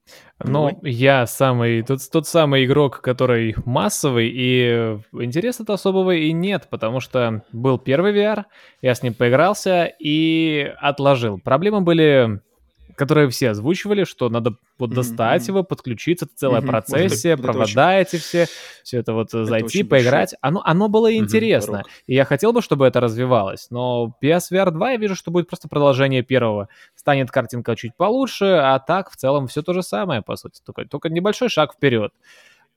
[0.43, 7.01] Ну, я самый, тот, тот самый игрок, который массовый, и интереса-то особого и нет, потому
[7.01, 8.45] что был первый VR,
[8.81, 11.39] я с ним поигрался и отложил.
[11.39, 12.41] Проблемы были
[12.97, 15.49] которые все озвучивали, что надо вот достать mm-hmm.
[15.49, 16.67] его, подключиться, это целая mm-hmm.
[16.67, 18.19] процессия, это, провода это очень...
[18.19, 18.47] эти все,
[18.83, 20.35] все это вот это зайти, поиграть.
[20.41, 21.17] Оно, оно было mm-hmm.
[21.17, 25.49] интересно, и я хотел бы, чтобы это развивалось, но PSVR 2 я вижу, что будет
[25.49, 26.69] просто продолжение первого.
[26.95, 30.85] Станет картинка чуть получше, а так в целом все то же самое, по сути, только,
[30.87, 32.13] только небольшой шаг вперед.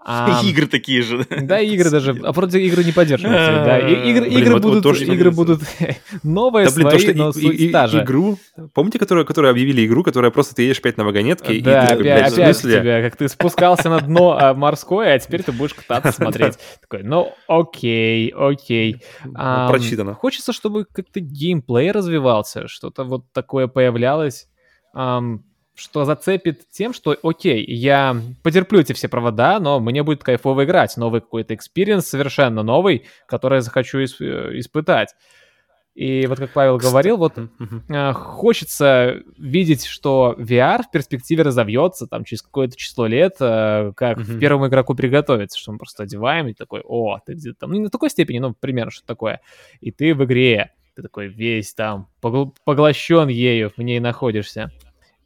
[0.06, 1.26] А, игры такие же.
[1.30, 2.20] Да, игры даже.
[2.24, 3.64] А просто игры не поддерживаются.
[3.66, 5.62] Да, игры, блин, игры вот, будут, вот игры будут
[6.24, 8.04] новые, да, блин, свои, то, что но и, и, та же.
[8.04, 8.38] Игру,
[8.74, 11.62] помните, которую, которую объявили игру, которая просто ты едешь опять на вагонетке?
[11.62, 15.44] Да, и ты, опять, опять тебя, как ты спускался на дно а, морское, а теперь
[15.44, 16.56] ты будешь кататься, смотреть.
[16.82, 19.02] Такой, ну окей, окей.
[19.34, 20.16] Прочитано.
[20.16, 24.48] Хочется, чтобы как-то геймплей развивался, что-то вот такое появлялось
[25.76, 30.96] что зацепит тем, что, окей, я потерплю эти все провода, но мне будет кайфово играть.
[30.98, 35.16] Новый какой-то experience совершенно новый, который я захочу исп- испытать.
[35.96, 36.92] И вот как Павел Кстати.
[36.92, 43.36] говорил, вот э, хочется видеть, что VR в перспективе разовьется там через какое-то число лет,
[43.40, 44.40] э, как mm-hmm.
[44.40, 47.84] первому игроку приготовиться, что мы просто одеваем и такой, о, ты где-то там, ну не
[47.84, 49.42] на такой степени, но примерно что такое.
[49.82, 54.72] И ты в игре, ты такой весь там погл- поглощен ею, в ней находишься.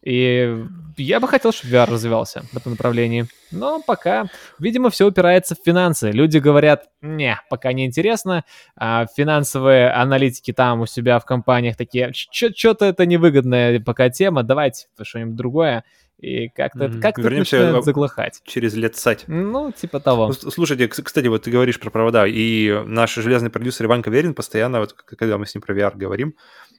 [0.08, 0.66] И
[0.96, 3.26] я бы хотел, чтобы VR развивался в этом направлении.
[3.52, 4.28] Но пока,
[4.58, 6.12] видимо, все упирается в финансы.
[6.12, 8.46] Люди говорят, не, пока не интересно.
[8.78, 14.88] А финансовые аналитики там у себя в компаниях такие, что-то это невыгодная пока тема, давайте
[15.02, 15.84] что-нибудь другое.
[16.20, 17.02] И как-то mm-hmm.
[17.02, 18.42] как Вернемся заглохать.
[18.46, 19.26] Через лет сать.
[19.28, 20.32] Ну, типа того.
[20.32, 24.94] Слушайте, кстати, вот ты говоришь про провода, и наш железный продюсер Иван Каверин постоянно, вот
[24.94, 26.34] когда мы с ним про VR говорим,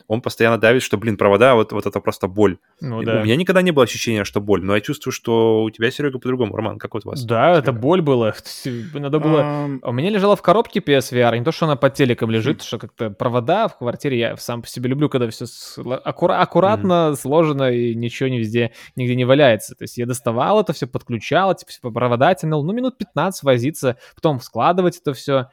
[0.09, 2.57] он постоянно давит, что, блин, провода, вот, вот это просто боль.
[2.81, 3.21] Ну, да.
[3.21, 6.19] У меня никогда не было ощущения, что боль, но я чувствую, что у тебя, Серега,
[6.19, 6.57] по-другому.
[6.57, 7.23] Роман, как вот у вас?
[7.25, 7.59] Да, Серега?
[7.59, 8.35] это боль была.
[8.95, 9.41] Надо было...
[9.41, 9.79] Um...
[9.83, 12.65] У меня лежала в коробке PSVR, не то, что она под телеком лежит, mm.
[12.65, 17.17] что как-то провода в квартире, я сам по себе люблю, когда все аккура- аккуратно mm.
[17.17, 19.75] сложено и ничего не везде, нигде не валяется.
[19.75, 24.41] То есть я доставал это все, подключал, типа, провода тянул, ну, минут 15 возиться, потом
[24.41, 25.49] складывать это все.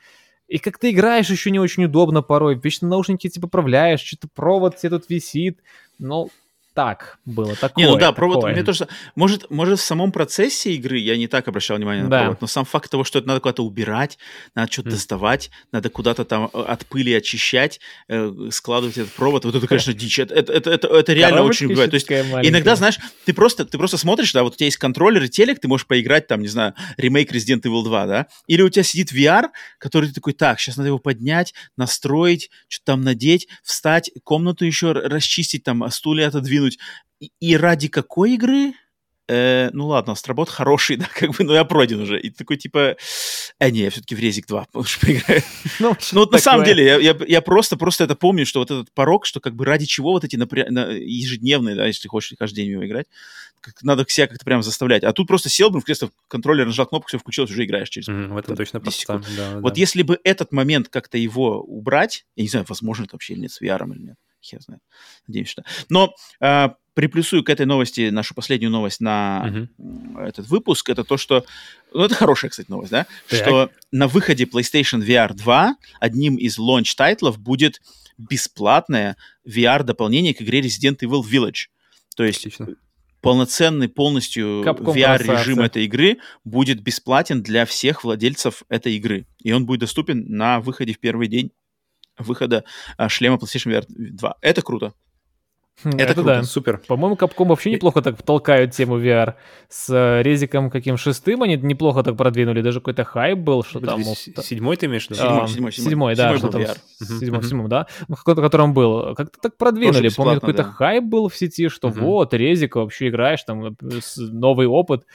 [0.47, 2.59] И как ты играешь, еще не очень удобно порой.
[2.61, 5.59] Вечно наушники типа поправляешь, что-то провод тебе тут висит.
[5.97, 6.29] Ну,
[6.75, 7.85] так было, такое.
[7.85, 8.51] Не, ну да, провод, такое.
[8.51, 12.19] мне тоже, может, может в самом процессе игры я не так обращал внимание на да.
[12.19, 14.17] провод, но сам факт того, что это надо куда-то убирать,
[14.55, 14.91] надо что-то mm.
[14.91, 17.79] доставать, надо куда-то там э, от пыли очищать,
[18.09, 21.69] э, складывать этот провод, вот это, конечно, дичь, это, это, это, это, это реально очень
[21.69, 21.91] бывает.
[21.91, 22.49] То есть маленькая.
[22.49, 25.61] иногда, знаешь, ты просто, ты просто смотришь, да, вот у тебя есть контроллер и телек,
[25.61, 29.13] ты можешь поиграть там, не знаю, ремейк Resident Evil 2, да, или у тебя сидит
[29.13, 29.45] VR,
[29.79, 34.91] который ты такой, так, сейчас надо его поднять, настроить, что-то там надеть, встать, комнату еще
[34.91, 36.79] расчистить, там, стулья отодвинуть, выкинуть.
[37.19, 38.73] И, и ради какой игры?
[39.27, 42.19] Э, ну ладно, Астробот хороший, да, как бы, но я пройден уже.
[42.19, 42.95] И такой, типа,
[43.59, 45.41] э, не, я все-таки в Резик 2 лучше поиграю.
[45.79, 48.71] Ну, ну вот на самом деле, я, я, я просто, просто это помню, что вот
[48.71, 50.65] этот порог, что как бы ради чего вот эти напря...
[50.65, 53.07] ежедневные, да, если хочешь каждый день его играть,
[53.61, 55.03] как, надо себя как-то прям заставлять.
[55.03, 58.07] А тут просто сел, бы в кресло, контроллер, нажал кнопку, все включилось, уже играешь через
[58.07, 59.79] mm, В этом точно да, Вот да.
[59.79, 63.51] если бы этот момент как-то его убрать, я не знаю, возможно это вообще или нет,
[63.51, 64.81] с VR или нет, хер знает.
[65.27, 65.63] Надеюсь, что.
[65.89, 70.27] Но э, приплюсую к этой новости нашу последнюю новость на uh-huh.
[70.27, 70.89] этот выпуск.
[70.89, 71.45] Это то, что...
[71.93, 73.05] Ну, это хорошая, кстати, новость, да?
[73.29, 73.39] Так.
[73.39, 77.81] Что на выходе PlayStation VR 2 одним из launch- тайтлов будет
[78.17, 81.67] бесплатное VR-дополнение к игре Resident Evil Village.
[82.15, 82.75] То есть Отлично.
[83.21, 89.27] полноценный полностью VR-режим этой игры будет бесплатен для всех владельцев этой игры.
[89.43, 91.51] И он будет доступен на выходе в первый день
[92.17, 92.63] выхода
[92.97, 94.35] а, шлема PlayStation VR 2.
[94.41, 94.93] Это круто.
[95.83, 96.43] Хм, это, это круто, да.
[96.43, 96.77] супер.
[96.87, 99.33] По-моему, Capcom вообще неплохо так толкают тему VR.
[99.67, 102.61] С э, резиком каким шестым они неплохо так продвинули.
[102.61, 104.01] Даже какой-то хайп был, что там...
[104.01, 105.21] Седьмой ты имеешь в виду?
[105.21, 105.89] Седьмой, седьмой, седьмой.
[105.89, 106.33] Седьмой, да.
[106.33, 106.77] Седьмой был VR.
[107.19, 107.87] Седьмой, седьмой, да.
[108.07, 109.15] Ну, какой-то, котором был.
[109.15, 110.09] Как-то так продвинули.
[110.15, 110.71] Помню, какой-то да.
[110.71, 113.73] хайп был в сети, что вот, резик вообще играешь, там э,
[114.17, 115.05] новый опыт.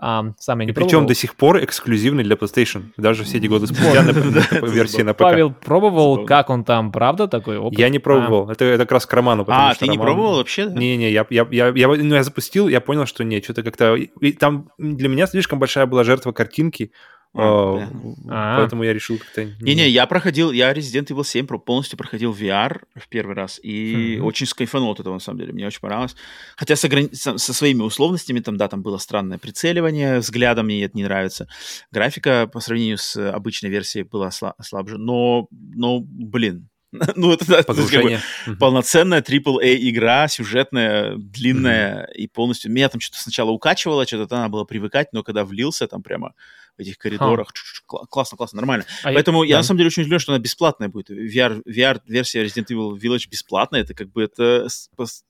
[0.00, 3.48] А, сам я не и причем до сих пор эксклюзивный для PlayStation, даже все эти
[3.48, 5.20] годы спустя на версии на ПК.
[5.20, 7.76] Павел пробовал, как он там, правда, такой опыт?
[7.76, 9.44] Я не пробовал, это как раз к Роману.
[9.48, 10.66] А, ты не пробовал вообще?
[10.66, 13.98] Не-не, я ну, я запустил, я понял, что нет, что-то как-то...
[14.38, 16.92] Там для меня слишком большая была жертва картинки,
[17.34, 17.88] а,
[18.28, 18.58] а.
[18.58, 19.44] Поэтому я решил как-то...
[19.60, 24.46] Не-не, я проходил, я Resident Evil 7 полностью проходил VR в первый раз, и очень
[24.46, 26.16] скайфанул от этого, на самом деле, мне очень понравилось.
[26.56, 27.10] Хотя с ограни...
[27.12, 31.48] со, своими условностями, там, да, там было странное прицеливание, взглядом мне это не нравится.
[31.90, 36.68] Графика по сравнению с обычной версией была слабже, но, но блин,
[37.16, 38.18] ну, это, это как бы,
[38.58, 42.72] полноценная AAA игра, сюжетная, длинная и полностью...
[42.72, 46.32] Меня там что-то сначала укачивало, что-то надо было привыкать, но когда влился, там прямо
[46.78, 47.48] в этих коридорах.
[47.88, 47.98] Ха.
[48.08, 48.84] Классно, классно, нормально.
[49.02, 49.58] А Поэтому я, я да.
[49.58, 51.10] на самом деле очень удивлен, что она бесплатная будет.
[51.10, 53.80] VR, VR-версия Resident Evil Village бесплатная.
[53.80, 54.68] Это как бы это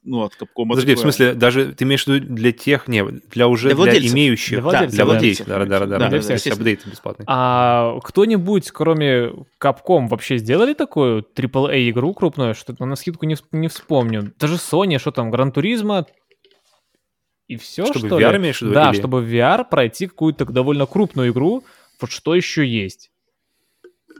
[0.02, 0.68] ну, от Capcom.
[0.68, 4.08] Подожди, в смысле, даже ты имеешь в виду для тех, не, для уже для, для
[4.08, 4.58] имеющих.
[4.58, 4.90] Для владельцев.
[4.90, 6.52] Да, для владельцев, да, да, да, да, для всех.
[6.52, 7.24] апдейт бесплатный.
[7.28, 14.32] А кто-нибудь, кроме Capcom, вообще сделали такую AAA-игру крупную, что на скидку не, не вспомню.
[14.38, 16.06] Даже Sony, что там, Гран Туризма,
[17.48, 18.38] и все, чтобы что VR ли?
[18.38, 18.74] имеешь в виду?
[18.74, 18.98] Да, или...
[18.98, 21.64] чтобы в VR пройти какую-то довольно крупную игру,
[22.00, 23.10] вот что еще есть.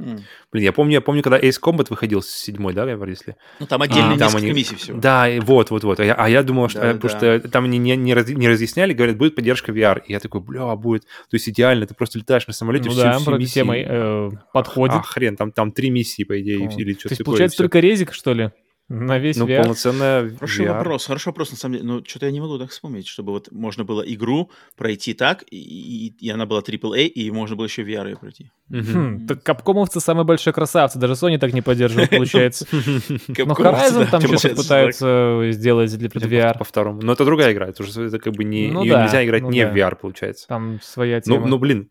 [0.01, 0.21] Mm.
[0.53, 3.37] Блин, я помню, я помню, когда Ace Combat выходил с седьмой, да, если...
[3.59, 4.53] Ну, там отдельно а, там они...
[4.53, 4.99] миссий всего.
[5.01, 6.01] Да, вот, вот, вот.
[6.01, 6.81] А я, а я думал, что...
[6.81, 7.39] Да, потому да.
[7.39, 10.01] что там они не, не, раз, не разъясняли, говорят, будет поддержка VR.
[10.07, 11.03] И я такой, бля, будет.
[11.03, 13.55] То есть идеально, ты просто летаешь на самолете, ну, все, да, все миссии.
[13.55, 14.97] Темой, э, подходит.
[14.97, 16.73] А, хрен, там, там три миссии, по идее, О.
[16.73, 18.53] или что-то То есть, получается, только резик, что ли?
[18.89, 19.63] На весь ну, VR?
[19.63, 20.79] полноценная Хороший VR.
[20.79, 21.87] вопрос, хороший вопрос, на самом деле.
[21.87, 25.57] Ну, что-то я не могу так вспомнить, чтобы вот можно было игру пройти так, и,
[25.59, 28.51] и, и она была AAA, и можно было еще VR ее пройти.
[28.71, 32.67] Хм, так капкомовцы самые большие красавцы, даже Sony так не поддерживает, получается.
[32.73, 36.59] Но Horizon там что-то пытаются сделать для VR.
[36.59, 37.03] По второму.
[37.03, 38.71] Но это другая игра, это уже как бы не...
[38.71, 40.49] Ну нельзя играть ну не в VR, получается.
[40.49, 41.47] Там своя тема.
[41.47, 41.91] Ну, блин,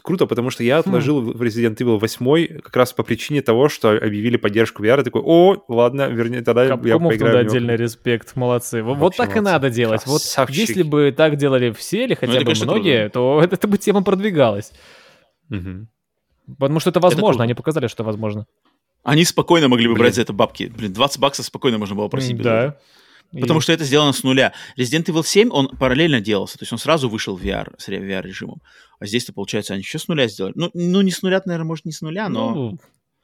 [0.00, 1.32] круто, потому что я отложил хм.
[1.32, 5.22] в Resident Evil 8 как раз по причине того, что объявили поддержку VR, и такой,
[5.24, 8.82] о, ладно, вернее, тогда Капкому я поиграю туда отдельный респект, молодцы.
[8.82, 9.38] Вот, вот так молодцы.
[9.38, 10.04] и надо делать.
[10.04, 10.60] Красавчики.
[10.60, 13.12] Вот если бы так делали все или хотя ну, бы конечно, многие, круто.
[13.12, 14.72] то это, это бы тема продвигалась.
[15.50, 15.86] Угу.
[16.58, 18.46] Потому что это возможно, это они показали, что возможно.
[19.02, 20.04] Они спокойно могли бы Блин.
[20.04, 20.72] брать за это бабки.
[20.76, 22.40] Блин, 20 баксов спокойно можно было просить.
[22.40, 22.76] Да.
[23.32, 23.62] Потому и...
[23.62, 24.52] что это сделано с нуля.
[24.76, 28.62] Resident Evil 7, он параллельно делался, то есть он сразу вышел в VR, с VR-режимом.
[29.00, 30.54] А здесь-то, получается, они еще с нуля сделали.
[30.56, 32.54] Ну, ну, не с нуля, наверное, может, не с нуля, но...
[32.54, 32.78] Ну,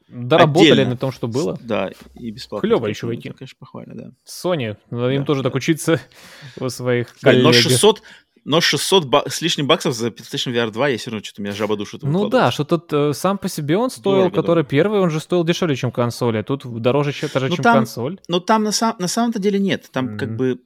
[0.08, 0.91] доработали отдельно.
[0.92, 1.58] на том, что было.
[1.62, 2.68] Да, и бесплатно.
[2.68, 3.28] Клево еще войти.
[3.28, 4.10] Это, конечно, похвально, да.
[4.26, 5.49] Sony, надо им тоже да.
[5.49, 6.00] так учиться
[6.60, 7.42] у своих коллег.
[7.42, 8.02] Но 600,
[8.44, 11.52] но 600 ба- с лишним баксов за PlayStation VR 2 я все равно что-то меня
[11.52, 11.98] жаба душу.
[12.02, 14.68] Ну да, что тут э, сам по себе он стоил, Дорого, который да.
[14.68, 18.20] первый, он же стоил дешевле, чем консоль, а тут дороже, даже, ну, чем там, консоль.
[18.28, 20.18] Ну там на, сам, на самом-то деле нет, там mm-hmm.
[20.18, 20.60] как бы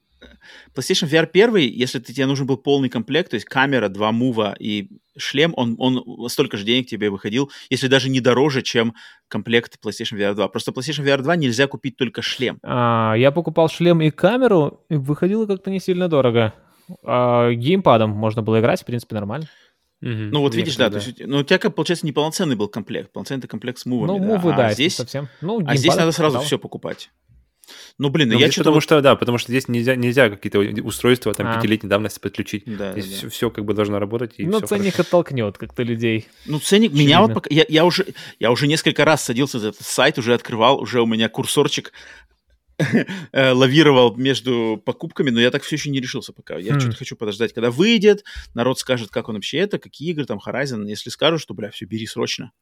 [0.75, 4.55] PlayStation VR 1, если ты, тебе нужен был полный комплект, то есть камера, два мува
[4.59, 8.95] и шлем, он, он столько же денег тебе выходил, если даже не дороже, чем
[9.29, 10.49] комплект PlayStation VR 2.
[10.49, 12.59] Просто PlayStation VR 2 нельзя купить только шлем.
[12.63, 16.55] А, я покупал шлем и камеру, и выходило как-то не сильно дорого.
[17.05, 19.49] А, геймпадом можно было играть, в принципе, нормально.
[20.01, 20.11] Угу.
[20.11, 21.01] Ну вот видишь, да, да.
[21.01, 24.11] То есть, ну у тебя, как получается, неполноценный был комплект, полноценный комплект с мувами.
[24.11, 25.29] Ну, мувы, да, а здесь, совсем.
[25.41, 27.11] Ну, а здесь надо сразу все покупать.
[27.99, 28.71] Ну, блин, ну, я что-то...
[28.71, 31.57] Потому что, да, потому что здесь нельзя, нельзя какие-то устройства там а.
[31.57, 32.63] пятилетней давности подключить.
[32.67, 33.17] Да, здесь да.
[33.17, 34.35] Все, все как бы должно работать.
[34.39, 35.09] И ну, ценник хорошо.
[35.09, 36.29] оттолкнет как-то людей.
[36.47, 37.07] Ну, ценник Очевидно.
[37.07, 37.49] меня вот пока...
[37.53, 38.07] Я, я, уже,
[38.39, 41.93] я уже несколько раз садился за этот сайт, уже открывал, уже у меня курсорчик
[43.33, 46.57] лавировал между покупками, но я так все еще не решился пока.
[46.57, 46.81] Я mm.
[46.81, 48.25] что-то хочу подождать, когда выйдет,
[48.55, 50.87] народ скажет, как он вообще это, какие игры, там, Horizon.
[50.87, 52.53] Если скажут, что, бля, все, бери срочно.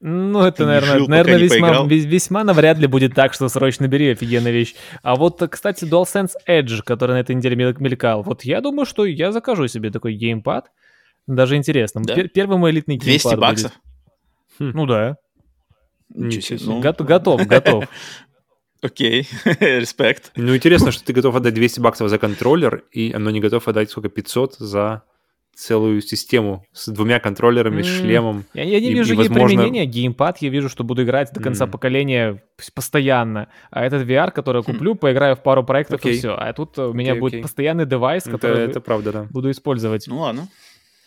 [0.00, 4.10] Ну, это, Ты наверное, жил, наверное весьма, весьма навряд ли будет так, что срочно бери,
[4.10, 4.74] офигенная вещь.
[5.02, 9.32] А вот, кстати, DualSense Edge, который на этой неделе мелькал, вот я думаю, что я
[9.32, 10.70] закажу себе такой геймпад.
[11.26, 12.02] Даже интересно.
[12.02, 12.14] Да?
[12.14, 13.72] Пер- первый мой элитный геймпад 200 баксов?
[14.58, 14.74] Будет.
[14.74, 15.16] Ну да.
[16.14, 16.70] Ничего себе.
[16.70, 16.80] Ну...
[16.80, 17.84] Готов, готов.
[18.86, 20.30] Окей, респект.
[20.36, 23.90] Ну, интересно, что ты готов отдать 200 баксов за контроллер, и оно не готов отдать
[23.90, 25.02] сколько, 500 за
[25.56, 27.84] целую систему с двумя контроллерами, mm.
[27.84, 28.44] с шлемом.
[28.54, 29.48] Я, я не и, вижу и, возможно...
[29.48, 29.86] применения.
[29.86, 31.70] Геймпад я вижу, что буду играть до конца mm.
[31.70, 32.42] поколения
[32.74, 33.48] постоянно.
[33.70, 34.72] А этот VR, который я хм.
[34.72, 34.98] куплю, mm.
[34.98, 36.12] поиграю в пару проектов okay.
[36.12, 36.34] и все.
[36.36, 37.42] А тут у меня okay, будет okay.
[37.42, 39.26] постоянный девайс, который это, это правда, да.
[39.30, 40.06] буду использовать.
[40.06, 40.46] Ну ладно.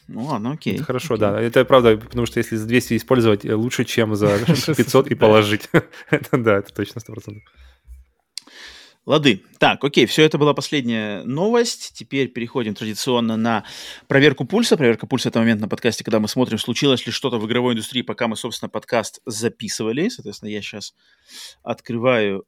[0.07, 0.73] Ну ладно, окей.
[0.73, 1.19] Это хорошо, окей.
[1.19, 1.39] да.
[1.39, 5.69] Это правда, потому что если за 200 использовать, э, лучше, чем за 500 и положить.
[6.09, 7.37] это да, это точно 100%.
[9.09, 9.43] Лады.
[9.57, 11.93] Так, окей, все это была последняя новость.
[11.95, 13.63] Теперь переходим традиционно на
[14.07, 14.77] проверку пульса.
[14.77, 18.03] Проверка пульса— это момент на подкасте, когда мы смотрим, случилось ли что-то в игровой индустрии,
[18.03, 20.09] пока мы, собственно, подкаст записывали.
[20.09, 20.93] Соответственно, я сейчас
[21.63, 22.45] открываю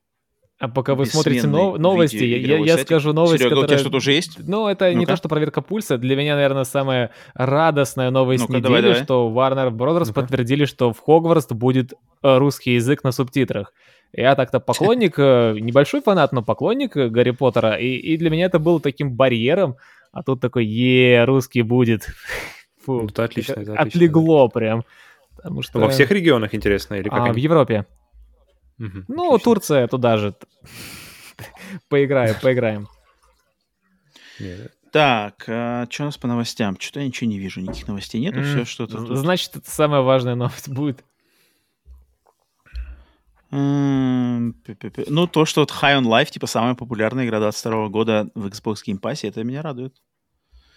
[0.61, 3.65] а пока вы смотрите нов- новости, я, я скажу новость, Серега, которая...
[3.65, 4.37] у тебя что-то уже есть?
[4.47, 5.97] Ну, это ну не то, что проверка пульса.
[5.97, 9.03] Для меня, наверное, самая радостная новость ну недели, давай, давай.
[9.03, 13.73] что Warner Brothers ну подтвердили, что в Хогвартс будет э, русский язык на субтитрах.
[14.13, 18.45] Я так-то поклонник, э, небольшой фанат, но поклонник э, Гарри Поттера, и, и для меня
[18.45, 19.77] это было таким барьером,
[20.11, 22.05] а тут такой, е, русский будет.
[22.85, 23.81] Фу, ну, это отлично, это отлично.
[23.81, 24.83] Отлегло прям.
[25.35, 25.79] Потому что...
[25.79, 27.33] Во всех регионах, интересно, или как а, они?
[27.33, 27.87] В Европе.
[28.81, 29.43] Угу, ну, отлично.
[29.43, 30.35] Турция туда же.
[31.89, 32.87] поиграем, поиграем.
[34.91, 36.77] Так, а что у нас по новостям?
[36.79, 39.17] Что-то я ничего не вижу, никаких новостей нету, mm, все что-то тут.
[39.17, 41.05] Значит, это самая важная новость будет.
[43.51, 48.77] Ну, то, что вот High on Life, типа, самая популярная игра 22 года в Xbox
[48.85, 49.95] Game Pass, это меня радует.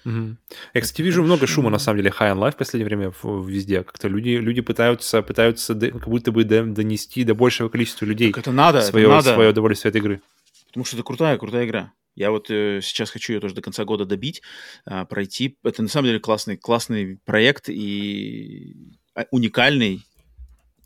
[0.05, 0.37] Угу.
[0.75, 3.83] Я, кстати, вижу много шума, на самом деле, High on Life в последнее время везде.
[3.83, 8.53] Как-то люди, люди пытаются, пытаются как будто бы донести до большего количества людей так это
[8.53, 9.33] надо, свое, это надо.
[9.35, 10.21] свое удовольствие от игры.
[10.67, 11.93] Потому что это крутая, крутая игра.
[12.17, 14.43] Я вот э, сейчас хочу ее тоже до конца года добить,
[14.87, 15.57] э, пройти.
[15.65, 18.77] Это на самом деле классный, классный проект и
[19.15, 20.03] а, уникальный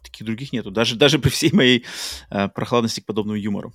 [0.03, 0.71] таких других нету.
[0.71, 1.85] Даже, даже при всей моей
[2.31, 3.75] э, прохладности к подобному юмору.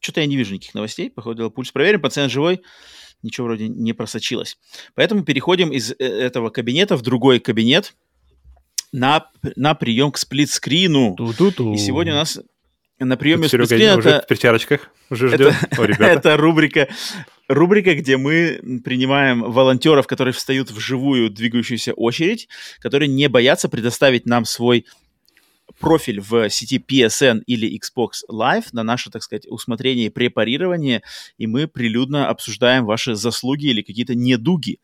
[0.00, 1.10] Что-то я не вижу никаких новостей.
[1.10, 2.00] Походу, пульс проверим.
[2.00, 2.62] Пациент живой.
[3.22, 4.58] Ничего вроде не просочилось.
[4.94, 7.94] Поэтому переходим из э, этого кабинета в другой кабинет
[8.92, 11.16] на, на прием к сплитскрину.
[11.74, 12.40] И сегодня у нас
[12.98, 13.96] на приеме сплитскрина...
[13.98, 14.22] уже это...
[14.22, 15.54] в перчаточках уже ждет.
[15.70, 16.88] Это, О, это рубрика
[17.48, 22.48] рубрика, где мы принимаем волонтеров, которые встают в живую двигающуюся очередь,
[22.80, 24.86] которые не боятся предоставить нам свой
[25.78, 31.02] профиль в сети PSN или Xbox Live на наше, так сказать, усмотрение и препарирование,
[31.38, 34.78] и мы прилюдно обсуждаем ваши заслуги или какие-то недуги.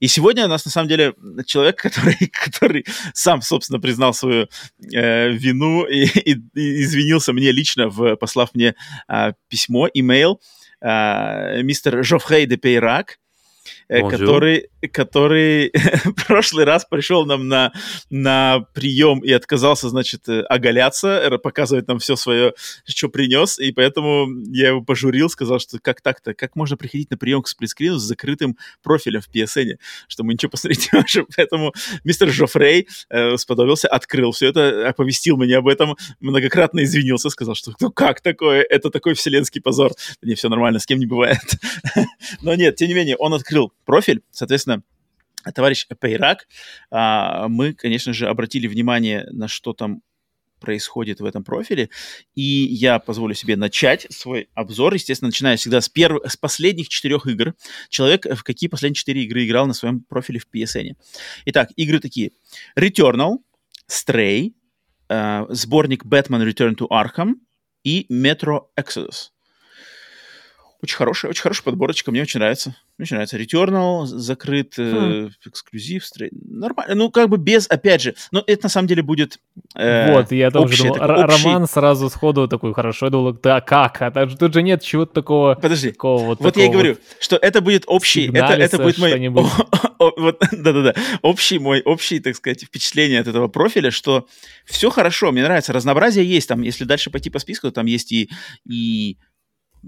[0.00, 1.14] И сегодня у нас, на самом деле,
[1.46, 4.48] человек, который, который сам, собственно, признал свою
[4.92, 8.74] э, вину и, и, и извинился мне лично, в, послав мне
[9.08, 10.40] э, письмо, имейл,
[10.80, 13.18] э, мистер Жофрей де Пейрак,
[13.88, 14.10] Bonjour.
[14.10, 15.70] который, который
[16.04, 17.72] в прошлый раз пришел нам на,
[18.08, 22.54] на прием и отказался, значит, э, оголяться, показывать нам все свое,
[22.86, 27.18] что принес, и поэтому я его пожурил, сказал, что как так-то, как можно приходить на
[27.18, 29.76] прием к сплитскрину с закрытым профилем в PSN,
[30.08, 31.26] что мы ничего посмотреть не можем.
[31.36, 37.54] Поэтому мистер Жофрей э, сподобился, открыл все это, оповестил меня об этом, многократно извинился, сказал,
[37.54, 39.92] что ну как такое, это такой вселенский позор.
[40.22, 41.38] Не, все нормально, с кем не бывает.
[42.42, 44.82] Но нет, тем не менее, он открыл профиль, соответственно,
[45.54, 46.48] товарищ Пейрак,
[46.90, 50.02] а, мы, конечно же, обратили внимание на что там
[50.64, 51.90] происходит в этом профиле.
[52.34, 54.94] И я позволю себе начать свой обзор.
[54.94, 56.20] Естественно, начиная всегда с, перв...
[56.26, 57.54] с последних четырех игр.
[57.90, 60.96] Человек в какие последние четыре игры играл на своем профиле в PSN.
[61.46, 62.32] Итак, игры такие.
[62.78, 63.38] Returnal,
[63.90, 64.54] Stray,
[65.10, 67.34] э, сборник Batman Return to Arkham
[67.84, 69.33] и Metro Exodus.
[70.84, 72.76] Очень хорошая, очень хорошая подборочка, мне очень нравится.
[72.98, 73.38] Мне очень нравится.
[73.38, 75.26] Returnal закрыт, э, хм.
[75.28, 76.28] э, эксклюзив, стрей...
[76.30, 76.94] нормально.
[76.94, 79.38] Ну, как бы без, опять же, но это на самом деле будет
[79.74, 81.44] э, Вот, я тоже общий, думал, такой, общий...
[81.46, 84.02] Роман сразу сходу такой, хорошо, я думал, да как?
[84.02, 85.54] А там, тут же нет чего-то такого...
[85.54, 88.98] Подожди, такого, вот, вот я и говорю, вот что это будет общий, это, это будет
[88.98, 89.28] мой...
[89.98, 94.26] вот, да-да-да, общий мой, общий, так сказать, впечатление от этого профиля, что
[94.66, 98.12] все хорошо, мне нравится, разнообразие есть там, если дальше пойти по списку, то там есть
[98.12, 98.28] и,
[98.68, 99.16] и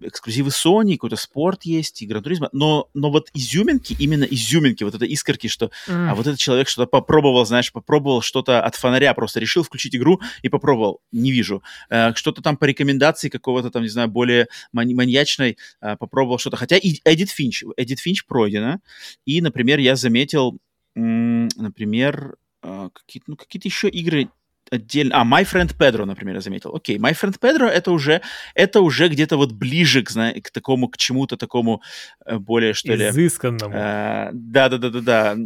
[0.02, 4.94] эксклюзивы Sony, какой-то спорт есть, и Гран Туризма, но, но вот изюминки, именно изюминки, вот
[4.94, 6.10] это искорки, что, mm.
[6.10, 10.20] а вот этот человек что-то попробовал, знаешь, попробовал что-то от фонаря, просто решил включить игру
[10.42, 11.62] и попробовал, не вижу.
[11.90, 16.56] Э, что-то там по рекомендации какого-то там, не знаю, более мани- маньячной э, попробовал что-то,
[16.56, 18.80] хотя и Эдит Финч, Эдит Финч пройдена,
[19.24, 20.58] и, например, я заметил,
[20.94, 24.28] м- например, э, какие-то, ну, какие-то еще игры
[24.70, 25.20] отдельно...
[25.20, 26.74] А, My Friend Pedro, например, я заметил.
[26.74, 28.22] Окей, My Friend Pedro это уже,
[28.54, 31.82] это уже где-то вот ближе к, знаете, к такому, к чему-то такому
[32.24, 33.08] э, более, что ли...
[33.08, 33.74] Изысканному.
[33.74, 35.36] Э, да-да-да-да-да.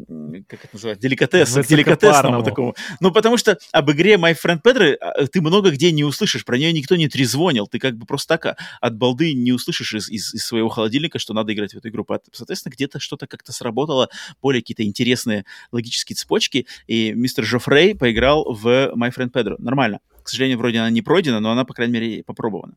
[0.48, 1.02] Как это называется?
[1.02, 1.54] Деликатес.
[1.54, 2.74] К деликатесному такому.
[3.00, 6.56] Ну, потому что об игре My Friend Pedro э, ты много где не услышишь, про
[6.56, 7.66] нее никто не трезвонил.
[7.66, 11.18] Ты как бы просто так а, от балды не услышишь из, из, из своего холодильника,
[11.18, 12.06] что надо играть в эту игру.
[12.32, 14.08] Соответственно, где-то что-то как-то сработало,
[14.42, 19.56] более какие-то интересные логические цепочки, и мистер Жофрей поиграл в My My Friend Pedro.
[19.58, 20.00] Нормально.
[20.22, 22.74] К сожалению, вроде она не пройдена, но она, по крайней мере, попробована.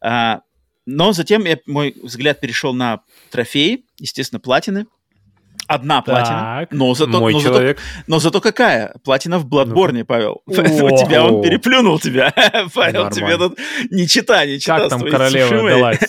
[0.00, 0.40] А,
[0.86, 4.86] но затем я, мой взгляд перешел на трофеи, естественно, платины.
[5.68, 7.78] Одна платина, но зато, Мой но, человек.
[7.78, 8.94] Зато, но зато какая?
[9.04, 10.42] Платина в Бладборне, Павел.
[10.46, 12.32] Поэтому тебя он переплюнул тебя.
[12.74, 13.58] Павел, тебе тут
[13.90, 14.80] не чита, не чита.
[14.80, 16.00] Как там королева далась?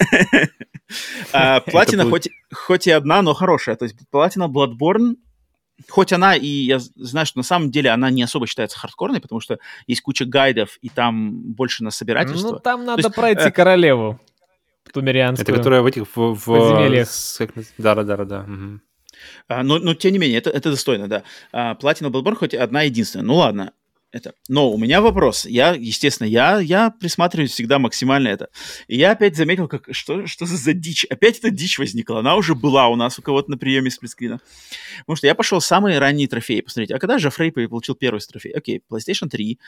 [1.31, 3.75] А, платина хоть, хоть и одна, но хорошая.
[3.75, 5.15] То есть платина Bloodborne
[5.89, 9.41] хоть она и я знаю, что на самом деле она не особо считается хардкорной, потому
[9.41, 12.53] что есть куча гайдов, и там больше на собирательство.
[12.53, 13.51] Ну, там надо есть, пройти э...
[13.51, 14.19] королеву
[14.93, 15.47] тумерианскую.
[15.47, 16.03] Это которая в этих...
[16.15, 16.45] В, в...
[16.45, 17.09] Подземельях.
[17.77, 18.45] Да-да-да.
[19.47, 21.23] А, но, но, тем не менее, это, это достойно, да.
[21.51, 23.25] А, Platinum Bloodborne хоть одна единственная.
[23.25, 23.73] Ну, ладно
[24.13, 24.35] это.
[24.47, 25.45] Но у меня вопрос.
[25.45, 28.49] Я, естественно, я, я присматриваюсь всегда максимально это.
[28.87, 31.05] И я опять заметил, как, что, что за дичь.
[31.09, 32.19] Опять эта дичь возникла.
[32.19, 34.39] Она уже была у нас у кого-то на приеме сплитскрина.
[34.99, 36.91] Потому что я пошел самые ранние трофеи посмотреть.
[36.91, 38.53] А когда же Фрей получил первый трофей?
[38.53, 39.59] Окей, PlayStation 3.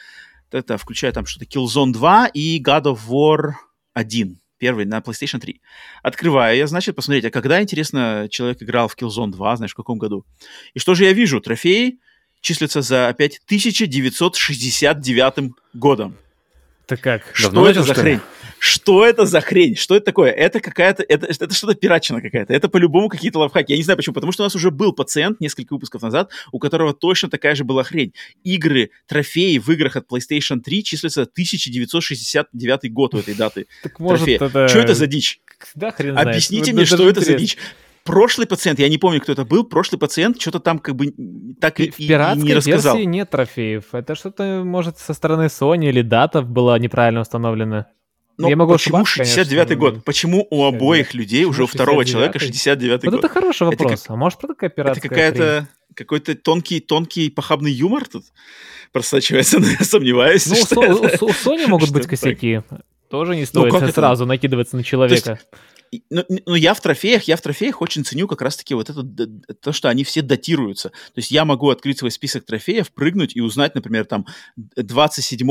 [0.51, 3.53] Это включая там что-то Killzone 2 и God of War
[3.93, 5.59] 1 первый на PlayStation 3.
[6.01, 9.97] Открываю я, значит, посмотреть, а когда, интересно, человек играл в Killzone 2, знаешь, в каком
[9.97, 10.25] году?
[10.73, 11.41] И что же я вижу?
[11.41, 11.99] Трофеи
[12.45, 16.17] числится за опять 1969 годом.
[16.85, 17.23] Это как?
[17.33, 18.19] Что Давно это за что хрень?
[18.59, 19.75] Что это за хрень?
[19.75, 20.29] Что это такое?
[20.29, 22.53] Это какая-то, это, это что-то пиратчина какая-то.
[22.53, 23.71] Это по-любому какие-то лайфхаки.
[23.71, 26.59] Я не знаю почему, потому что у нас уже был пациент несколько выпусков назад, у
[26.59, 28.13] которого точно такая же была хрень.
[28.43, 33.65] Игры, трофеи в играх от PlayStation 3 числятся 1969 год у этой даты.
[33.81, 34.67] Так может это...
[34.67, 35.39] Что это за дичь?
[35.73, 36.75] Да, хрен Объясните знает.
[36.75, 37.57] мне, что это за дичь
[38.05, 41.13] прошлый пациент, я не помню, кто это был, прошлый пациент что-то там как бы
[41.59, 42.95] так и, и, и не рассказал.
[42.95, 43.93] версии нет трофеев.
[43.93, 47.87] Это что-то, может, со стороны Sony или дата была неправильно установлена.
[48.37, 50.03] Но я могу почему 69-й год?
[50.03, 53.13] Почему у обоих людей, уже у второго человека 69-й вот год?
[53.19, 53.91] это хороший вопрос.
[53.91, 54.11] Это как...
[54.11, 58.25] А может, это такая пиратская Это какая-то какой-то тонкий, тонкий похабный юмор тут
[58.91, 60.45] просачивается, но я сомневаюсь.
[60.47, 62.61] Ну, у, у, у Sony могут быть косяки.
[63.09, 65.39] Тоже не ну, стоит сразу накидываться на человека
[66.09, 69.71] ну, ну, я в трофеях, я в трофеях очень ценю как раз-таки вот это, то,
[69.71, 70.89] что они все датируются.
[70.89, 75.47] То есть я могу открыть свой список трофеев, прыгнуть и узнать, например, там 27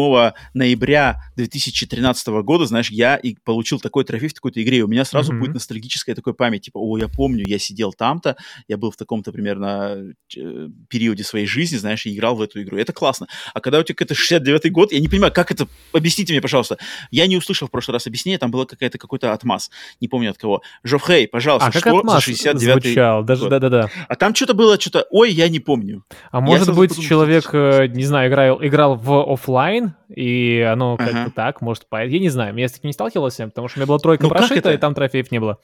[0.54, 5.04] ноября 2013 года, знаешь, я и получил такой трофей в такой-то игре, и у меня
[5.04, 5.38] сразу mm-hmm.
[5.38, 8.36] будет ностальгическая такой память, типа, о, я помню, я сидел там-то,
[8.68, 12.76] я был в таком-то примерно э, периоде своей жизни, знаешь, и играл в эту игру.
[12.76, 13.26] Это классно.
[13.52, 16.78] А когда у тебя это 69-й год, я не понимаю, как это, объясните мне, пожалуйста.
[17.10, 20.40] Я не услышал в прошлый раз объяснение, там было какая-то какой-то отмаз, не помню от
[20.40, 20.62] кого.
[20.82, 23.88] Жофрей, пожалуйста, а что за 69 звучал, даже да-да-да.
[24.08, 26.04] А там что-то было, что-то, ой, я не помню.
[26.30, 27.86] А может быть, подумал, человек, что...
[27.88, 31.32] не знаю, играл, играл в офлайн и оно как-то ага.
[31.34, 32.04] так, может, по...
[32.04, 34.28] я не знаю, я с таким не сталкивался, потому что у меня была тройка ну,
[34.28, 35.58] прошита, и там трофеев не было.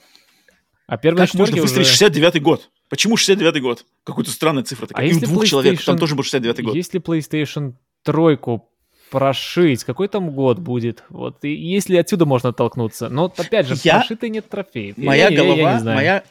[0.87, 1.97] А первый как можно выстрелить уже...
[1.97, 2.69] 69 год?
[2.89, 3.85] Почему 69 год?
[4.05, 5.07] Какая-то странная цифра такая.
[5.07, 5.47] А и у двух PlayStation...
[5.47, 6.75] человек, там тоже был 69 год.
[6.75, 8.70] Если PlayStation тройку
[9.11, 13.09] прошить, какой там год будет, вот, и если отсюда можно оттолкнуться.
[13.09, 13.99] Но, опять же, я...
[13.99, 14.97] прошитой нет трофеев.
[14.97, 16.25] Моя я, голова, я, я моя,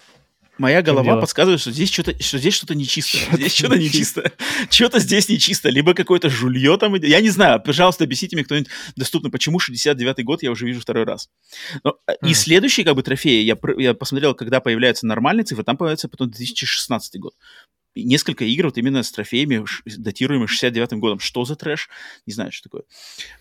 [0.60, 3.18] моя голова подсказывает, что здесь что-то, что здесь что-то нечисто.
[3.18, 4.32] Что здесь что-то нечисто.
[4.70, 5.70] Что-то здесь нечисто.
[5.70, 6.96] Либо какое-то жулье там.
[6.96, 7.62] Я не знзнаю.
[7.62, 11.30] Пожалуйста, объясните мне кто-нибудь доступно, почему 69-й год я уже вижу второй раз.
[11.84, 12.30] Но, mm.
[12.30, 16.30] И следующий как бы трофей, я, я посмотрел, когда появляются нормальные цифры, там появляется потом
[16.30, 17.34] 2016 год
[17.96, 21.20] несколько игр вот именно с трофеями, датируемых 69-м годом.
[21.20, 21.90] Что за трэш?
[22.26, 22.84] Не знаю, что такое.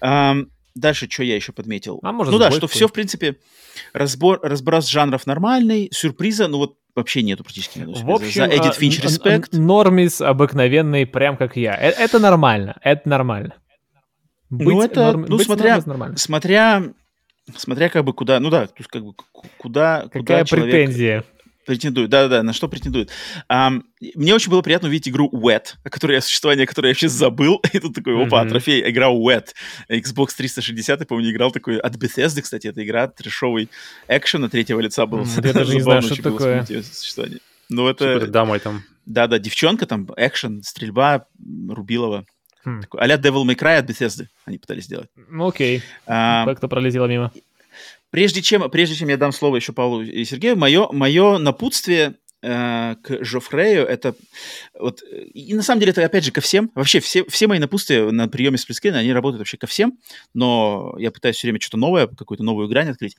[0.02, 2.00] Um, дальше что я еще подметил?
[2.02, 3.36] А может, ну да, что все, в принципе,
[3.92, 7.80] разбор, разброс жанров нормальный, сюрприза, ну вот вообще нету практически.
[7.80, 9.58] Нету в общем, За Edit Finch Respect.
[9.58, 11.74] Нормис обыкновенный, прям как я.
[11.74, 13.54] Это, это нормально, это нормально.
[14.50, 15.26] Быть ну это, норм...
[15.28, 15.82] ну быть смотря,
[16.16, 16.82] смотря,
[17.54, 19.12] смотря как бы куда, ну да, то есть как бы
[19.58, 20.70] куда, Какая куда человек...
[20.70, 21.24] претензия?
[21.68, 23.10] Претендует, да-да-да, на что претендует.
[23.52, 23.82] Um,
[24.14, 27.60] мне очень было приятно увидеть игру Wet, о которой я существование которой я вообще забыл.
[27.74, 28.48] И тут такой, опа, mm-hmm.
[28.48, 29.48] трофей, игра Wet.
[29.90, 33.68] Xbox 360, я помню, играл такой от Bethesda, кстати, эта игра, трешовый
[34.08, 35.24] экшен от третьего лица был.
[35.24, 36.64] Mm, я даже не знаю, что такое.
[37.68, 38.14] Ну, это...
[38.14, 38.82] Супер домой там.
[39.04, 41.26] Да-да, девчонка там, экшен, стрельба,
[41.68, 42.24] Рубилова.
[42.64, 42.80] Хм.
[42.80, 45.10] Такой, а-ля Devil May Cry от Bethesda они пытались сделать.
[45.16, 45.82] Ну, окей.
[46.06, 47.30] А, Как-то пролетело мимо.
[48.10, 52.94] Прежде чем, прежде чем я дам слово еще Павлу и Сергею, мое, мое напутствие э,
[53.02, 54.14] к Жофрею, это
[54.78, 58.10] вот, и на самом деле это опять же ко всем, вообще все, все мои напутствия
[58.10, 59.98] на приеме сплитскрина, они работают вообще ко всем,
[60.32, 63.16] но я пытаюсь все время что-то новое, какую-то новую грань открыть.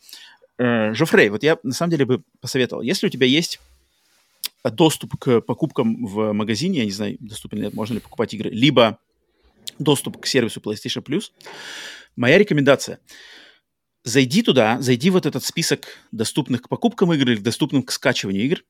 [0.57, 3.59] Э, Жофрей, вот я на самом деле бы посоветовал, если у тебя есть
[4.63, 8.97] доступ к покупкам в магазине, я не знаю, доступен ли, можно ли покупать игры, либо
[9.77, 11.25] доступ к сервису PlayStation Plus,
[12.15, 12.99] моя рекомендация–
[14.09, 18.63] зайди туда, зайди вот этот список доступных к покупкам игр или доступным к скачиванию игр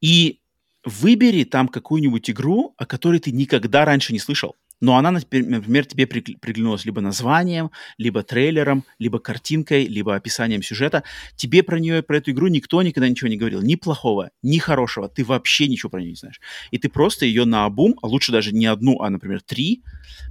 [0.00, 0.40] и
[0.84, 4.54] выбери там какую-нибудь игру, о которой ты никогда раньше не слышал.
[4.78, 11.02] Но она, например, тебе приглянулась либо названием, либо трейлером, либо картинкой, либо описанием сюжета.
[11.34, 13.62] Тебе про нее, про эту игру никто никогда ничего не говорил.
[13.62, 15.08] Ни плохого, ни хорошего.
[15.08, 16.40] Ты вообще ничего про нее не знаешь.
[16.72, 19.82] И ты просто ее на обум, а лучше даже не одну, а, например, три,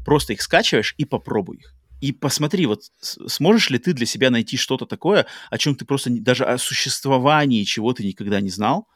[0.06, 4.58] просто их скачиваешь и попробуй их и посмотри, вот сможешь ли ты для себя найти
[4.58, 8.88] что-то такое, о чем ты просто даже о существовании чего ты никогда не знал.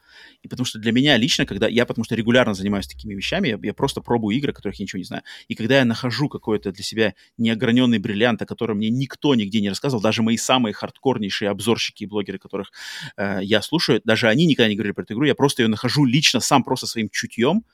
[0.42, 3.58] И потому что для меня лично, когда я, потому что регулярно занимаюсь такими вещами, я,
[3.62, 5.22] я просто пробую игры, о которых я ничего не знаю.
[5.48, 9.68] И когда я нахожу какой-то для себя неограненный бриллиант, о котором мне никто нигде не
[9.68, 12.70] рассказывал, даже мои самые хардкорнейшие обзорщики и блогеры, которых
[13.16, 16.04] э, я слушаю, даже они никогда не говорили про эту игру, я просто ее нахожу
[16.04, 17.64] лично сам просто своим чутьем,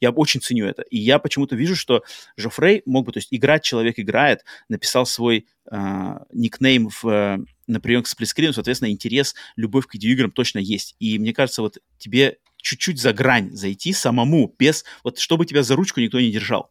[0.00, 0.82] я очень ценю это.
[0.82, 2.02] И я почему-то вижу, что
[2.36, 7.80] Жофрей мог бы, то есть играть человек играет, написал свой э, никнейм в, э, на
[7.80, 10.96] прием к сплитскрину, соответственно, интерес, любовь к видеоиграм точно есть.
[10.98, 15.76] И мне кажется, вот тебе чуть-чуть за грань зайти самому, без, вот чтобы тебя за
[15.76, 16.70] ручку никто не держал.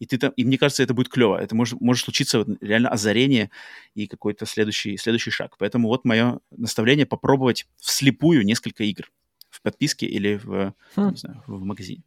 [0.00, 1.36] И, ты там, и мне кажется, это будет клево.
[1.36, 3.50] Это может, может случиться вот реально озарение
[3.94, 5.56] и какой-то следующий, следующий шаг.
[5.58, 9.12] Поэтому вот мое наставление попробовать вслепую несколько игр
[9.50, 11.10] в подписке или в, хм.
[11.10, 12.02] не знаю, в магазине.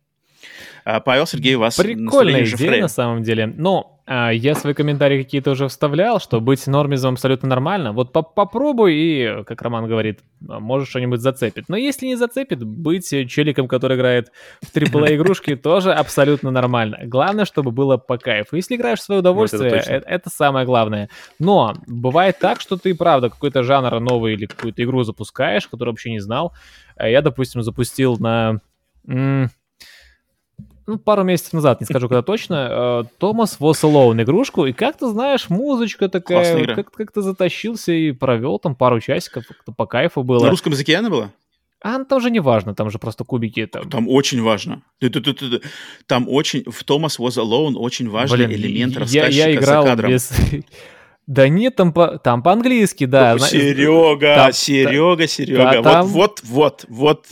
[0.85, 3.47] А, Павел, Сергей, у вас Прикольная идея на самом деле.
[3.47, 7.93] Но а, я свои комментарии какие-то уже вставлял, что быть нормизом абсолютно нормально.
[7.93, 11.65] Вот попробуй и, как Роман говорит, может что-нибудь зацепит.
[11.69, 14.31] Но если не зацепит, быть челиком, который играет
[14.61, 16.99] в AAA игрушки, тоже абсолютно нормально.
[17.03, 18.57] Главное, чтобы было по кайфу.
[18.57, 21.09] Если играешь в свое удовольствие, вот это, это, это самое главное.
[21.39, 26.11] Но бывает так, что ты, правда, какой-то жанр новый или какую-то игру запускаешь, которую вообще
[26.11, 26.53] не знал.
[26.99, 28.59] Я, допустим, запустил на
[30.85, 35.07] ну, пару месяцев назад, не скажу, когда точно, Томас Was Alone игрушку, и как ты
[35.07, 40.23] знаешь, музычка такая, как, как то затащился и провел там пару часиков, как-то по кайфу
[40.23, 40.43] было.
[40.43, 41.31] На русском языке она была?
[41.83, 43.65] А там же не важно, там же просто кубики.
[43.65, 44.83] Там, там очень важно.
[46.07, 49.89] Там очень, в Thomas Was Alone очень важный Блин, элемент рассказчика я, я играл за
[49.89, 50.11] кадром.
[50.11, 50.31] Без...
[51.25, 53.39] Да нет, там, по, там по-английски, да.
[53.39, 55.63] Серега, там, Серега, Серега.
[55.63, 56.07] Да, там...
[56.07, 57.27] Вот, вот, вот,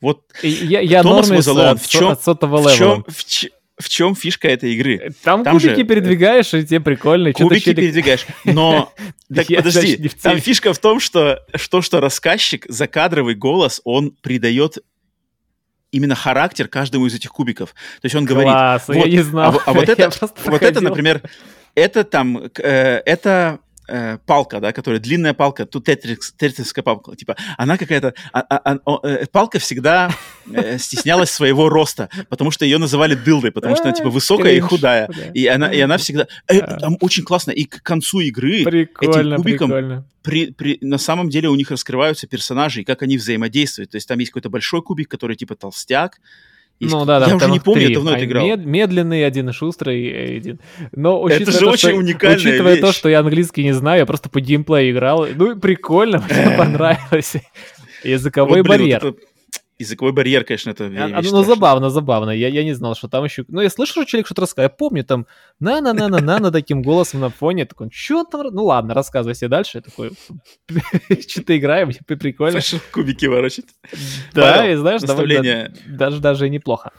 [0.00, 4.74] вот я, я Томас Мазалон, в чем, в, чем, в, ч, в чем фишка этой
[4.74, 5.12] игры?
[5.22, 5.84] Там, там кубики же...
[5.84, 7.32] передвигаешь, и тебе прикольно.
[7.32, 7.76] Кубики челик...
[7.76, 8.92] передвигаешь, но...
[9.34, 14.78] Так подожди, там фишка в том, что, что, что рассказчик, закадровый голос, он придает
[15.90, 17.70] именно характер каждому из этих кубиков.
[17.70, 18.52] То есть он говорит...
[18.52, 19.56] Класс, вот, я не знал.
[19.56, 20.10] А, а вот это,
[20.44, 21.22] вот это, например,
[21.74, 23.58] это там, э, это
[23.88, 28.78] э, палка, да, которая длинная палка, тут тетрис, тетрисская палка, типа, она какая-то, а, а,
[28.84, 30.10] а, э, палка всегда
[30.50, 34.60] э, стеснялась своего роста, потому что ее называли дылдой, потому что она типа высокая и
[34.60, 39.36] худая, и она, и она всегда, э, там очень классно, и к концу игры этим
[39.36, 40.04] кубиком.
[40.22, 44.08] При, при, на самом деле у них раскрываются персонажи и как они взаимодействуют, то есть
[44.08, 46.18] там есть какой-то большой кубик, который типа толстяк,
[46.78, 47.28] есть, ну да, да.
[47.28, 47.88] Я уже не помню, три.
[47.90, 48.46] я давно это играл.
[48.46, 50.60] Мед, медленный один, шустрый один.
[50.92, 52.80] Но учитывая это же то, очень что, уникальная Учитывая вещь.
[52.80, 55.26] то, что я английский не знаю, я просто по геймплею играл.
[55.34, 57.36] Ну, прикольно, мне понравилось.
[58.04, 59.00] Языковой вот, блин, барьер.
[59.02, 59.26] Вот это
[59.78, 62.30] Языковой барьер, конечно, это а, а, Ну, забавно, забавно.
[62.30, 63.44] Я, я не знал, что там еще...
[63.48, 64.72] Ну, я слышал, что человек что-то рассказывает.
[64.72, 65.26] Я помню, там
[65.60, 67.66] на-на-на-на-на таким голосом на фоне.
[67.66, 68.46] Такой, что там?
[68.54, 69.78] Ну, ладно, рассказывай себе дальше.
[69.78, 70.12] Я такой,
[71.28, 72.60] что-то играем, прикольно.
[72.90, 73.66] Кубики ворочать.
[74.32, 75.02] Да, и знаешь,
[75.86, 76.92] даже, даже неплохо.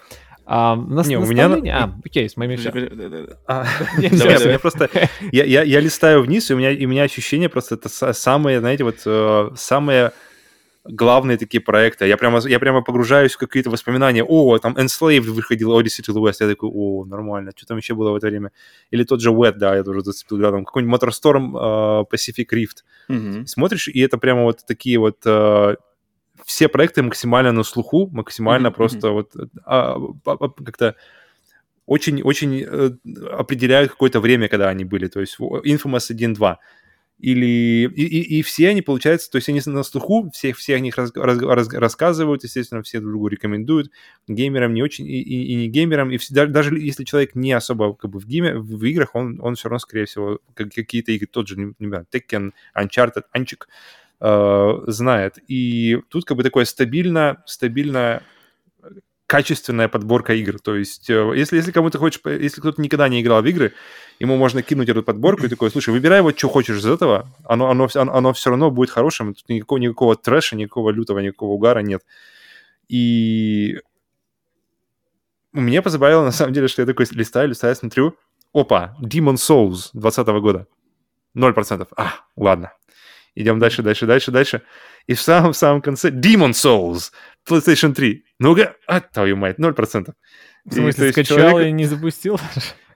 [0.50, 1.48] А, на, не, у меня...
[1.76, 2.70] А, окей, с моими все.
[4.52, 4.90] Я просто...
[5.32, 10.14] Я листаю вниз, и у меня ощущение просто это самое, знаете, вот э, самое
[10.90, 12.08] главные такие проекты.
[12.08, 14.24] Я прямо, я прямо погружаюсь в какие-то воспоминания.
[14.24, 16.38] О, там Enslaved выходил, Odyssey to the West.
[16.40, 17.52] Я такой, о, нормально.
[17.56, 18.52] Что там еще было в это время?
[18.92, 20.66] Или тот же Wet, да, я тоже зацепил рядом.
[20.66, 22.84] Какой-нибудь Motorstorm uh, Pacific Rift.
[23.10, 23.46] Mm-hmm.
[23.46, 25.26] Смотришь, и это прямо вот такие вот...
[25.26, 25.76] Uh,
[26.46, 28.74] все проекты максимально на слуху, максимально mm-hmm.
[28.76, 29.32] просто вот
[29.66, 30.96] а, а, а, как-то
[31.88, 32.92] очень-очень э,
[33.32, 35.08] определяют какое-то время, когда они были.
[35.08, 36.58] То есть Infamous 1.2
[37.20, 40.80] или и, и, и все они, получается, то есть они на слуху, все, все о
[40.80, 43.92] них раз, раз, раз, рассказывают, естественно, все друг другу рекомендуют,
[44.28, 47.96] геймерам не очень, и, и, и не геймерам, и все, даже если человек не особо
[47.96, 51.28] как бы в, гейме, в играх, он, он все равно, скорее всего, как, какие-то игры,
[51.28, 53.68] тот же, не, не знаю, Tekken, Uncharted, Анчик,
[54.20, 55.40] э, знает.
[55.48, 58.22] И тут как бы такое стабильно, стабильно
[59.28, 60.58] качественная подборка игр.
[60.60, 63.74] То есть, э, если, если кому-то хочешь, если кто-то никогда не играл в игры,
[64.20, 67.70] ему можно кинуть эту подборку и такой, слушай, выбирай вот, что хочешь из этого, оно,
[67.70, 71.80] оно, оно, оно все равно будет хорошим, тут никакого, никакого трэша, никакого лютого, никакого угара
[71.80, 72.04] нет.
[72.88, 73.80] И
[75.52, 78.16] мне позабавило, на самом деле, что я такой листаю, листаю, смотрю,
[78.54, 80.68] опа, Demon Souls 2020 года.
[81.36, 81.88] 0%.
[81.98, 82.72] А, ладно.
[83.38, 84.62] Идем дальше, дальше, дальше, дальше.
[85.06, 87.12] И в самом-самом конце Demon Souls
[87.48, 88.24] PlayStation 3.
[88.40, 90.14] Ну-ка, а, твою мать, 0%.
[90.66, 91.70] В смысле, и, скачал человек...
[91.70, 92.40] и не запустил?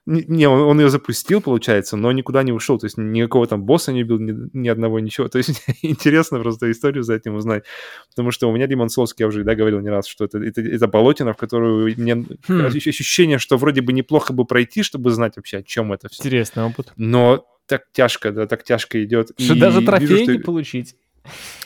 [0.07, 2.79] Не, он, он ее запустил, получается, но никуда не ушел.
[2.79, 5.27] То есть никакого там босса не убил, ни, ни одного, ничего.
[5.27, 7.65] То есть интересно просто историю за этим узнать.
[8.09, 10.61] Потому что у меня Демон Souls, я уже да, говорил не раз, что это, это,
[10.61, 12.65] это болотина, в которую мне хм.
[12.65, 16.23] ощущение, что вроде бы неплохо бы пройти, чтобы знать вообще, о чем это все.
[16.23, 16.93] Интересный опыт.
[16.97, 19.31] Но так тяжко, да, так тяжко идет.
[19.37, 20.33] Что и даже трофей вижу, что...
[20.33, 20.95] не получить.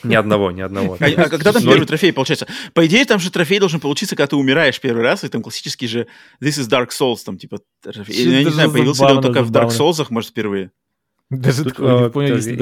[0.04, 0.96] Ни одного, ни одного.
[1.00, 2.46] А, а когда там первый трофей получается?
[2.74, 5.86] По идее, там же трофей должен получиться, когда ты умираешь первый раз, и там классический
[5.86, 6.06] же
[6.42, 8.14] This is Dark Souls, там типа трофей.
[8.14, 10.70] Я не знаю, появился ли он только в Dark Souls, может, впервые.
[11.30, 12.52] Даже такого не понял, если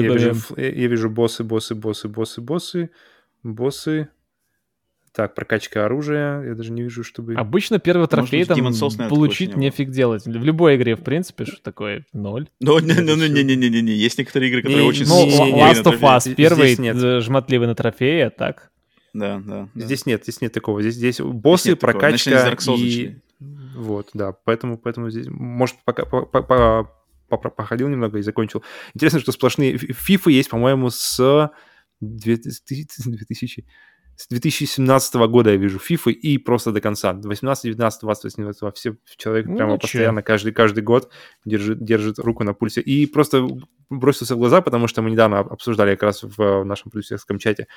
[0.57, 2.89] Я вижу боссы, боссы, боссы, боссы, боссы,
[3.43, 4.09] боссы,
[5.15, 7.35] так, прокачка оружия, я даже не вижу, чтобы...
[7.35, 10.25] Обычно первый трофей там Souls, получить нефиг делать.
[10.25, 12.05] В любой игре, в принципе, что такое?
[12.11, 12.49] Ноль.
[12.59, 15.05] Ну, не-не-не-не-не, есть некоторые игры, которые очень...
[15.07, 15.25] Ну,
[15.57, 18.71] Last of Us первый жмотливый на трофее, а так...
[19.13, 19.69] Да, да.
[19.75, 20.81] Здесь нет, здесь нет такого.
[20.81, 23.15] Здесь, здесь боссы, здесь прокачка и...
[23.39, 26.89] Вот, да, поэтому, поэтому здесь, может, пока, по,
[27.29, 28.63] походил немного и закончил.
[28.93, 29.77] Интересно, что сплошные...
[29.77, 31.49] Фифы есть, по-моему, с
[32.01, 33.65] 2000, 2000
[34.17, 37.13] с 2017 года я вижу FIFA и просто до конца.
[37.13, 39.81] 18, 19, 20, 21, все человек ну, прямо ничего.
[39.81, 41.09] постоянно каждый, каждый год
[41.43, 42.81] держит, держит руку на пульсе.
[42.81, 43.47] И просто
[43.89, 47.67] бросился в глаза, потому что мы недавно обсуждали как раз в нашем продюсерском чате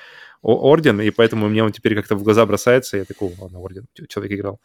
[0.41, 4.39] Орден, и поэтому мне он теперь как-то в глаза бросается, я такой, ладно, Орден, человек
[4.39, 4.59] играл.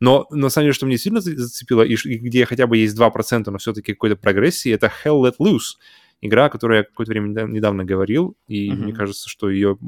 [0.00, 3.58] Но на самом деле, что мне сильно зацепило, и где хотя бы есть 2%, но
[3.58, 5.78] все-таки какой-то прогрессии, это Hell Let Loose
[6.20, 8.74] игра, о которой я какое-то время недавно говорил, и mm-hmm.
[8.76, 9.78] мне кажется, что ее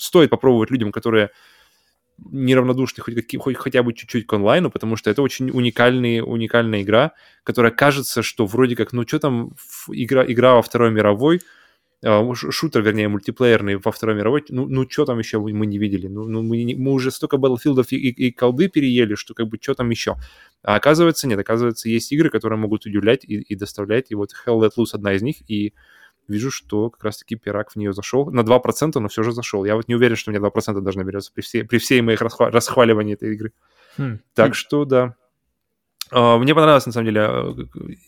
[0.00, 1.30] стоит попробовать людям, которые
[2.18, 7.12] неравнодушны хоть, хоть хотя бы чуть-чуть к онлайну, потому что это очень уникальный, уникальная игра,
[7.42, 9.54] которая кажется, что вроде как, ну что там,
[9.88, 11.40] игра, игра во Второй мировой,
[12.34, 16.08] шутер, вернее, мультиплеерный во Второй мировой, ну, ну что там еще мы не видели?
[16.08, 19.58] Ну, ну мы, мы уже столько Battlefield и, и, и колды переели, что как бы
[19.60, 20.16] что там еще?
[20.62, 24.60] А оказывается, нет, оказывается, есть игры, которые могут удивлять и, и доставлять, и вот Hell
[24.60, 25.74] Let Loose одна из них, и
[26.28, 28.30] вижу, что как раз-таки пирак в нее зашел.
[28.30, 29.64] На 2%, но все же зашел.
[29.64, 32.20] Я вот не уверен, что у меня 2% должны наберется при, всей, при всей моих
[32.20, 33.52] расхва- расхваливании этой игры.
[33.96, 34.18] Хм.
[34.34, 34.54] Так хм.
[34.54, 35.14] что, да, а,
[36.12, 37.54] мне понравилось, на самом деле, а,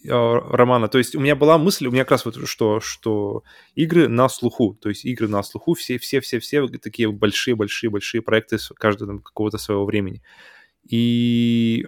[0.08, 0.88] а, романа.
[0.88, 4.28] То есть у меня была мысль, у меня как раз вот что, что игры на
[4.28, 8.58] слуху, то есть игры на слуху, все, все, все, все такие большие, большие, большие проекты
[8.76, 10.22] каждого там, какого-то своего времени.
[10.86, 11.86] И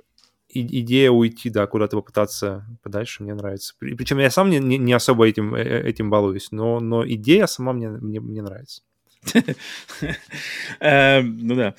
[0.48, 3.74] идея уйти, да, куда-то попытаться подальше мне нравится.
[3.78, 7.72] Причем я сам не, не особо этим, э, э, этим балуюсь, но, но идея сама
[7.72, 8.82] мне, мне, мне нравится.
[10.80, 11.74] Эм, ну да.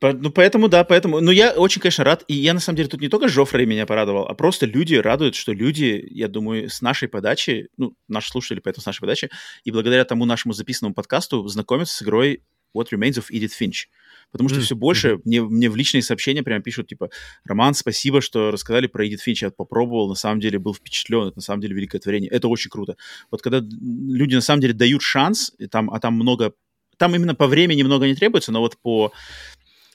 [0.00, 1.20] Ну, поэтому, да, поэтому...
[1.20, 2.24] Ну, я очень, конечно, рад.
[2.28, 5.34] И я, на самом деле, тут не только Жофрей меня порадовал, а просто люди радуют,
[5.34, 9.30] что люди, я думаю, с нашей подачи, ну, наши слушатели, поэтому с нашей подачи,
[9.64, 12.42] и благодаря тому нашему записанному подкасту знакомятся с игрой
[12.76, 13.86] What Remains of Edith Finch.
[14.30, 14.62] Потому что mm-hmm.
[14.62, 15.20] все больше mm-hmm.
[15.24, 17.10] мне, мне в личные сообщения прямо пишут, типа,
[17.44, 21.36] Роман, спасибо, что рассказали про Эдит Финч, я попробовал, на самом деле был впечатлен, это
[21.36, 22.96] на самом деле великое творение, это очень круто.
[23.30, 26.52] Вот когда люди на самом деле дают шанс, и там, а там много,
[26.98, 29.12] там именно по времени много не требуется, но вот по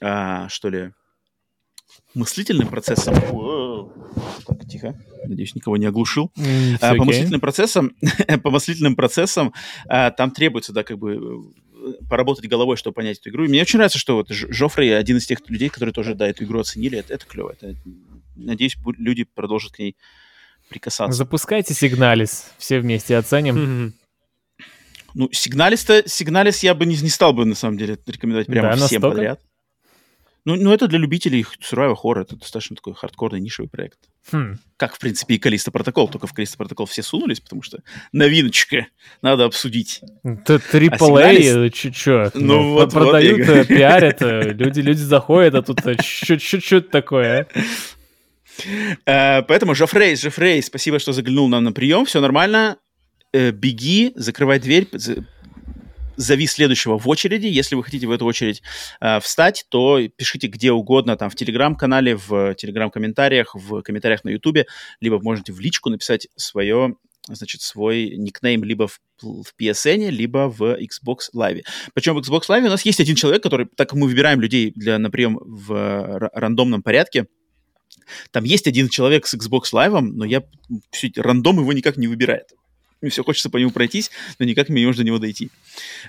[0.00, 0.92] а, что ли,
[2.14, 3.14] мыслительным процессом...
[4.46, 4.98] Так, тихо.
[5.24, 6.32] Надеюсь, никого не оглушил.
[6.36, 7.94] Mm, а, по мыслительным процессам,
[8.42, 9.52] по мыслительным процессам
[9.86, 11.52] а, там требуется, да, как бы
[12.08, 13.44] поработать головой, чтобы понять эту игру.
[13.44, 16.44] И мне очень нравится, что вот Жофрей один из тех людей, которые тоже, да, эту
[16.44, 16.98] игру оценили.
[16.98, 17.54] Это, это клево.
[17.58, 17.74] Это,
[18.36, 19.96] надеюсь, люди продолжат к ней
[20.68, 21.16] прикасаться.
[21.16, 23.94] Запускайте Сигналис, все вместе оценим.
[25.14, 28.74] Ну, Сигналис-то, Сигналис я бы не, не стал бы, на самом деле, рекомендовать прямо да,
[28.76, 29.08] всем настолько?
[29.08, 29.40] подряд.
[30.44, 33.98] Ну, ну, это для любителей survival horror, это достаточно такой хардкорный нишевый проект.
[34.32, 34.58] Хм.
[34.76, 37.80] Как, в принципе, и Калиста Протокол, только в Калиста Протокол все сунулись, потому что
[38.12, 38.86] новиночка,
[39.22, 40.00] надо обсудить.
[40.24, 45.62] Это AAA, а чё, ну, ну, вот, продают, вот, пиарят, э, люди, люди заходят, а
[45.62, 47.48] тут это такое,
[49.06, 49.42] а?
[49.42, 52.78] Поэтому, Жофрей, Жофрей, спасибо, что заглянул нам на прием, все нормально,
[53.32, 54.88] э, беги, закрывай дверь,
[56.20, 57.46] зови следующего в очереди.
[57.46, 58.62] Если вы хотите в эту очередь
[59.00, 64.66] э, встать, то пишите где угодно, там в телеграм-канале, в телеграм-комментариях, в комментариях на ютубе,
[65.00, 70.62] либо можете в личку написать свое значит, свой никнейм либо в, в PSN, либо в
[70.62, 71.62] Xbox Live.
[71.94, 74.72] Причем в Xbox Live у нас есть один человек, который, так как мы выбираем людей
[74.74, 77.26] для, на прием в рандомном порядке,
[78.30, 80.42] там есть один человек с Xbox Live, но я
[81.16, 82.52] рандом его никак не выбирает.
[83.02, 85.50] Мне все хочется по нему пройтись, но никак не можем до него дойти.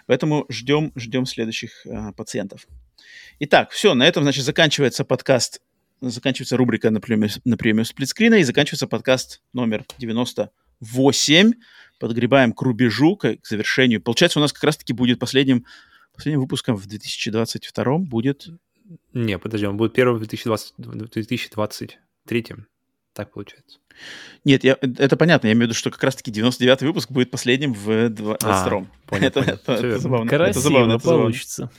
[0.07, 2.67] Поэтому ждем, ждем следующих а, пациентов.
[3.39, 5.61] Итак, все, на этом, значит, заканчивается подкаст,
[6.01, 11.53] заканчивается рубрика на премию, на премию сплитскрина и заканчивается подкаст номер 98.
[11.99, 14.01] Подгребаем к рубежу, к, к завершению.
[14.01, 15.65] Получается, у нас как раз-таки будет последним,
[16.13, 18.47] последним выпуском в 2022 будет...
[19.13, 22.45] Не, подожди, он будет первым в 2020, 2023.
[23.13, 23.79] Так получается.
[24.43, 25.47] Нет, я, это понятно.
[25.47, 28.87] Я имею в виду, что как раз-таки 99-й выпуск будет последним в 22-м.
[29.09, 30.29] А, это, это, это забавно.
[30.29, 31.55] Красиво это забавно, это получится.
[31.55, 31.77] Забавно.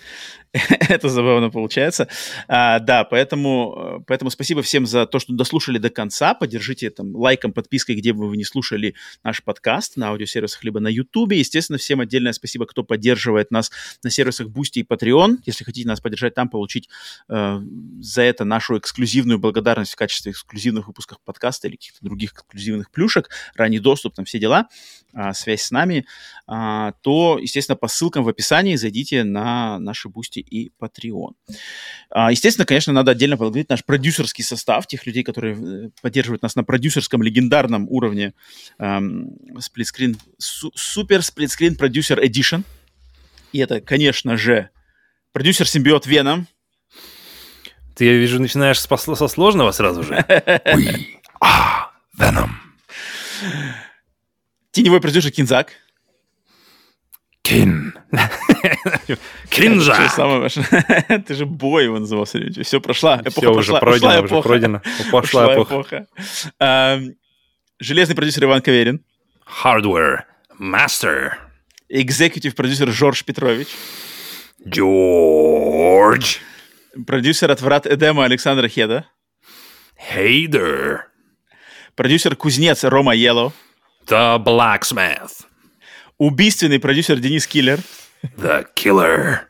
[0.88, 2.08] Это забавно получается.
[2.46, 6.34] А, да, поэтому, поэтому спасибо всем за то, что дослушали до конца.
[6.34, 10.88] Поддержите там лайком, подпиской, где бы вы не слушали наш подкаст на аудиосервисах, либо на
[10.88, 11.32] YouTube.
[11.32, 13.70] Естественно, всем отдельное спасибо, кто поддерживает нас
[14.02, 15.38] на сервисах Boosty и Patreon.
[15.46, 16.90] Если хотите нас поддержать там, получить
[17.30, 17.60] э,
[18.00, 23.30] за это нашу эксклюзивную благодарность в качестве эксклюзивных выпусков подкаста или каких-то других эксклюзивных плюшек,
[23.54, 24.68] ранний доступ, там все дела,
[25.14, 26.04] э, связь с нами,
[26.48, 31.32] э, то, естественно, по ссылкам в описании зайдите на наши Boosty и Patreon.
[32.10, 36.56] А, естественно, конечно, надо отдельно поблагодарить наш продюсерский состав, тех людей, которые э, поддерживают нас
[36.56, 38.34] на продюсерском легендарном уровне
[39.58, 42.64] сплитскрин, супер сплитскрин продюсер Edition.
[43.52, 44.70] И это, конечно же,
[45.32, 46.46] продюсер симбиот Веном.
[47.94, 50.24] Ты, я вижу, начинаешь со сложного сразу же.
[52.16, 52.60] Веном.
[54.70, 55.72] Теневой продюсер Кинзак.
[57.42, 57.94] Кин.
[59.50, 60.48] Кинжа.
[61.26, 62.38] Ты же бой его назывался.
[62.62, 63.16] Все прошла.
[63.16, 64.82] Эпоха Все уже пройдено, уже пройдено.
[65.10, 66.06] Пошла эпоха.
[67.80, 69.04] Железный продюсер Иван Каверин.
[69.64, 70.20] Hardware
[70.58, 71.32] Master.
[71.88, 73.68] Экзекутив продюсер Жорж Петрович.
[74.66, 76.36] Джордж.
[77.06, 79.06] Продюсер от Врат Эдема Александра Хеда.
[79.98, 81.11] Хейдер.
[81.94, 83.52] Продюсер Кузнец Рома Ело.
[84.06, 85.44] The Blacksmith.
[86.18, 87.80] Убийственный продюсер Денис Киллер.
[88.38, 89.40] The Killer.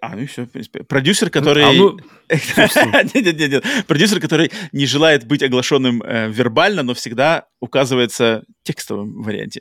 [0.00, 0.82] А, ну все, в принципе.
[0.82, 1.62] Продюсер, который...
[1.62, 1.98] А, ну...
[2.28, 3.64] нет, нет, нет, нет.
[3.86, 9.60] Продюсер, который не желает быть оглашенным э, вербально, но всегда указывается в текстовом варианте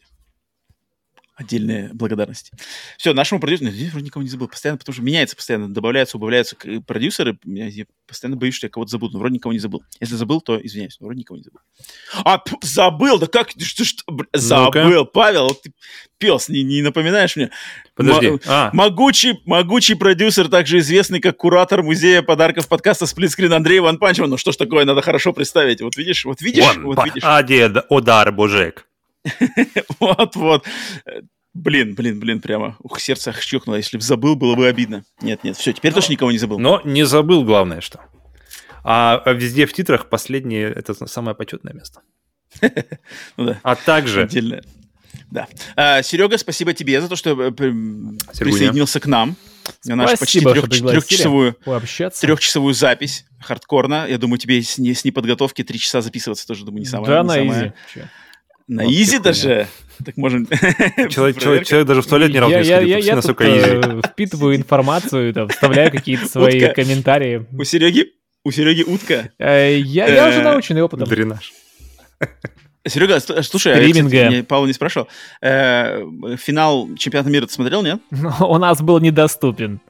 [1.36, 2.52] отдельная благодарность.
[2.98, 6.56] Все, нашему продюсеру, я вроде никого не забыл, постоянно, потому что меняется постоянно, добавляются, убавляются
[6.86, 9.84] продюсеры, я, постоянно боюсь, что я кого-то забуду, но вроде никого не забыл.
[10.00, 11.60] Если забыл, то извиняюсь, но вроде никого не забыл.
[12.24, 14.04] А, забыл, да как, что, что,
[14.34, 15.72] забыл, Павел, ты
[16.18, 17.50] пес, не, не напоминаешь мне?
[17.96, 18.28] Подожди.
[18.28, 18.70] М- а.
[18.74, 24.28] могучий, могучий продюсер, также известный как куратор музея подарков подкаста «Сплитскрин» Андрей Иван Панчев.
[24.28, 25.82] Ну что ж такое, надо хорошо представить.
[25.82, 27.24] Вот видишь, вот видишь, One вот видишь.
[27.26, 28.86] Один удар, божек.
[30.00, 30.66] Вот-вот.
[31.54, 32.78] Блин, блин, блин, прямо.
[32.80, 33.76] Ух, сердце щелкнуло.
[33.76, 35.04] Если бы забыл, было бы обидно.
[35.22, 36.60] Нет, нет, все, теперь тоже никого не забыл.
[36.60, 38.00] Но не забыл, главное, что.
[38.84, 42.02] А везде в титрах последнее— это самое почетное место.
[43.38, 43.60] Ну да.
[43.64, 44.24] А также...
[44.24, 44.62] Отдельно.
[45.30, 45.48] Да.
[45.76, 49.36] А, Серега, спасибо тебе за то, что э, присоединился к нам
[49.86, 51.56] на нашу почти трех, трехчасовую,
[52.20, 54.08] трехчасовую запись хардкорно.
[54.08, 57.10] Я думаю, тебе с, не, с неподготовки три часа записываться тоже, думаю, не самое.
[57.10, 57.72] Да, на изи.
[58.72, 59.68] На вот изи даже?
[60.06, 60.48] Так можем...
[61.10, 64.02] Человек, человек, человек даже в туалет ни разу не сходил, я, я, я тут, э,
[64.08, 66.82] впитываю информацию, там, вставляю какие-то свои утка.
[66.82, 67.46] комментарии.
[67.52, 69.30] У Сереги, у Сереги утка.
[69.38, 71.08] Э, я, я уже э, наученный опытом.
[71.08, 71.54] Дренаж.
[72.88, 74.16] Серега, слушай, Стриминга.
[74.16, 75.08] я, кстати, Павел не спрашивал.
[75.42, 76.02] Э,
[76.40, 78.00] финал чемпионата мира ты смотрел, нет?
[78.10, 79.82] Ну, у нас был недоступен.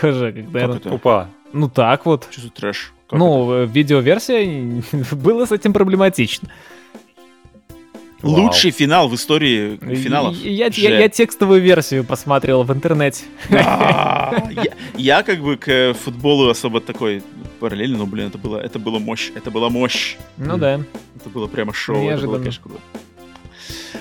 [0.00, 0.66] Тоже, когда...
[0.66, 0.94] Как это?
[0.94, 1.28] Опа.
[1.52, 2.26] Ну так вот.
[2.30, 2.92] Что за трэш?
[3.08, 3.72] Как ну, это?
[3.72, 6.48] видеоверсия было с этим проблематично.
[8.22, 8.42] Вау.
[8.42, 10.36] Лучший финал в истории финалов.
[10.36, 13.24] Я, я, я текстовую версию посмотрел в интернете.
[13.50, 14.48] А,
[14.96, 17.22] я как бы к футболу особо такой
[17.60, 19.30] параллельно, но, блин, это было, это было мощь.
[19.34, 20.16] Это была мощь.
[20.36, 20.80] Ну да.
[21.16, 22.08] Это было прямо шоу.
[22.08, 22.80] Это было, конечно, круто.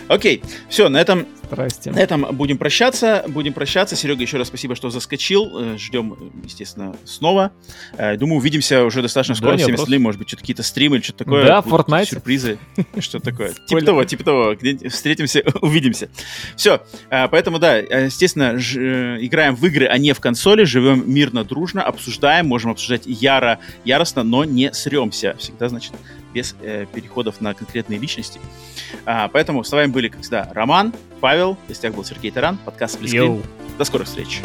[0.08, 1.92] Окей, все, на этом, Здрасте.
[1.92, 3.24] на этом будем прощаться.
[3.28, 3.96] Будем прощаться.
[3.96, 5.74] Серега, еще раз спасибо, что заскочил.
[5.74, 7.52] Э, Ждем, естественно, снова.
[7.98, 9.52] Э, думаю, увидимся уже достаточно скоро.
[9.52, 11.46] Да, Всем остальным, может быть, что-то какие-то стримы или что-то такое.
[11.46, 12.06] Да, Fortnite.
[12.06, 12.58] Сюрпризы.
[13.00, 13.54] Что такое.
[13.66, 14.56] Типа того, типа того.
[14.90, 16.10] Встретимся, увидимся.
[16.56, 16.82] Все.
[17.10, 20.64] Э, поэтому, да, естественно, играем в игры, а не в консоли.
[20.64, 22.48] Живем мирно, дружно, обсуждаем.
[22.48, 25.36] Можем обсуждать яро, яростно, но не сремся.
[25.40, 25.94] Всегда, значит,
[26.34, 26.56] без
[26.94, 28.40] переходов на конкретные личности.
[29.06, 30.94] А, поэтому с вами были, как всегда, Роман,
[31.40, 33.42] Павел, в гостях был Сергей Таран, подкаст Сплитскрин.
[33.78, 34.42] До скорых встреч.